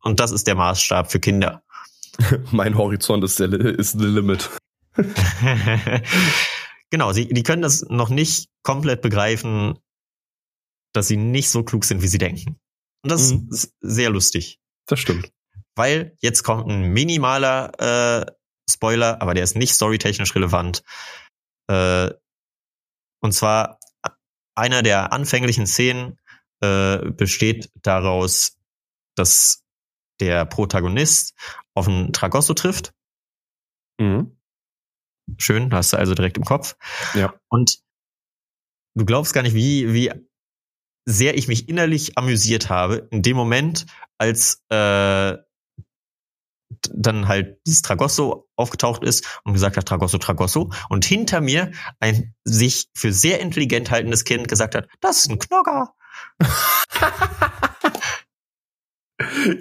und 0.03 0.21
das 0.21 0.31
ist 0.31 0.47
der 0.47 0.55
Maßstab 0.55 1.11
für 1.11 1.21
Kinder. 1.21 1.63
mein 2.53 2.77
Horizont 2.77 3.25
ist, 3.25 3.41
der, 3.41 3.53
ist 3.53 3.99
the 3.99 4.07
limit. 4.07 4.51
genau, 6.91 7.13
sie, 7.13 7.29
die 7.29 7.43
können 7.43 7.63
das 7.63 7.83
noch 7.89 8.09
nicht 8.09 8.49
komplett 8.63 9.03
begreifen, 9.03 9.79
dass 10.95 11.09
sie 11.09 11.17
nicht 11.17 11.51
so 11.51 11.63
klug 11.65 11.85
sind, 11.85 12.03
wie 12.03 12.09
sie 12.09 12.19
denken. 12.19 12.59
Und 13.03 13.11
das 13.11 13.33
Mhm. 13.33 13.49
ist 13.51 13.75
sehr 13.81 14.11
lustig, 14.11 14.59
Das 14.87 14.99
stimmt. 15.01 15.31
weil 15.77 16.17
jetzt 16.21 16.43
kommt 16.43 16.69
ein 16.71 16.93
minimaler 16.93 18.27
äh, 18.27 18.27
Spoiler, 18.71 19.23
aber 19.23 19.35
der 19.35 19.45
ist 19.45 19.57
nicht 19.57 19.73
storytechnisch 19.73 20.35
relevant. 20.35 20.83
Äh, 21.69 22.11
und 23.21 23.33
zwar 23.33 23.79
einer 24.55 24.83
der 24.83 25.13
anfänglichen 25.13 25.67
Szenen 25.67 26.19
äh, 26.61 26.99
besteht 27.13 27.71
daraus, 27.83 28.57
dass 29.15 29.63
der 30.21 30.45
Protagonist 30.47 31.35
auf 31.75 31.87
einen 31.89 32.13
Tragosso 32.13 32.55
trifft. 32.55 32.93
Mhm. 34.01 34.38
Schön, 35.37 35.73
hast 35.73 35.93
du 35.93 35.99
also 35.99 36.15
direkt 36.15 36.37
im 36.37 36.45
Kopf. 36.45 36.77
Ja. 37.15 37.35
Und 37.49 37.79
du 38.95 39.05
glaubst 39.05 39.33
gar 39.35 39.43
nicht, 39.43 39.55
wie, 39.55 39.93
wie 39.93 40.13
sehr 41.05 41.37
ich 41.37 41.49
mich 41.49 41.69
innerlich 41.69 42.17
amüsiert 42.19 42.69
habe 42.69 43.09
in 43.11 43.23
dem 43.23 43.37
Moment, 43.37 43.87
als 44.19 44.65
äh, 44.71 45.37
dann 46.91 47.29
halt 47.29 47.59
dieses 47.67 47.83
Tragosso 47.83 48.49
aufgetaucht 48.57 49.03
ist 49.03 49.41
und 49.45 49.55
gesagt 49.55 49.77
hat, 49.77 49.87
Tragosso, 49.87 50.19
Tragosso. 50.19 50.71
Und 50.89 51.05
hinter 51.05 51.41
mir 51.41 51.73
ein 51.99 52.35
sich 52.45 52.89
für 52.95 53.13
sehr 53.13 53.41
intelligent 53.41 53.91
haltendes 53.91 54.25
Kind 54.25 54.49
gesagt 54.49 54.75
hat, 54.75 54.89
das 55.01 55.21
ist 55.21 55.31
ein 55.31 55.39
Knogger. 55.39 55.95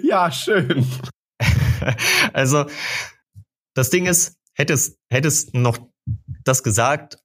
Ja, 0.02 0.30
schön. 0.30 0.86
also, 2.32 2.66
das 3.74 3.90
Ding 3.90 4.06
ist, 4.06 4.37
hättest, 4.58 4.98
hättest 5.08 5.54
noch 5.54 5.78
das 6.44 6.62
gesagt, 6.62 7.18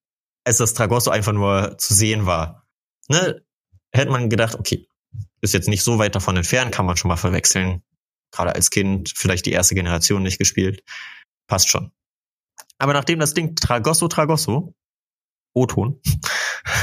als 0.46 0.58
das 0.58 0.74
Tragosso 0.74 1.10
einfach 1.10 1.34
nur 1.34 1.78
zu 1.78 1.94
sehen 1.94 2.26
war. 2.26 2.68
Ne? 3.10 3.44
Hätte 3.92 4.12
man 4.12 4.30
gedacht, 4.30 4.56
okay, 4.56 4.88
ist 5.42 5.54
jetzt 5.54 5.68
nicht 5.68 5.84
so 5.84 6.00
weit 6.00 6.16
davon 6.16 6.38
entfernt, 6.38 6.74
kann 6.74 6.86
man 6.86 6.98
schon 6.98 7.10
mal 7.10 7.18
verwechseln. 7.18 7.84
Gerade 8.32 8.56
als 8.56 8.70
Kind, 8.70 9.14
vielleicht 9.16 9.46
die 9.46 9.52
erste 9.52 9.76
Generation 9.76 10.24
nicht 10.24 10.40
gespielt. 10.40 10.84
Passt 11.48 11.70
schon. 11.70 11.92
Aber 12.78 12.94
nachdem 12.94 13.20
das 13.20 13.34
Ding 13.34 13.56
Tragosso 13.56 14.08
Tragosso, 14.08 14.76
O-Ton, 15.54 16.02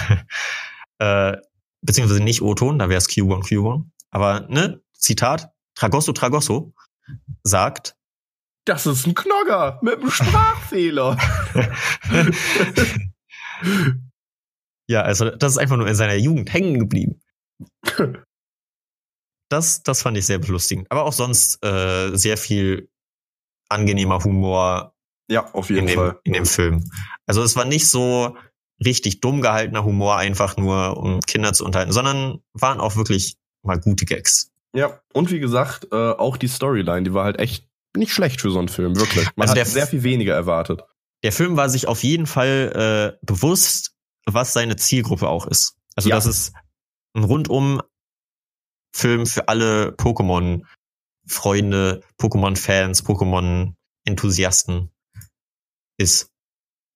äh, 0.98 1.36
beziehungsweise 1.82 2.22
nicht 2.22 2.42
O-Ton, 2.42 2.78
da 2.78 2.88
wäre 2.88 2.98
es 2.98 3.08
Q1 3.08 3.42
Q1, 3.48 3.84
aber 4.10 4.46
ne, 4.48 4.80
Zitat, 4.92 5.52
Tragosso 5.74 6.12
Tragosso 6.12 6.74
sagt, 7.42 7.96
Das 8.70 8.86
ist 8.86 9.04
ein 9.04 9.14
Knogger 9.14 9.80
mit 9.82 9.98
einem 9.98 10.12
Sprachfehler. 10.12 11.18
ja, 14.86 15.02
also 15.02 15.28
das 15.28 15.54
ist 15.54 15.58
einfach 15.58 15.76
nur 15.76 15.88
in 15.88 15.96
seiner 15.96 16.14
Jugend 16.14 16.52
hängen 16.52 16.78
geblieben. 16.78 17.20
Das, 19.48 19.82
das 19.82 20.02
fand 20.02 20.16
ich 20.18 20.26
sehr 20.26 20.38
belustigend. 20.38 20.88
Aber 20.88 21.02
auch 21.02 21.12
sonst 21.12 21.58
äh, 21.64 22.16
sehr 22.16 22.36
viel 22.36 22.88
angenehmer 23.68 24.22
Humor 24.22 24.94
ja, 25.28 25.52
auf 25.52 25.68
in 25.68 25.74
jeden 25.74 25.86
dem, 25.88 25.96
Fall. 25.96 26.20
in 26.22 26.34
dem 26.34 26.46
Film. 26.46 26.88
Also 27.26 27.42
es 27.42 27.56
war 27.56 27.64
nicht 27.64 27.88
so 27.88 28.36
richtig 28.84 29.20
dumm 29.20 29.42
gehaltener 29.42 29.82
Humor, 29.82 30.16
einfach 30.16 30.56
nur 30.56 30.96
um 30.96 31.18
Kinder 31.22 31.54
zu 31.54 31.64
unterhalten, 31.64 31.90
sondern 31.90 32.38
waren 32.52 32.78
auch 32.78 32.94
wirklich 32.94 33.36
mal 33.64 33.80
gute 33.80 34.04
Gags. 34.04 34.52
Ja, 34.72 35.00
und 35.12 35.32
wie 35.32 35.40
gesagt, 35.40 35.88
äh, 35.90 36.12
auch 36.12 36.36
die 36.36 36.46
Storyline, 36.46 37.02
die 37.02 37.14
war 37.14 37.24
halt 37.24 37.40
echt 37.40 37.68
nicht 37.96 38.12
schlecht 38.12 38.40
für 38.40 38.50
so 38.50 38.58
einen 38.58 38.68
Film, 38.68 38.96
wirklich. 38.96 39.28
Man 39.36 39.48
Also 39.48 39.60
hat 39.60 39.66
sehr 39.68 39.86
viel 39.86 40.02
weniger 40.02 40.34
erwartet. 40.34 40.82
Der 41.22 41.32
Film 41.32 41.56
war 41.56 41.68
sich 41.68 41.86
auf 41.88 42.02
jeden 42.02 42.26
Fall 42.26 42.72
äh, 42.74 43.12
bewusst, 43.24 43.94
was 44.26 44.52
seine 44.52 44.76
Zielgruppe 44.76 45.28
auch 45.28 45.46
ist. 45.46 45.76
Also 45.96 46.08
Ja. 46.08 46.16
das 46.16 46.26
ist 46.26 46.52
ein 47.14 47.24
rundum 47.24 47.80
Film 48.94 49.26
für 49.26 49.48
alle 49.48 49.92
Pokémon-Freunde, 49.92 52.02
Pokémon-Fans, 52.18 53.04
Pokémon-Enthusiasten 53.04 54.90
ist. 55.98 56.30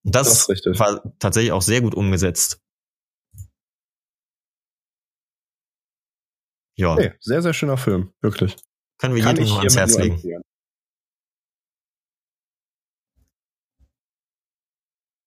Und 0.05 0.15
das, 0.15 0.47
Das 0.47 0.79
war 0.79 1.03
tatsächlich 1.19 1.53
auch 1.53 1.63
sehr 1.63 1.81
gut 1.81 1.95
umgesetzt. 1.95 2.61
Ja, 6.77 6.97
Nee, 6.97 7.13
sehr, 7.21 7.41
sehr 7.43 7.55
schöner 7.55 7.77
Film, 7.77 8.13
wirklich. 8.21 8.57
können 8.99 9.15
wir 9.15 9.25
jedem 9.25 9.45
nur 9.47 9.59
ans 9.59 9.77
Herz 9.77 9.97
legen. 9.97 10.15
empfehlen. 10.15 10.43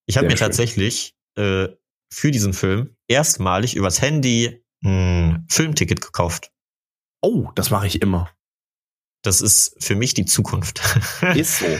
Ich 0.08 0.18
habe 0.18 0.28
mir 0.28 0.38
schön. 0.38 0.48
tatsächlich 0.48 1.16
äh, 1.36 1.68
für 2.12 2.32
diesen 2.32 2.54
Film 2.54 2.96
erstmalig 3.08 3.76
übers 3.76 4.02
Handy 4.02 4.64
ein 4.84 5.46
Filmticket 5.50 6.02
gekauft. 6.02 6.52
Oh, 7.22 7.52
das 7.56 7.70
mache 7.70 7.88
ich 7.88 8.02
immer. 8.02 8.32
Das 9.24 9.42
ist 9.42 9.76
für 9.84 9.96
mich 9.96 10.14
die 10.14 10.26
Zukunft. 10.26 10.82
Ist 11.36 11.60
so. 11.60 11.80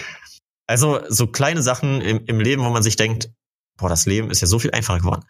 also 0.68 1.00
so 1.08 1.28
kleine 1.28 1.62
Sachen 1.62 2.02
im, 2.02 2.26
im 2.26 2.40
Leben, 2.40 2.64
wo 2.64 2.70
man 2.70 2.84
sich 2.84 2.96
denkt, 2.96 3.32
boah, 3.78 3.90
das 3.90 4.06
Leben 4.06 4.32
ist 4.32 4.42
ja 4.42 4.48
so 4.48 4.60
viel 4.60 4.72
einfacher 4.72 5.00
geworden. 5.00 5.24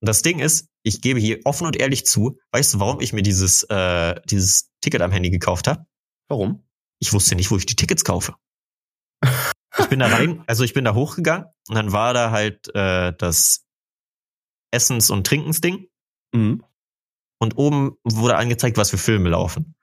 Und 0.00 0.08
das 0.08 0.22
Ding 0.22 0.38
ist, 0.38 0.68
ich 0.82 1.00
gebe 1.00 1.18
hier 1.18 1.40
offen 1.44 1.66
und 1.66 1.76
ehrlich 1.76 2.04
zu, 2.04 2.38
weißt 2.52 2.74
du, 2.74 2.80
warum 2.80 3.00
ich 3.00 3.14
mir 3.14 3.22
dieses, 3.22 3.62
äh, 3.64 4.20
dieses 4.26 4.70
Ticket 4.82 5.00
am 5.00 5.10
Handy 5.10 5.30
gekauft 5.30 5.66
habe? 5.66 5.86
Warum? 6.28 6.68
Ich 7.00 7.12
wusste 7.12 7.34
nicht, 7.34 7.50
wo 7.50 7.56
ich 7.56 7.66
die 7.66 7.76
Tickets 7.76 8.04
kaufe. 8.04 8.34
Ich 9.78 9.86
bin 9.88 9.98
da 9.98 10.06
rein, 10.06 10.44
also 10.46 10.64
ich 10.64 10.72
bin 10.72 10.84
da 10.84 10.94
hochgegangen 10.94 11.46
und 11.68 11.74
dann 11.74 11.92
war 11.92 12.14
da 12.14 12.30
halt 12.30 12.74
äh, 12.74 13.12
das 13.16 13.64
Essens- 14.70 15.10
und 15.10 15.26
Trinkensding 15.26 15.88
Mhm. 16.34 16.64
und 17.38 17.56
oben 17.56 17.96
wurde 18.02 18.36
angezeigt, 18.36 18.76
was 18.76 18.90
für 18.90 18.98
Filme 18.98 19.28
laufen. 19.30 19.76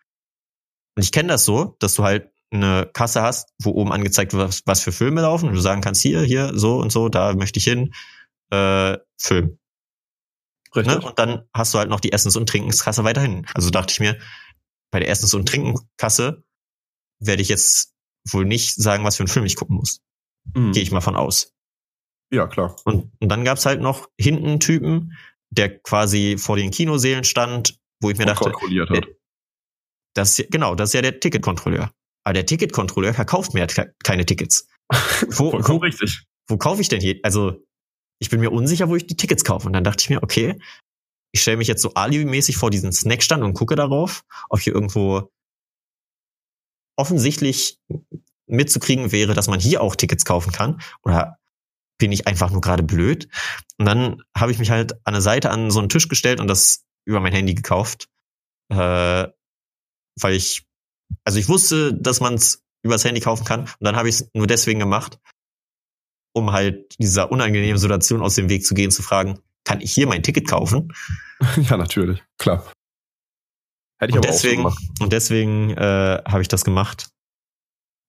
Und 0.98 1.04
ich 1.04 1.12
kenne 1.14 1.30
das 1.30 1.46
so, 1.46 1.78
dass 1.80 1.94
du 1.96 2.04
halt 2.04 2.30
eine 2.52 2.90
Kasse 2.92 3.22
hast, 3.22 3.54
wo 3.62 3.72
oben 3.72 3.94
angezeigt 3.94 4.34
wird, 4.34 4.46
was, 4.50 4.62
was 4.66 4.82
für 4.82 4.92
Filme 4.92 5.22
laufen 5.22 5.48
und 5.48 5.56
du 5.56 5.62
sagen 5.62 5.80
kannst, 5.80 6.02
hier, 6.02 6.22
hier, 6.22 6.52
so 6.54 6.78
und 6.78 6.92
so, 6.92 7.08
da 7.08 7.34
möchte 7.34 7.60
ich 7.60 7.64
hin, 7.64 7.94
äh, 8.52 8.98
Film. 9.18 9.58
Richtig. 10.76 10.94
Ne? 11.00 11.02
Und 11.08 11.18
dann 11.20 11.48
hast 11.54 11.74
du 11.74 11.78
halt 11.80 11.90
noch 11.90 12.02
die 12.02 12.12
Essens- 12.12 12.36
und 12.36 12.50
Trinkenskasse 12.50 13.06
weiterhin. 13.06 13.46
Also 13.54 13.70
dachte 13.70 13.92
ich 13.94 14.02
mir, 14.02 14.20
bei 14.92 15.00
der 15.00 15.10
Essens- 15.10 15.34
und 15.34 15.48
Trinkenkasse 15.48 16.44
werde 17.20 17.42
ich 17.42 17.48
jetzt 17.50 17.91
wohl 18.30 18.46
nicht 18.46 18.76
sagen, 18.76 19.04
was 19.04 19.18
für 19.18 19.24
einen 19.24 19.28
Film 19.30 19.46
ich 19.46 19.56
gucken 19.56 19.76
muss. 19.78 20.00
Mhm. 20.56 20.72
Gehe 20.74 20.84
ich 20.84 20.92
mal 20.92 21.02
von 21.02 21.16
aus. 21.16 21.54
Ja, 22.32 22.48
klar. 22.48 22.76
Und, 22.86 23.12
und 23.20 23.30
dann 23.30 23.44
gab's 23.44 23.66
halt 23.66 23.82
noch 23.82 24.10
hinten 24.20 24.46
einen 24.48 24.60
Typen, 24.60 25.18
der 25.50 25.80
quasi 25.80 26.38
vor 26.38 26.56
den 26.56 26.72
Kinosälen 26.72 27.24
stand, 27.24 27.78
wo 28.02 28.10
ich 28.10 28.18
mir 28.18 28.24
Und 28.24 28.30
dachte, 28.30 28.52
kontrolliert 28.52 28.90
hat. 28.90 29.08
das, 30.14 30.42
genau, 30.50 30.76
das 30.76 30.90
ist 30.90 30.94
ja 30.94 31.02
der 31.02 31.20
Ticketkontrolleur. 31.20 31.92
Aber 32.24 32.34
der 32.34 32.46
Ticketkontrolleur 32.46 33.14
verkauft 33.14 33.54
mir 33.54 33.62
halt 33.62 33.74
ke- 33.74 33.94
keine 34.04 34.26
Tickets. 34.26 34.68
Wo, 35.30 35.54
wo, 35.54 35.78
richtig. 35.78 36.26
wo 36.48 36.58
kaufe 36.58 36.82
ich 36.82 36.90
denn 36.90 37.00
hier? 37.02 37.20
Also, 37.24 37.64
ich 38.20 38.30
bin 38.30 38.40
mir 38.42 38.52
unsicher, 38.52 38.90
wo 38.90 38.96
ich 38.98 39.08
die 39.08 39.16
Tickets 39.16 39.44
kaufe. 39.44 39.66
Und 39.68 39.74
dann 39.74 39.84
dachte 39.86 40.02
ich 40.04 40.10
mir, 40.10 40.22
okay, 40.22 40.60
ich 41.34 41.42
stelle 41.42 41.58
mich 41.58 41.68
jetzt 41.70 41.82
so 41.82 41.94
alibi-mäßig 41.94 42.58
vor 42.58 42.70
diesen 42.70 42.92
Snackstand 42.92 43.42
und 43.44 43.54
gucke 43.54 43.76
darauf, 43.76 44.24
ob 44.50 44.60
hier 44.60 44.74
irgendwo 44.74 45.32
offensichtlich 47.02 47.80
mitzukriegen 48.46 49.12
wäre, 49.12 49.34
dass 49.34 49.48
man 49.48 49.60
hier 49.60 49.82
auch 49.82 49.96
Tickets 49.96 50.24
kaufen 50.24 50.52
kann. 50.52 50.80
Oder 51.04 51.40
bin 51.98 52.12
ich 52.12 52.28
einfach 52.28 52.52
nur 52.52 52.62
gerade 52.62 52.84
blöd? 52.84 53.28
Und 53.80 53.88
dann 53.88 54.22
habe 54.38 54.52
ich 54.52 54.60
mich 54.60 54.70
halt 54.70 54.94
an 54.94 55.16
eine 55.16 55.22
Seite 55.22 55.50
an 55.50 55.72
so 55.72 55.80
einen 55.80 55.90
Tisch 55.90 56.08
gestellt 56.08 56.40
und 56.40 56.48
das 56.48 56.86
über 57.06 57.20
mein 57.20 57.34
Handy 57.34 57.56
gekauft. 57.56 58.08
Äh, 58.70 59.28
weil 60.20 60.34
ich, 60.36 60.68
also 61.24 61.40
ich 61.40 61.50
wusste, 61.50 61.92
dass 61.94 62.20
man 62.20 62.36
es 62.36 62.64
übers 62.84 63.04
Handy 63.04 63.20
kaufen 63.20 63.46
kann. 63.46 63.62
Und 63.62 63.82
dann 63.82 63.96
habe 63.96 64.10
ich 64.10 64.16
es 64.16 64.30
nur 64.36 64.46
deswegen 64.46 64.80
gemacht, 64.80 65.18
um 66.34 66.52
halt 66.52 66.96
dieser 67.00 67.32
unangenehmen 67.32 67.80
Situation 67.80 68.22
aus 68.22 68.36
dem 68.36 68.50
Weg 68.50 68.64
zu 68.64 68.76
gehen, 68.76 68.92
zu 68.92 69.02
fragen, 69.02 69.40
kann 69.64 69.82
ich 69.82 69.92
hier 69.92 70.08
mein 70.08 70.24
Ticket 70.24 70.48
kaufen? 70.48 70.94
ja, 71.58 71.78
natürlich. 71.78 72.24
Klar. 72.38 72.72
Hätte 74.02 74.12
ich 74.12 74.16
Und 74.18 74.26
aber 74.26 74.28
deswegen, 74.34 74.66
auch 74.66 74.72
so 74.72 74.78
gemacht. 74.78 75.02
und 75.02 75.14
deswegen 75.14 75.70
äh, 75.72 76.22
habe 76.26 76.42
ich 76.42 76.48
das 76.48 76.66
gemacht. 76.66 77.10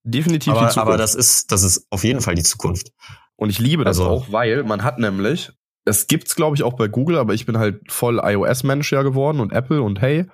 Definitiv 0.05 0.53
die 0.55 0.59
Aber, 0.59 0.69
Zukunft. 0.71 0.79
aber 0.79 0.97
das 0.97 1.15
ist, 1.15 1.53
das 1.53 1.63
ist 1.63 1.87
auf 1.91 2.03
jeden 2.03 2.21
Fall 2.21 2.35
die 2.35 2.43
Zukunft. 2.43 2.91
Und 3.37 3.51
ich 3.51 3.59
liebe 3.59 3.85
das 3.85 3.99
Also- 3.99 4.11
auch, 4.11 4.33
weil 4.33 4.65
man 4.65 4.83
hat 4.83 4.99
nämlich, 4.99 5.53
es 5.85 6.07
gibt's 6.07 6.35
glaube 6.35 6.57
ich 6.57 6.63
auch 6.63 6.75
bei 6.75 6.89
Google, 6.89 7.19
aber 7.19 7.35
ich 7.35 7.47
bin 7.47 7.59
halt 7.59 7.91
voll 7.91 8.21
iOS-Mensch 8.23 8.91
ja 8.93 9.03
geworden 9.03 9.39
und 9.41 9.53
Apple 9.53 9.83
und 9.83 10.01
hey, 10.01 10.27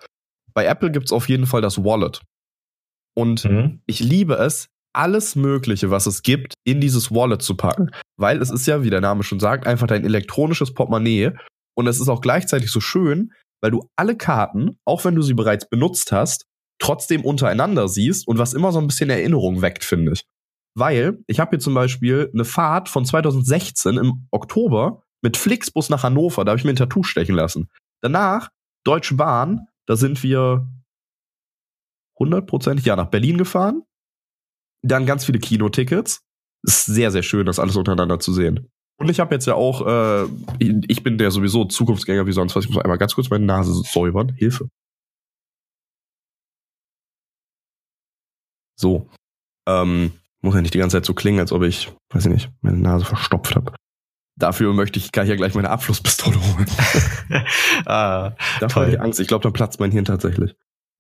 bei 0.55 0.65
Apple 0.65 0.91
gibt's 0.91 1.13
auf 1.13 1.29
jeden 1.29 1.47
Fall 1.47 1.61
das 1.61 1.83
Wallet. 1.85 2.23
Und 3.17 3.45
Mhm. 3.45 3.83
ich 3.87 4.01
liebe 4.01 4.35
es, 4.35 4.69
alles 4.95 5.37
Mögliche, 5.37 5.91
was 5.91 6.07
es 6.07 6.23
gibt, 6.23 6.55
in 6.65 6.81
dieses 6.81 7.11
Wallet 7.13 7.43
zu 7.43 7.57
packen. 7.57 7.91
Weil 8.17 8.41
es 8.41 8.51
ist 8.51 8.67
ja, 8.67 8.83
wie 8.83 8.91
der 8.91 9.01
Name 9.01 9.23
schon 9.23 9.39
sagt, 9.41 9.67
einfach 9.67 9.87
dein 9.87 10.05
elektronisches 10.05 10.73
Portemonnaie. 10.73 11.33
Und 11.77 11.87
es 11.87 12.01
ist 12.01 12.09
auch 12.09 12.21
gleichzeitig 12.21 12.71
so 12.71 12.81
schön, 12.81 13.33
weil 13.61 13.71
du 13.71 13.89
alle 13.97 14.17
Karten, 14.17 14.79
auch 14.85 15.05
wenn 15.05 15.15
du 15.15 15.23
sie 15.23 15.35
bereits 15.35 15.69
benutzt 15.69 16.13
hast, 16.13 16.47
trotzdem 16.81 17.25
untereinander 17.25 17.89
siehst 17.89 18.27
und 18.29 18.39
was 18.39 18.55
immer 18.55 18.73
so 18.73 18.79
ein 18.79 18.87
bisschen 18.87 19.11
Erinnerung 19.11 19.63
weckt, 19.63 19.85
finde 19.85 20.13
ich. 20.13 20.25
Weil 20.77 21.19
ich 21.27 21.41
habe 21.41 21.51
hier 21.51 21.59
zum 21.59 21.75
Beispiel 21.75 22.31
eine 22.33 22.45
Fahrt 22.45 22.89
von 22.89 23.05
2016 23.05 23.97
im 23.97 24.29
Oktober 24.31 25.03
mit 25.23 25.37
Flixbus 25.37 25.91
nach 25.91 26.05
Hannover, 26.05 26.45
da 26.45 26.51
habe 26.51 26.59
ich 26.59 26.65
mir 26.65 26.71
ein 26.71 26.77
Tattoo 26.77 27.03
stechen 27.03 27.35
lassen. 27.35 27.69
Danach 28.01 28.51
Deutsche 28.85 29.15
Bahn, 29.15 29.67
da 29.87 29.97
sind 29.97 30.23
wir 30.23 30.69
hundertprozentig 32.19 32.87
ja 32.87 32.97
nach 32.97 33.11
Berlin 33.11 33.39
gefahren. 33.39 33.83
Dann 34.83 35.07
ganz 35.07 35.25
viele 35.25 35.41
Kinotickets. 35.41 36.23
Ist 36.63 36.87
sehr, 36.87 37.11
sehr 37.11 37.23
schön, 37.23 37.47
das 37.47 37.59
alles 37.59 37.77
untereinander 37.77 38.19
zu 38.19 38.33
sehen. 38.33 38.71
Und 38.99 39.09
ich 39.09 39.21
habe 39.21 39.35
jetzt 39.35 39.47
ja 39.47 39.55
auch, 39.55 39.87
äh, 39.87 40.29
ich 40.59 41.05
bin 41.05 41.19
der 41.19 41.31
sowieso 41.31 41.65
Zukunftsgänger 41.65 42.27
wie 42.27 42.33
sonst 42.33 42.57
was. 42.57 42.65
Ich 42.65 42.71
muss 42.71 42.83
einmal 42.83 42.99
ganz 42.99 43.15
kurz 43.15 43.31
meine 43.31 43.47
Nase 43.47 43.73
säubern. 43.73 44.31
Hilfe. 44.31 44.69
So. 48.75 49.09
Ähm, 49.69 50.13
muss 50.41 50.55
ja 50.55 50.63
nicht 50.63 50.75
die 50.75 50.79
ganze 50.79 50.97
Zeit 50.97 51.05
so 51.05 51.15
klingen, 51.15 51.39
als 51.39 51.53
ob 51.53 51.63
ich, 51.63 51.93
weiß 52.11 52.27
ich 52.27 52.33
nicht, 52.33 52.51
meine 52.61 52.79
Nase 52.79 53.05
verstopft 53.05 53.55
habe. 53.55 53.73
Dafür 54.37 54.73
möchte 54.73 54.99
ich 54.99 55.13
gleich 55.13 55.29
ja 55.29 55.37
gleich 55.37 55.55
meine 55.55 55.71
Abflusspistole 55.71 56.37
holen. 56.37 56.67
ah, 57.87 58.33
Da 58.61 58.75
habe 58.75 58.91
ich 58.91 59.01
Angst. 59.01 59.21
Ich 59.21 59.29
glaube, 59.29 59.43
dann 59.43 59.53
platzt 59.53 59.79
mein 59.79 59.93
Hirn 59.93 60.05
tatsächlich. 60.05 60.57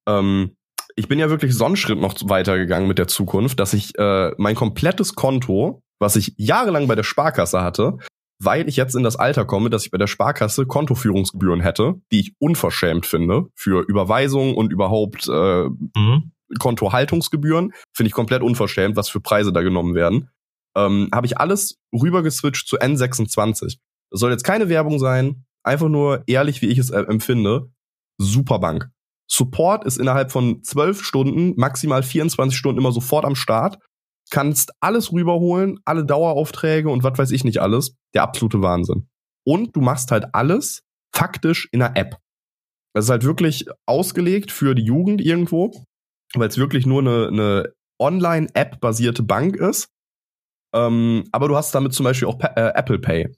Ähm, 0.08 0.56
ich 0.98 1.06
bin 1.06 1.20
ja 1.20 1.30
wirklich 1.30 1.54
so 1.54 1.64
einen 1.64 1.76
Schritt 1.76 2.00
noch 2.00 2.16
weitergegangen 2.24 2.88
mit 2.88 2.98
der 2.98 3.06
Zukunft, 3.06 3.60
dass 3.60 3.72
ich 3.72 3.96
äh, 3.98 4.32
mein 4.36 4.56
komplettes 4.56 5.14
Konto, 5.14 5.80
was 6.00 6.16
ich 6.16 6.34
jahrelang 6.36 6.88
bei 6.88 6.96
der 6.96 7.04
Sparkasse 7.04 7.62
hatte, 7.62 7.98
weil 8.42 8.68
ich 8.68 8.76
jetzt 8.76 8.96
in 8.96 9.04
das 9.04 9.14
Alter 9.14 9.44
komme, 9.44 9.70
dass 9.70 9.84
ich 9.84 9.92
bei 9.92 9.98
der 9.98 10.08
Sparkasse 10.08 10.66
Kontoführungsgebühren 10.66 11.60
hätte, 11.60 12.00
die 12.10 12.18
ich 12.20 12.34
unverschämt 12.40 13.06
finde, 13.06 13.46
für 13.54 13.84
Überweisungen 13.86 14.56
und 14.56 14.72
überhaupt 14.72 15.28
äh, 15.28 15.68
mhm. 15.68 16.32
Kontohaltungsgebühren, 16.58 17.72
finde 17.94 18.08
ich 18.08 18.12
komplett 18.12 18.42
unverschämt, 18.42 18.96
was 18.96 19.08
für 19.08 19.20
Preise 19.20 19.52
da 19.52 19.62
genommen 19.62 19.94
werden. 19.94 20.30
Ähm, 20.76 21.10
Habe 21.14 21.26
ich 21.26 21.38
alles 21.38 21.78
rübergeswitcht 21.92 22.66
zu 22.66 22.76
N26. 22.76 23.78
Das 24.10 24.20
soll 24.20 24.32
jetzt 24.32 24.44
keine 24.44 24.68
Werbung 24.68 24.98
sein, 24.98 25.44
einfach 25.62 25.88
nur 25.88 26.24
ehrlich, 26.26 26.60
wie 26.60 26.68
ich 26.68 26.78
es 26.78 26.90
äh, 26.90 27.02
empfinde. 27.02 27.70
Super 28.18 28.58
Bank. 28.58 28.90
Support 29.30 29.84
ist 29.84 29.98
innerhalb 29.98 30.32
von 30.32 30.62
zwölf 30.62 31.04
Stunden, 31.04 31.54
maximal 31.56 32.02
24 32.02 32.58
Stunden 32.58 32.80
immer 32.80 32.92
sofort 32.92 33.24
am 33.24 33.36
Start. 33.36 33.78
Kannst 34.30 34.72
alles 34.80 35.12
rüberholen, 35.12 35.78
alle 35.84 36.04
Daueraufträge 36.04 36.88
und 36.88 37.02
was 37.02 37.18
weiß 37.18 37.30
ich 37.30 37.44
nicht 37.44 37.60
alles. 37.60 37.94
Der 38.14 38.22
absolute 38.22 38.62
Wahnsinn. 38.62 39.08
Und 39.46 39.76
du 39.76 39.80
machst 39.80 40.10
halt 40.10 40.34
alles 40.34 40.82
faktisch 41.14 41.68
in 41.72 41.82
einer 41.82 41.96
App. 41.96 42.16
Das 42.94 43.04
ist 43.04 43.10
halt 43.10 43.24
wirklich 43.24 43.66
ausgelegt 43.86 44.50
für 44.50 44.74
die 44.74 44.84
Jugend 44.84 45.20
irgendwo, 45.20 45.72
weil 46.34 46.48
es 46.48 46.58
wirklich 46.58 46.86
nur 46.86 47.00
eine, 47.00 47.28
eine 47.28 47.72
Online-App-basierte 48.00 49.22
Bank 49.22 49.56
ist. 49.56 49.88
Ähm, 50.74 51.24
aber 51.32 51.48
du 51.48 51.56
hast 51.56 51.74
damit 51.74 51.94
zum 51.94 52.04
Beispiel 52.04 52.28
auch 52.28 52.38
pa 52.38 52.48
äh, 52.56 52.72
Apple 52.74 52.98
Pay. 52.98 53.32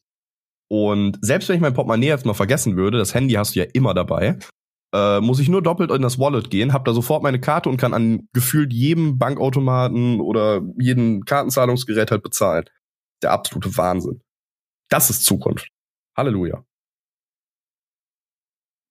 Und 0.68 1.18
selbst 1.20 1.49
wenn 1.49 1.57
ich 1.57 1.62
mein 1.62 1.74
Portemonnaie 1.74 2.09
jetzt 2.09 2.26
mal 2.26 2.34
vergessen 2.34 2.76
würde, 2.76 2.99
das 2.99 3.14
Handy 3.14 3.34
hast 3.34 3.55
du 3.55 3.61
ja 3.61 3.66
immer 3.72 3.93
dabei, 3.93 4.38
äh, 4.93 5.20
muss 5.20 5.38
ich 5.38 5.49
nur 5.49 5.62
doppelt 5.62 5.91
in 5.91 6.03
das 6.03 6.18
Wallet 6.18 6.51
gehen, 6.51 6.72
hab 6.72 6.84
da 6.84 6.93
sofort 6.93 7.22
meine 7.22 7.41
Karte 7.41 7.68
und 7.68 7.76
kann 7.76 7.95
an 7.95 8.28
gefühlt 8.32 8.72
jedem 8.72 9.18
Bankautomaten 9.18 10.20
oder 10.20 10.62
jedem 10.78 11.24
Kartenzahlungsgerät 11.24 12.11
halt 12.11 12.22
bezahlen. 12.22 12.64
Der 13.22 13.32
absolute 13.32 13.76
Wahnsinn. 13.76 14.22
Das 14.88 15.11
ist 15.11 15.24
Zukunft. 15.24 15.68
Halleluja. 16.16 16.64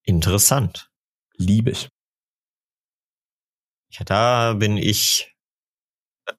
Interessant. 0.03 0.89
Liebe 1.35 1.71
ich. 1.71 1.89
Ja, 3.91 4.05
da 4.05 4.53
bin 4.53 4.77
ich 4.77 5.35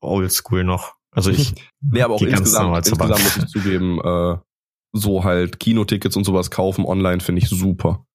oldschool 0.01 0.65
noch. 0.65 0.95
Also 1.11 1.31
ich. 1.31 1.55
nee, 1.81 2.03
aber 2.03 2.15
auch 2.15 2.23
insgesamt, 2.23 2.77
insgesamt 2.77 3.11
muss 3.11 3.37
ich 3.37 3.47
zugeben, 3.47 4.01
äh, 4.03 4.39
so 4.93 5.25
halt 5.25 5.61
Kinotickets 5.61 6.17
und 6.17 6.25
sowas 6.25 6.51
kaufen 6.51 6.85
online 6.85 7.21
finde 7.21 7.43
ich 7.43 7.49
super. 7.49 8.07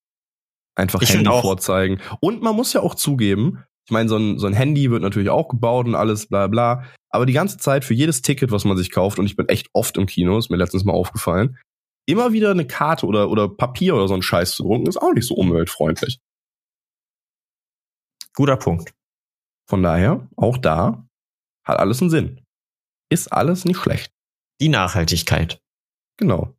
Einfach 0.76 1.02
Ich 1.02 1.12
Handy 1.12 1.30
vorzeigen. 1.30 2.00
Und 2.20 2.42
man 2.42 2.54
muss 2.54 2.72
ja 2.72 2.80
auch 2.82 2.94
zugeben, 2.94 3.64
ich 3.86 3.92
meine, 3.92 4.08
so 4.08 4.16
ein, 4.16 4.38
so 4.38 4.46
ein 4.46 4.52
Handy 4.52 4.90
wird 4.90 5.02
natürlich 5.02 5.30
auch 5.30 5.48
gebaut 5.48 5.86
und 5.86 5.94
alles, 5.94 6.28
bla 6.28 6.46
bla. 6.46 6.84
Aber 7.08 7.24
die 7.24 7.32
ganze 7.32 7.56
Zeit 7.56 7.84
für 7.84 7.94
jedes 7.94 8.20
Ticket, 8.20 8.50
was 8.50 8.64
man 8.64 8.76
sich 8.76 8.90
kauft, 8.90 9.18
und 9.18 9.26
ich 9.26 9.36
bin 9.36 9.48
echt 9.48 9.68
oft 9.72 9.96
im 9.96 10.06
Kino, 10.06 10.36
ist 10.38 10.50
mir 10.50 10.56
letztens 10.56 10.84
mal 10.84 10.92
aufgefallen, 10.92 11.58
immer 12.06 12.32
wieder 12.32 12.50
eine 12.50 12.66
Karte 12.66 13.06
oder, 13.06 13.30
oder 13.30 13.48
Papier 13.48 13.94
oder 13.94 14.06
so 14.06 14.14
ein 14.14 14.22
Scheiß 14.22 14.52
zu 14.52 14.64
drucken, 14.64 14.86
ist 14.86 15.00
auch 15.00 15.12
nicht 15.12 15.26
so 15.26 15.34
umweltfreundlich. 15.34 16.20
Guter 18.34 18.56
Punkt. 18.56 18.92
Von 19.68 19.82
daher, 19.82 20.28
auch 20.36 20.58
da 20.58 21.08
hat 21.64 21.78
alles 21.78 22.00
einen 22.00 22.10
Sinn. 22.10 22.44
Ist 23.08 23.32
alles 23.32 23.64
nicht 23.64 23.78
schlecht. 23.78 24.12
Die 24.60 24.68
Nachhaltigkeit. 24.68 25.60
Genau. 26.18 26.54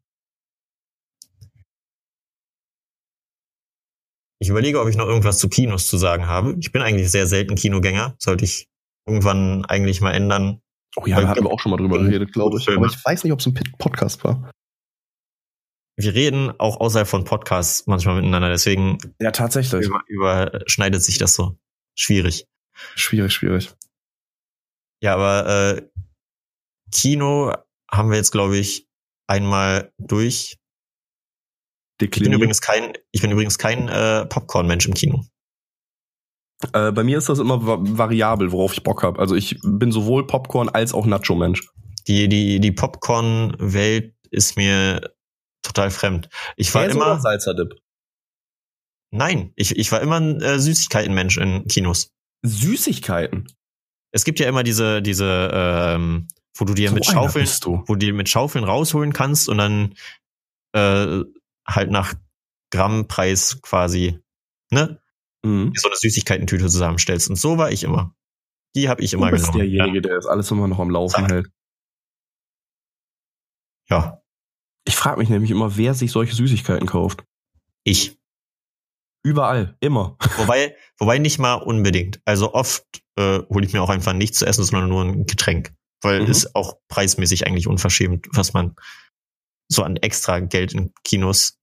Ich 4.39 4.49
überlege, 4.49 4.79
ob 4.81 4.88
ich 4.88 4.95
noch 4.95 5.07
irgendwas 5.07 5.39
zu 5.39 5.49
Kinos 5.49 5.88
zu 5.88 5.97
sagen 5.97 6.27
habe. 6.27 6.55
Ich 6.59 6.71
bin 6.71 6.81
eigentlich 6.81 7.09
sehr 7.09 7.27
selten 7.27 7.55
Kinogänger. 7.55 8.15
Sollte 8.19 8.45
ich 8.45 8.67
irgendwann 9.07 9.65
eigentlich 9.65 10.01
mal 10.01 10.11
ändern. 10.11 10.61
Oh 10.95 11.05
ja, 11.05 11.21
da 11.21 11.27
hatten 11.27 11.43
wir 11.43 11.51
auch 11.51 11.59
schon 11.59 11.71
mal 11.71 11.77
drüber 11.77 11.99
geredet, 11.99 12.33
glaube 12.33 12.57
ich. 12.59 12.67
Aber 12.69 12.85
ich 12.85 13.03
weiß 13.03 13.23
nicht, 13.23 13.33
ob 13.33 13.39
es 13.39 13.47
ein 13.47 13.53
Podcast 13.77 14.23
war. 14.23 14.51
Wir 15.99 16.13
reden 16.13 16.51
auch 16.59 16.79
außerhalb 16.79 17.07
von 17.07 17.23
Podcasts 17.23 17.88
manchmal 17.88 18.15
miteinander, 18.15 18.49
deswegen 18.49 18.99
Ja, 19.19 19.31
tatsächlich. 19.31 19.85
über, 19.85 20.03
überschneidet 20.07 21.01
sich 21.01 21.17
das 21.17 21.33
so. 21.33 21.57
Schwierig. 21.95 22.45
Schwierig, 22.95 23.33
schwierig. 23.33 23.73
Ja, 25.01 25.15
aber 25.15 25.77
äh, 25.77 25.89
Kino 26.91 27.53
haben 27.91 28.09
wir 28.11 28.17
jetzt, 28.17 28.31
glaube 28.31 28.57
ich, 28.57 28.88
einmal 29.27 29.91
durch. 29.97 30.57
Ich 32.00 32.12
bin 32.12 32.34
übrigens 32.34 32.62
kein, 32.62 32.93
ich 33.12 33.22
bin 33.22 33.32
übrigens 33.32 33.58
kein 33.58 33.88
äh, 33.88 34.26
Popcorn-Mensch 34.26 34.88
im 34.88 34.93
Kino. 34.93 35.26
Äh, 36.74 36.91
bei 36.91 37.04
mir 37.04 37.18
ist 37.18 37.30
das 37.30 37.39
immer 37.39 37.66
va 37.66 37.78
variabel, 37.80 38.52
worauf 38.52 38.74
ich 38.74 38.84
Bock 38.84 39.04
habe. 39.04 39.20
Also 39.20 39.36
ich 39.36 39.60
bin 39.64 39.91
sowohl 39.91 40.26
Popcorn 40.26 40.70
als 40.70 40.93
auch 40.93 41.06
Nacho-Mensch. 41.06 41.68
Die, 42.08 42.28
die, 42.28 42.60
die 42.60 42.72
Popcorn-Welt 42.72 44.16
ist 44.32 44.58
mir 44.58 45.02
total 45.62 45.91
fremd. 45.91 46.30
Ich 46.56 46.74
war 46.74 46.88
immer, 46.88 47.20
Salzerdip? 47.20 47.76
nein, 49.12 49.52
ich, 49.56 49.78
ich 49.78 49.91
war 49.91 50.02
immer 50.02 50.20
ein 50.20 50.41
äh, 50.41 50.60
Süßigkeiten-Mensch 50.60 51.38
in 51.38 51.68
Kinos. 51.68 52.12
Süßigkeiten. 52.43 53.52
Es 54.12 54.24
gibt 54.24 54.39
ja 54.39 54.48
immer 54.48 54.64
diese, 54.64 55.02
diese, 55.02 55.52
ähm, 55.54 56.28
wo 56.56 56.66
du 56.66 56.74
dir 56.74 56.89
So 56.89 56.95
mit 56.95 57.06
Schaufeln, 57.06 57.48
wo 57.66 57.93
du 57.93 57.98
dir 57.98 58.14
mit 58.14 58.30
Schaufeln 58.30 58.64
rausholen 58.64 59.14
kannst 59.14 59.50
und 59.50 59.58
dann 59.58 59.95
äh, 60.74 61.24
halt 61.70 61.91
nach 61.91 62.13
Grammpreis 62.72 63.59
quasi, 63.61 64.20
ne, 64.72 65.01
Mhm. 65.45 65.72
so 65.76 65.88
eine 65.88 65.95
Süßigkeitentüte 65.97 66.68
zusammenstellst. 66.68 67.30
Und 67.30 67.36
so 67.38 67.57
war 67.57 67.72
ich 67.72 67.84
immer. 67.84 68.13
Die 68.76 68.89
habe 68.89 69.01
ich 69.01 69.13
immer 69.13 69.28
Du 69.28 69.34
bist 69.34 69.45
genommen. 69.45 69.59
derjenige, 69.59 70.01
der 70.01 70.15
das 70.15 70.26
alles 70.26 70.49
immer 70.51 70.68
noch 70.68 70.80
am 70.80 70.89
Laufen 70.89 71.22
Zack. 71.24 71.32
hält. 71.32 71.47
Ja, 73.89 74.22
Ich 74.86 74.95
frage 74.95 75.18
mich 75.20 75.30
nämlich 75.30 75.51
immer, 75.51 75.78
wer 75.78 75.93
sich 75.93 76.11
solche 76.11 76.36
Süßigkeiten 76.36 76.88
kauft. 76.88 77.24
ich. 77.84 78.18
Überall, 79.24 79.76
immer. 79.82 80.18
Wobei, 80.38 80.76
wobei 80.99 81.18
nicht 81.18 81.38
mal 81.39 81.55
unbedingt. 81.55 82.22
Also 82.26 82.53
oft 82.53 82.86
äh, 83.18 83.39
hole 83.49 83.65
ich 83.65 83.74
mir 83.74 83.82
auch 83.82 83.89
einfach 83.89 84.13
nichts 84.13 84.38
zu 84.39 84.45
essen, 84.45 84.63
sondern 84.63 84.88
nur 84.89 85.03
ein 85.03 85.26
Getränk. 85.26 85.74
Weil 86.01 86.22
Mhm. 86.24 86.28
ist 86.32 86.55
auch 86.55 86.78
preismäßig 86.88 87.45
eigentlich 87.47 87.68
unverschämt, 87.68 88.28
was 88.32 88.53
man 88.53 88.76
so 89.70 89.84
an 89.84 89.97
extra 89.97 90.39
Geld 90.39 90.74
in 90.74 90.93
Kinos 91.03 91.57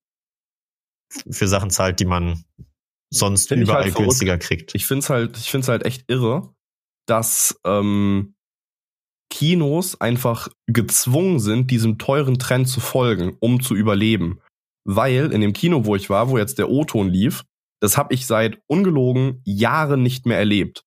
für 1.30 1.48
Sachen 1.48 1.70
zahlt, 1.70 2.00
die 2.00 2.04
man 2.04 2.44
sonst 3.10 3.48
Find 3.48 3.62
überall 3.62 3.84
halt 3.84 3.94
günstiger 3.94 4.38
kriegt. 4.38 4.74
Ich 4.74 4.86
find's 4.86 5.10
halt, 5.10 5.36
ich 5.38 5.50
find's 5.50 5.68
halt 5.68 5.84
echt 5.84 6.04
irre, 6.08 6.54
dass 7.06 7.60
ähm, 7.64 8.34
Kinos 9.30 10.00
einfach 10.00 10.48
gezwungen 10.66 11.40
sind, 11.40 11.70
diesem 11.70 11.98
teuren 11.98 12.38
Trend 12.38 12.68
zu 12.68 12.80
folgen, 12.80 13.36
um 13.40 13.60
zu 13.62 13.74
überleben. 13.74 14.40
Weil 14.86 15.32
in 15.32 15.40
dem 15.40 15.52
Kino, 15.52 15.86
wo 15.86 15.96
ich 15.96 16.10
war, 16.10 16.28
wo 16.28 16.38
jetzt 16.38 16.58
der 16.58 16.70
O-Ton 16.70 17.08
lief, 17.08 17.44
das 17.80 17.96
habe 17.96 18.14
ich 18.14 18.26
seit 18.26 18.60
ungelogen 18.66 19.40
Jahren 19.44 20.02
nicht 20.02 20.26
mehr 20.26 20.38
erlebt. 20.38 20.84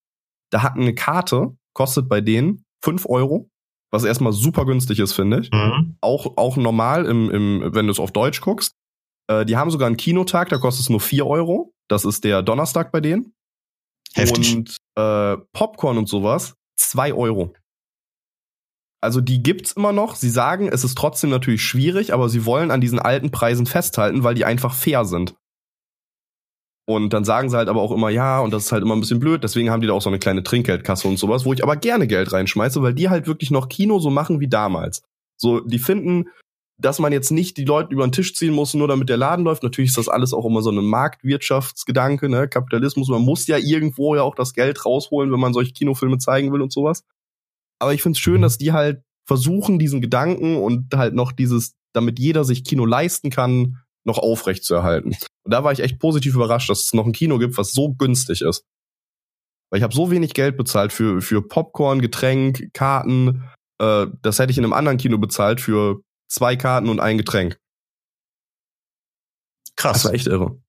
Da 0.52 0.64
hat 0.64 0.76
eine 0.76 0.96
Karte, 0.96 1.58
kostet 1.74 2.08
bei 2.08 2.22
denen 2.22 2.64
5 2.84 3.06
Euro, 3.08 3.50
was 3.92 4.04
erstmal 4.04 4.34
super 4.34 4.66
günstig 4.66 5.00
ist, 5.00 5.14
finde 5.14 5.40
ich 5.42 5.52
Mhm. 5.52 5.98
auch, 6.02 6.38
auch 6.38 6.58
normal, 6.58 7.06
im, 7.06 7.30
im, 7.30 7.74
wenn 7.74 7.88
du 7.88 7.92
es 7.92 8.00
auf 8.00 8.12
Deutsch 8.12 8.42
guckst. 8.42 8.77
Äh, 9.28 9.46
die 9.46 9.58
haben 9.58 9.72
sogar 9.72 9.88
einen 9.88 9.98
Kinotag, 9.98 10.50
da 10.50 10.58
kostet 10.58 10.84
es 10.84 10.90
nur 10.90 11.00
4 11.00 11.26
Euro. 11.26 11.74
Das 11.88 12.06
ist 12.06 12.24
der 12.24 12.44
Donnerstag 12.44 12.92
bei 12.92 13.02
denen. 13.02 13.34
Heftig. 14.14 14.56
Und 14.56 14.78
äh, 14.96 15.38
Popcorn 15.54 15.98
und 15.98 16.10
sowas, 16.10 16.56
2 16.78 17.14
Euro. 17.14 17.54
Also 19.02 19.22
die 19.22 19.44
gibt's 19.44 19.74
immer 19.74 19.92
noch. 19.92 20.16
Sie 20.16 20.30
sagen, 20.30 20.70
es 20.70 20.84
ist 20.84 20.98
trotzdem 20.98 21.30
natürlich 21.30 21.62
schwierig, 21.62 22.14
aber 22.14 22.30
sie 22.30 22.46
wollen 22.46 22.72
an 22.72 22.82
diesen 22.82 23.00
alten 23.00 23.32
Preisen 23.32 23.66
festhalten, 23.66 24.24
weil 24.24 24.34
die 24.34 24.46
einfach 24.46 24.74
fair 24.74 25.06
sind. 25.06 25.36
Und 26.90 27.12
dann 27.12 27.26
sagen 27.26 27.50
sie 27.50 27.58
halt 27.58 27.68
aber 27.68 27.82
auch 27.82 27.92
immer, 27.92 28.10
ja, 28.10 28.40
und 28.40 28.52
das 28.52 28.66
ist 28.66 28.72
halt 28.72 28.82
immer 28.82 28.96
ein 28.96 29.02
bisschen 29.02 29.20
blöd, 29.20 29.44
deswegen 29.44 29.70
haben 29.70 29.82
die 29.82 29.88
da 29.88 29.94
auch 29.94 30.02
so 30.02 30.10
eine 30.10 30.20
kleine 30.20 30.42
Trinkgeldkasse 30.42 31.08
und 31.08 31.18
sowas, 31.18 31.44
wo 31.44 31.52
ich 31.52 31.62
aber 31.62 31.76
gerne 31.76 32.08
Geld 32.08 32.32
reinschmeiße, 32.32 32.82
weil 32.82 32.94
die 32.94 33.10
halt 33.10 33.28
wirklich 33.28 33.52
noch 33.52 33.68
Kino 33.68 34.00
so 34.00 34.10
machen 34.10 34.40
wie 34.40 34.48
damals. 34.48 35.04
So, 35.36 35.60
die 35.60 35.80
finden, 35.80 36.30
dass 36.80 37.00
man 37.00 37.12
jetzt 37.12 37.32
nicht 37.32 37.58
die 37.58 37.66
Leute 37.66 37.94
über 37.94 38.06
den 38.06 38.12
Tisch 38.12 38.36
ziehen 38.36 38.54
muss, 38.54 38.74
nur 38.74 38.88
damit 38.88 39.10
der 39.10 39.18
Laden 39.18 39.46
läuft. 39.46 39.64
Natürlich 39.64 39.90
ist 39.90 39.98
das 39.98 40.10
alles 40.10 40.34
auch 40.34 40.46
immer 40.46 40.62
so 40.62 40.70
eine 40.70 40.82
Marktwirtschaftsgedanke, 40.82 42.30
ne? 42.30 42.48
Kapitalismus. 42.48 43.08
Man 43.10 43.24
muss 43.24 43.48
ja 43.48 43.58
irgendwo 43.58 44.16
ja 44.16 44.22
auch 44.22 44.36
das 44.36 44.54
Geld 44.54 44.86
rausholen, 44.86 45.32
wenn 45.32 45.40
man 45.40 45.54
solche 45.54 45.74
Kinofilme 45.74 46.20
zeigen 46.20 46.52
will 46.54 46.62
und 46.62 46.72
sowas. 46.72 47.04
Aber 47.80 47.94
ich 47.94 48.04
find's 48.04 48.20
schön, 48.20 48.42
dass 48.42 48.58
die 48.58 48.74
halt 48.74 49.02
versuchen, 49.26 49.80
diesen 49.80 50.02
Gedanken 50.02 50.58
und 50.58 50.94
halt 50.96 51.14
noch 51.14 51.32
dieses, 51.32 51.76
damit 51.94 52.20
jeder 52.20 52.44
sich 52.44 52.64
Kino 52.64 52.86
leisten 52.86 53.30
kann, 53.30 53.80
noch 54.06 54.20
aufrecht 54.20 54.64
zu 54.64 54.76
erhalten. 54.76 55.10
Und 55.44 55.52
da 55.52 55.64
war 55.64 55.72
ich 55.72 55.80
echt 55.80 56.00
positiv 56.00 56.36
überrascht, 56.36 56.70
dass 56.70 56.82
es 56.84 56.94
noch 56.94 57.06
ein 57.06 57.12
Kino 57.12 57.40
gibt, 57.40 57.58
was 57.58 57.74
so 57.74 57.94
günstig 57.94 58.42
ist. 58.42 58.64
Weil 59.70 59.80
ich 59.80 59.84
habe 59.84 59.94
so 59.94 60.12
wenig 60.12 60.34
Geld 60.34 60.58
bezahlt 60.58 60.94
für, 60.94 61.22
für 61.22 61.46
Popcorn, 61.46 62.02
Getränk, 62.02 62.70
Karten. 62.74 63.44
Äh, 63.82 64.08
das 64.22 64.40
hätte 64.40 64.52
ich 64.52 64.58
in 64.58 64.64
einem 64.64 64.74
anderen 64.74 64.98
Kino 64.98 65.18
bezahlt 65.18 65.60
für 65.60 66.02
zwei 66.28 66.56
Karten 66.56 66.90
und 66.90 67.00
ein 67.00 67.18
Getränk. 67.18 67.60
Das 69.64 69.76
Krass. 69.76 70.06
war 70.06 70.14
echt 70.14 70.28
irre. 70.28 70.62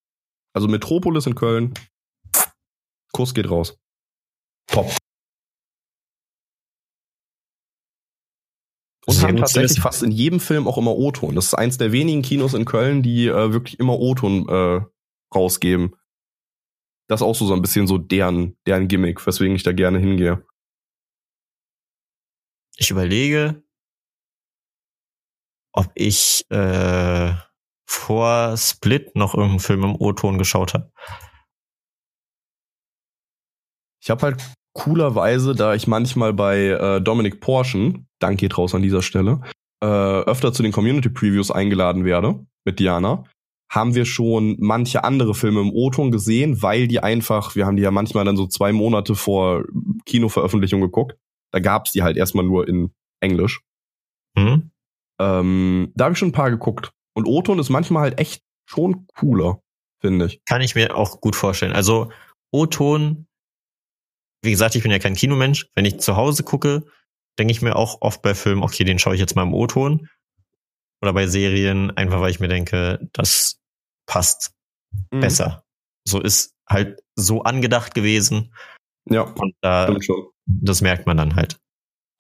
Also 0.52 0.68
Metropolis 0.68 1.26
in 1.26 1.34
Köln. 1.34 1.74
Kurs 3.12 3.34
geht 3.34 3.50
raus. 3.50 3.78
Top. 4.66 4.90
Und 9.06 9.22
haben 9.22 9.38
tatsächlich 9.38 9.80
fast 9.80 10.02
in 10.02 10.10
jedem 10.10 10.38
Film 10.38 10.68
auch 10.68 10.76
immer 10.76 10.94
O-Ton. 10.94 11.34
Das 11.34 11.46
ist 11.46 11.54
eins 11.54 11.78
der 11.78 11.92
wenigen 11.92 12.20
Kinos 12.20 12.52
in 12.52 12.66
Köln, 12.66 13.02
die 13.02 13.26
äh, 13.26 13.52
wirklich 13.52 13.78
immer 13.80 13.98
O-Ton 13.98 14.46
äh, 14.48 14.84
rausgeben. 15.34 15.96
Das 17.08 17.22
ist 17.22 17.26
auch 17.26 17.34
so, 17.34 17.46
so 17.46 17.54
ein 17.54 17.62
bisschen 17.62 17.86
so 17.86 17.96
deren, 17.96 18.58
deren 18.66 18.86
Gimmick, 18.86 19.26
weswegen 19.26 19.56
ich 19.56 19.62
da 19.62 19.72
gerne 19.72 19.98
hingehe. 19.98 20.46
Ich 22.76 22.90
überlege, 22.90 23.62
ob 25.78 25.92
ich 25.94 26.44
äh, 26.50 27.32
vor 27.88 28.56
Split 28.56 29.14
noch 29.14 29.34
irgendeinen 29.34 29.60
Film 29.60 29.84
im 29.84 29.94
O-Ton 29.94 30.36
geschaut 30.36 30.74
habe. 30.74 30.90
Ich 34.02 34.10
habe 34.10 34.22
halt 34.22 34.44
coolerweise, 34.72 35.54
da 35.54 35.74
ich 35.74 35.86
manchmal 35.86 36.32
bei 36.32 36.66
äh, 36.66 37.00
Dominic 37.00 37.40
Porschen, 37.40 38.08
Dank 38.18 38.40
geht 38.40 38.58
raus 38.58 38.74
an 38.74 38.82
dieser 38.82 39.02
Stelle, 39.02 39.40
äh, 39.80 39.86
öfter 39.86 40.52
zu 40.52 40.64
den 40.64 40.72
Community 40.72 41.10
Previews 41.10 41.52
eingeladen 41.52 42.04
werde 42.04 42.44
mit 42.64 42.80
Diana, 42.80 43.22
haben 43.70 43.94
wir 43.94 44.04
schon 44.04 44.56
manche 44.58 45.04
andere 45.04 45.32
Filme 45.32 45.60
im 45.60 45.70
O-Ton 45.70 46.10
gesehen, 46.10 46.60
weil 46.60 46.88
die 46.88 46.98
einfach, 47.00 47.54
wir 47.54 47.66
haben 47.66 47.76
die 47.76 47.84
ja 47.84 47.92
manchmal 47.92 48.24
dann 48.24 48.36
so 48.36 48.48
zwei 48.48 48.72
Monate 48.72 49.14
vor 49.14 49.62
Kinoveröffentlichung 50.06 50.80
geguckt. 50.80 51.16
Da 51.52 51.60
gab's 51.60 51.92
die 51.92 52.02
halt 52.02 52.16
erstmal 52.16 52.44
nur 52.44 52.66
in 52.66 52.90
Englisch. 53.20 53.60
Hm? 54.36 54.72
Ähm, 55.20 55.92
da 55.94 56.04
habe 56.04 56.12
ich 56.12 56.18
schon 56.18 56.28
ein 56.28 56.32
paar 56.32 56.50
geguckt. 56.50 56.92
Und 57.14 57.26
O-Ton 57.26 57.58
ist 57.58 57.68
manchmal 57.70 58.02
halt 58.02 58.20
echt 58.20 58.42
schon 58.68 59.06
cooler, 59.16 59.60
finde 60.00 60.26
ich. 60.26 60.44
Kann 60.44 60.60
ich 60.60 60.74
mir 60.74 60.96
auch 60.96 61.20
gut 61.20 61.34
vorstellen. 61.36 61.72
Also 61.72 62.12
O-Ton, 62.52 63.26
wie 64.42 64.50
gesagt, 64.50 64.74
ich 64.76 64.82
bin 64.82 64.92
ja 64.92 64.98
kein 64.98 65.14
Kinomensch. 65.14 65.68
Wenn 65.74 65.84
ich 65.84 65.98
zu 66.00 66.16
Hause 66.16 66.44
gucke, 66.44 66.84
denke 67.38 67.50
ich 67.50 67.62
mir 67.62 67.76
auch 67.76 68.02
oft 68.02 68.22
bei 68.22 68.34
Filmen, 68.34 68.62
okay, 68.62 68.84
den 68.84 68.98
schaue 68.98 69.14
ich 69.14 69.20
jetzt 69.20 69.34
mal 69.34 69.42
im 69.42 69.54
O-Ton. 69.54 70.08
Oder 71.02 71.12
bei 71.12 71.26
Serien, 71.26 71.96
einfach 71.96 72.20
weil 72.20 72.30
ich 72.30 72.40
mir 72.40 72.48
denke, 72.48 73.08
das 73.12 73.60
passt 74.06 74.52
Mhm. 75.12 75.20
besser. 75.20 75.64
So 76.06 76.20
ist 76.20 76.54
halt 76.68 77.00
so 77.14 77.42
angedacht 77.42 77.94
gewesen. 77.94 78.54
Ja, 79.10 79.22
Und 79.22 79.54
da, 79.60 79.94
das 80.46 80.80
merkt 80.80 81.06
man 81.06 81.16
dann 81.18 81.36
halt. 81.36 81.58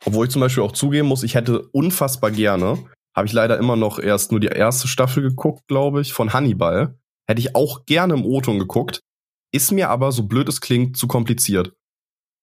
Obwohl 0.04 0.26
ich 0.26 0.32
zum 0.32 0.40
Beispiel 0.40 0.62
auch 0.62 0.72
zugeben 0.72 1.08
muss, 1.08 1.22
ich 1.22 1.34
hätte 1.34 1.68
unfassbar 1.72 2.30
gerne, 2.30 2.78
habe 3.16 3.26
ich 3.26 3.32
leider 3.32 3.58
immer 3.58 3.76
noch 3.76 3.98
erst 3.98 4.30
nur 4.30 4.40
die 4.40 4.46
erste 4.46 4.86
Staffel 4.88 5.22
geguckt, 5.22 5.66
glaube 5.66 6.00
ich, 6.00 6.12
von 6.12 6.32
Hannibal. 6.32 6.98
Hätte 7.28 7.40
ich 7.40 7.54
auch 7.54 7.84
gerne 7.84 8.14
im 8.14 8.24
O-Ton 8.24 8.58
geguckt. 8.58 9.00
Ist 9.52 9.72
mir 9.72 9.90
aber, 9.90 10.12
so 10.12 10.24
blöd 10.24 10.48
es 10.48 10.60
klingt, 10.60 10.96
zu 10.96 11.08
kompliziert. 11.08 11.72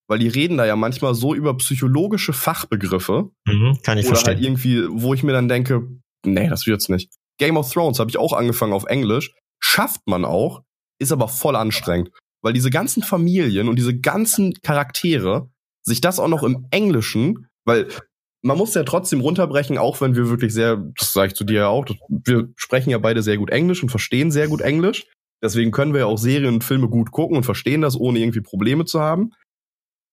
Weil 0.07 0.19
die 0.19 0.27
reden 0.27 0.57
da 0.57 0.65
ja 0.65 0.75
manchmal 0.75 1.15
so 1.15 1.33
über 1.33 1.55
psychologische 1.57 2.33
Fachbegriffe. 2.33 3.31
Mhm, 3.47 3.79
kann 3.83 3.97
ich 3.97 4.05
oder 4.05 4.15
verstehen. 4.15 4.35
halt 4.35 4.43
irgendwie, 4.43 4.85
wo 4.89 5.13
ich 5.13 5.23
mir 5.23 5.31
dann 5.31 5.47
denke, 5.47 5.87
nee, 6.25 6.47
das 6.49 6.67
wird's 6.67 6.89
nicht. 6.89 7.11
Game 7.39 7.57
of 7.57 7.71
Thrones 7.71 7.99
habe 7.99 8.09
ich 8.09 8.17
auch 8.17 8.33
angefangen 8.33 8.73
auf 8.73 8.85
Englisch. 8.85 9.33
Schafft 9.59 10.01
man 10.05 10.25
auch, 10.25 10.61
ist 10.99 11.11
aber 11.11 11.27
voll 11.27 11.55
anstrengend. 11.55 12.11
Weil 12.43 12.53
diese 12.53 12.69
ganzen 12.69 13.01
Familien 13.01 13.67
und 13.67 13.77
diese 13.77 13.97
ganzen 13.97 14.53
Charaktere, 14.61 15.49
sich 15.85 16.01
das 16.01 16.19
auch 16.19 16.27
noch 16.27 16.43
im 16.43 16.67
Englischen, 16.71 17.47
weil 17.65 17.87
man 18.41 18.57
muss 18.57 18.73
ja 18.73 18.83
trotzdem 18.83 19.21
runterbrechen, 19.21 19.77
auch 19.77 20.01
wenn 20.01 20.15
wir 20.15 20.29
wirklich 20.29 20.53
sehr, 20.53 20.77
das 20.97 21.13
sage 21.13 21.29
ich 21.29 21.35
zu 21.35 21.43
dir 21.43 21.61
ja 21.61 21.67
auch, 21.67 21.85
wir 22.09 22.49
sprechen 22.55 22.89
ja 22.89 22.97
beide 22.97 23.23
sehr 23.23 23.37
gut 23.37 23.49
Englisch 23.49 23.81
und 23.81 23.89
verstehen 23.89 24.31
sehr 24.31 24.47
gut 24.47 24.61
Englisch. 24.61 25.07
Deswegen 25.43 25.71
können 25.71 25.93
wir 25.93 26.01
ja 26.01 26.05
auch 26.05 26.17
Serien 26.17 26.55
und 26.55 26.63
Filme 26.63 26.87
gut 26.87 27.11
gucken 27.11 27.37
und 27.37 27.43
verstehen 27.43 27.81
das, 27.81 27.95
ohne 27.95 28.19
irgendwie 28.19 28.41
Probleme 28.41 28.85
zu 28.85 29.01
haben. 29.01 29.31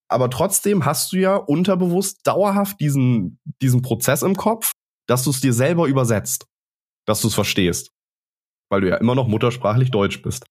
Aber 0.09 0.29
trotzdem 0.29 0.85
hast 0.85 1.13
du 1.13 1.17
ja 1.17 1.37
unterbewusst 1.37 2.21
dauerhaft 2.27 2.81
diesen, 2.81 3.39
diesen 3.63 3.81
Prozess 3.83 4.23
im 4.23 4.37
Kopf, 4.37 4.73
dass 5.07 5.25
du 5.25 5.31
es 5.31 5.41
dir 5.41 5.53
selber 5.53 5.87
übersetzt. 5.87 6.47
Dass 7.07 7.23
du 7.23 7.29
es 7.29 7.35
verstehst. 7.35 7.91
Weil 8.71 8.83
du 8.83 8.89
ja 8.89 8.97
immer 8.97 9.15
noch 9.15 9.27
muttersprachlich 9.27 9.91
Deutsch 9.91 10.23
bist. 10.23 10.45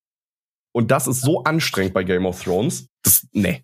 Und 0.74 0.90
das 0.92 1.08
ist 1.08 1.22
so 1.22 1.44
anstrengend 1.44 1.94
bei 1.94 2.04
Game 2.04 2.26
of 2.26 2.44
Thrones. 2.44 2.88
Das, 3.04 3.28
nee. 3.34 3.64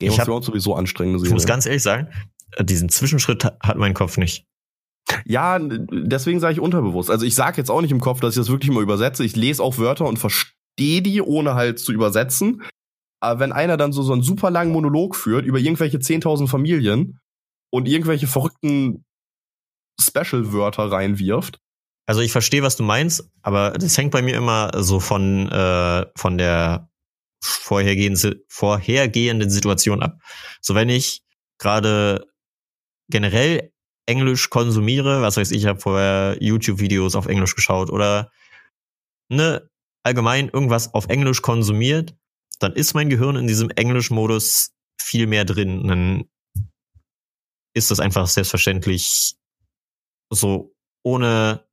Game 0.00 0.12
Ich 0.12 0.18
of 0.18 0.24
Thrones 0.26 0.46
sowieso 0.46 0.74
anstrengende 0.74 1.16
Ich 1.18 1.22
Serie. 1.22 1.34
muss 1.34 1.46
ganz 1.46 1.66
ehrlich 1.66 1.82
sagen, 1.82 2.08
diesen 2.60 2.88
Zwischenschritt 2.88 3.44
ha- 3.44 3.56
hat 3.62 3.76
mein 3.76 3.94
Kopf 3.94 4.16
nicht. 4.16 4.44
Ja, 5.24 5.58
deswegen 5.58 6.38
sage 6.40 6.52
ich 6.54 6.60
unterbewusst. 6.60 7.10
Also 7.10 7.24
ich 7.24 7.34
sage 7.34 7.56
jetzt 7.56 7.70
auch 7.70 7.80
nicht 7.80 7.90
im 7.92 8.00
Kopf, 8.00 8.20
dass 8.20 8.34
ich 8.34 8.40
das 8.40 8.50
wirklich 8.50 8.70
mal 8.70 8.82
übersetze. 8.82 9.24
Ich 9.24 9.36
lese 9.36 9.62
auch 9.62 9.78
Wörter 9.78 10.04
und 10.06 10.18
verstehe 10.18 11.02
die, 11.02 11.22
ohne 11.22 11.54
halt 11.54 11.78
zu 11.78 11.92
übersetzen. 11.92 12.62
Aber 13.20 13.40
wenn 13.40 13.52
einer 13.52 13.76
dann 13.76 13.92
so, 13.92 14.02
so 14.02 14.12
einen 14.12 14.22
super 14.22 14.50
langen 14.50 14.70
Monolog 14.72 15.16
führt 15.16 15.44
über 15.46 15.58
irgendwelche 15.58 15.98
10.000 15.98 16.46
Familien 16.46 17.18
und 17.72 17.88
irgendwelche 17.88 18.26
verrückten 18.26 19.04
Special-Wörter 20.00 20.90
reinwirft, 20.92 21.58
Also 22.06 22.20
ich 22.20 22.32
verstehe, 22.32 22.62
was 22.62 22.76
du 22.76 22.82
meinst, 22.84 23.28
aber 23.42 23.72
das 23.72 23.96
hängt 23.98 24.12
bei 24.12 24.22
mir 24.22 24.36
immer 24.36 24.70
so 24.82 25.00
von, 25.00 25.48
äh, 25.50 26.06
von 26.16 26.38
der 26.38 26.88
vorhergehenden, 27.40 29.50
Situation 29.50 30.02
ab. 30.02 30.18
So 30.60 30.74
wenn 30.74 30.88
ich 30.88 31.22
gerade 31.58 32.26
generell 33.08 33.72
Englisch 34.06 34.50
konsumiere, 34.50 35.22
was 35.22 35.36
weiß 35.36 35.50
ich, 35.50 35.62
ich 35.62 35.66
habe 35.66 35.80
vorher 35.80 36.36
YouTube-Videos 36.40 37.14
auf 37.14 37.26
Englisch 37.26 37.54
geschaut 37.54 37.90
oder 37.90 38.30
ne, 39.28 39.68
allgemein 40.02 40.48
irgendwas 40.48 40.94
auf 40.94 41.08
Englisch 41.08 41.42
konsumiert, 41.42 42.16
dann 42.58 42.72
ist 42.72 42.94
mein 42.94 43.10
Gehirn 43.10 43.36
in 43.36 43.46
diesem 43.46 43.70
Englisch-Modus 43.70 44.72
viel 45.00 45.26
mehr 45.26 45.44
drin. 45.44 45.86
Dann 45.86 46.24
ist 47.74 47.90
das 47.90 48.00
einfach 48.00 48.26
selbstverständlich 48.26 49.36
so 50.30 50.74
ohne 51.04 51.64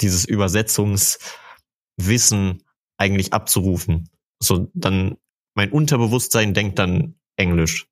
dieses 0.00 0.24
Übersetzungswissen 0.24 2.64
eigentlich 2.96 3.32
abzurufen. 3.32 4.10
So 4.42 4.70
dann 4.74 5.16
mein 5.54 5.70
Unterbewusstsein 5.70 6.54
denkt 6.54 6.78
dann 6.78 7.14
Englisch. 7.36 7.86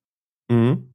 Mhm. 0.49 0.93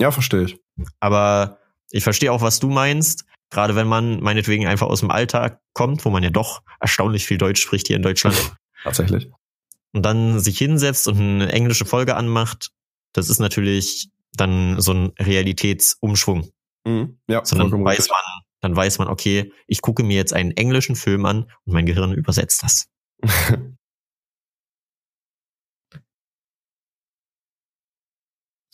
Ja, 0.00 0.10
verstehe 0.10 0.42
ich. 0.44 0.60
Aber 1.00 1.58
ich 1.90 2.04
verstehe 2.04 2.32
auch, 2.32 2.42
was 2.42 2.60
du 2.60 2.68
meinst. 2.68 3.24
Gerade 3.50 3.76
wenn 3.76 3.86
man 3.86 4.20
meinetwegen 4.20 4.66
einfach 4.66 4.88
aus 4.88 5.00
dem 5.00 5.10
Alltag 5.10 5.60
kommt, 5.72 6.04
wo 6.04 6.10
man 6.10 6.22
ja 6.22 6.30
doch 6.30 6.62
erstaunlich 6.80 7.24
viel 7.24 7.38
Deutsch 7.38 7.62
spricht 7.62 7.86
hier 7.86 7.96
in 7.96 8.02
Deutschland 8.02 8.36
Tatsächlich. 8.82 9.30
und 9.92 10.02
dann 10.02 10.40
sich 10.40 10.58
hinsetzt 10.58 11.06
und 11.06 11.18
eine 11.18 11.52
englische 11.52 11.84
Folge 11.84 12.16
anmacht, 12.16 12.70
das 13.12 13.30
ist 13.30 13.38
natürlich 13.38 14.10
dann 14.34 14.80
so 14.80 14.92
ein 14.92 15.12
Realitätsumschwung. 15.18 16.50
Mhm. 16.84 17.18
Ja, 17.28 17.44
Sondern 17.44 17.68
vollkommen 17.68 17.84
weiß 17.84 17.98
richtig. 17.98 18.12
man, 18.12 18.42
dann 18.62 18.76
weiß 18.76 18.98
man, 18.98 19.08
okay, 19.08 19.52
ich 19.68 19.80
gucke 19.80 20.02
mir 20.02 20.16
jetzt 20.16 20.32
einen 20.32 20.50
englischen 20.50 20.96
Film 20.96 21.24
an 21.24 21.44
und 21.64 21.72
mein 21.72 21.86
Gehirn 21.86 22.12
übersetzt 22.12 22.64
das. 22.64 22.88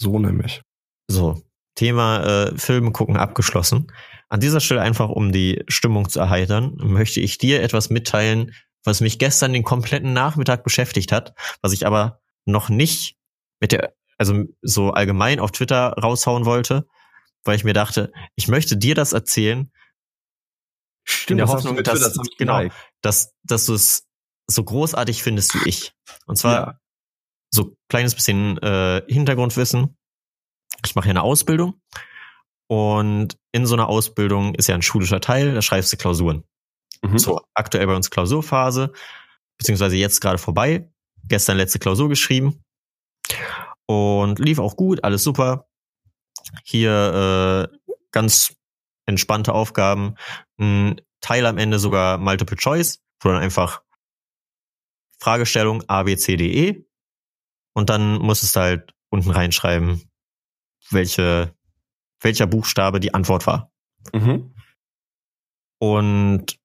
so 0.03 0.19
nämlich. 0.19 0.63
So, 1.09 1.43
Thema 1.75 2.23
äh, 2.25 2.59
Film 2.59 2.93
gucken 2.93 3.17
abgeschlossen. 3.17 3.91
An 4.29 4.41
dieser 4.41 4.61
Stelle 4.61 4.81
einfach, 4.83 5.09
um 5.09 5.33
die 5.33 5.63
Stimmung 5.69 6.09
zu 6.09 6.21
erheitern, 6.21 6.75
möchte 6.77 7.21
ich 7.21 7.39
dir 7.39 7.63
etwas 7.63 7.91
mitteilen, 7.91 8.55
was 8.85 9.01
mich 9.01 9.19
gestern 9.19 9.53
den 9.53 9.63
kompletten 9.63 10.13
Nachmittag 10.13 10.65
beschäftigt 10.65 11.13
hat, 11.13 11.35
was 11.61 11.73
ich 11.73 11.87
aber 11.87 12.21
noch 12.47 12.69
nicht 12.69 13.17
mit 13.61 13.73
der, 13.73 13.95
also 14.19 14.45
so 14.63 14.91
allgemein 14.91 15.39
auf 15.41 15.53
Twitter 15.53 15.93
raushauen 15.93 16.45
wollte, 16.45 16.87
weil 17.45 17.57
ich 17.57 17.65
mir 17.65 17.75
dachte, 17.75 18.13
ich 18.35 18.49
möchte 18.49 18.77
dir 18.77 18.95
das 18.95 19.13
erzählen, 19.13 19.71
Stimmt, 21.05 21.41
der 21.41 21.47
hast 21.49 21.65
du 21.65 21.69
Hoffnung, 21.71 21.85
dass- 21.85 22.01
das 22.01 22.17
genau. 22.39 22.69
dass, 23.01 23.35
dass 23.43 23.67
du 23.67 23.75
es 23.75 24.07
so 24.47 24.65
großartig 24.65 25.23
findest 25.23 25.55
wie 25.55 25.69
ich. 25.69 25.93
Und 26.27 26.37
zwar 26.37 26.55
Ja. 26.55 26.81
So 27.55 27.77
kleines 27.89 28.15
bisschen 28.15 28.59
äh, 28.59 29.03
Hintergrundwissen. 29.09 29.97
Ich 30.85 30.95
mache 30.95 31.07
ja 31.07 31.11
eine 31.11 31.23
Ausbildung 31.23 31.81
und 32.69 33.37
in 33.53 33.67
so 33.67 33.75
einer 33.75 33.89
Ausbildung 33.89 34.55
ist 34.55 34.69
ja 34.69 34.75
ein 34.75 34.83
schulischer 34.83 35.21
Teil, 35.21 35.55
da 35.55 35.63
schreibst 35.63 35.93
du 35.93 35.97
Klausuren. 35.97 36.45
Mhm. 37.03 37.19
So, 37.19 37.41
aktuell 37.55 37.87
bei 37.87 37.95
uns 37.95 38.11
Klausurphase, 38.11 38.93
beziehungsweise 39.59 39.97
jetzt 39.97 40.21
gerade 40.21 40.39
vorbei. 40.39 40.91
Gestern 41.29 41.57
letzte 41.57 41.79
Klausur 41.79 42.09
geschrieben 42.09 42.65
und 43.87 44.39
lief 44.39 44.59
auch 44.59 44.77
gut, 44.77 45.05
alles 45.05 45.23
super. 45.23 45.69
Hier 46.65 47.71
äh, 47.71 47.79
ganz 48.11 48.57
entspannte 49.07 49.53
Aufgaben. 49.53 50.17
Ein 50.59 51.01
Teil 51.21 51.47
am 51.47 51.59
Ende 51.59 51.79
sogar 51.79 52.19
Multiple 52.19 52.57
Choice, 52.57 53.01
wo 53.21 53.29
dann 53.29 53.43
einfach 53.43 53.83
Fragestellung 55.21 55.85
A, 55.89 56.03
B, 56.03 56.17
C, 56.17 56.37
D, 56.37 56.69
E. 56.69 56.85
Und 57.75 57.91
dann 57.91 58.19
musstest 58.19 58.57
du 58.57 58.61
halt 58.61 58.95
unten 59.11 59.31
reinschreiben, 59.31 60.03
welche, 60.91 61.55
welcher 62.21 62.47
Buchstabe 62.47 63.01
die 63.01 63.15
Antwort 63.15 63.47
war. 63.47 63.71
Mhm. 64.13 64.55
Und 65.79 66.59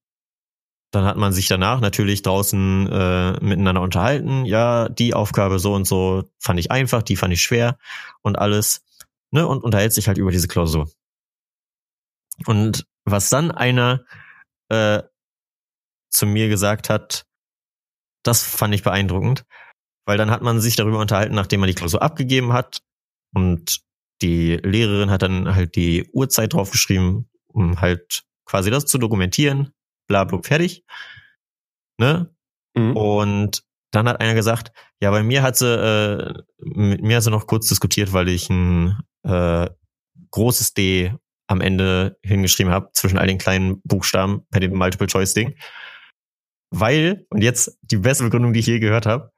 dann 0.91 1.05
hat 1.05 1.17
man 1.17 1.33
sich 1.33 1.47
danach 1.47 1.79
natürlich 1.81 2.21
draußen 2.21 2.87
äh, 2.91 3.31
miteinander 3.43 3.81
unterhalten. 3.81 4.45
Ja, 4.45 4.89
die 4.89 5.13
Aufgabe 5.13 5.59
so 5.59 5.73
und 5.73 5.85
so 5.85 6.29
fand 6.39 6.59
ich 6.59 6.71
einfach, 6.71 7.03
die 7.03 7.15
fand 7.15 7.33
ich 7.33 7.41
schwer 7.41 7.77
und 8.21 8.37
alles. 8.37 8.83
Ne, 9.29 9.45
und 9.45 9.61
unterhält 9.61 9.91
sich 9.91 10.07
halt 10.07 10.17
über 10.17 10.31
diese 10.31 10.47
Klausur. 10.47 10.89
Und 12.45 12.87
was 13.03 13.29
dann 13.29 13.51
einer 13.51 14.05
äh, 14.69 15.03
zu 16.09 16.25
mir 16.25 16.47
gesagt 16.47 16.89
hat, 16.89 17.25
das 18.23 18.43
fand 18.43 18.73
ich 18.73 18.83
beeindruckend, 18.83 19.45
weil 20.07 20.17
dann 20.17 20.31
hat 20.31 20.41
man 20.41 20.61
sich 20.61 20.77
darüber 20.77 20.99
unterhalten, 20.99 21.35
nachdem 21.35 21.59
man 21.59 21.67
die 21.67 21.75
Klausur 21.75 22.01
abgegeben 22.01 22.53
hat 22.53 22.81
und 23.35 23.81
die 24.21 24.55
Lehrerin 24.63 25.11
hat 25.11 25.21
dann 25.21 25.53
halt 25.53 25.75
die 25.75 26.09
Uhrzeit 26.13 26.53
draufgeschrieben, 26.53 27.29
um 27.47 27.81
halt 27.81 28.23
quasi 28.45 28.71
das 28.71 28.85
zu 28.85 28.97
dokumentieren, 28.97 29.73
bla 30.07 30.23
bla 30.23 30.39
fertig. 30.41 30.85
Ne? 31.99 32.33
Mhm. 32.73 32.95
Und 32.95 33.63
dann 33.91 34.07
hat 34.07 34.21
einer 34.21 34.33
gesagt, 34.33 34.71
ja, 35.01 35.11
bei 35.11 35.23
mir 35.23 35.43
hat 35.43 35.57
sie, 35.57 35.67
äh, 35.67 36.41
mit 36.57 37.01
mir 37.01 37.17
hat 37.17 37.23
sie 37.23 37.31
noch 37.31 37.45
kurz 37.45 37.67
diskutiert, 37.67 38.13
weil 38.13 38.29
ich 38.29 38.49
ein 38.49 38.97
äh, 39.23 39.69
großes 40.31 40.73
D 40.73 41.13
am 41.47 41.61
Ende 41.61 42.17
hingeschrieben 42.23 42.71
habe, 42.71 42.89
zwischen 42.93 43.17
all 43.17 43.27
den 43.27 43.37
kleinen 43.37 43.81
Buchstaben 43.83 44.45
bei 44.51 44.59
dem 44.59 44.73
Multiple-Choice-Ding. 44.73 45.55
Weil, 46.69 47.25
und 47.29 47.41
jetzt 47.41 47.77
die 47.81 47.97
beste 47.97 48.23
Begründung, 48.23 48.53
die 48.53 48.59
ich 48.59 48.67
je 48.67 48.79
gehört 48.79 49.05
habe, 49.05 49.31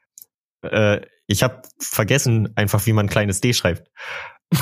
äh, 0.61 1.01
ich 1.27 1.43
habe 1.43 1.61
vergessen 1.79 2.51
einfach, 2.55 2.85
wie 2.85 2.93
man 2.93 3.05
ein 3.05 3.09
kleines 3.09 3.41
D 3.41 3.53
schreibt. 3.53 3.91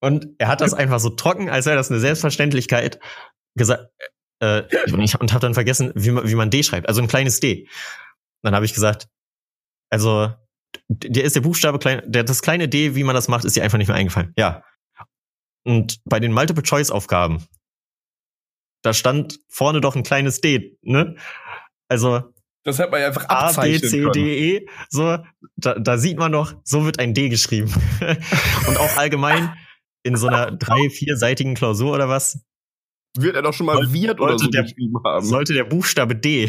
und 0.00 0.28
er 0.38 0.48
hat 0.48 0.60
das 0.60 0.74
einfach 0.74 1.00
so 1.00 1.10
trocken, 1.10 1.50
als 1.50 1.66
wäre 1.66 1.76
das 1.76 1.90
eine 1.90 2.00
Selbstverständlichkeit, 2.00 2.98
gesagt, 3.56 3.88
äh, 4.40 4.62
und 4.92 5.32
habe 5.32 5.40
dann 5.40 5.54
vergessen, 5.54 5.92
wie 5.94 6.10
man, 6.10 6.28
wie 6.28 6.34
man 6.34 6.50
D 6.50 6.62
schreibt, 6.62 6.88
also 6.88 7.02
ein 7.02 7.08
kleines 7.08 7.40
D. 7.40 7.68
Dann 8.42 8.54
habe 8.54 8.64
ich 8.64 8.72
gesagt, 8.72 9.08
also 9.90 10.32
der 10.88 11.24
ist 11.24 11.36
der 11.36 11.42
Buchstabe 11.42 11.78
klein, 11.78 12.02
der, 12.06 12.24
das 12.24 12.42
kleine 12.42 12.68
D, 12.68 12.94
wie 12.94 13.04
man 13.04 13.14
das 13.14 13.28
macht, 13.28 13.44
ist 13.44 13.56
dir 13.56 13.62
einfach 13.62 13.78
nicht 13.78 13.88
mehr 13.88 13.96
eingefallen. 13.96 14.32
Ja. 14.36 14.64
Und 15.64 16.00
bei 16.04 16.20
den 16.20 16.32
Multiple-Choice-Aufgaben, 16.32 17.46
da 18.82 18.94
stand 18.94 19.40
vorne 19.48 19.80
doch 19.80 19.94
ein 19.94 20.04
kleines 20.04 20.40
D, 20.40 20.78
ne? 20.82 21.16
Also 21.90 22.32
das 22.62 22.78
hätte 22.78 22.90
man 22.90 23.00
ja 23.00 23.06
einfach 23.08 23.24
A, 23.28 23.40
B, 23.40 23.46
abzeichnen 23.48 23.90
C, 23.90 24.00
können. 24.00 24.12
D, 24.12 24.56
E, 24.56 24.66
so, 24.90 25.18
da, 25.56 25.74
da 25.78 25.98
sieht 25.98 26.18
man 26.18 26.30
doch, 26.32 26.54
so 26.62 26.84
wird 26.84 26.98
ein 26.98 27.14
D 27.14 27.28
geschrieben. 27.30 27.72
Und 28.68 28.76
auch 28.78 28.96
allgemein 28.96 29.54
in 30.02 30.16
so 30.16 30.26
einer 30.28 30.50
drei-, 30.58 30.90
vierseitigen 30.90 31.54
Klausur 31.54 31.94
oder 31.94 32.08
was, 32.08 32.42
Wird 33.16 33.34
er 33.34 33.42
doch 33.42 33.54
schon 33.54 33.66
mal 33.66 33.76
Sollte- 33.76 33.92
Wirt 33.94 34.20
oder 34.20 34.38
so 34.38 34.46
der- 34.48 34.62
geschrieben 34.64 34.94
haben. 35.04 35.24
sollte 35.26 35.52
der 35.54 35.64
Buchstabe 35.64 36.14
D 36.16 36.48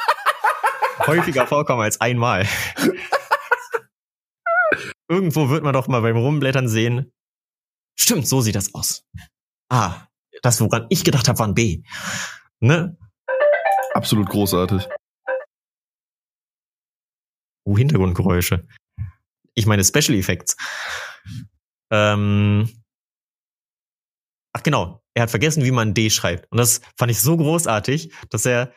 häufiger 1.06 1.46
vorkommen 1.46 1.82
als 1.82 2.00
einmal. 2.00 2.46
Irgendwo 5.08 5.48
wird 5.50 5.62
man 5.62 5.72
doch 5.72 5.86
mal 5.88 6.00
beim 6.02 6.16
Rumblättern 6.16 6.68
sehen. 6.68 7.12
Stimmt, 7.98 8.26
so 8.26 8.40
sieht 8.40 8.56
das 8.56 8.74
aus. 8.74 9.04
Ah, 9.70 10.08
das, 10.42 10.60
woran 10.60 10.86
ich 10.90 11.04
gedacht 11.04 11.28
habe, 11.28 11.38
war 11.38 11.46
ein 11.46 11.54
B. 11.54 11.82
Ne? 12.60 12.96
Absolut 13.96 14.28
großartig. 14.28 14.86
Oh, 17.64 17.78
Hintergrundgeräusche. 17.78 18.68
Ich 19.54 19.64
meine 19.64 19.84
Special 19.84 20.18
Effects. 20.18 20.54
Ähm, 21.90 22.70
ach 24.52 24.62
genau, 24.62 25.02
er 25.14 25.22
hat 25.22 25.30
vergessen, 25.30 25.64
wie 25.64 25.70
man 25.70 25.94
D 25.94 26.10
schreibt. 26.10 26.52
Und 26.52 26.58
das 26.58 26.82
fand 26.98 27.10
ich 27.10 27.22
so 27.22 27.38
großartig, 27.38 28.12
dass 28.28 28.44
er 28.44 28.74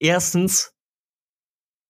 erstens 0.00 0.72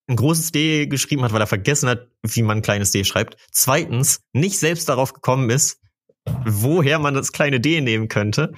ein 0.08 0.16
großes 0.16 0.50
D 0.50 0.86
geschrieben 0.86 1.24
hat, 1.24 1.34
weil 1.34 1.42
er 1.42 1.46
vergessen 1.46 1.90
hat, 1.90 2.08
wie 2.22 2.42
man 2.42 2.58
ein 2.58 2.62
kleines 2.62 2.90
D 2.90 3.04
schreibt. 3.04 3.36
Zweitens 3.52 4.22
nicht 4.32 4.58
selbst 4.58 4.88
darauf 4.88 5.12
gekommen 5.12 5.50
ist, 5.50 5.78
woher 6.46 6.98
man 6.98 7.12
das 7.12 7.32
kleine 7.32 7.60
D 7.60 7.82
nehmen 7.82 8.08
könnte. 8.08 8.54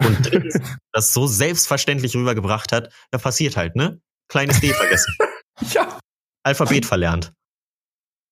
Und 0.00 0.26
drittens 0.30 0.54
das 0.92 1.12
so 1.12 1.26
selbstverständlich 1.26 2.14
rübergebracht 2.16 2.72
hat, 2.72 2.92
da 3.10 3.18
passiert 3.18 3.56
halt, 3.56 3.76
ne? 3.76 4.00
Kleines 4.28 4.60
D 4.60 4.72
vergessen. 4.72 5.14
Ja. 5.74 5.98
Alphabet 6.42 6.86
verlernt. 6.86 7.34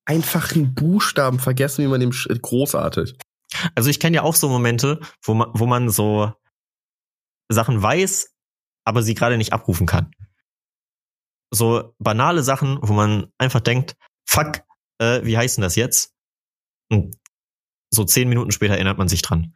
Einfach 0.06 0.54
einen 0.54 0.74
Buchstaben 0.74 1.38
vergessen, 1.38 1.84
wie 1.84 1.88
man 1.88 2.00
dem 2.00 2.08
sch- 2.10 2.40
großartig. 2.40 3.18
Also 3.74 3.90
ich 3.90 4.00
kenne 4.00 4.16
ja 4.16 4.22
auch 4.22 4.34
so 4.34 4.48
Momente, 4.48 4.98
wo 5.22 5.34
man, 5.34 5.50
wo 5.52 5.66
man 5.66 5.90
so 5.90 6.32
Sachen 7.50 7.82
weiß, 7.82 8.34
aber 8.86 9.02
sie 9.02 9.14
gerade 9.14 9.36
nicht 9.36 9.52
abrufen 9.52 9.86
kann. 9.86 10.10
So 11.52 11.94
banale 11.98 12.42
Sachen, 12.42 12.78
wo 12.80 12.94
man 12.94 13.30
einfach 13.36 13.60
denkt, 13.60 13.94
fuck, 14.26 14.62
äh, 15.02 15.22
wie 15.24 15.36
heißt 15.36 15.58
denn 15.58 15.62
das 15.62 15.76
jetzt? 15.76 16.14
Und 16.90 17.14
so 17.92 18.04
zehn 18.04 18.30
Minuten 18.30 18.52
später 18.52 18.74
erinnert 18.74 18.96
man 18.96 19.08
sich 19.08 19.20
dran. 19.20 19.54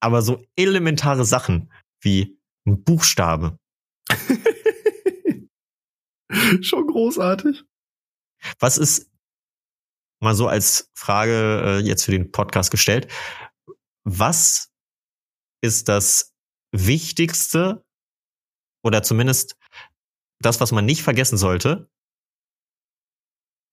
Aber 0.00 0.22
so 0.22 0.44
elementare 0.56 1.24
Sachen 1.24 1.72
wie 2.00 2.38
ein 2.66 2.84
Buchstabe. 2.84 3.58
Schon 6.60 6.86
großartig. 6.86 7.64
Was 8.58 8.78
ist 8.78 9.10
mal 10.20 10.34
so 10.34 10.48
als 10.48 10.90
Frage 10.94 11.62
äh, 11.64 11.78
jetzt 11.80 12.04
für 12.04 12.12
den 12.12 12.30
Podcast 12.30 12.70
gestellt? 12.70 13.10
Was 14.04 14.72
ist 15.62 15.88
das 15.88 16.34
Wichtigste 16.72 17.84
oder 18.84 19.02
zumindest 19.02 19.56
das, 20.40 20.60
was 20.60 20.72
man 20.72 20.84
nicht 20.84 21.02
vergessen 21.02 21.36
sollte, 21.36 21.90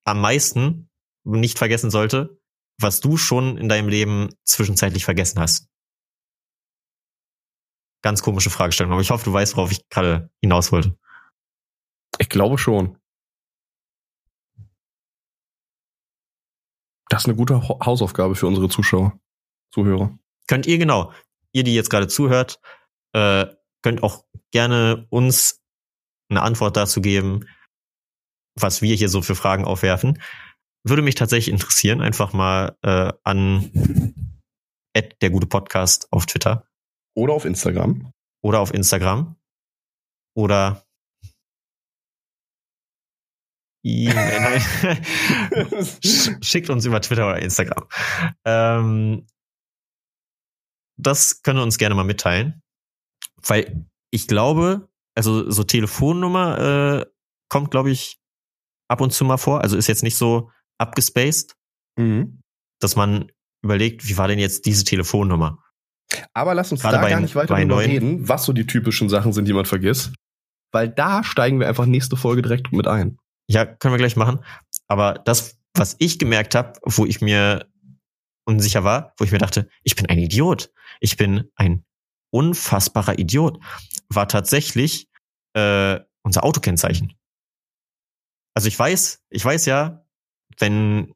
am 0.06 0.22
meisten 0.22 0.90
nicht 1.24 1.58
vergessen 1.58 1.92
sollte, 1.92 2.40
was 2.80 3.00
du 3.00 3.18
schon 3.18 3.58
in 3.58 3.70
deinem 3.70 3.90
Leben 3.90 4.30
zwischenzeitlich 4.44 5.06
vergessen 5.06 5.40
hast? 5.40 5.68
Ganz 8.06 8.22
komische 8.22 8.52
Fragestellung, 8.52 8.92
aber 8.92 9.02
ich 9.02 9.10
hoffe, 9.10 9.26
du 9.26 9.34
weißt, 9.34 9.58
worauf 9.58 9.72
ich 9.72 9.90
gerade 9.90 10.30
hinaus 10.40 10.72
wollte. 10.72 10.96
Ich 12.20 12.30
glaube 12.30 12.60
schon. 12.60 13.00
Das 17.10 17.24
ist 17.24 17.26
eine 17.26 17.36
gute 17.36 17.68
Hausaufgabe 17.68 18.36
für 18.36 18.46
unsere 18.46 18.70
Zuschauer, 18.70 19.20
Zuhörer. 19.74 20.20
könnt 20.48 20.68
ihr 20.68 20.78
genau, 20.78 21.14
ihr, 21.52 21.64
die 21.64 21.74
jetzt 21.74 21.90
gerade 21.90 22.08
zuhört, 22.08 22.60
äh, 23.14 23.48
könnt 23.82 24.04
auch 24.04 24.24
gerne 24.52 25.08
uns 25.10 25.64
eine 26.30 26.44
Antwort 26.44 26.78
dazu 26.78 27.02
geben, 27.02 27.48
was 28.54 28.84
wir 28.84 28.96
hier 28.96 29.10
so 29.10 29.24
für 29.24 29.34
Fragen 29.34 29.66
aufwerfen. 29.66 30.22
Würde 30.84 31.02
mich 31.02 31.16
tatsächlich 31.16 31.52
interessieren, 31.52 32.02
einfach 32.02 32.34
mal 32.34 32.78
äh, 32.84 33.12
an 33.24 33.72
der 34.94 35.32
gute 35.32 35.48
Podcast 35.48 36.08
auf 36.12 36.28
Twitter 36.28 36.68
Oder 37.16 37.34
auf 37.34 37.46
Instagram. 37.46 38.12
oder 38.44 38.60
auf 38.60 38.74
Instagram 38.74 39.36
oder 40.36 40.84
Schickt 46.42 46.70
uns 46.70 46.86
über 46.86 47.02
Twitter 47.02 47.28
oder 47.28 47.42
Instagram. 47.42 47.86
Ähm, 48.46 49.28
das 50.98 51.42
könnt 51.44 51.60
ihr 51.60 51.64
uns 51.64 51.78
gerne 51.78 51.96
mal 51.96 52.04
mitteilen. 52.04 52.62
Weil 53.48 53.86
ich 54.12 54.28
glaube, 54.28 54.90
also 55.16 55.50
so 55.52 55.64
Telefonnummer 55.64 57.02
äh, 57.02 57.06
kommt, 57.50 57.72
glaube 57.72 57.92
ich, 57.92 58.20
ab 58.90 59.02
und 59.02 59.12
zu 59.12 59.26
mal 59.26 59.38
vor. 59.38 59.62
Also 59.62 59.78
ist 59.78 59.88
jetzt 59.88 60.04
nicht 60.04 60.18
so 60.18 60.52
abgespaced, 60.80 61.56
Mhm. 61.98 62.42
dass 62.82 62.98
man 62.98 63.32
überlegt, 63.64 64.06
wie 64.10 64.18
war 64.18 64.28
denn 64.28 64.38
jetzt 64.40 64.66
diese 64.66 64.84
Telefonnummer? 64.84 65.64
Aber 66.34 66.54
lass 66.54 66.72
uns 66.72 66.82
Gerade 66.82 66.98
da 66.98 67.10
gar 67.10 67.20
nicht 67.20 67.36
weiter 67.36 67.56
drüber 67.56 67.80
reden, 67.80 68.28
was 68.28 68.46
so 68.46 68.54
die 68.54 68.66
typischen 68.66 69.10
Sachen 69.10 69.34
sind, 69.34 69.48
die 69.48 69.54
man 69.54 69.66
vergisst. 69.66 70.14
Weil 70.72 70.90
da 70.90 71.24
steigen 71.24 71.60
wir 71.60 71.68
einfach 71.68 71.86
nächste 71.86 72.18
Folge 72.18 72.42
direkt 72.42 72.72
mit 72.72 72.88
ein. 72.88 73.18
Ja, 73.48 73.66
können 73.66 73.94
wir 73.94 73.98
gleich 73.98 74.16
machen. 74.16 74.40
Aber 74.88 75.14
das, 75.14 75.58
was 75.74 75.96
ich 76.00 76.20
gemerkt 76.20 76.56
habe, 76.56 76.74
wo 76.84 77.06
ich 77.06 77.22
mir 77.22 77.68
unsicher 78.46 78.84
war, 78.84 79.14
wo 79.18 79.26
ich 79.26 79.32
mir 79.32 79.38
dachte, 79.38 79.70
ich 79.84 79.96
bin 79.96 80.06
ein 80.08 80.20
Idiot. 80.20 80.72
Ich 81.00 81.18
bin 81.18 81.50
ein 81.56 81.86
unfassbarer 82.32 83.18
Idiot. 83.18 83.60
War 84.10 84.28
tatsächlich 84.28 85.10
äh, 85.54 86.00
unser 86.24 86.44
Autokennzeichen. 86.44 87.14
Also 88.54 88.68
ich 88.68 88.78
weiß, 88.78 89.24
ich 89.30 89.44
weiß 89.44 89.66
ja, 89.66 90.06
wenn 90.60 91.14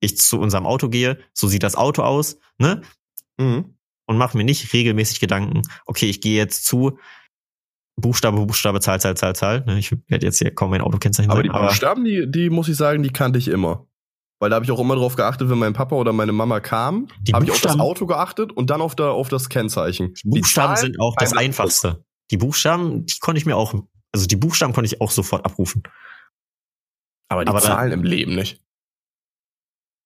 ich 0.00 0.18
zu 0.18 0.38
unserem 0.38 0.66
Auto 0.66 0.88
gehe, 0.88 1.18
so 1.32 1.48
sieht 1.48 1.62
das 1.62 1.76
Auto 1.76 2.02
aus, 2.02 2.38
ne? 2.58 2.82
Mhm. 3.38 3.76
Und 4.06 4.18
mache 4.18 4.36
mir 4.36 4.44
nicht 4.44 4.72
regelmäßig 4.72 5.20
Gedanken, 5.20 5.62
okay, 5.86 6.06
ich 6.06 6.20
gehe 6.20 6.36
jetzt 6.36 6.66
zu 6.66 6.98
Buchstabe, 7.96 8.44
Buchstabe, 8.44 8.80
Zahl, 8.80 9.00
Zahl, 9.00 9.16
Zahl, 9.16 9.34
Zahl. 9.36 9.64
Ne, 9.66 9.78
Ich 9.78 9.92
werde 10.08 10.26
jetzt 10.26 10.38
hier 10.38 10.54
kaum 10.54 10.70
mein 10.70 10.80
Autokennzeichen 10.80 11.30
Aber 11.30 11.42
die 11.42 11.48
sagen, 11.48 11.66
Buchstaben, 11.66 12.04
die, 12.04 12.30
die 12.30 12.50
muss 12.50 12.68
ich 12.68 12.76
sagen, 12.76 13.02
die 13.02 13.10
kannte 13.10 13.38
ich 13.38 13.48
immer. 13.48 13.86
Weil 14.40 14.50
da 14.50 14.56
habe 14.56 14.64
ich 14.64 14.70
auch 14.72 14.80
immer 14.80 14.96
drauf 14.96 15.16
geachtet, 15.16 15.48
wenn 15.48 15.58
mein 15.58 15.72
Papa 15.72 15.94
oder 15.96 16.12
meine 16.12 16.32
Mama 16.32 16.60
kam, 16.60 17.08
Die 17.20 17.32
habe 17.32 17.44
ich 17.44 17.52
auf 17.52 17.60
das 17.60 17.78
Auto 17.78 18.06
geachtet 18.06 18.52
und 18.52 18.68
dann 18.68 18.80
auf, 18.80 18.94
der, 18.96 19.12
auf 19.12 19.28
das 19.28 19.48
Kennzeichen. 19.48 20.14
Die 20.24 20.28
Buchstaben 20.28 20.76
Zahlen, 20.76 20.92
sind 20.92 21.00
auch 21.00 21.14
das 21.16 21.36
Einfachste. 21.36 22.04
Die 22.30 22.36
Buchstaben, 22.36 23.06
die 23.06 23.18
konnte 23.20 23.38
ich 23.38 23.46
mir 23.46 23.56
auch, 23.56 23.74
also 24.12 24.26
die 24.26 24.36
Buchstaben 24.36 24.72
konnte 24.72 24.86
ich 24.86 25.00
auch 25.00 25.12
sofort 25.12 25.44
abrufen. 25.44 25.84
Aber 27.28 27.44
die 27.44 27.48
aber 27.48 27.60
Zahlen 27.60 27.92
im 27.92 28.02
Leben 28.02 28.34
nicht. 28.34 28.60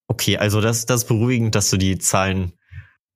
Okay, 0.09 0.37
also 0.37 0.61
das, 0.61 0.87
das 0.87 1.03
ist 1.03 1.09
beruhigend, 1.09 1.55
dass 1.55 1.71
du 1.71 1.77
die 1.77 1.99
Zahlen 1.99 2.57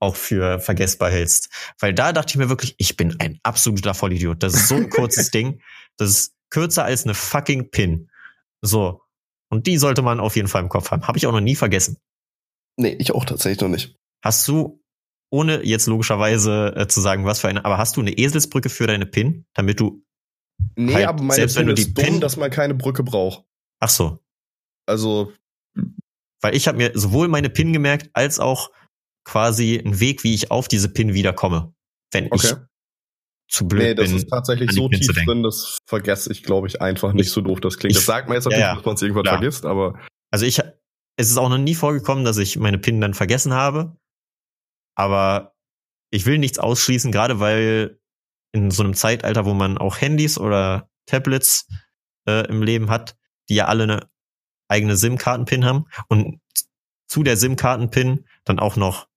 auch 0.03 0.17
für 0.17 0.59
vergessbar 0.61 1.11
hältst. 1.11 1.49
Weil 1.79 1.95
da 1.95 2.13
dachte 2.13 2.31
ich 2.33 2.37
mir 2.37 2.49
wirklich, 2.49 2.75
ich 2.79 2.97
bin 2.97 3.17
ein 3.21 3.39
absoluter 3.43 3.95
Vollidiot. 3.95 4.43
Das 4.43 4.55
ist 4.55 4.69
so 4.69 4.75
ein 4.75 4.91
kurzes 4.91 5.31
Ding. 5.33 5.63
Das 5.97 6.11
ist 6.11 6.35
kürzer 6.51 6.85
als 6.85 7.05
eine 7.05 7.15
fucking 7.15 7.71
Pin. 7.71 8.11
So. 8.61 9.01
Und 9.49 9.67
die 9.67 9.79
sollte 9.79 10.03
man 10.03 10.19
auf 10.21 10.37
jeden 10.37 10.49
Fall 10.49 10.63
im 10.63 10.69
Kopf 10.69 10.91
haben. 10.91 11.07
Habe 11.07 11.19
ich 11.19 11.27
auch 11.27 11.33
noch 11.33 11.41
nie 11.41 11.57
vergessen. 11.57 11.99
Nee, 12.77 12.97
ich 12.99 13.13
auch 13.13 13.25
tatsächlich 13.25 13.61
noch 13.61 13.69
nicht. 13.69 13.97
Hast 14.25 14.47
du 14.49 14.83
ohne 15.31 15.63
jetzt 15.65 15.87
logischerweise 15.87 16.75
äh, 16.77 16.89
zu 16.89 17.01
sagen, 17.01 17.25
was 17.25 17.41
für 17.41 17.49
eine, 17.49 17.65
aber 17.65 17.79
hast 17.79 17.97
du 17.97 18.01
eine 18.01 18.13
Eselsbrücke 18.13 18.69
für 18.69 18.87
deine 18.87 19.07
PIN, 19.07 19.47
damit 19.55 19.81
du, 19.81 20.03
Nee, 20.77 20.95
Halt, 20.95 21.07
aber 21.07 21.23
meine 21.23 21.35
selbst 21.37 21.57
wenn 21.57 21.67
PIN 21.67 21.75
du 21.77 21.81
ist 21.83 21.89
die 21.89 21.95
dumm, 21.95 22.05
PIN- 22.05 22.21
dass 22.21 22.37
man 22.37 22.51
keine 22.51 22.75
Brücke 22.75 23.03
braucht. 23.03 23.45
ach 23.81 23.89
so, 23.89 24.19
Also, 24.87 25.33
weil 26.41 26.55
ich 26.55 26.69
habe 26.69 26.79
mir 26.79 26.93
sowohl 26.95 27.29
meine 27.29 27.51
PIN 27.51 27.73
gemerkt, 27.73 28.11
als 28.13 28.39
auch 28.41 28.71
quasi 29.25 29.79
einen 29.79 30.01
Weg, 30.01 30.25
wie 30.25 30.35
ich 30.35 30.51
auf 30.51 30.69
diese 30.69 30.89
PIN 30.89 31.15
wiederkomme, 31.15 31.75
wenn 32.13 32.27
okay. 32.33 32.47
ich 32.49 32.55
zu 33.55 33.69
blöd 33.69 33.83
Nee, 33.83 33.95
das 33.95 34.09
bin. 34.09 34.17
ist 34.17 34.29
tatsächlich 34.29 34.71
so 34.73 34.89
PIN 34.89 35.01
tief 35.01 35.25
drin, 35.25 35.43
das 35.43 35.79
vergesse 35.87 36.33
ich, 36.33 36.43
glaube 36.43 36.67
ich, 36.69 36.81
einfach 36.81 37.13
nicht 37.13 37.27
Ich- 37.27 37.33
so 37.33 37.41
doof 37.41 37.61
das 37.61 37.77
klingt. 37.79 37.93
ich- 37.93 37.99
Das 37.99 38.07
sagt 38.07 38.29
man 38.29 38.37
jetzt 38.37 38.45
ja, 38.45 38.51
natürlich, 38.51 38.67
ja. 38.69 38.75
dass 38.77 38.85
man 38.85 38.95
es 38.95 39.03
irgendwann 39.03 39.23
Klar. 39.25 39.39
vergisst, 39.39 39.65
aber 39.67 39.99
Also 40.31 40.47
ich, 40.47 40.59
es 41.17 41.31
ist 41.31 41.37
auch 41.37 41.49
noch 41.51 41.59
nie 41.59 41.75
vorgekommen, 41.75 42.25
dass 42.25 42.39
ich 42.39 42.57
meine 42.59 42.79
PIN 42.79 43.01
dann 43.01 43.13
vergessen 43.15 43.53
habe. 43.53 43.97
Aber 44.95 45.55
ich 46.11 46.27
will 46.27 46.39
nichts 46.39 46.59
ausschließen, 46.59 47.13
gerade 47.13 47.41
weil 47.41 47.99
in 48.53 48.71
so 48.71 48.83
einem 48.83 48.95
Zeitalter, 48.95 49.45
wo 49.47 49.55
man 49.55 49.79
auch 49.79 50.01
Handys 50.01 50.39
oder 50.39 50.91
Tablets 51.07 51.67
äh, 52.29 52.47
im 52.49 52.63
Leben 52.63 52.91
hat, 52.91 53.17
die 53.49 53.55
ja 53.57 53.67
alle 53.67 53.85
eine 53.85 54.11
eigene 54.69 54.97
SIM-Karten-PIN 54.97 55.65
haben 55.65 55.87
und 56.09 56.41
zu 57.09 57.23
der 57.23 57.37
SIM-Karten-PIN 57.37 58.27
dann 58.45 58.59
auch 58.59 58.77
noch, 58.77 59.09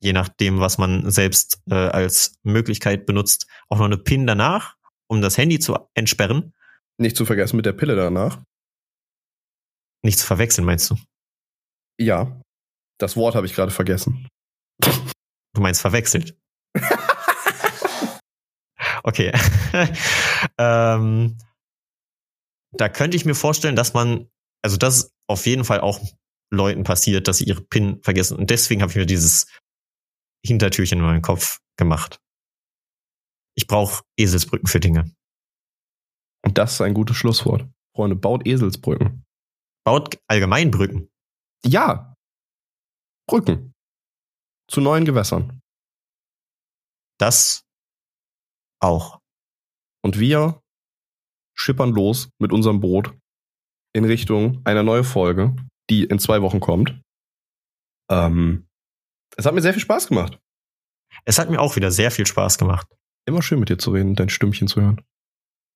je 0.00 0.12
nachdem, 0.12 0.60
was 0.60 0.78
man 0.78 1.10
selbst 1.10 1.60
äh, 1.70 1.74
als 1.74 2.38
Möglichkeit 2.42 3.06
benutzt, 3.06 3.46
auch 3.68 3.78
noch 3.78 3.86
eine 3.86 3.98
PIN 3.98 4.26
danach, 4.26 4.76
um 5.08 5.20
das 5.20 5.38
Handy 5.38 5.58
zu 5.58 5.76
entsperren. 5.94 6.52
nicht 6.98 7.16
zu 7.16 7.24
vergessen 7.24 7.56
mit 7.56 7.66
der 7.66 7.72
Pille 7.72 7.96
danach. 7.96 8.42
Nicht 10.02 10.18
zu 10.18 10.26
verwechseln, 10.26 10.64
meinst 10.64 10.90
du? 10.90 10.96
Ja, 12.00 12.40
das 12.98 13.16
Wort 13.16 13.34
habe 13.34 13.46
ich 13.46 13.54
gerade 13.54 13.72
vergessen. 13.72 14.28
Du 14.80 15.60
meinst 15.60 15.80
verwechselt. 15.80 16.36
okay. 19.02 19.32
ähm, 20.58 21.36
da 22.72 22.88
könnte 22.88 23.16
ich 23.16 23.24
mir 23.24 23.34
vorstellen, 23.34 23.76
dass 23.76 23.94
man, 23.94 24.28
also 24.62 24.76
das 24.76 24.98
ist 24.98 25.12
auf 25.26 25.46
jeden 25.46 25.64
Fall 25.64 25.80
auch 25.80 26.00
Leuten 26.50 26.84
passiert, 26.84 27.28
dass 27.28 27.38
sie 27.38 27.44
ihre 27.44 27.62
PIN 27.62 28.00
vergessen. 28.02 28.36
Und 28.36 28.50
deswegen 28.50 28.82
habe 28.82 28.90
ich 28.90 28.96
mir 28.96 29.06
dieses 29.06 29.46
Hintertürchen 30.44 30.98
in 30.98 31.04
meinem 31.04 31.22
Kopf 31.22 31.60
gemacht. 31.76 32.20
Ich 33.56 33.66
brauche 33.66 34.04
Eselsbrücken 34.16 34.68
für 34.68 34.80
Dinge. 34.80 35.12
Und 36.44 36.58
das 36.58 36.74
ist 36.74 36.80
ein 36.80 36.94
gutes 36.94 37.16
Schlusswort. 37.16 37.68
Freunde, 37.94 38.16
baut 38.16 38.46
Eselsbrücken. 38.46 39.24
Baut 39.84 40.20
allgemein 40.28 40.70
Brücken. 40.70 41.10
Ja. 41.64 42.14
Brücken. 43.28 43.74
Zu 44.70 44.80
neuen 44.80 45.04
Gewässern. 45.04 45.60
Das 47.18 47.64
auch. 48.80 49.20
Und 50.04 50.18
wir 50.18 50.62
schippern 51.56 51.90
los 51.90 52.30
mit 52.38 52.52
unserem 52.52 52.80
Boot 52.80 53.18
in 53.92 54.04
Richtung 54.04 54.64
einer 54.64 54.84
neuen 54.84 55.04
Folge, 55.04 55.56
die 55.90 56.04
in 56.04 56.18
zwei 56.18 56.42
Wochen 56.42 56.60
kommt. 56.60 57.02
Ähm, 58.10 58.67
es 59.36 59.46
hat 59.46 59.54
mir 59.54 59.62
sehr 59.62 59.72
viel 59.72 59.82
Spaß 59.82 60.08
gemacht. 60.08 60.38
Es 61.24 61.38
hat 61.38 61.50
mir 61.50 61.60
auch 61.60 61.76
wieder 61.76 61.90
sehr 61.90 62.10
viel 62.10 62.26
Spaß 62.26 62.58
gemacht. 62.58 62.86
Immer 63.26 63.42
schön 63.42 63.60
mit 63.60 63.68
dir 63.68 63.78
zu 63.78 63.90
reden, 63.90 64.14
dein 64.14 64.28
Stimmchen 64.28 64.68
zu 64.68 64.80
hören. 64.80 65.00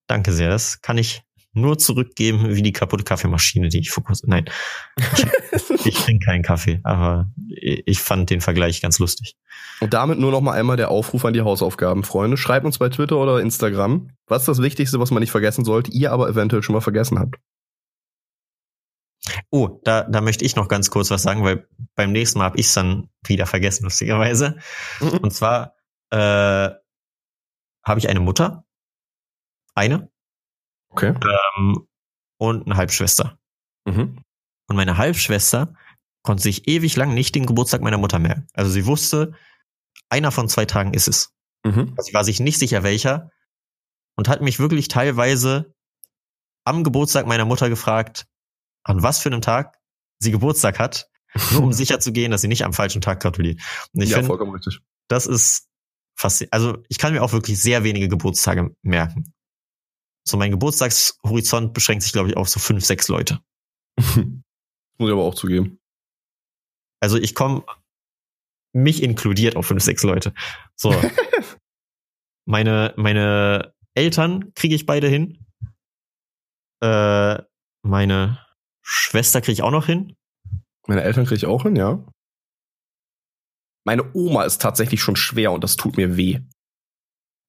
Danke 0.07 0.33
sehr. 0.33 0.49
Das 0.49 0.81
kann 0.81 0.99
ich 0.99 1.23
nur 1.55 1.79
zurückgeben 1.79 2.55
wie 2.55 2.63
die 2.63 2.73
kaputte 2.73 3.05
Kaffeemaschine, 3.05 3.69
die 3.69 3.81
ich 3.81 3.91
vor 3.91 4.03
kurzem. 4.05 4.31
Nein, 4.31 4.47
ich 5.85 5.95
trinke 5.97 6.25
keinen 6.25 6.43
Kaffee, 6.43 6.81
aber 6.83 7.31
ich 7.47 8.01
fand 8.01 8.31
den 8.31 8.41
Vergleich 8.41 8.81
ganz 8.81 8.99
lustig. 8.99 9.37
Und 9.81 9.93
damit 9.93 10.19
nur 10.19 10.31
noch 10.31 10.41
mal 10.41 10.53
einmal 10.53 10.77
der 10.77 10.91
Aufruf 10.91 11.25
an 11.25 11.35
die 11.35 11.43
Hausaufgaben, 11.43 12.05
Freunde. 12.05 12.37
Schreibt 12.37 12.65
uns 12.65 12.79
bei 12.79 12.89
Twitter 12.89 13.19
oder 13.19 13.41
Instagram, 13.41 14.11
was 14.27 14.43
ist 14.43 14.49
das 14.49 14.63
Wichtigste, 14.63 14.99
was 14.99 15.11
man 15.11 15.21
nicht 15.21 15.31
vergessen 15.31 15.65
sollte, 15.65 15.91
ihr 15.91 16.13
aber 16.13 16.29
eventuell 16.29 16.63
schon 16.63 16.75
mal 16.75 16.81
vergessen 16.81 17.19
habt. 17.19 17.37
Oh, 19.51 19.81
da, 19.85 20.03
da 20.03 20.21
möchte 20.21 20.45
ich 20.45 20.57
noch 20.57 20.69
ganz 20.69 20.91
kurz 20.91 21.11
was 21.11 21.23
sagen, 21.23 21.45
weil 21.45 21.69
beim 21.95 22.13
nächsten 22.13 22.39
Mal 22.39 22.47
habe 22.47 22.59
ich 22.59 22.67
es 22.67 22.75
dann 22.75 23.09
wieder 23.25 23.47
vergessen, 23.47 23.85
lustigerweise. 23.85 24.59
Und 25.01 25.33
zwar 25.33 25.77
äh, 26.11 26.71
habe 27.85 27.99
ich 27.99 28.09
eine 28.09 28.21
Mutter, 28.21 28.65
eine, 29.75 30.11
Okay. 30.89 31.15
ähm, 31.57 31.87
und 32.39 32.67
eine 32.67 32.77
Halbschwester. 32.77 33.39
Mhm. 33.85 34.19
Und 34.69 34.77
meine 34.77 34.99
Halbschwester 34.99 35.75
konnte 36.23 36.43
sich 36.43 36.69
ewig 36.69 36.97
lang 36.97 37.15
nicht 37.15 37.35
den 37.35 37.47
Geburtstag 37.47 37.81
meiner 37.81 37.99
Mutter 37.99 38.19
merken. 38.19 38.47
Also 38.53 38.71
sie 38.71 38.87
wusste, 38.87 39.35
einer 40.09 40.31
von 40.33 40.49
zwei 40.49 40.67
Tagen 40.67 40.95
ist 40.95 41.09
es. 41.09 41.33
Mhm. 41.65 41.95
Sie 41.99 42.13
war 42.13 42.25
sich 42.25 42.41
nicht 42.41 42.59
sicher 42.59 42.83
welcher 42.83 43.31
und 44.17 44.29
hat 44.29 44.43
mich 44.43 44.59
wirklich 44.59 44.89
teilweise 44.89 45.75
am 46.65 46.85
Geburtstag 46.85 47.27
meiner 47.27 47.45
Mutter 47.45 47.69
gefragt, 47.69 48.27
an 48.85 49.03
was 49.03 49.19
für 49.21 49.29
einem 49.29 49.41
Tag 49.41 49.79
sie 50.19 50.31
Geburtstag 50.31 50.79
hat, 50.79 51.11
nur 51.53 51.63
um 51.63 51.73
sicher 51.73 52.01
zu 52.01 52.13
gehen, 52.13 52.31
dass 52.31 52.41
sie 52.41 52.49
nicht 52.49 52.65
am 52.65 52.73
falschen 52.73 53.01
Tag 53.01 53.21
gratuliert. 53.21 53.61
Und 53.93 54.03
ich 54.03 54.11
ja, 54.11 54.17
finde, 54.17 54.29
vollkommen 54.29 54.53
richtig. 54.53 54.81
das 55.09 55.27
ist 55.27 55.69
fast, 56.15 56.47
also 56.53 56.79
ich 56.89 56.99
kann 56.99 57.13
mir 57.13 57.23
auch 57.23 57.33
wirklich 57.33 57.61
sehr 57.61 57.85
wenige 57.85 58.09
Geburtstage 58.09 58.75
merken. 58.83 59.33
So 60.25 60.37
mein 60.37 60.53
Geburtstagshorizont 60.53 61.75
beschränkt 61.75 62.05
sich, 62.05 62.13
glaube 62.13 62.29
ich, 62.29 62.37
auf 62.37 62.49
so 62.49 62.61
fünf, 62.61 62.85
sechs 62.85 63.09
Leute. 63.09 63.41
Muss 63.99 65.09
ich 65.09 65.13
aber 65.13 65.25
auch 65.25 65.35
zugeben. 65.35 65.81
Also 67.01 67.19
ich 67.19 67.35
komme 67.35 67.65
mich 68.73 69.03
inkludiert 69.03 69.57
auf 69.57 69.67
fünf, 69.67 69.83
sechs 69.83 70.03
Leute. 70.05 70.33
So. 70.77 70.95
meine, 72.45 72.95
meine 72.97 73.75
Eltern 73.95 74.55
kriege 74.55 74.75
ich 74.75 74.87
beide 74.87 75.09
hin. 75.09 75.45
Äh, 76.81 77.43
meine 77.83 78.47
Schwester 78.83 79.41
kriege 79.41 79.53
ich 79.53 79.63
auch 79.63 79.71
noch 79.71 79.87
hin. 79.87 80.15
Meine 80.87 81.03
Eltern 81.03 81.25
kriege 81.25 81.37
ich 81.37 81.47
auch 81.47 81.63
hin, 81.63 81.77
ja. 81.77 82.05
Meine 83.85 84.15
Oma 84.15 84.45
ist 84.45 84.61
tatsächlich 84.61 85.01
schon 85.03 85.17
schwer 85.17 85.53
und 85.53 85.65
das 85.65 85.77
tut 85.77 85.97
mir 85.97 86.17
weh. 86.17 86.41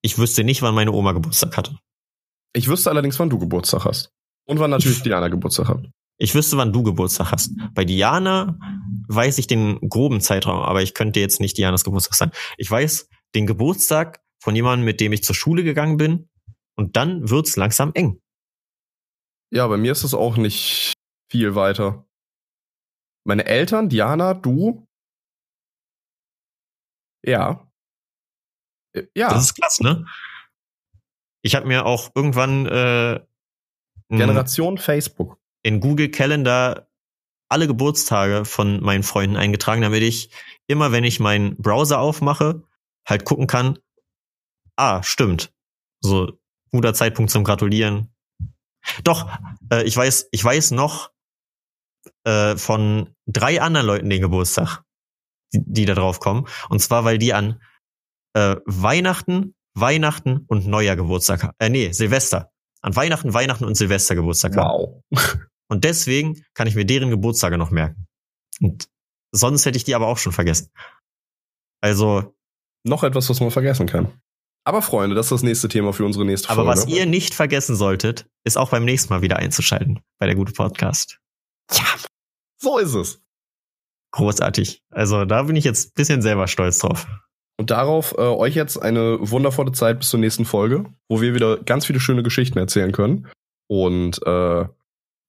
Ich 0.02 0.18
wüsste 0.18 0.44
nicht, 0.44 0.62
wann 0.62 0.76
meine 0.76 0.92
Oma 0.92 1.12
Geburtstag 1.12 1.58
hatte. 1.58 1.78
Ich 2.54 2.68
wüsste 2.68 2.90
allerdings, 2.90 3.18
wann 3.20 3.30
du 3.30 3.40
Geburtstag 3.40 3.86
hast. 3.86 4.10
Und 4.46 4.60
wann 4.60 4.72
natürlich 4.72 5.02
Diana 5.02 5.30
Geburtstag 5.30 5.68
hat. 5.68 5.90
Ich 6.18 6.36
wüsste, 6.36 6.58
wann 6.58 6.74
du 6.74 6.84
Geburtstag 6.84 7.32
hast. 7.32 7.52
Bei 7.74 7.86
Diana 7.86 8.58
weiß 9.08 9.38
ich 9.38 9.48
den 9.48 9.80
groben 9.90 10.22
Zeitraum, 10.22 10.62
aber 10.62 10.82
ich 10.82 10.94
könnte 10.94 11.20
jetzt 11.20 11.40
nicht 11.40 11.58
Dianas 11.58 11.84
Geburtstag 11.84 12.16
sein. 12.16 12.32
Ich 12.58 12.70
weiß 12.70 13.10
den 13.36 13.48
Geburtstag 13.48 14.22
von 14.42 14.56
jemandem, 14.56 14.86
mit 14.86 15.00
dem 15.00 15.14
ich 15.14 15.24
zur 15.24 15.36
Schule 15.36 15.64
gegangen 15.64 15.98
bin. 15.98 16.30
Und 16.76 16.96
dann 16.96 17.30
wird's 17.30 17.56
langsam 17.56 17.92
eng. 17.94 18.20
Ja, 19.52 19.68
bei 19.68 19.78
mir 19.78 19.92
ist 19.92 20.04
es 20.04 20.14
auch 20.14 20.38
nicht 20.38 20.93
viel 21.34 21.56
weiter. 21.56 22.06
Meine 23.26 23.46
Eltern, 23.46 23.90
Diana, 23.90 24.36
du. 24.36 24.88
Ja. 27.26 27.68
Äh, 28.96 29.08
Ja, 29.16 29.30
Das 29.30 29.46
ist 29.46 29.56
krass, 29.60 29.80
ne? 29.80 30.06
Ich 31.42 31.56
habe 31.56 31.66
mir 31.66 31.88
auch 31.88 32.12
irgendwann 32.14 32.68
äh, 32.68 33.20
Generation 34.10 34.78
Facebook. 34.78 35.40
in 35.64 35.80
Google 35.80 36.12
Calendar 36.12 36.88
alle 37.50 37.66
Geburtstage 37.66 38.46
von 38.46 38.80
meinen 38.84 39.02
Freunden 39.04 39.36
eingetragen, 39.36 39.82
damit 39.82 40.04
ich 40.04 40.30
immer, 40.68 40.92
wenn 40.92 41.04
ich 41.04 41.20
meinen 41.20 41.58
Browser 41.58 42.00
aufmache, 42.00 42.62
halt 43.08 43.26
gucken 43.26 43.48
kann, 43.48 43.80
ah, 44.76 45.02
stimmt. 45.02 45.52
So, 46.00 46.40
guter 46.70 46.94
Zeitpunkt 46.94 47.32
zum 47.32 47.44
Gratulieren. 47.44 48.14
Doch, 49.04 49.32
äh, 49.72 49.84
ich 49.84 49.98
weiß, 49.98 50.30
ich 50.32 50.44
weiß 50.44 50.72
noch 50.72 51.12
äh, 52.26 52.58
von 52.58 53.10
drei 53.26 53.62
anderen 53.62 53.88
Leuten 53.88 54.10
den 54.10 54.22
Geburtstag, 54.22 54.84
die, 55.54 55.62
die 55.66 55.86
da 55.86 55.96
drauf 55.96 56.20
kommen. 56.20 56.48
Und 56.70 56.80
zwar, 56.80 57.06
weil 57.06 57.18
die 57.18 57.34
an 57.34 57.62
äh, 58.34 58.56
Weihnachten, 58.66 59.56
Weihnachten 59.76 60.46
und 60.48 60.68
Neujahr 60.68 60.96
Geburtstag 60.96 61.44
haben. 61.44 61.54
Äh, 61.60 61.70
nee, 61.70 61.92
Silvester. 61.92 62.52
An 62.82 62.96
Weihnachten, 62.96 63.34
Weihnachten 63.34 63.66
und 63.66 63.76
Silvester 63.76 64.16
Geburtstag 64.16 64.56
haben. 64.58 64.70
Wow. 64.70 65.04
Und 65.70 65.86
deswegen 65.86 66.44
kann 66.54 66.68
ich 66.68 66.76
mir 66.76 66.86
deren 66.86 67.10
Geburtstage 67.10 67.58
noch 67.58 67.72
merken. 67.72 68.06
Und 68.60 68.90
sonst 69.32 69.66
hätte 69.66 69.78
ich 69.78 69.84
die 69.84 69.96
aber 69.96 70.08
auch 70.08 70.20
schon 70.20 70.32
vergessen. 70.32 70.70
Also, 71.82 72.36
Noch 72.86 73.04
etwas, 73.04 73.30
was 73.30 73.40
man 73.40 73.50
vergessen 73.50 73.88
kann. 73.88 74.22
Aber 74.66 74.82
Freunde, 74.82 75.16
das 75.16 75.28
ist 75.28 75.32
das 75.32 75.44
nächste 75.44 75.68
Thema 75.70 75.92
für 75.92 76.06
unsere 76.06 76.26
nächste 76.26 76.50
aber 76.50 76.66
Folge. 76.66 76.82
was 76.82 76.88
ihr 76.88 77.06
nicht 77.06 77.34
vergessen 77.34 77.76
solltet, 77.76 78.28
ist 78.46 78.58
auch 78.58 78.70
beim 78.70 78.86
nächsten 78.86 79.12
Mal 79.12 79.22
wieder 79.22 79.38
einzuschalten 79.38 80.02
bei 80.20 80.28
der 80.28 80.36
gute 80.36 80.54
Podcast. 80.54 81.20
So 82.64 82.78
ist 82.80 82.96
es. 82.96 83.22
Großartig. 84.12 84.84
Also 84.92 85.26
da 85.26 85.44
bin 85.44 85.56
ich 85.56 85.64
jetzt 85.64 85.90
ein 85.90 85.94
bisschen 85.96 86.22
selber 86.22 86.48
stolz 86.48 86.80
drauf. 86.80 87.08
Und 87.60 87.70
darauf 87.72 88.14
äh, 88.18 88.22
euch 88.22 88.56
jetzt 88.56 88.78
eine 88.78 89.18
wundervolle 89.22 89.72
Zeit 89.72 90.00
bis 90.00 90.10
zur 90.10 90.20
nächsten 90.20 90.46
Folge, 90.46 90.86
wo 91.08 91.22
wir 91.22 91.34
wieder 91.36 91.58
ganz 91.58 91.86
viele 91.86 92.00
schöne 92.00 92.24
Geschichten 92.24 92.58
erzählen 92.58 92.92
können. 92.92 93.28
Und 93.68 94.20
äh, 94.26 94.30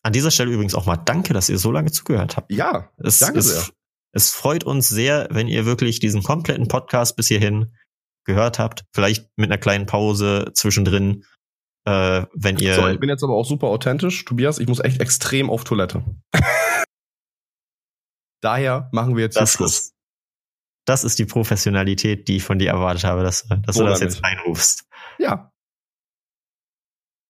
An 0.03 0.13
dieser 0.13 0.31
Stelle 0.31 0.51
übrigens 0.53 0.75
auch 0.75 0.87
mal 0.87 0.97
danke, 0.97 1.33
dass 1.35 1.49
ihr 1.49 1.59
so 1.59 1.71
lange 1.71 1.93
zugehört 1.93 2.37
habt. 2.37 2.53
ja, 2.53 2.91
Es 2.99 3.19
danke 3.19 3.39
ist, 3.39 3.49
sehr. 3.49 3.75
Es 4.13 4.31
freut 4.31 4.65
uns 4.65 4.89
sehr, 4.89 5.29
wenn 5.31 5.49
ihr 5.49 5.67
wirklich 5.67 5.99
diesen 5.99 6.23
kompletten 6.23 6.69
Podcast 6.69 7.17
bis 7.17 7.29
hierhin 7.29 7.75
gehört 8.25 8.59
habt. 8.59 8.85
Vielleicht 8.95 9.29
mit 9.37 9.51
einer 9.51 9.59
kleinen 9.59 9.87
Pause 9.87 10.51
zwischendrin, 10.55 11.25
äh, 11.87 12.25
wenn 12.35 12.59
ihr. 12.59 12.75
So, 12.75 12.89
ich 12.89 13.01
bin 13.01 13.09
jetzt 13.09 13.25
aber 13.25 13.35
auch 13.35 13.47
super 13.47 13.67
authentisch. 13.69 14.25
Tobias, 14.25 14.59
ich 14.59 14.69
muss 14.69 14.81
echt 14.81 15.01
extrem 15.01 15.51
auf 15.51 15.65
Toilette. 15.65 16.05
Daher 18.45 18.91
machen 18.93 19.17
wir 19.17 19.25
jetzt 19.25 19.37
das 19.37 19.53
Schluss. 19.53 19.79
ist, 19.79 19.95
das 20.87 21.03
ist 21.03 21.19
die 21.19 21.25
Professionalität, 21.25 22.29
die 22.29 22.37
ich 22.37 22.45
von 22.45 22.59
dir 22.59 22.69
erwartet 22.69 23.05
habe, 23.05 23.23
dass, 23.23 23.49
dass 23.49 23.77
du 23.77 23.85
das 23.85 24.01
jetzt 24.01 24.17
nicht? 24.17 24.25
reinrufst. 24.25 24.87
Ja. 25.19 25.51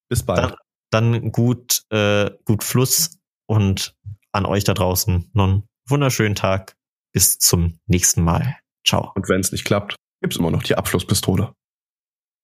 Bis 0.09 0.24
bald. 0.24 0.57
Dann, 0.91 1.12
dann 1.12 1.31
gut, 1.31 1.85
äh, 1.91 2.32
gut 2.45 2.65
Fluss 2.65 3.20
und 3.47 3.97
an 4.32 4.45
euch 4.45 4.65
da 4.65 4.74
draußen 4.74 5.31
noch 5.35 5.45
einen 5.45 5.69
wunderschönen 5.86 6.35
Tag. 6.35 6.77
Bis 7.12 7.39
zum 7.39 7.78
nächsten 7.86 8.24
Mal. 8.24 8.57
Ciao. 8.85 9.12
Und 9.15 9.28
wenn 9.28 9.41
es 9.41 9.53
nicht 9.53 9.65
klappt, 9.65 9.95
gibt's 10.20 10.36
immer 10.36 10.51
noch 10.51 10.65
die 10.65 10.74
Abschlusspistole. 10.74 11.55